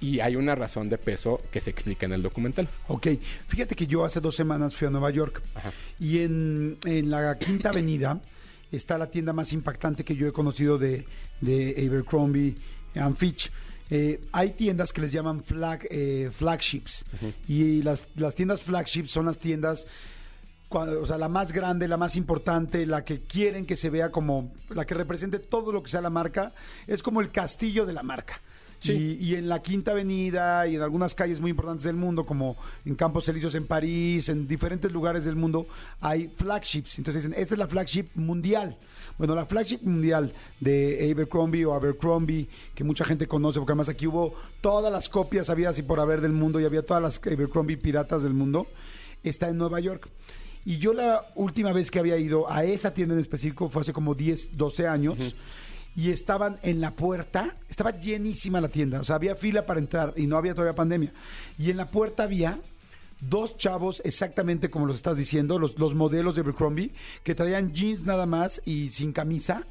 y 0.00 0.20
hay 0.20 0.36
una 0.36 0.54
razón 0.54 0.88
de 0.88 0.98
peso 0.98 1.40
que 1.50 1.60
se 1.60 1.70
explica 1.70 2.06
en 2.06 2.12
el 2.12 2.22
documental. 2.22 2.68
Ok, 2.88 3.08
fíjate 3.46 3.74
que 3.74 3.86
yo 3.86 4.04
hace 4.04 4.20
dos 4.20 4.34
semanas 4.34 4.74
fui 4.74 4.88
a 4.88 4.90
Nueva 4.90 5.10
York 5.10 5.42
Ajá. 5.54 5.72
y 5.98 6.20
en, 6.20 6.78
en 6.84 7.10
la 7.10 7.38
Quinta 7.38 7.68
Avenida 7.68 8.20
está 8.72 8.96
la 8.98 9.10
tienda 9.10 9.32
más 9.32 9.52
impactante 9.52 10.04
que 10.04 10.16
yo 10.16 10.26
he 10.26 10.32
conocido 10.32 10.78
de, 10.78 11.04
de 11.40 11.74
Abercrombie 11.86 12.56
and 12.94 13.16
Fitch. 13.16 13.50
Eh, 13.90 14.20
hay 14.32 14.50
tiendas 14.50 14.92
que 14.92 15.00
les 15.00 15.10
llaman 15.10 15.42
flag, 15.42 15.86
eh, 15.90 16.30
flagships 16.32 17.04
y 17.48 17.82
las, 17.82 18.06
las 18.14 18.36
tiendas 18.36 18.62
flagships 18.62 19.10
son 19.10 19.26
las 19.26 19.38
tiendas 19.38 19.86
o 20.72 21.04
sea, 21.04 21.18
la 21.18 21.28
más 21.28 21.52
grande, 21.52 21.88
la 21.88 21.96
más 21.96 22.14
importante, 22.14 22.86
la 22.86 23.04
que 23.04 23.22
quieren 23.22 23.66
que 23.66 23.74
se 23.74 23.90
vea 23.90 24.10
como, 24.10 24.52
la 24.68 24.84
que 24.86 24.94
represente 24.94 25.40
todo 25.40 25.72
lo 25.72 25.82
que 25.82 25.90
sea 25.90 26.00
la 26.00 26.10
marca, 26.10 26.52
es 26.86 27.02
como 27.02 27.20
el 27.20 27.32
castillo 27.32 27.86
de 27.86 27.92
la 27.92 28.04
marca. 28.04 28.40
Sí. 28.80 29.18
Y, 29.20 29.24
y 29.24 29.34
en 29.36 29.48
la 29.48 29.62
Quinta 29.62 29.92
Avenida 29.92 30.66
y 30.66 30.76
en 30.76 30.82
algunas 30.82 31.14
calles 31.14 31.40
muy 31.40 31.50
importantes 31.50 31.84
del 31.84 31.96
mundo, 31.96 32.26
como 32.26 32.56
en 32.84 32.94
Campos 32.94 33.28
Elíseos 33.28 33.54
en 33.54 33.66
París, 33.66 34.28
en 34.28 34.48
diferentes 34.48 34.90
lugares 34.90 35.24
del 35.24 35.36
mundo, 35.36 35.66
hay 36.00 36.28
flagships. 36.34 36.98
Entonces 36.98 37.22
dicen, 37.22 37.40
esta 37.40 37.54
es 37.54 37.58
la 37.58 37.68
flagship 37.68 38.06
mundial. 38.14 38.76
Bueno, 39.18 39.34
la 39.34 39.44
flagship 39.44 39.80
mundial 39.82 40.32
de 40.60 41.10
Abercrombie 41.12 41.64
o 41.66 41.74
Abercrombie, 41.74 42.48
que 42.74 42.84
mucha 42.84 43.04
gente 43.04 43.26
conoce, 43.26 43.58
porque 43.58 43.72
además 43.72 43.90
aquí 43.90 44.06
hubo 44.06 44.34
todas 44.62 44.90
las 44.90 45.10
copias 45.10 45.50
habidas 45.50 45.78
y 45.78 45.82
por 45.82 46.00
haber 46.00 46.22
del 46.22 46.32
mundo 46.32 46.58
y 46.58 46.64
había 46.64 46.82
todas 46.82 47.02
las 47.02 47.20
Abercrombie 47.24 47.76
piratas 47.76 48.22
del 48.22 48.32
mundo, 48.32 48.66
está 49.22 49.50
en 49.50 49.58
Nueva 49.58 49.78
York. 49.80 50.08
Y 50.64 50.78
yo 50.78 50.92
la 50.92 51.26
última 51.34 51.72
vez 51.72 51.90
que 51.90 51.98
había 51.98 52.16
ido 52.18 52.50
a 52.50 52.64
esa 52.64 52.92
tienda 52.92 53.14
en 53.14 53.20
específico 53.20 53.68
fue 53.68 53.82
hace 53.82 53.92
como 53.92 54.14
10, 54.14 54.56
12 54.56 54.86
años. 54.86 55.34
Y 56.00 56.10
estaban 56.10 56.58
en 56.62 56.80
la 56.80 56.92
puerta, 56.92 57.56
estaba 57.68 57.90
llenísima 57.90 58.58
la 58.62 58.70
tienda, 58.70 59.00
o 59.00 59.04
sea, 59.04 59.16
había 59.16 59.36
fila 59.36 59.66
para 59.66 59.80
entrar 59.80 60.14
y 60.16 60.26
no 60.26 60.38
había 60.38 60.54
todavía 60.54 60.74
pandemia. 60.74 61.12
Y 61.58 61.68
en 61.68 61.76
la 61.76 61.90
puerta 61.90 62.22
había 62.22 62.58
dos 63.20 63.58
chavos 63.58 64.00
exactamente 64.02 64.70
como 64.70 64.86
los 64.86 64.96
estás 64.96 65.18
diciendo, 65.18 65.58
los, 65.58 65.78
los 65.78 65.94
modelos 65.94 66.36
de 66.36 66.40
Abercrombie, 66.40 66.94
que 67.22 67.34
traían 67.34 67.74
jeans 67.74 68.06
nada 68.06 68.24
más 68.24 68.62
y 68.64 68.88
sin 68.88 69.12
camisa. 69.12 69.66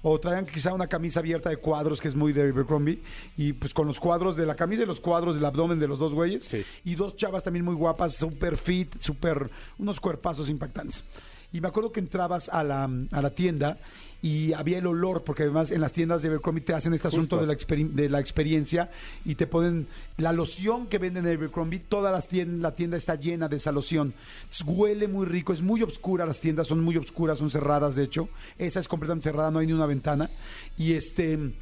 O 0.00 0.18
traían 0.18 0.46
quizá 0.46 0.72
una 0.72 0.86
camisa 0.86 1.20
abierta 1.20 1.50
de 1.50 1.58
cuadros, 1.58 2.00
que 2.00 2.08
es 2.08 2.14
muy 2.14 2.32
de 2.32 2.48
Abercrombie, 2.48 3.02
y 3.36 3.52
pues 3.52 3.74
con 3.74 3.86
los 3.86 4.00
cuadros 4.00 4.34
de 4.34 4.46
la 4.46 4.54
camisa 4.54 4.84
y 4.84 4.86
los 4.86 5.02
cuadros 5.02 5.34
del 5.34 5.44
abdomen 5.44 5.78
de 5.78 5.88
los 5.88 5.98
dos 5.98 6.14
güeyes. 6.14 6.46
Sí. 6.46 6.64
Y 6.84 6.94
dos 6.94 7.16
chavas 7.16 7.44
también 7.44 7.66
muy 7.66 7.74
guapas, 7.74 8.16
super 8.16 8.56
fit, 8.56 8.98
super, 8.98 9.50
unos 9.76 10.00
cuerpazos 10.00 10.48
impactantes. 10.48 11.04
Y 11.52 11.60
me 11.60 11.68
acuerdo 11.68 11.92
que 11.92 12.00
entrabas 12.00 12.48
a 12.48 12.62
la, 12.62 12.88
a 13.10 13.22
la 13.22 13.30
tienda 13.34 13.78
y 14.26 14.52
había 14.54 14.78
el 14.78 14.86
olor, 14.86 15.22
porque 15.22 15.44
además 15.44 15.70
en 15.70 15.80
las 15.80 15.92
tiendas 15.92 16.20
de 16.20 16.26
Abercrombie 16.28 16.64
te 16.64 16.74
hacen 16.74 16.92
este 16.94 17.06
asunto 17.06 17.36
de 17.36 17.46
la, 17.46 17.54
de 17.54 18.08
la 18.08 18.18
experiencia 18.18 18.90
y 19.24 19.36
te 19.36 19.46
ponen 19.46 19.86
la 20.16 20.32
loción 20.32 20.88
que 20.88 20.98
venden 20.98 21.26
en 21.26 21.36
Abercrombie, 21.36 21.78
toda 21.78 22.10
las 22.10 22.28
tien- 22.28 22.60
la 22.60 22.74
tienda 22.74 22.96
está 22.96 23.14
llena 23.14 23.48
de 23.48 23.56
esa 23.56 23.70
loción. 23.70 24.14
Entonces, 24.42 24.64
huele 24.66 25.06
muy 25.06 25.26
rico, 25.26 25.52
es 25.52 25.62
muy 25.62 25.80
oscura, 25.82 26.26
las 26.26 26.40
tiendas 26.40 26.66
son 26.66 26.82
muy 26.82 26.96
oscuras, 26.96 27.38
son 27.38 27.50
cerradas 27.50 27.94
de 27.94 28.02
hecho. 28.02 28.28
Esa 28.58 28.80
es 28.80 28.88
completamente 28.88 29.22
cerrada, 29.30 29.52
no 29.52 29.60
hay 29.60 29.68
ni 29.68 29.72
una 29.74 29.86
ventana. 29.86 30.28
Y 30.76 30.94
este... 30.94 31.52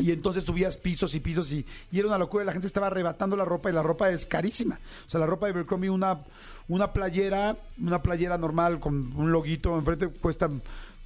Y 0.00 0.12
entonces 0.12 0.44
subías 0.44 0.76
pisos 0.76 1.12
y 1.16 1.18
pisos 1.18 1.50
y, 1.50 1.66
y 1.90 1.98
era 1.98 2.06
una 2.06 2.18
locura. 2.18 2.44
La 2.44 2.52
gente 2.52 2.68
estaba 2.68 2.86
arrebatando 2.86 3.34
la 3.36 3.44
ropa 3.44 3.68
y 3.68 3.72
la 3.72 3.82
ropa 3.82 4.08
es 4.10 4.26
carísima. 4.26 4.78
O 5.04 5.10
sea, 5.10 5.18
la 5.18 5.26
ropa 5.26 5.46
de 5.46 5.52
Abercrombie, 5.54 5.90
una, 5.90 6.20
una 6.68 6.92
playera, 6.92 7.56
una 7.82 8.00
playera 8.00 8.38
normal 8.38 8.78
con 8.78 9.12
un 9.16 9.32
loguito 9.32 9.76
enfrente 9.76 10.06
cuesta 10.06 10.48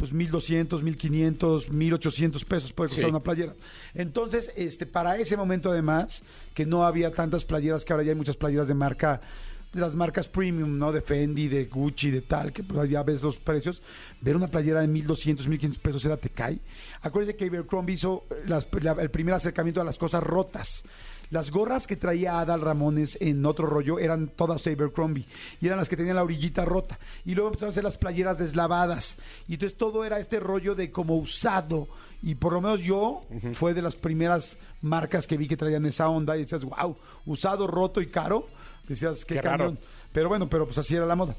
pues 0.03 0.13
1200, 0.13 0.83
1500, 0.83 1.71
1800 1.71 2.45
pesos 2.45 2.73
puede 2.73 2.89
costar 2.89 3.05
Sí. 3.05 3.11
una 3.11 3.21
playera. 3.21 3.55
Entonces, 3.95 4.53
este 4.57 4.85
para 4.85 5.17
ese 5.17 5.37
momento 5.37 5.71
además, 5.71 6.25
que 6.55 6.67
no 6.67 6.85
había 6.85 7.13
tantas 7.13 7.45
playeras 7.45 7.85
que 7.85 7.93
ahora 7.93 8.03
ya 8.05 8.11
hay 8.11 8.17
muchas 8.17 8.37
playeras 8.37 8.67
de 8.67 8.75
marca 8.75 9.21
de 9.73 9.81
las 9.81 9.95
marcas 9.95 10.27
premium, 10.27 10.77
¿no? 10.77 10.91
De 10.91 11.03
Fendi, 11.03 11.47
de 11.47 11.67
Gucci, 11.67 12.11
de 12.11 12.21
tal, 12.23 12.53
que 12.53 12.65
pues 12.65 12.91
ya 12.91 13.05
ves 13.05 13.23
los 13.23 13.37
precios. 13.37 13.81
Ver 14.21 14.35
una 14.35 14.49
playera 14.49 14.81
de 14.81 14.89
1200, 14.89 15.47
1500 15.47 15.79
pesos 15.81 16.05
era 16.05 16.17
te 16.17 16.31
cae. 16.31 16.59
Acuérdense 17.03 17.37
que 17.37 17.45
Abercrombie 17.45 17.95
hizo 17.95 18.25
las- 18.49 18.67
la- 18.83 18.97
el 19.01 19.11
primer 19.13 19.35
acercamiento 19.35 19.81
a 19.81 19.85
las 19.85 19.99
cosas 19.99 20.21
rotas. 20.25 20.83
Las 21.33 21.51
gorras 21.51 21.87
que 21.87 21.97
traía 21.97 22.41
Adal 22.41 22.61
Ramones 22.61 23.17
en 23.19 23.47
otro 23.47 23.67
rollo 23.67 23.99
eran 23.99 24.29
todas 24.29 24.67
Abercrombie 24.67 25.25
y 25.63 25.67
eran 25.67 25.79
las 25.79 25.89
que 25.89 25.97
tenían 25.97 26.17
la 26.17 26.25
orillita 26.25 26.67
rota. 26.67 26.99
Y 27.25 27.35
luego 27.35 27.49
empezaron 27.49 27.71
a 27.71 27.73
hacer 27.73 27.85
las 27.85 27.97
playeras 27.97 28.37
deslavadas. 28.37 29.17
Y 29.49 29.55
entonces 29.55 29.79
todo 29.79 30.05
era 30.05 30.19
este 30.19 30.41
rollo 30.41 30.75
de 30.75 30.91
como 30.91 31.17
usado. 31.17 31.89
Y 32.23 32.35
por 32.35 32.53
lo 32.53 32.61
menos 32.61 32.81
yo 32.81 33.25
fue 33.55 33.73
de 33.73 33.81
las 33.81 33.95
primeras 33.95 34.59
marcas 34.83 35.27
que 35.27 35.39
vi 35.39 35.49
que 35.49 35.57
traían 35.57 35.87
esa 35.87 36.07
onda 36.11 36.37
y 36.37 36.41
decías, 36.41 36.65
wow, 36.65 36.99
usado, 37.25 37.67
roto 37.67 38.03
y 38.03 38.09
caro. 38.09 38.47
Decías, 38.87 39.25
qué, 39.25 39.41
Qué. 39.41 39.79
Pero 40.13 40.29
bueno, 40.29 40.51
pero 40.51 40.67
pues 40.67 40.77
así 40.77 40.95
era 40.95 41.07
la 41.07 41.17
moda. 41.17 41.35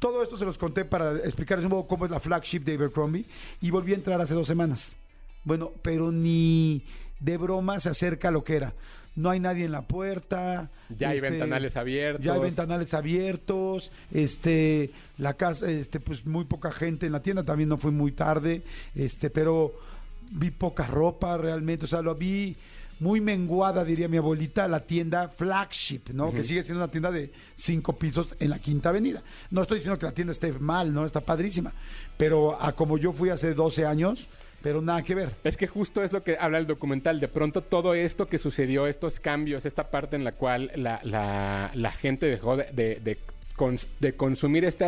Todo 0.00 0.24
esto 0.24 0.36
se 0.36 0.44
los 0.44 0.58
conté 0.58 0.84
para 0.84 1.18
explicarles 1.18 1.66
un 1.66 1.70
poco 1.70 1.86
cómo 1.86 2.04
es 2.04 2.10
la 2.10 2.18
flagship 2.18 2.64
de 2.64 2.74
Abercrombie 2.74 3.26
y 3.60 3.70
volví 3.70 3.92
a 3.92 3.94
entrar 3.94 4.20
hace 4.20 4.34
dos 4.34 4.48
semanas. 4.48 4.96
Bueno, 5.44 5.70
pero 5.82 6.10
ni 6.10 6.84
de 7.20 7.36
broma 7.36 7.78
se 7.78 7.90
acerca 7.90 8.28
a 8.28 8.30
lo 8.32 8.42
que 8.42 8.56
era. 8.56 8.74
No 9.16 9.30
hay 9.30 9.40
nadie 9.40 9.64
en 9.64 9.72
la 9.72 9.82
puerta. 9.82 10.70
Ya 10.88 11.10
hay 11.10 11.16
este, 11.16 11.30
ventanales 11.30 11.76
abiertos. 11.76 12.24
Ya 12.24 12.34
hay 12.34 12.40
ventanales 12.40 12.94
abiertos. 12.94 13.92
Este, 14.12 14.90
la 15.18 15.34
casa, 15.34 15.70
este, 15.70 16.00
pues 16.00 16.26
muy 16.26 16.44
poca 16.44 16.72
gente 16.72 17.06
en 17.06 17.12
la 17.12 17.22
tienda. 17.22 17.44
También 17.44 17.68
no 17.68 17.78
fui 17.78 17.92
muy 17.92 18.12
tarde. 18.12 18.62
Este, 18.94 19.30
pero 19.30 19.74
vi 20.30 20.50
poca 20.50 20.86
ropa 20.86 21.36
realmente. 21.36 21.84
O 21.84 21.88
sea, 21.88 22.02
lo 22.02 22.14
vi 22.14 22.56
muy 23.00 23.20
menguada, 23.20 23.84
diría 23.84 24.08
mi 24.08 24.16
abuelita, 24.16 24.68
la 24.68 24.80
tienda 24.80 25.28
Flagship, 25.28 26.10
¿no? 26.12 26.32
Que 26.32 26.42
sigue 26.42 26.62
siendo 26.62 26.82
una 26.82 26.90
tienda 26.90 27.10
de 27.10 27.32
cinco 27.54 27.96
pisos 27.96 28.34
en 28.38 28.50
la 28.50 28.58
Quinta 28.58 28.90
Avenida. 28.90 29.22
No 29.50 29.62
estoy 29.62 29.78
diciendo 29.78 29.98
que 29.98 30.06
la 30.06 30.12
tienda 30.12 30.32
esté 30.32 30.52
mal, 30.52 30.92
¿no? 30.92 31.04
Está 31.04 31.20
padrísima. 31.20 31.72
Pero 32.16 32.60
a 32.60 32.72
como 32.74 32.98
yo 32.98 33.12
fui 33.12 33.30
hace 33.30 33.54
12 33.54 33.86
años, 33.86 34.28
pero 34.64 34.80
nada 34.82 35.02
que 35.02 35.14
ver. 35.14 35.30
Es 35.44 35.56
que 35.56 35.66
justo 35.68 36.02
es 36.02 36.10
lo 36.12 36.24
que 36.24 36.36
habla 36.40 36.58
el 36.58 36.66
documental. 36.66 37.20
De 37.20 37.28
pronto 37.28 37.60
todo 37.62 37.94
esto 37.94 38.26
que 38.26 38.38
sucedió, 38.38 38.86
estos 38.88 39.20
cambios, 39.20 39.66
esta 39.66 39.90
parte 39.90 40.16
en 40.16 40.24
la 40.24 40.32
cual 40.32 40.72
la, 40.74 41.00
la- 41.04 41.92
gente 41.92 42.26
dejó 42.26 42.56
de, 42.56 42.64
de- 42.72 42.98
de 42.98 43.18
cons- 43.56 43.88
de 44.00 44.14
consumir 44.14 44.64
este 44.64 44.84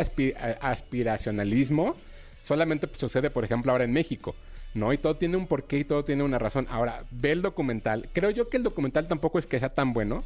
aspiracionalismo, 0.61 1.95
solamente 2.43 2.89
sucede, 2.97 3.29
por 3.29 3.43
ejemplo, 3.43 3.71
ahora 3.71 3.83
en 3.83 3.93
México. 3.93 4.35
¿no? 4.73 4.93
Y 4.93 4.97
todo 4.97 5.15
tiene 5.15 5.37
un 5.37 5.47
porqué 5.47 5.79
y 5.79 5.83
todo 5.85 6.03
tiene 6.05 6.23
una 6.23 6.37
razón. 6.37 6.67
Ahora, 6.69 7.03
ve 7.09 7.31
el 7.31 7.41
documental. 7.41 8.09
Creo 8.13 8.29
yo 8.29 8.49
que 8.49 8.57
el 8.57 8.63
documental 8.63 9.07
tampoco 9.07 9.39
es 9.39 9.45
que 9.45 9.59
sea 9.59 9.69
tan 9.69 9.93
bueno. 9.93 10.23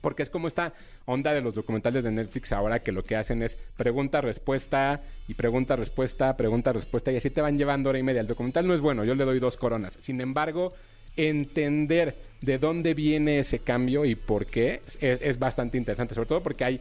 Porque 0.00 0.22
es 0.22 0.30
como 0.30 0.48
esta 0.48 0.72
onda 1.04 1.32
de 1.32 1.40
los 1.40 1.54
documentales 1.54 2.04
de 2.04 2.10
Netflix 2.10 2.52
ahora 2.52 2.80
que 2.80 2.92
lo 2.92 3.02
que 3.04 3.16
hacen 3.16 3.42
es 3.42 3.56
pregunta, 3.76 4.20
respuesta 4.20 5.02
y 5.28 5.34
pregunta, 5.34 5.76
respuesta, 5.76 6.36
pregunta, 6.36 6.72
respuesta 6.72 7.12
y 7.12 7.16
así 7.16 7.30
te 7.30 7.40
van 7.40 7.58
llevando 7.58 7.90
hora 7.90 7.98
y 7.98 8.02
media. 8.02 8.20
El 8.20 8.26
documental 8.26 8.66
no 8.66 8.74
es 8.74 8.80
bueno, 8.80 9.04
yo 9.04 9.14
le 9.14 9.24
doy 9.24 9.38
dos 9.38 9.56
coronas. 9.56 9.96
Sin 10.00 10.20
embargo, 10.20 10.74
entender 11.16 12.16
de 12.40 12.58
dónde 12.58 12.94
viene 12.94 13.38
ese 13.38 13.60
cambio 13.60 14.04
y 14.04 14.14
por 14.14 14.46
qué 14.46 14.82
es, 14.86 15.20
es 15.22 15.38
bastante 15.38 15.78
interesante, 15.78 16.14
sobre 16.14 16.28
todo 16.28 16.42
porque 16.42 16.64
hay 16.64 16.80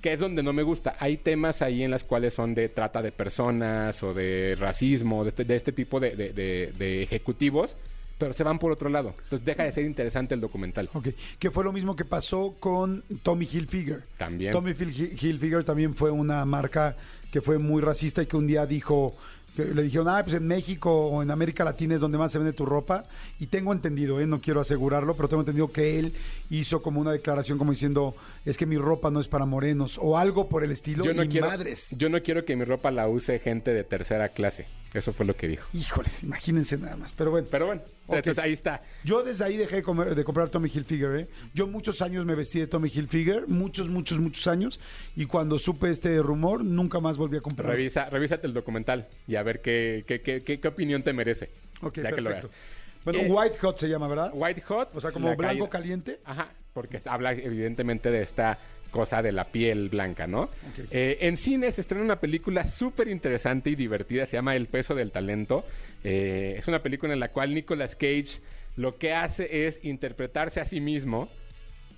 que 0.00 0.12
es 0.12 0.20
donde 0.20 0.42
no 0.42 0.52
me 0.52 0.62
gusta. 0.62 0.96
Hay 0.98 1.16
temas 1.16 1.62
ahí 1.62 1.82
en 1.82 1.90
las 1.90 2.04
cuales 2.04 2.34
son 2.34 2.54
de 2.54 2.68
trata 2.68 3.02
de 3.02 3.12
personas 3.12 4.02
o 4.02 4.14
de 4.14 4.56
racismo, 4.58 5.24
de 5.24 5.30
este, 5.30 5.44
de 5.44 5.56
este 5.56 5.72
tipo 5.72 6.00
de, 6.00 7.02
ejecutivos, 7.02 7.76
pero 8.18 8.32
se 8.32 8.44
van 8.44 8.58
por 8.58 8.72
otro 8.72 8.88
lado. 8.88 9.14
Entonces 9.24 9.44
deja 9.44 9.64
de 9.64 9.72
ser 9.72 9.84
interesante 9.84 10.34
el 10.34 10.40
documental. 10.40 10.88
Ok, 10.94 11.08
que 11.38 11.50
fue 11.50 11.64
lo 11.64 11.72
mismo 11.72 11.94
que 11.96 12.04
pasó 12.04 12.56
con 12.58 13.04
Tommy 13.22 13.46
Hilfiger. 13.50 14.04
También. 14.16 14.52
Tommy 14.52 14.72
Hil- 14.72 15.22
Hilfiger 15.22 15.64
también 15.64 15.94
fue 15.94 16.10
una 16.10 16.44
marca 16.44 16.96
que 17.30 17.40
fue 17.40 17.58
muy 17.58 17.82
racista 17.82 18.22
y 18.22 18.26
que 18.26 18.36
un 18.36 18.46
día 18.46 18.64
dijo, 18.66 19.16
le 19.56 19.82
dijeron, 19.82 20.08
ah, 20.08 20.22
pues 20.22 20.36
en 20.36 20.46
México 20.46 20.90
o 21.08 21.22
en 21.22 21.30
América 21.30 21.64
Latina 21.64 21.94
es 21.94 22.00
donde 22.00 22.18
más 22.18 22.30
se 22.32 22.38
vende 22.38 22.52
tu 22.52 22.64
ropa. 22.66 23.04
Y 23.38 23.46
tengo 23.46 23.72
entendido, 23.72 24.20
¿eh? 24.20 24.26
no 24.26 24.40
quiero 24.40 24.60
asegurarlo, 24.60 25.16
pero 25.16 25.28
tengo 25.28 25.42
entendido 25.42 25.72
que 25.72 25.98
él 25.98 26.12
hizo 26.50 26.82
como 26.82 27.00
una 27.00 27.12
declaración 27.12 27.58
como 27.58 27.72
diciendo, 27.72 28.14
es 28.44 28.56
que 28.56 28.66
mi 28.66 28.76
ropa 28.76 29.10
no 29.10 29.20
es 29.20 29.28
para 29.28 29.44
morenos 29.46 29.98
o 30.00 30.16
algo 30.18 30.48
por 30.48 30.62
el 30.64 30.72
estilo. 30.72 31.04
Yo 31.04 31.14
no, 31.14 31.22
y 31.24 31.28
quiero, 31.28 31.48
madres. 31.48 31.94
yo 31.98 32.08
no 32.08 32.22
quiero 32.22 32.44
que 32.44 32.54
mi 32.56 32.64
ropa 32.64 32.90
la 32.90 33.08
use 33.08 33.38
gente 33.38 33.72
de 33.74 33.84
tercera 33.84 34.28
clase. 34.30 34.66
Eso 34.96 35.12
fue 35.12 35.26
lo 35.26 35.36
que 35.36 35.46
dijo. 35.48 35.68
Híjoles, 35.74 36.22
imagínense 36.22 36.76
nada 36.78 36.96
más. 36.96 37.12
Pero 37.12 37.30
bueno. 37.30 37.46
Pero 37.50 37.66
bueno, 37.66 37.82
entonces 38.08 38.38
ahí 38.38 38.52
está. 38.52 38.82
Yo 39.04 39.22
desde 39.22 39.44
ahí 39.44 39.56
dejé 39.56 39.76
de, 39.76 39.82
comer- 39.82 40.14
de 40.14 40.24
comprar 40.24 40.48
Tommy 40.48 40.70
Hilfiger, 40.72 41.16
¿eh? 41.20 41.28
Yo 41.54 41.66
muchos 41.66 42.00
años 42.02 42.24
me 42.24 42.34
vestí 42.34 42.58
de 42.60 42.66
Tommy 42.66 42.88
Hilfiger, 42.88 43.46
muchos, 43.48 43.88
muchos, 43.88 44.18
muchos 44.18 44.46
años, 44.46 44.80
y 45.14 45.26
cuando 45.26 45.58
supe 45.58 45.90
este 45.90 46.18
rumor, 46.22 46.64
nunca 46.64 46.98
más 47.00 47.16
volví 47.16 47.36
a 47.36 47.40
comprar. 47.40 47.72
Revisa, 47.72 48.08
revísate 48.08 48.46
el 48.46 48.54
documental 48.54 49.06
y 49.26 49.36
a 49.36 49.42
ver 49.42 49.60
qué, 49.60 50.04
qué, 50.06 50.22
qué, 50.22 50.42
qué- 50.42 50.60
qué 50.60 50.68
opinión 50.68 51.02
te 51.02 51.12
merece. 51.12 51.50
Ok, 51.82 51.96
ya 51.98 52.12
que 52.12 52.20
lo 52.22 52.30
perfecto. 52.30 52.48
veas. 52.48 53.04
Bueno, 53.04 53.20
Eh, 53.20 53.26
White 53.30 53.58
Hot 53.58 53.78
se 53.78 53.88
llama, 53.88 54.08
¿verdad? 54.08 54.30
White 54.34 54.62
Hot. 54.62 54.96
O 54.96 55.00
sea, 55.00 55.12
como 55.12 55.28
la 55.28 55.36
blanco 55.36 55.64
caída- 55.66 55.68
caliente. 55.70 56.20
Ajá, 56.24 56.48
porque 56.72 57.00
habla 57.04 57.32
evidentemente 57.32 58.10
de 58.10 58.22
esta 58.22 58.58
cosa 58.96 59.20
de 59.20 59.30
la 59.30 59.44
piel 59.44 59.90
blanca, 59.90 60.26
¿no? 60.26 60.48
Eh, 60.90 61.18
en 61.20 61.36
cine 61.36 61.70
se 61.70 61.82
estrena 61.82 62.02
una 62.02 62.18
película 62.18 62.64
súper 62.64 63.08
interesante 63.08 63.68
y 63.68 63.74
divertida, 63.74 64.24
se 64.24 64.38
llama 64.38 64.56
El 64.56 64.68
peso 64.68 64.94
del 64.94 65.12
talento. 65.12 65.66
Eh, 66.02 66.54
es 66.56 66.66
una 66.66 66.82
película 66.82 67.12
en 67.12 67.20
la 67.20 67.28
cual 67.28 67.52
Nicolas 67.52 67.94
Cage 67.94 68.40
lo 68.76 68.96
que 68.96 69.12
hace 69.12 69.66
es 69.66 69.84
interpretarse 69.84 70.60
a 70.60 70.64
sí 70.64 70.80
mismo. 70.80 71.28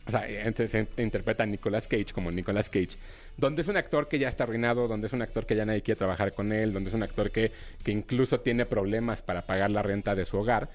O 0.08 0.10
sea, 0.10 0.28
entonces 0.28 0.88
se 0.92 1.02
interpreta 1.04 1.44
a 1.44 1.46
Nicolas 1.46 1.86
Cage 1.86 2.12
como 2.12 2.32
Nicolas 2.32 2.68
Cage, 2.68 2.96
donde 3.36 3.62
es 3.62 3.68
un 3.68 3.76
actor 3.76 4.08
que 4.08 4.18
ya 4.18 4.28
está 4.28 4.42
arruinado, 4.42 4.88
donde 4.88 5.06
es 5.06 5.12
un 5.12 5.22
actor 5.22 5.46
que 5.46 5.54
ya 5.54 5.64
nadie 5.64 5.82
quiere 5.82 5.98
trabajar 5.98 6.32
con 6.32 6.50
él, 6.50 6.72
donde 6.72 6.88
es 6.88 6.94
un 6.94 7.04
actor 7.04 7.30
que, 7.30 7.52
que 7.84 7.92
incluso 7.92 8.40
tiene 8.40 8.66
problemas 8.66 9.22
para 9.22 9.46
pagar 9.46 9.70
la 9.70 9.82
renta 9.82 10.16
de 10.16 10.24
su 10.24 10.36
hogar. 10.36 10.68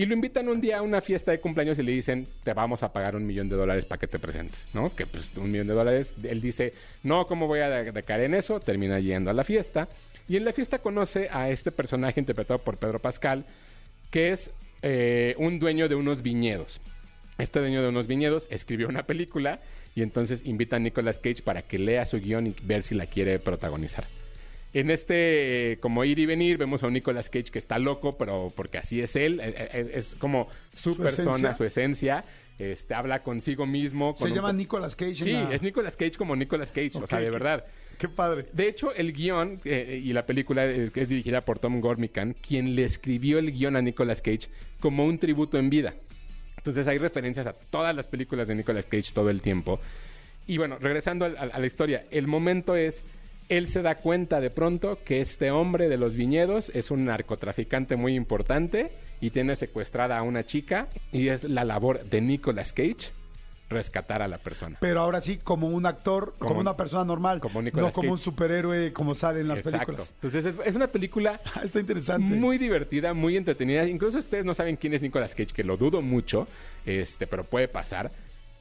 Y 0.00 0.06
lo 0.06 0.14
invitan 0.14 0.48
un 0.48 0.62
día 0.62 0.78
a 0.78 0.82
una 0.82 1.02
fiesta 1.02 1.30
de 1.30 1.40
cumpleaños 1.40 1.78
y 1.78 1.82
le 1.82 1.92
dicen, 1.92 2.26
te 2.42 2.54
vamos 2.54 2.82
a 2.82 2.90
pagar 2.90 3.16
un 3.16 3.26
millón 3.26 3.50
de 3.50 3.56
dólares 3.56 3.84
para 3.84 3.98
que 4.00 4.06
te 4.06 4.18
presentes, 4.18 4.66
¿no? 4.72 4.96
Que 4.96 5.04
pues 5.04 5.36
un 5.36 5.52
millón 5.52 5.66
de 5.66 5.74
dólares, 5.74 6.14
él 6.22 6.40
dice, 6.40 6.72
no, 7.02 7.26
¿cómo 7.26 7.46
voy 7.46 7.58
a 7.60 7.68
de- 7.68 7.92
decaer 7.92 8.22
en 8.22 8.32
eso? 8.32 8.60
Termina 8.60 8.98
yendo 8.98 9.28
a 9.30 9.34
la 9.34 9.44
fiesta. 9.44 9.90
Y 10.26 10.38
en 10.38 10.46
la 10.46 10.54
fiesta 10.54 10.78
conoce 10.78 11.28
a 11.30 11.50
este 11.50 11.70
personaje 11.70 12.18
interpretado 12.18 12.60
por 12.60 12.78
Pedro 12.78 12.98
Pascal, 12.98 13.44
que 14.10 14.30
es 14.30 14.52
eh, 14.80 15.34
un 15.36 15.58
dueño 15.58 15.86
de 15.86 15.96
unos 15.96 16.22
viñedos. 16.22 16.80
Este 17.36 17.60
dueño 17.60 17.82
de 17.82 17.88
unos 17.88 18.06
viñedos 18.06 18.48
escribió 18.50 18.88
una 18.88 19.02
película 19.02 19.60
y 19.94 20.00
entonces 20.00 20.46
invita 20.46 20.76
a 20.76 20.78
Nicolas 20.78 21.18
Cage 21.18 21.42
para 21.42 21.60
que 21.60 21.78
lea 21.78 22.06
su 22.06 22.18
guion 22.20 22.46
y 22.46 22.54
ver 22.62 22.80
si 22.80 22.94
la 22.94 23.04
quiere 23.04 23.38
protagonizar. 23.38 24.06
En 24.72 24.90
este, 24.90 25.72
eh, 25.72 25.78
como 25.80 26.04
ir 26.04 26.18
y 26.20 26.26
venir, 26.26 26.56
vemos 26.56 26.82
a 26.84 26.86
un 26.86 26.92
Nicolas 26.92 27.28
Cage 27.28 27.50
que 27.50 27.58
está 27.58 27.78
loco, 27.78 28.16
pero 28.16 28.52
porque 28.54 28.78
así 28.78 29.00
es 29.00 29.16
él, 29.16 29.40
eh, 29.42 29.52
eh, 29.56 29.90
es, 29.94 30.14
como 30.14 30.48
su, 30.72 30.94
Su 30.94 31.02
persona, 31.02 31.30
esencia. 31.30 31.54
su 31.54 31.64
esencia, 31.64 32.24
este, 32.58 32.94
habla 32.94 33.22
consigo 33.24 33.66
mismo. 33.66 34.14
Se 34.16 34.24
con 34.26 34.34
llama 34.34 34.52
Nicolas 34.52 34.94
Cage. 34.94 35.16
Sí, 35.16 35.32
la- 35.32 35.52
es 35.54 35.62
Nicolas 35.62 35.96
Cage 35.96 36.12
como 36.16 36.36
Nicolas 36.36 36.70
Cage, 36.70 36.92
o 37.02 37.06
sea, 37.06 37.18
de 37.18 37.24
qué- 37.26 37.30
verdad. 37.30 37.64
Qué 37.98 38.08
padre. 38.08 38.46
De 38.52 38.68
hecho, 38.68 38.94
el 38.94 39.12
guion 39.12 39.60
eh, 39.64 40.00
y 40.02 40.12
la 40.14 40.24
película 40.24 40.64
es 40.64 41.08
dirigida 41.10 41.44
por 41.44 41.58
Tom 41.58 41.80
Gormican, 41.80 42.34
quien 42.34 42.74
le 42.74 42.84
escribió 42.84 43.38
el 43.38 43.50
guion 43.52 43.76
a 43.76 43.82
Nicolas 43.82 44.22
Cage 44.22 44.48
como 44.78 45.04
un 45.04 45.18
tributo 45.18 45.58
en 45.58 45.68
vida. 45.68 45.94
Entonces 46.56 46.86
hay 46.86 46.98
referencias 46.98 47.46
a 47.46 47.52
todas 47.54 47.94
las 47.94 48.06
películas 48.06 48.48
de 48.48 48.54
Nicolas 48.54 48.86
Cage 48.86 49.12
todo 49.12 49.30
el 49.30 49.42
tiempo. 49.42 49.80
Y 50.46 50.58
bueno, 50.58 50.78
regresando 50.78 51.24
a, 51.26 51.58
la 51.58 51.66
historia, 51.66 52.04
el 52.10 52.26
momento 52.26 52.74
es, 52.76 53.04
él 53.50 53.66
se 53.66 53.82
da 53.82 53.96
cuenta 53.96 54.40
de 54.40 54.48
pronto 54.50 54.98
que 55.04 55.20
este 55.20 55.50
hombre 55.50 55.88
de 55.88 55.98
los 55.98 56.16
viñedos 56.16 56.70
es 56.74 56.90
un 56.90 57.04
narcotraficante 57.04 57.96
muy 57.96 58.14
importante 58.14 58.92
y 59.20 59.30
tiene 59.30 59.56
secuestrada 59.56 60.16
a 60.16 60.22
una 60.22 60.44
chica 60.46 60.88
y 61.12 61.28
es 61.28 61.44
la 61.44 61.64
labor 61.64 62.04
de 62.04 62.20
Nicolas 62.22 62.72
Cage 62.72 63.12
rescatar 63.68 64.20
a 64.20 64.26
la 64.26 64.38
persona. 64.38 64.78
Pero 64.80 65.00
ahora 65.00 65.20
sí, 65.22 65.36
como 65.36 65.68
un 65.68 65.86
actor, 65.86 66.34
como, 66.38 66.48
Como- 66.48 66.60
una 66.62 66.76
persona 66.76 67.04
normal. 67.04 67.38
como 67.40 67.62
no 67.62 67.70
como 67.92 68.10
un 68.10 68.16
Cage. 68.16 68.24
superhéroe 68.24 68.92
como 68.92 69.14
sale 69.14 69.40
en 69.42 69.48
las 69.48 69.58
Exacto. 69.58 69.78
películas. 69.86 70.12
Entonces 70.16 70.46
es, 70.46 70.54
es 70.66 70.74
una 70.74 70.88
película 70.88 71.40
Ah, 71.54 71.60
Está 71.64 71.78
interesante. 71.78 72.34
muy 72.34 72.58
divertida, 72.58 73.14
muy 73.14 73.36
entretenida. 73.36 73.86
Incluso 73.88 74.18
ustedes 74.18 74.44
no 74.44 74.54
saben 74.54 74.76
quién 74.76 74.94
es 74.94 75.02
Nicolas 75.02 75.34
Cage, 75.36 75.52
que 75.54 75.62
lo 75.62 75.76
dudo 75.76 76.02
mucho, 76.02 76.48
este, 76.84 77.26
pero 77.28 77.44
puede 77.44 77.68
pasar. 77.68 78.10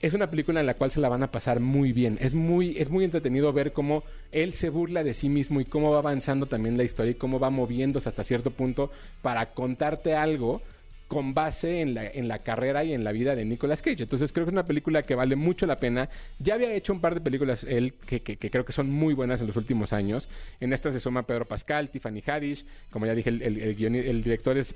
Es 0.02 0.14
una 0.14 0.30
película 0.30 0.62
en 0.62 0.66
la 0.66 0.76
cual 0.76 0.92
se 0.92 1.02
la 1.02 1.10
van 1.10 1.24
a 1.24 1.32
pasar 1.32 1.60
muy 1.60 1.92
bien. 1.92 2.18
Es 2.22 2.34
muy, 2.34 2.78
es 2.78 2.90
muy 2.90 3.04
entretenido 3.04 3.52
ver 3.52 3.74
cómo 3.74 4.04
él 4.32 4.54
se 4.54 4.70
burla 4.70 5.04
de 5.04 5.14
sí 5.14 5.28
mismo 5.28 5.60
y 5.60 5.66
cómo 5.66 5.92
va 5.92 5.98
avanzando 6.00 6.46
también 6.46 6.78
la 6.78 6.86
historia 6.86 7.12
y 7.12 7.16
cómo 7.16 7.38
va 7.40 7.50
moviéndose 7.50 8.08
hasta 8.08 8.24
cierto 8.24 8.52
punto 8.52 8.92
para 9.22 9.48
contarte 9.52 10.16
algo 10.16 10.62
con 11.10 11.34
base 11.34 11.82
en 11.82 11.96
la, 11.96 12.08
en 12.08 12.28
la 12.28 12.40
carrera 12.40 12.84
y 12.86 12.94
en 12.94 13.04
la 13.04 13.12
vida 13.12 13.36
de 13.36 13.44
Nicolas 13.44 13.82
Cage. 13.82 14.04
Entonces 14.04 14.32
creo 14.32 14.46
que 14.46 14.52
es 14.52 14.54
una 14.54 14.68
película 14.68 15.04
que 15.04 15.16
vale 15.16 15.36
mucho 15.36 15.66
la 15.66 15.80
pena. 15.80 16.08
Ya 16.38 16.54
había 16.54 16.72
hecho 16.74 16.94
un 16.94 17.02
par 17.02 17.16
de 17.16 17.20
películas 17.20 17.66
él 17.66 17.94
que, 18.06 18.22
creo 18.22 18.64
que 18.64 18.72
son 18.72 18.90
muy 18.90 19.14
buenas 19.14 19.42
en 19.42 19.48
los 19.48 19.58
últimos 19.58 19.92
años. 19.92 20.30
En 20.62 20.72
esta 20.72 20.94
se 20.94 21.00
suma 21.02 21.24
Pedro 21.24 21.46
Pascal, 21.46 21.90
Tiffany 21.90 22.22
Haddish. 22.26 22.64
Como 22.92 23.06
ya 23.06 23.16
dije, 23.16 23.32
el, 23.32 23.42
el- 23.42 24.24
director 24.24 24.56
es 24.58 24.76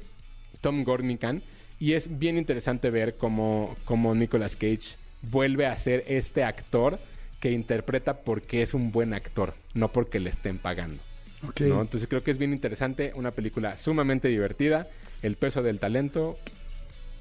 Tom 0.60 0.84
Gormican. 0.84 1.44
Y 1.80 1.94
es 1.94 2.20
bien 2.20 2.38
interesante 2.38 2.90
ver 2.90 3.16
cómo, 3.16 3.76
cómo 3.86 4.16
Nicolas 4.16 4.56
Cage 4.56 4.98
vuelve 5.24 5.66
a 5.66 5.78
ser 5.78 6.04
este 6.08 6.44
actor 6.44 7.00
que 7.40 7.52
interpreta 7.52 8.22
porque 8.22 8.62
es 8.62 8.74
un 8.74 8.92
buen 8.92 9.14
actor, 9.14 9.54
no 9.74 9.92
porque 9.92 10.20
le 10.20 10.30
estén 10.30 10.60
pagando. 10.60 11.02
Entonces 11.60 12.08
creo 12.08 12.24
que 12.24 12.32
es 12.32 12.38
bien 12.38 12.54
interesante, 12.54 13.12
una 13.16 13.32
película 13.32 13.76
sumamente 13.76 14.30
divertida, 14.30 14.88
El 15.22 15.36
peso 15.36 15.62
del 15.62 15.80
talento, 15.80 16.38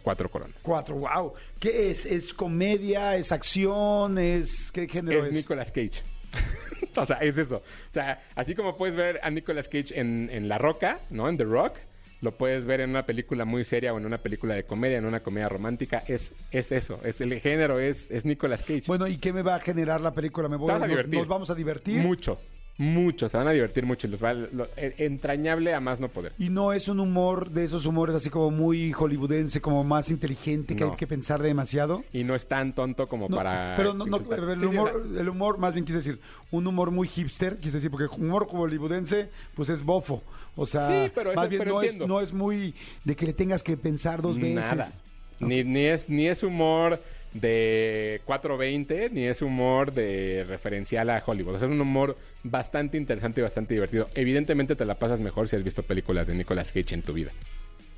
cuatro 0.02 0.30
coronas. 0.30 0.62
Cuatro, 0.62 0.96
wow. 0.96 1.32
¿Qué 1.58 1.90
es? 1.90 2.06
¿Es 2.06 2.34
comedia? 2.34 3.16
¿Es 3.16 3.32
acción? 3.32 4.18
¿Es 4.18 4.70
qué 4.72 4.88
género 4.88 5.20
Es 5.20 5.28
es? 5.28 5.34
Nicolas 5.34 5.72
Cage. 5.72 6.02
o 6.96 7.06
sea, 7.06 7.16
es 7.18 7.38
eso. 7.38 7.56
O 7.58 7.92
sea, 7.92 8.22
así 8.34 8.54
como 8.54 8.76
puedes 8.76 8.94
ver 8.96 9.20
a 9.22 9.30
Nicolas 9.30 9.68
Cage 9.68 9.98
en, 9.98 10.28
en 10.30 10.48
La 10.48 10.58
Roca, 10.58 11.00
¿no? 11.10 11.28
En 11.28 11.36
The 11.36 11.44
Rock, 11.44 11.78
lo 12.22 12.38
puedes 12.38 12.64
ver 12.64 12.80
en 12.80 12.90
una 12.90 13.04
película 13.04 13.44
muy 13.44 13.64
seria 13.64 13.92
o 13.92 13.98
en 13.98 14.06
una 14.06 14.18
película 14.18 14.54
de 14.54 14.64
comedia, 14.64 14.96
en 14.96 15.04
una 15.04 15.22
comedia 15.24 15.48
romántica. 15.48 16.02
Es, 16.06 16.34
es 16.52 16.72
eso. 16.72 17.00
Es 17.04 17.20
el 17.20 17.38
género, 17.40 17.78
es, 17.80 18.10
es 18.10 18.24
Nicolas 18.24 18.62
Cage. 18.62 18.84
Bueno, 18.86 19.06
¿y 19.08 19.18
qué 19.18 19.32
me 19.32 19.42
va 19.42 19.56
a 19.56 19.60
generar 19.60 20.00
la 20.00 20.12
película? 20.14 20.48
¿Me 20.48 20.56
voy, 20.56 20.68
Te 20.68 20.72
vas 20.72 20.82
a 20.82 20.86
nos- 20.86 20.90
divertir. 20.90 21.18
¿Nos 21.18 21.28
vamos 21.28 21.50
a 21.50 21.54
divertir? 21.56 22.00
Mucho, 22.00 22.38
mucho. 22.78 23.28
Se 23.28 23.36
van 23.36 23.46
a 23.48 23.52
divertir 23.52 23.84
mucho. 23.86 24.06
y 24.06 24.10
Les 24.10 24.22
va, 24.22 24.32
lo- 24.34 24.68
e- 24.76 24.94
entrañable 24.98 25.74
a 25.74 25.80
más 25.80 26.00
no 26.00 26.08
poder. 26.08 26.32
Y 26.38 26.48
no 26.48 26.72
es 26.72 26.88
un 26.88 27.00
humor 27.00 27.50
de 27.50 27.64
esos 27.64 27.86
humores 27.86 28.14
así 28.16 28.30
como 28.30 28.50
muy 28.50 28.92
hollywoodense, 28.92 29.60
como 29.60 29.84
más 29.84 30.10
inteligente, 30.10 30.74
que 30.74 30.84
No. 30.84 30.90
hay 30.92 30.96
que 30.96 31.06
pensar 31.06 31.42
demasiado. 31.42 32.02
Y 32.12 32.24
no 32.24 32.34
es 32.34 32.46
tan 32.46 32.74
tonto 32.74 33.08
como 33.08 33.28
No, 33.28 33.36
para. 33.36 33.74
pero 33.76 33.94
no, 33.94 34.04
el, 34.06 34.64
humor, 34.64 35.06
el 35.18 35.28
humor, 35.28 35.58
más 35.58 35.72
bien 35.74 35.84
quise 35.84 35.98
decir, 35.98 36.18
un 36.50 36.66
humor 36.66 36.90
muy 36.90 37.06
hipster, 37.08 37.58
quise 37.58 37.76
decir, 37.76 37.90
porque 37.90 38.12
el 38.12 38.20
humor 38.22 38.46
hollywoodense, 38.48 39.28
pues 39.54 39.68
es 39.68 39.82
bofo. 39.84 40.22
O 40.56 40.66
sea, 40.66 40.86
Sí, 40.86 41.10
pero 41.14 41.32
más 41.34 41.44
ese- 41.44 41.48
bien 41.50 41.62
pero 41.62 41.74
no, 41.74 41.82
es, 41.82 41.96
no 41.96 42.20
es 42.20 42.32
muy 42.32 42.74
de 43.04 43.16
que 43.16 43.26
le 43.26 43.32
tengas 43.32 43.62
que 43.62 43.76
pensar 43.76 44.20
dos 44.22 44.38
veces. 44.38 44.54
Nada. 44.76 44.92
Ni, 45.40 45.64
ni, 45.64 45.80
es, 45.86 46.08
ni 46.08 46.26
es 46.28 46.42
humor 46.42 47.00
de 47.32 48.20
420, 48.26 49.10
ni 49.10 49.24
es 49.24 49.42
humor 49.42 49.92
de 49.92 50.44
referencial 50.46 51.10
a 51.10 51.22
Hollywood. 51.24 51.54
O 51.56 51.58
sea, 51.58 51.68
es 51.68 51.74
un 51.74 51.80
humor 51.80 52.16
bastante 52.44 52.96
interesante 52.96 53.40
y 53.40 53.44
bastante 53.44 53.74
divertido. 53.74 54.08
Evidentemente 54.14 54.76
te 54.76 54.84
la 54.84 54.98
pasas 54.98 55.20
mejor 55.20 55.48
si 55.48 55.56
has 55.56 55.62
visto 55.62 55.82
películas 55.82 56.26
de 56.26 56.34
Nicolas 56.34 56.72
Cage 56.72 56.94
en 56.94 57.02
tu 57.02 57.12
vida. 57.12 57.30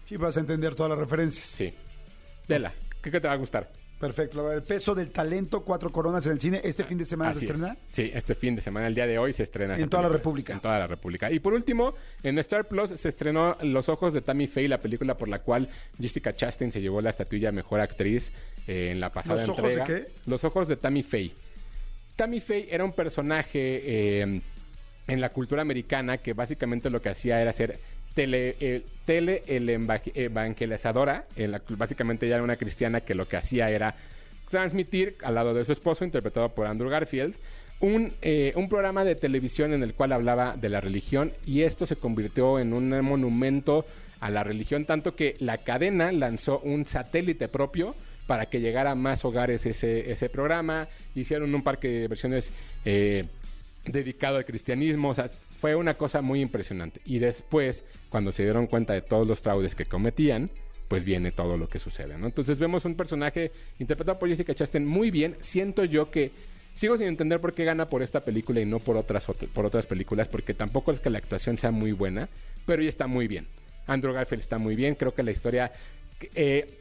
Sí, 0.06 0.16
vas 0.16 0.36
a 0.36 0.40
entender 0.40 0.74
todas 0.74 0.90
las 0.90 0.98
referencias. 0.98 1.46
Sí. 1.46 1.72
Vela, 2.48 2.72
¿qué, 3.02 3.10
qué 3.10 3.20
te 3.20 3.26
va 3.28 3.34
a 3.34 3.36
gustar? 3.38 3.70
Perfecto. 3.98 4.52
El 4.52 4.62
peso 4.64 4.94
del 4.94 5.10
talento, 5.12 5.64
cuatro 5.64 5.90
coronas 5.90 6.26
en 6.26 6.32
el 6.32 6.40
cine. 6.40 6.60
Este 6.62 6.84
fin 6.84 6.98
de 6.98 7.06
semana 7.06 7.30
Así 7.30 7.40
se 7.40 7.46
es. 7.46 7.52
estrena. 7.52 7.76
Sí, 7.88 8.10
este 8.12 8.34
fin 8.34 8.54
de 8.54 8.60
semana, 8.60 8.86
el 8.86 8.94
día 8.94 9.06
de 9.06 9.18
hoy, 9.18 9.32
se 9.32 9.44
estrena. 9.44 9.76
En 9.78 9.88
toda 9.88 10.02
la. 10.02 10.08
República. 10.10 10.52
En 10.52 10.60
toda 10.60 10.78
la 10.78 10.86
República. 10.86 11.30
Y 11.30 11.38
por 11.38 11.54
último, 11.54 11.94
en 12.22 12.38
Star 12.40 12.66
Plus 12.68 12.90
se 12.90 13.08
estrenó 13.08 13.56
Los 13.62 13.88
Ojos 13.88 14.12
de 14.12 14.20
Tammy 14.20 14.46
Faye, 14.46 14.68
la 14.68 14.78
película 14.80 15.16
por 15.16 15.28
la 15.28 15.38
cual 15.38 15.70
Jessica 15.98 16.34
Chastain 16.36 16.70
se 16.70 16.82
llevó 16.82 17.00
la 17.00 17.10
estatuilla 17.10 17.50
Mejor 17.50 17.80
Actriz 17.80 18.30
eh, 18.66 18.90
en 18.90 19.00
la 19.00 19.10
pasada 19.10 19.40
¿Los 19.40 19.48
ojos 19.48 19.64
de 19.64 19.72
entrega. 19.80 20.00
qué? 20.06 20.12
Los 20.26 20.44
Ojos 20.44 20.68
de 20.68 20.76
Tammy 20.76 21.02
Faye. 21.02 21.34
Tammy 22.16 22.40
Faye 22.40 22.68
era 22.70 22.84
un 22.84 22.92
personaje 22.92 23.82
eh, 24.22 24.40
en 25.06 25.20
la 25.20 25.28
cultura 25.30 25.62
americana 25.62 26.18
que 26.18 26.32
básicamente 26.32 26.90
lo 26.90 27.02
que 27.02 27.08
hacía 27.10 27.40
era 27.42 27.52
ser 27.52 27.78
tele, 28.14 28.56
eh, 28.60 28.84
tele 29.04 29.42
el 29.46 29.68
eva- 29.68 30.00
evangelizadora. 30.14 31.26
En 31.36 31.50
la- 31.52 31.62
básicamente 31.70 32.26
ella 32.26 32.36
era 32.36 32.44
una 32.44 32.56
cristiana 32.56 33.00
que 33.00 33.14
lo 33.14 33.26
que 33.26 33.36
hacía 33.36 33.70
era 33.70 33.94
transmitir 34.50 35.16
al 35.24 35.34
lado 35.34 35.52
de 35.54 35.64
su 35.64 35.72
esposo, 35.72 36.04
interpretado 36.04 36.50
por 36.54 36.66
Andrew 36.66 36.88
Garfield, 36.90 37.34
un, 37.80 38.12
eh, 38.22 38.52
un 38.54 38.68
programa 38.68 39.04
de 39.04 39.16
televisión 39.16 39.72
en 39.72 39.82
el 39.82 39.94
cual 39.94 40.12
hablaba 40.12 40.56
de 40.56 40.68
la 40.68 40.80
religión 40.80 41.32
y 41.44 41.62
esto 41.62 41.86
se 41.86 41.96
convirtió 41.96 42.60
en 42.60 42.72
un 42.72 42.88
monumento 43.02 43.84
a 44.20 44.30
la 44.30 44.44
religión, 44.44 44.84
tanto 44.84 45.16
que 45.16 45.34
la 45.40 45.58
cadena 45.58 46.12
lanzó 46.12 46.60
un 46.60 46.86
satélite 46.86 47.48
propio 47.48 47.96
para 48.26 48.46
que 48.46 48.60
llegara 48.60 48.92
a 48.92 48.94
más 48.94 49.24
hogares 49.24 49.66
ese, 49.66 50.10
ese 50.10 50.28
programa, 50.28 50.88
hicieron 51.14 51.55
un 51.55 51.62
parque 51.62 51.88
de 51.88 52.09
versiones 52.09 52.52
eh, 52.84 53.24
dedicado 53.84 54.38
al 54.38 54.44
cristianismo, 54.44 55.10
o 55.10 55.14
sea, 55.14 55.28
fue 55.28 55.74
una 55.74 55.94
cosa 55.94 56.22
muy 56.22 56.40
impresionante. 56.40 57.01
Y 57.05 57.18
después, 57.18 57.84
cuando 58.09 58.32
se 58.32 58.42
dieron 58.44 58.66
cuenta 58.66 58.94
de 58.94 59.02
todos 59.02 59.26
los 59.26 59.40
fraudes 59.40 59.74
que 59.74 59.84
cometían, 59.84 60.51
pues 60.88 61.05
viene 61.05 61.32
todo 61.32 61.56
lo 61.56 61.68
que 61.68 61.78
sucede, 61.78 62.16
¿no? 62.18 62.26
Entonces 62.26 62.59
vemos 62.59 62.84
un 62.84 62.94
personaje 62.94 63.52
interpretado 63.78 64.18
por 64.18 64.28
Jessica 64.28 64.55
Chastain 64.55 64.86
muy 64.86 65.10
bien. 65.10 65.36
Siento 65.40 65.84
yo 65.84 66.10
que 66.10 66.30
sigo 66.74 66.96
sin 66.96 67.09
entender 67.09 67.40
por 67.40 67.55
qué 67.55 67.64
gana 67.64 67.88
por 67.88 68.02
esta 68.02 68.24
película 68.24 68.60
y 68.60 68.66
no 68.66 68.80
por 68.80 68.96
otras 68.96 69.28
ot- 69.28 69.48
por 69.48 69.64
otras 69.66 69.86
películas, 69.86 70.28
porque 70.28 70.55
tampoco 70.55 70.92
es 70.92 71.01
que 71.01 71.10
la 71.10 71.18
actuación 71.18 71.56
sea 71.56 71.70
muy 71.70 71.92
buena, 71.92 72.28
pero 72.66 72.80
ella 72.82 72.90
está 72.90 73.06
muy 73.06 73.28
bien. 73.28 73.46
Andrew 73.86 74.12
Garfield 74.14 74.40
está 74.40 74.59
muy 74.59 74.76
bien. 74.76 74.94
Creo 74.94 75.14
que 75.14 75.22
la 75.22 75.30
historia 75.30 75.72
eh, 76.34 76.78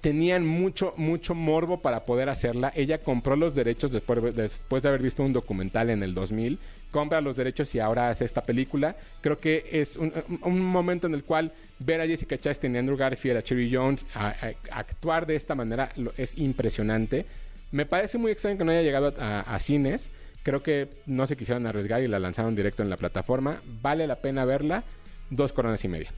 tenían 0.00 0.46
mucho, 0.46 0.94
mucho 0.96 1.34
morbo 1.34 1.80
para 1.80 2.04
poder 2.04 2.28
hacerla. 2.28 2.72
Ella 2.74 2.98
compró 2.98 3.36
los 3.36 3.54
derechos 3.54 3.92
después, 3.92 4.34
después 4.34 4.82
de 4.82 4.88
haber 4.88 5.02
visto 5.02 5.22
un 5.22 5.32
documental 5.32 5.90
en 5.90 6.02
el 6.02 6.14
2000. 6.14 6.58
Compra 6.90 7.20
los 7.20 7.36
derechos 7.36 7.74
y 7.74 7.78
ahora 7.80 8.08
hace 8.10 8.24
esta 8.24 8.42
película. 8.42 8.96
Creo 9.20 9.38
que 9.38 9.64
es 9.70 9.96
un, 9.96 10.60
momento 10.60 11.06
en 11.06 11.14
el 11.14 11.24
cual 11.24 11.52
ver 11.78 12.00
a 12.00 12.06
Jessica 12.06 12.38
Chastain 12.38 12.74
y 12.74 12.78
Andrew 12.78 12.96
Garfield, 12.96 13.38
a 13.38 13.42
Cherry 13.42 13.72
Jones, 13.72 14.06
a- 14.14 14.34
actuar 14.70 15.26
de 15.26 15.36
esta 15.36 15.54
manera 15.54 15.90
es 16.16 16.36
impresionante. 16.36 17.24
Me 17.70 17.86
parece 17.86 18.18
muy 18.18 18.30
extraño 18.32 18.58
que 18.58 18.64
no 18.64 18.72
haya 18.72 18.82
llegado 18.82 19.14
a, 19.18 19.58
cines. 19.58 20.10
Creo 20.42 20.62
que 20.62 20.88
no 21.06 21.26
se 21.26 21.36
quisieron 21.36 21.66
arriesgar 21.66 22.02
y 22.02 22.08
la 22.08 22.18
lanzaron 22.18 22.54
directo 22.54 22.82
en 22.82 22.90
la 22.90 22.98
plataforma. 22.98 23.62
Vale 23.80 24.06
la 24.06 24.16
pena 24.16 24.44
verla. 24.44 24.84
Dos 25.30 25.52
coronas 25.54 25.82
y 25.84 25.88
media. 25.88 26.12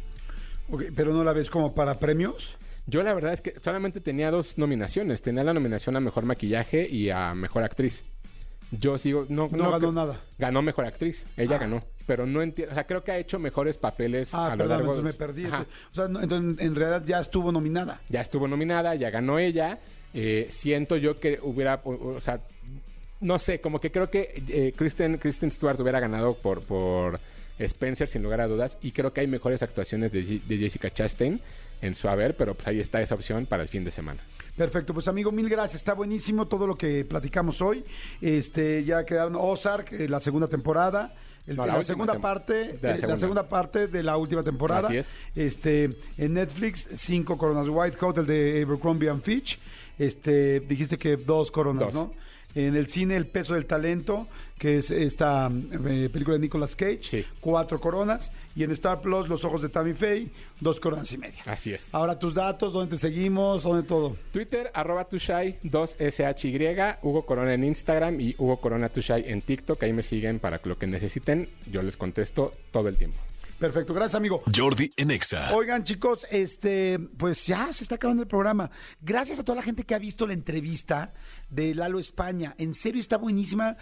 Pero 0.96 1.12
no 1.12 1.22
la 1.22 1.32
ves 1.32 1.50
como 1.50 1.72
para 1.72 2.00
premios. 2.00 2.56
Yo 2.86 3.02
la 3.02 3.14
verdad 3.14 3.32
es 3.32 3.40
que 3.40 3.54
solamente 3.62 4.00
tenía 4.00 4.30
dos 4.30 4.58
nominaciones. 4.58 5.22
Tenía 5.22 5.44
la 5.44 5.54
nominación 5.54 5.96
a 5.96 6.00
Mejor 6.00 6.24
Maquillaje 6.24 6.86
y 6.88 7.10
a 7.10 7.34
Mejor 7.34 7.62
Actriz. 7.62 8.04
Yo 8.70 8.98
sigo... 8.98 9.26
No, 9.28 9.48
No 9.50 9.70
ganó 9.70 9.92
nada. 9.92 10.20
Ganó 10.38 10.60
Mejor 10.62 10.84
Actriz. 10.84 11.26
Ella 11.36 11.58
ganó. 11.58 11.82
Pero 12.06 12.26
no 12.26 12.42
entiendo... 12.42 12.72
O 12.72 12.74
sea, 12.74 12.86
creo 12.86 13.02
que 13.02 13.12
ha 13.12 13.18
hecho 13.18 13.38
mejores 13.38 13.78
papeles 13.78 14.34
Ah, 14.34 14.48
a 14.48 14.50
lo 14.50 14.64
perdón, 14.64 14.68
largo 14.68 14.94
entonces 14.96 15.14
me 15.14 15.26
perdí. 15.26 15.44
Ajá. 15.46 15.66
O 15.92 15.94
sea, 15.94 16.08
no, 16.08 16.20
entonces, 16.20 16.66
en 16.66 16.74
realidad 16.74 17.02
ya 17.06 17.20
estuvo 17.20 17.52
nominada. 17.52 18.00
Ya 18.08 18.20
estuvo 18.20 18.48
nominada, 18.48 18.94
ya 18.94 19.10
ganó 19.10 19.38
ella. 19.38 19.78
Eh, 20.12 20.48
siento 20.50 20.96
yo 20.96 21.18
que 21.20 21.38
hubiera... 21.42 21.80
O, 21.84 22.16
o 22.16 22.20
sea, 22.20 22.40
no 23.20 23.38
sé, 23.38 23.60
como 23.60 23.80
que 23.80 23.90
creo 23.90 24.10
que 24.10 24.42
eh, 24.48 24.72
Kristen, 24.76 25.16
Kristen 25.18 25.50
Stewart 25.50 25.80
hubiera 25.80 26.00
ganado 26.00 26.34
por, 26.34 26.62
por 26.62 27.20
Spencer, 27.58 28.08
sin 28.08 28.22
lugar 28.22 28.40
a 28.42 28.48
dudas. 28.48 28.76
Y 28.82 28.92
creo 28.92 29.12
que 29.12 29.20
hay 29.22 29.26
mejores 29.26 29.62
actuaciones 29.62 30.12
de, 30.12 30.40
de 30.46 30.58
Jessica 30.58 30.90
Chastain 30.90 31.40
en 31.84 31.94
su 31.94 32.08
haber, 32.08 32.36
pero 32.36 32.54
pues 32.54 32.66
ahí 32.68 32.80
está 32.80 33.00
esa 33.00 33.14
opción 33.14 33.46
para 33.46 33.62
el 33.62 33.68
fin 33.68 33.84
de 33.84 33.90
semana. 33.90 34.22
Perfecto, 34.56 34.94
pues 34.94 35.08
amigo, 35.08 35.32
mil 35.32 35.48
gracias. 35.48 35.76
Está 35.80 35.94
buenísimo 35.94 36.46
todo 36.46 36.66
lo 36.66 36.76
que 36.76 37.04
platicamos 37.04 37.60
hoy. 37.60 37.84
Este, 38.20 38.84
ya 38.84 39.04
quedaron 39.04 39.34
Ozark, 39.36 39.92
eh, 39.92 40.08
la 40.08 40.20
segunda 40.20 40.48
temporada. 40.48 41.14
el- 41.46 41.56
No, 41.56 41.66
la 41.66 41.84
segunda 41.84 42.18
parte, 42.20 42.54
de 42.54 42.78
la 42.82 42.94
eh, 42.96 43.00
la 43.06 43.18
segunda. 43.18 43.48
parte 43.48 43.86
de 43.88 44.02
la 44.02 44.16
última 44.16 44.42
temporada. 44.42 44.88
Así 44.88 44.96
es. 44.96 45.14
Este, 45.34 45.96
en 46.16 46.32
Netflix, 46.34 46.88
cinco 46.96 47.36
coronas. 47.36 47.66
White 47.68 47.98
Hot, 47.98 48.16
el 48.18 48.26
de 48.26 48.62
Abercrombie 48.62 49.10
and 49.10 49.22
Fitch. 49.22 49.58
Este, 49.98 50.60
dijiste 50.60 50.96
que 50.98 51.16
dos 51.18 51.50
coronas, 51.50 51.92
Dos. 51.92 51.94
¿no? 51.94 52.14
En 52.54 52.76
el 52.76 52.86
cine, 52.86 53.16
El 53.16 53.26
peso 53.26 53.54
del 53.54 53.66
talento, 53.66 54.28
que 54.58 54.78
es 54.78 54.90
esta 54.90 55.50
eh, 55.50 56.08
película 56.12 56.34
de 56.36 56.40
Nicolas 56.40 56.76
Cage, 56.76 56.98
Sí. 57.02 57.24
cuatro 57.40 57.80
coronas. 57.80 58.32
Y 58.54 58.62
en 58.62 58.70
Star 58.70 59.00
Plus, 59.00 59.28
Los 59.28 59.42
ojos 59.44 59.62
de 59.62 59.68
Tammy 59.68 59.92
Faye, 59.94 60.28
dos 60.60 60.78
coronas 60.78 61.12
y 61.12 61.18
media. 61.18 61.42
Así 61.46 61.72
es. 61.72 61.92
Ahora 61.92 62.18
tus 62.18 62.32
datos, 62.34 62.72
dónde 62.72 62.92
te 62.92 62.98
seguimos, 62.98 63.62
dónde 63.64 63.86
todo. 63.86 64.16
Twitter, 64.32 64.70
arroba 64.72 65.04
tushai, 65.08 65.58
2SHY, 65.64 66.98
Hugo 67.02 67.26
Corona 67.26 67.54
en 67.54 67.64
Instagram 67.64 68.20
y 68.20 68.34
Hugo 68.38 68.60
Corona 68.60 68.88
Tushai 68.88 69.24
en 69.28 69.42
TikTok. 69.42 69.82
Ahí 69.82 69.92
me 69.92 70.02
siguen 70.02 70.38
para 70.38 70.60
lo 70.64 70.78
que 70.78 70.86
necesiten. 70.86 71.48
Yo 71.70 71.82
les 71.82 71.96
contesto 71.96 72.54
todo 72.70 72.88
el 72.88 72.96
tiempo. 72.96 73.18
Perfecto, 73.64 73.94
gracias 73.94 74.14
amigo. 74.16 74.42
Jordi 74.54 74.92
en 74.94 75.10
Exa. 75.10 75.54
Oigan 75.54 75.84
chicos, 75.84 76.26
este, 76.30 76.98
pues 77.16 77.46
ya 77.46 77.72
se 77.72 77.82
está 77.82 77.94
acabando 77.94 78.22
el 78.22 78.28
programa. 78.28 78.70
Gracias 79.00 79.38
a 79.38 79.42
toda 79.42 79.56
la 79.56 79.62
gente 79.62 79.84
que 79.84 79.94
ha 79.94 79.98
visto 79.98 80.26
la 80.26 80.34
entrevista 80.34 81.14
de 81.48 81.74
Lalo 81.74 81.98
España. 81.98 82.54
En 82.58 82.74
serio 82.74 83.00
está 83.00 83.16
buenísima. 83.16 83.78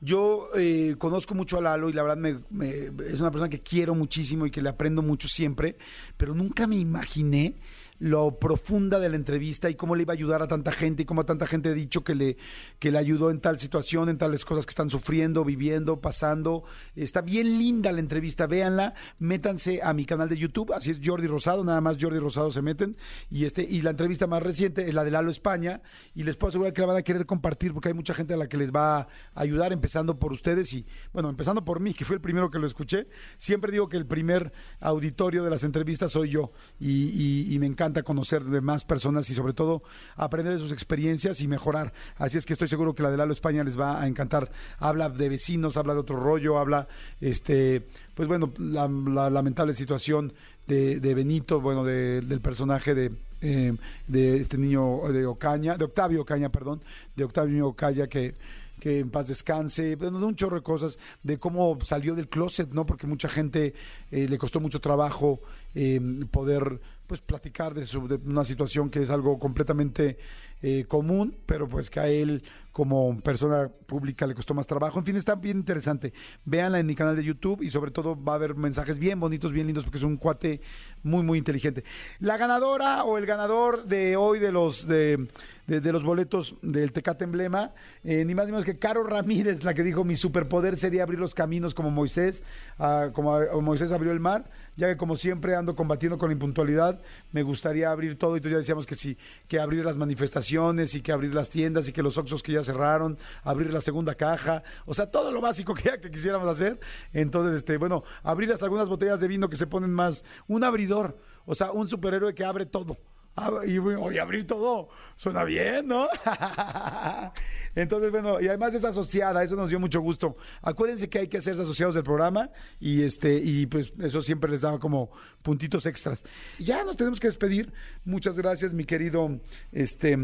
Yo 0.00 0.48
eh, 0.56 0.94
conozco 0.96 1.34
mucho 1.34 1.58
a 1.58 1.60
Lalo 1.60 1.90
y 1.90 1.92
la 1.92 2.02
verdad 2.02 2.16
me- 2.16 2.40
me- 2.48 2.90
es 3.10 3.20
una 3.20 3.30
persona 3.30 3.50
que 3.50 3.60
quiero 3.60 3.94
muchísimo 3.94 4.46
y 4.46 4.50
que 4.50 4.62
le 4.62 4.70
aprendo 4.70 5.02
mucho 5.02 5.28
siempre, 5.28 5.76
pero 6.16 6.34
nunca 6.34 6.66
me 6.66 6.76
imaginé 6.76 7.56
lo 7.98 8.38
profunda 8.38 8.98
de 8.98 9.08
la 9.08 9.16
entrevista 9.16 9.70
y 9.70 9.74
cómo 9.74 9.94
le 9.94 10.02
iba 10.02 10.12
a 10.12 10.16
ayudar 10.16 10.42
a 10.42 10.48
tanta 10.48 10.72
gente 10.72 11.02
y 11.02 11.06
cómo 11.06 11.22
a 11.22 11.26
tanta 11.26 11.46
gente 11.46 11.70
ha 11.70 11.72
dicho 11.72 12.04
que 12.04 12.14
le, 12.14 12.36
que 12.78 12.90
le 12.90 12.98
ayudó 12.98 13.30
en 13.30 13.40
tal 13.40 13.58
situación, 13.58 14.08
en 14.08 14.18
tales 14.18 14.44
cosas 14.44 14.66
que 14.66 14.70
están 14.70 14.90
sufriendo, 14.90 15.44
viviendo, 15.44 16.00
pasando. 16.00 16.64
Está 16.94 17.22
bien 17.22 17.58
linda 17.58 17.92
la 17.92 18.00
entrevista, 18.00 18.46
véanla, 18.46 18.94
métanse 19.18 19.80
a 19.82 19.92
mi 19.92 20.04
canal 20.04 20.28
de 20.28 20.36
YouTube, 20.36 20.72
así 20.72 20.90
es 20.90 21.00
Jordi 21.02 21.26
Rosado, 21.26 21.64
nada 21.64 21.80
más 21.80 21.96
Jordi 22.00 22.18
Rosado 22.18 22.50
se 22.50 22.62
meten. 22.62 22.96
Y, 23.30 23.44
este, 23.44 23.62
y 23.62 23.82
la 23.82 23.90
entrevista 23.90 24.26
más 24.26 24.42
reciente 24.42 24.88
es 24.88 24.94
la 24.94 25.04
de 25.04 25.10
Lalo 25.10 25.30
España 25.30 25.80
y 26.14 26.24
les 26.24 26.36
puedo 26.36 26.50
asegurar 26.50 26.72
que 26.72 26.80
la 26.80 26.88
van 26.88 26.96
a 26.96 27.02
querer 27.02 27.26
compartir 27.26 27.72
porque 27.72 27.88
hay 27.88 27.94
mucha 27.94 28.14
gente 28.14 28.34
a 28.34 28.36
la 28.36 28.48
que 28.48 28.56
les 28.56 28.72
va 28.72 28.98
a 28.98 29.08
ayudar, 29.34 29.72
empezando 29.72 30.18
por 30.18 30.32
ustedes 30.32 30.72
y, 30.72 30.86
bueno, 31.12 31.28
empezando 31.28 31.64
por 31.64 31.80
mí, 31.80 31.94
que 31.94 32.04
fue 32.04 32.16
el 32.16 32.22
primero 32.22 32.50
que 32.50 32.58
lo 32.58 32.66
escuché. 32.66 33.08
Siempre 33.38 33.72
digo 33.72 33.88
que 33.88 33.96
el 33.96 34.06
primer 34.06 34.52
auditorio 34.80 35.44
de 35.44 35.50
las 35.50 35.64
entrevistas 35.64 36.12
soy 36.12 36.30
yo 36.30 36.52
y, 36.80 37.56
me 37.58 37.66
encanta 37.66 37.85
conocer 38.02 38.42
de 38.44 38.60
más 38.60 38.84
personas 38.84 39.28
y 39.30 39.34
sobre 39.34 39.52
todo 39.52 39.82
aprender 40.16 40.54
de 40.54 40.58
sus 40.60 40.72
experiencias 40.72 41.40
y 41.40 41.48
mejorar. 41.48 41.92
Así 42.16 42.38
es 42.38 42.46
que 42.46 42.52
estoy 42.52 42.68
seguro 42.68 42.94
que 42.94 43.02
la 43.02 43.10
de 43.10 43.16
Lalo 43.16 43.32
España 43.32 43.64
les 43.64 43.78
va 43.78 44.00
a 44.00 44.06
encantar. 44.06 44.50
Habla 44.78 45.08
de 45.08 45.28
vecinos, 45.28 45.76
habla 45.76 45.94
de 45.94 46.00
otro 46.00 46.16
rollo, 46.18 46.58
habla, 46.58 46.88
este, 47.20 47.86
pues 48.14 48.28
bueno, 48.28 48.52
la, 48.58 48.88
la 48.88 49.30
lamentable 49.30 49.74
situación 49.74 50.32
de, 50.66 51.00
de 51.00 51.14
Benito, 51.14 51.60
bueno, 51.60 51.84
de- 51.84 52.20
del 52.20 52.40
personaje 52.40 52.94
de, 52.94 53.12
eh, 53.40 53.76
de 54.08 54.36
este 54.38 54.58
niño 54.58 55.00
de 55.12 55.26
Ocaña, 55.26 55.76
de 55.76 55.84
Octavio 55.84 56.22
Ocaña, 56.22 56.50
perdón, 56.50 56.82
de 57.14 57.24
Octavio 57.24 57.68
Ocaña 57.68 58.06
que 58.08 58.34
que 58.78 58.98
en 58.98 59.08
paz 59.08 59.26
descanse, 59.28 59.96
bueno, 59.96 60.20
de 60.20 60.26
un 60.26 60.36
chorro 60.36 60.56
de 60.56 60.62
cosas, 60.62 60.98
de 61.22 61.38
cómo 61.38 61.78
salió 61.80 62.14
del 62.14 62.28
closet, 62.28 62.68
¿no? 62.72 62.84
Porque 62.84 63.06
mucha 63.06 63.26
gente 63.26 63.72
eh, 64.10 64.26
le 64.28 64.36
costó 64.36 64.60
mucho 64.60 64.82
trabajo 64.82 65.40
eh, 65.74 65.98
poder 66.30 66.78
pues 67.06 67.20
platicar 67.20 67.74
de, 67.74 67.86
su, 67.86 68.06
de 68.08 68.16
una 68.16 68.44
situación 68.44 68.90
que 68.90 69.02
es 69.02 69.10
algo 69.10 69.38
completamente 69.38 70.18
eh, 70.62 70.84
común, 70.88 71.36
pero 71.46 71.68
pues 71.68 71.90
que 71.90 72.00
a 72.00 72.08
él 72.08 72.42
como 72.72 73.18
persona 73.22 73.68
pública 73.86 74.26
le 74.26 74.34
costó 74.34 74.52
más 74.52 74.66
trabajo. 74.66 74.98
En 74.98 75.04
fin, 75.06 75.16
está 75.16 75.34
bien 75.34 75.56
interesante. 75.58 76.12
Véanla 76.44 76.78
en 76.78 76.84
mi 76.86 76.94
canal 76.94 77.16
de 77.16 77.24
YouTube 77.24 77.62
y 77.62 77.70
sobre 77.70 77.90
todo 77.90 78.22
va 78.22 78.32
a 78.32 78.34
haber 78.36 78.54
mensajes 78.54 78.98
bien 78.98 79.18
bonitos, 79.18 79.50
bien 79.52 79.66
lindos, 79.66 79.84
porque 79.84 79.96
es 79.96 80.04
un 80.04 80.18
cuate 80.18 80.60
muy, 81.02 81.22
muy 81.22 81.38
inteligente. 81.38 81.84
La 82.20 82.36
ganadora 82.36 83.04
o 83.04 83.16
el 83.16 83.24
ganador 83.24 83.86
de 83.86 84.16
hoy 84.16 84.40
de 84.40 84.52
los 84.52 84.86
de, 84.86 85.26
de- 85.66 85.92
los 85.92 86.04
boletos 86.04 86.56
del 86.60 86.92
Tecate 86.92 87.24
Emblema, 87.24 87.72
eh, 88.04 88.24
ni 88.26 88.34
más 88.34 88.44
ni 88.44 88.52
menos 88.52 88.66
que 88.66 88.78
Caro 88.78 89.04
Ramírez, 89.04 89.64
la 89.64 89.72
que 89.72 89.82
dijo 89.82 90.04
mi 90.04 90.16
superpoder 90.16 90.76
sería 90.76 91.02
abrir 91.04 91.18
los 91.18 91.34
caminos 91.34 91.72
como 91.74 91.90
Moisés, 91.90 92.42
ah, 92.78 93.08
como 93.14 93.36
ah, 93.36 93.44
Moisés 93.62 93.90
abrió 93.92 94.12
el 94.12 94.20
mar, 94.20 94.50
ya 94.76 94.86
que 94.88 94.98
como 94.98 95.16
siempre 95.16 95.54
ando 95.54 95.74
combatiendo 95.76 96.18
con 96.18 96.28
la 96.28 96.34
impuntualidad, 96.34 97.00
me 97.32 97.42
gustaría 97.42 97.90
abrir 97.90 98.18
todo 98.18 98.34
y 98.34 98.38
entonces 98.38 98.52
ya 98.52 98.58
decíamos 98.58 98.86
que 98.86 98.96
sí, 98.96 99.16
que 99.48 99.60
abrir 99.60 99.82
las 99.82 99.96
manifestaciones 99.96 100.45
y 100.52 101.00
que 101.00 101.12
abrir 101.12 101.34
las 101.34 101.48
tiendas 101.48 101.88
y 101.88 101.92
que 101.92 102.02
los 102.02 102.16
Oxxos 102.18 102.42
que 102.42 102.52
ya 102.52 102.62
cerraron, 102.62 103.18
abrir 103.42 103.72
la 103.72 103.80
segunda 103.80 104.14
caja, 104.14 104.62
o 104.84 104.94
sea, 104.94 105.10
todo 105.10 105.30
lo 105.30 105.40
básico 105.40 105.74
que, 105.74 105.84
ya 105.84 106.00
que 106.00 106.10
quisiéramos 106.10 106.48
hacer. 106.48 106.78
Entonces, 107.12 107.56
este, 107.56 107.76
bueno, 107.76 108.04
abrir 108.22 108.52
hasta 108.52 108.64
algunas 108.64 108.88
botellas 108.88 109.20
de 109.20 109.28
vino 109.28 109.48
que 109.48 109.56
se 109.56 109.66
ponen 109.66 109.92
más, 109.92 110.24
un 110.46 110.64
abridor, 110.64 111.18
o 111.44 111.54
sea, 111.54 111.72
un 111.72 111.88
superhéroe 111.88 112.34
que 112.34 112.44
abre 112.44 112.66
todo. 112.66 112.96
Ah, 113.36 113.50
Y 113.66 114.18
abrir 114.18 114.46
todo 114.46 114.88
suena 115.14 115.44
bien, 115.44 115.88
¿no? 115.88 116.08
Entonces, 117.74 118.10
bueno, 118.10 118.40
y 118.40 118.48
además 118.48 118.72
es 118.72 118.82
asociada, 118.84 119.44
eso 119.44 119.56
nos 119.56 119.68
dio 119.68 119.78
mucho 119.78 120.00
gusto. 120.00 120.36
Acuérdense 120.62 121.10
que 121.10 121.18
hay 121.18 121.28
que 121.28 121.36
hacerse 121.36 121.60
asociados 121.60 121.94
del 121.94 122.04
programa 122.04 122.50
y 122.80 123.02
este 123.02 123.34
y 123.34 123.66
pues 123.66 123.92
eso 124.00 124.22
siempre 124.22 124.50
les 124.50 124.62
daba 124.62 124.78
como 124.78 125.10
puntitos 125.42 125.84
extras. 125.84 126.24
Ya 126.58 126.82
nos 126.84 126.96
tenemos 126.96 127.20
que 127.20 127.26
despedir. 127.26 127.72
Muchas 128.06 128.36
gracias, 128.36 128.72
mi 128.72 128.84
querido 128.84 129.38
este 129.70 130.16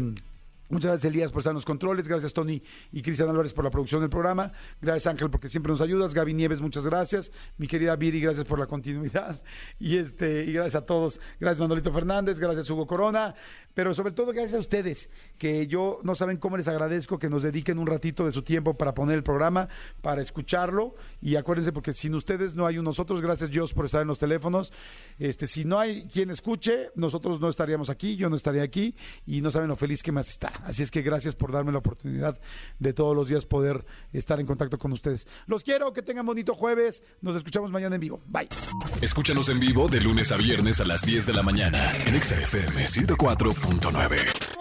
Muchas 0.73 0.89
gracias, 0.89 1.11
Elías, 1.11 1.31
por 1.31 1.41
estar 1.41 1.51
en 1.51 1.55
los 1.55 1.65
controles. 1.65 2.07
Gracias, 2.07 2.33
Tony 2.33 2.63
y 2.91 3.03
Cristian 3.03 3.29
Álvarez, 3.29 3.53
por 3.53 3.63
la 3.63 3.69
producción 3.69 4.01
del 4.01 4.09
programa. 4.09 4.51
Gracias, 4.81 5.05
Ángel, 5.05 5.29
porque 5.29 5.47
siempre 5.47 5.71
nos 5.71 5.81
ayudas. 5.81 6.15
Gaby 6.15 6.33
Nieves, 6.33 6.61
muchas 6.61 6.83
gracias. 6.83 7.31
Mi 7.57 7.67
querida 7.67 7.95
Viri, 7.95 8.19
gracias 8.19 8.43
por 8.45 8.57
la 8.57 8.65
continuidad. 8.65 9.39
Y 9.79 9.97
este 9.97 10.45
y 10.45 10.53
gracias 10.53 10.81
a 10.81 10.85
todos. 10.85 11.19
Gracias, 11.39 11.59
Manolito 11.59 11.91
Fernández. 11.91 12.39
Gracias, 12.39 12.69
Hugo 12.69 12.87
Corona 12.87 13.35
pero 13.73 13.93
sobre 13.93 14.11
todo 14.11 14.31
gracias 14.33 14.55
a 14.55 14.59
ustedes, 14.59 15.09
que 15.37 15.67
yo 15.67 15.99
no 16.03 16.15
saben 16.15 16.37
cómo 16.37 16.57
les 16.57 16.67
agradezco 16.67 17.19
que 17.19 17.29
nos 17.29 17.43
dediquen 17.43 17.79
un 17.79 17.87
ratito 17.87 18.25
de 18.25 18.31
su 18.31 18.43
tiempo 18.43 18.75
para 18.75 18.93
poner 18.93 19.15
el 19.15 19.23
programa, 19.23 19.69
para 20.01 20.21
escucharlo. 20.21 20.95
Y 21.21 21.35
acuérdense, 21.35 21.71
porque 21.71 21.93
sin 21.93 22.15
ustedes 22.15 22.55
no 22.55 22.65
hay 22.65 22.77
un 22.77 22.85
nosotros. 22.85 23.21
Gracias 23.21 23.49
Dios 23.49 23.73
por 23.73 23.85
estar 23.85 24.01
en 24.01 24.07
los 24.07 24.19
teléfonos. 24.19 24.71
Este, 25.19 25.47
si 25.47 25.65
no 25.65 25.79
hay 25.79 26.07
quien 26.07 26.29
escuche, 26.29 26.89
nosotros 26.95 27.39
no 27.39 27.49
estaríamos 27.49 27.89
aquí, 27.89 28.15
yo 28.15 28.29
no 28.29 28.35
estaría 28.35 28.63
aquí 28.63 28.95
y 29.25 29.41
no 29.41 29.51
saben 29.51 29.69
lo 29.69 29.75
feliz 29.75 30.03
que 30.03 30.11
me 30.11 30.21
está. 30.21 30.49
Así 30.63 30.83
es 30.83 30.91
que 30.91 31.01
gracias 31.01 31.35
por 31.35 31.51
darme 31.51 31.71
la 31.71 31.79
oportunidad 31.79 32.39
de 32.79 32.93
todos 32.93 33.15
los 33.15 33.29
días 33.29 33.45
poder 33.45 33.85
estar 34.11 34.39
en 34.39 34.45
contacto 34.45 34.77
con 34.77 34.91
ustedes. 34.91 35.27
Los 35.47 35.63
quiero, 35.63 35.93
que 35.93 36.01
tengan 36.01 36.25
bonito 36.25 36.53
jueves. 36.55 37.03
Nos 37.21 37.35
escuchamos 37.35 37.71
mañana 37.71 37.95
en 37.95 38.01
vivo. 38.01 38.21
Bye. 38.27 38.49
Escúchanos 39.01 39.49
en 39.49 39.59
vivo 39.59 39.87
de 39.87 40.01
lunes 40.01 40.31
a 40.31 40.37
viernes 40.37 40.79
a 40.81 40.85
las 40.85 41.05
10 41.05 41.25
de 41.25 41.33
la 41.33 41.43
mañana 41.43 41.91
en 42.05 42.21
XFM 42.21 42.87
104. 42.87 43.53
96.9. 43.63 44.52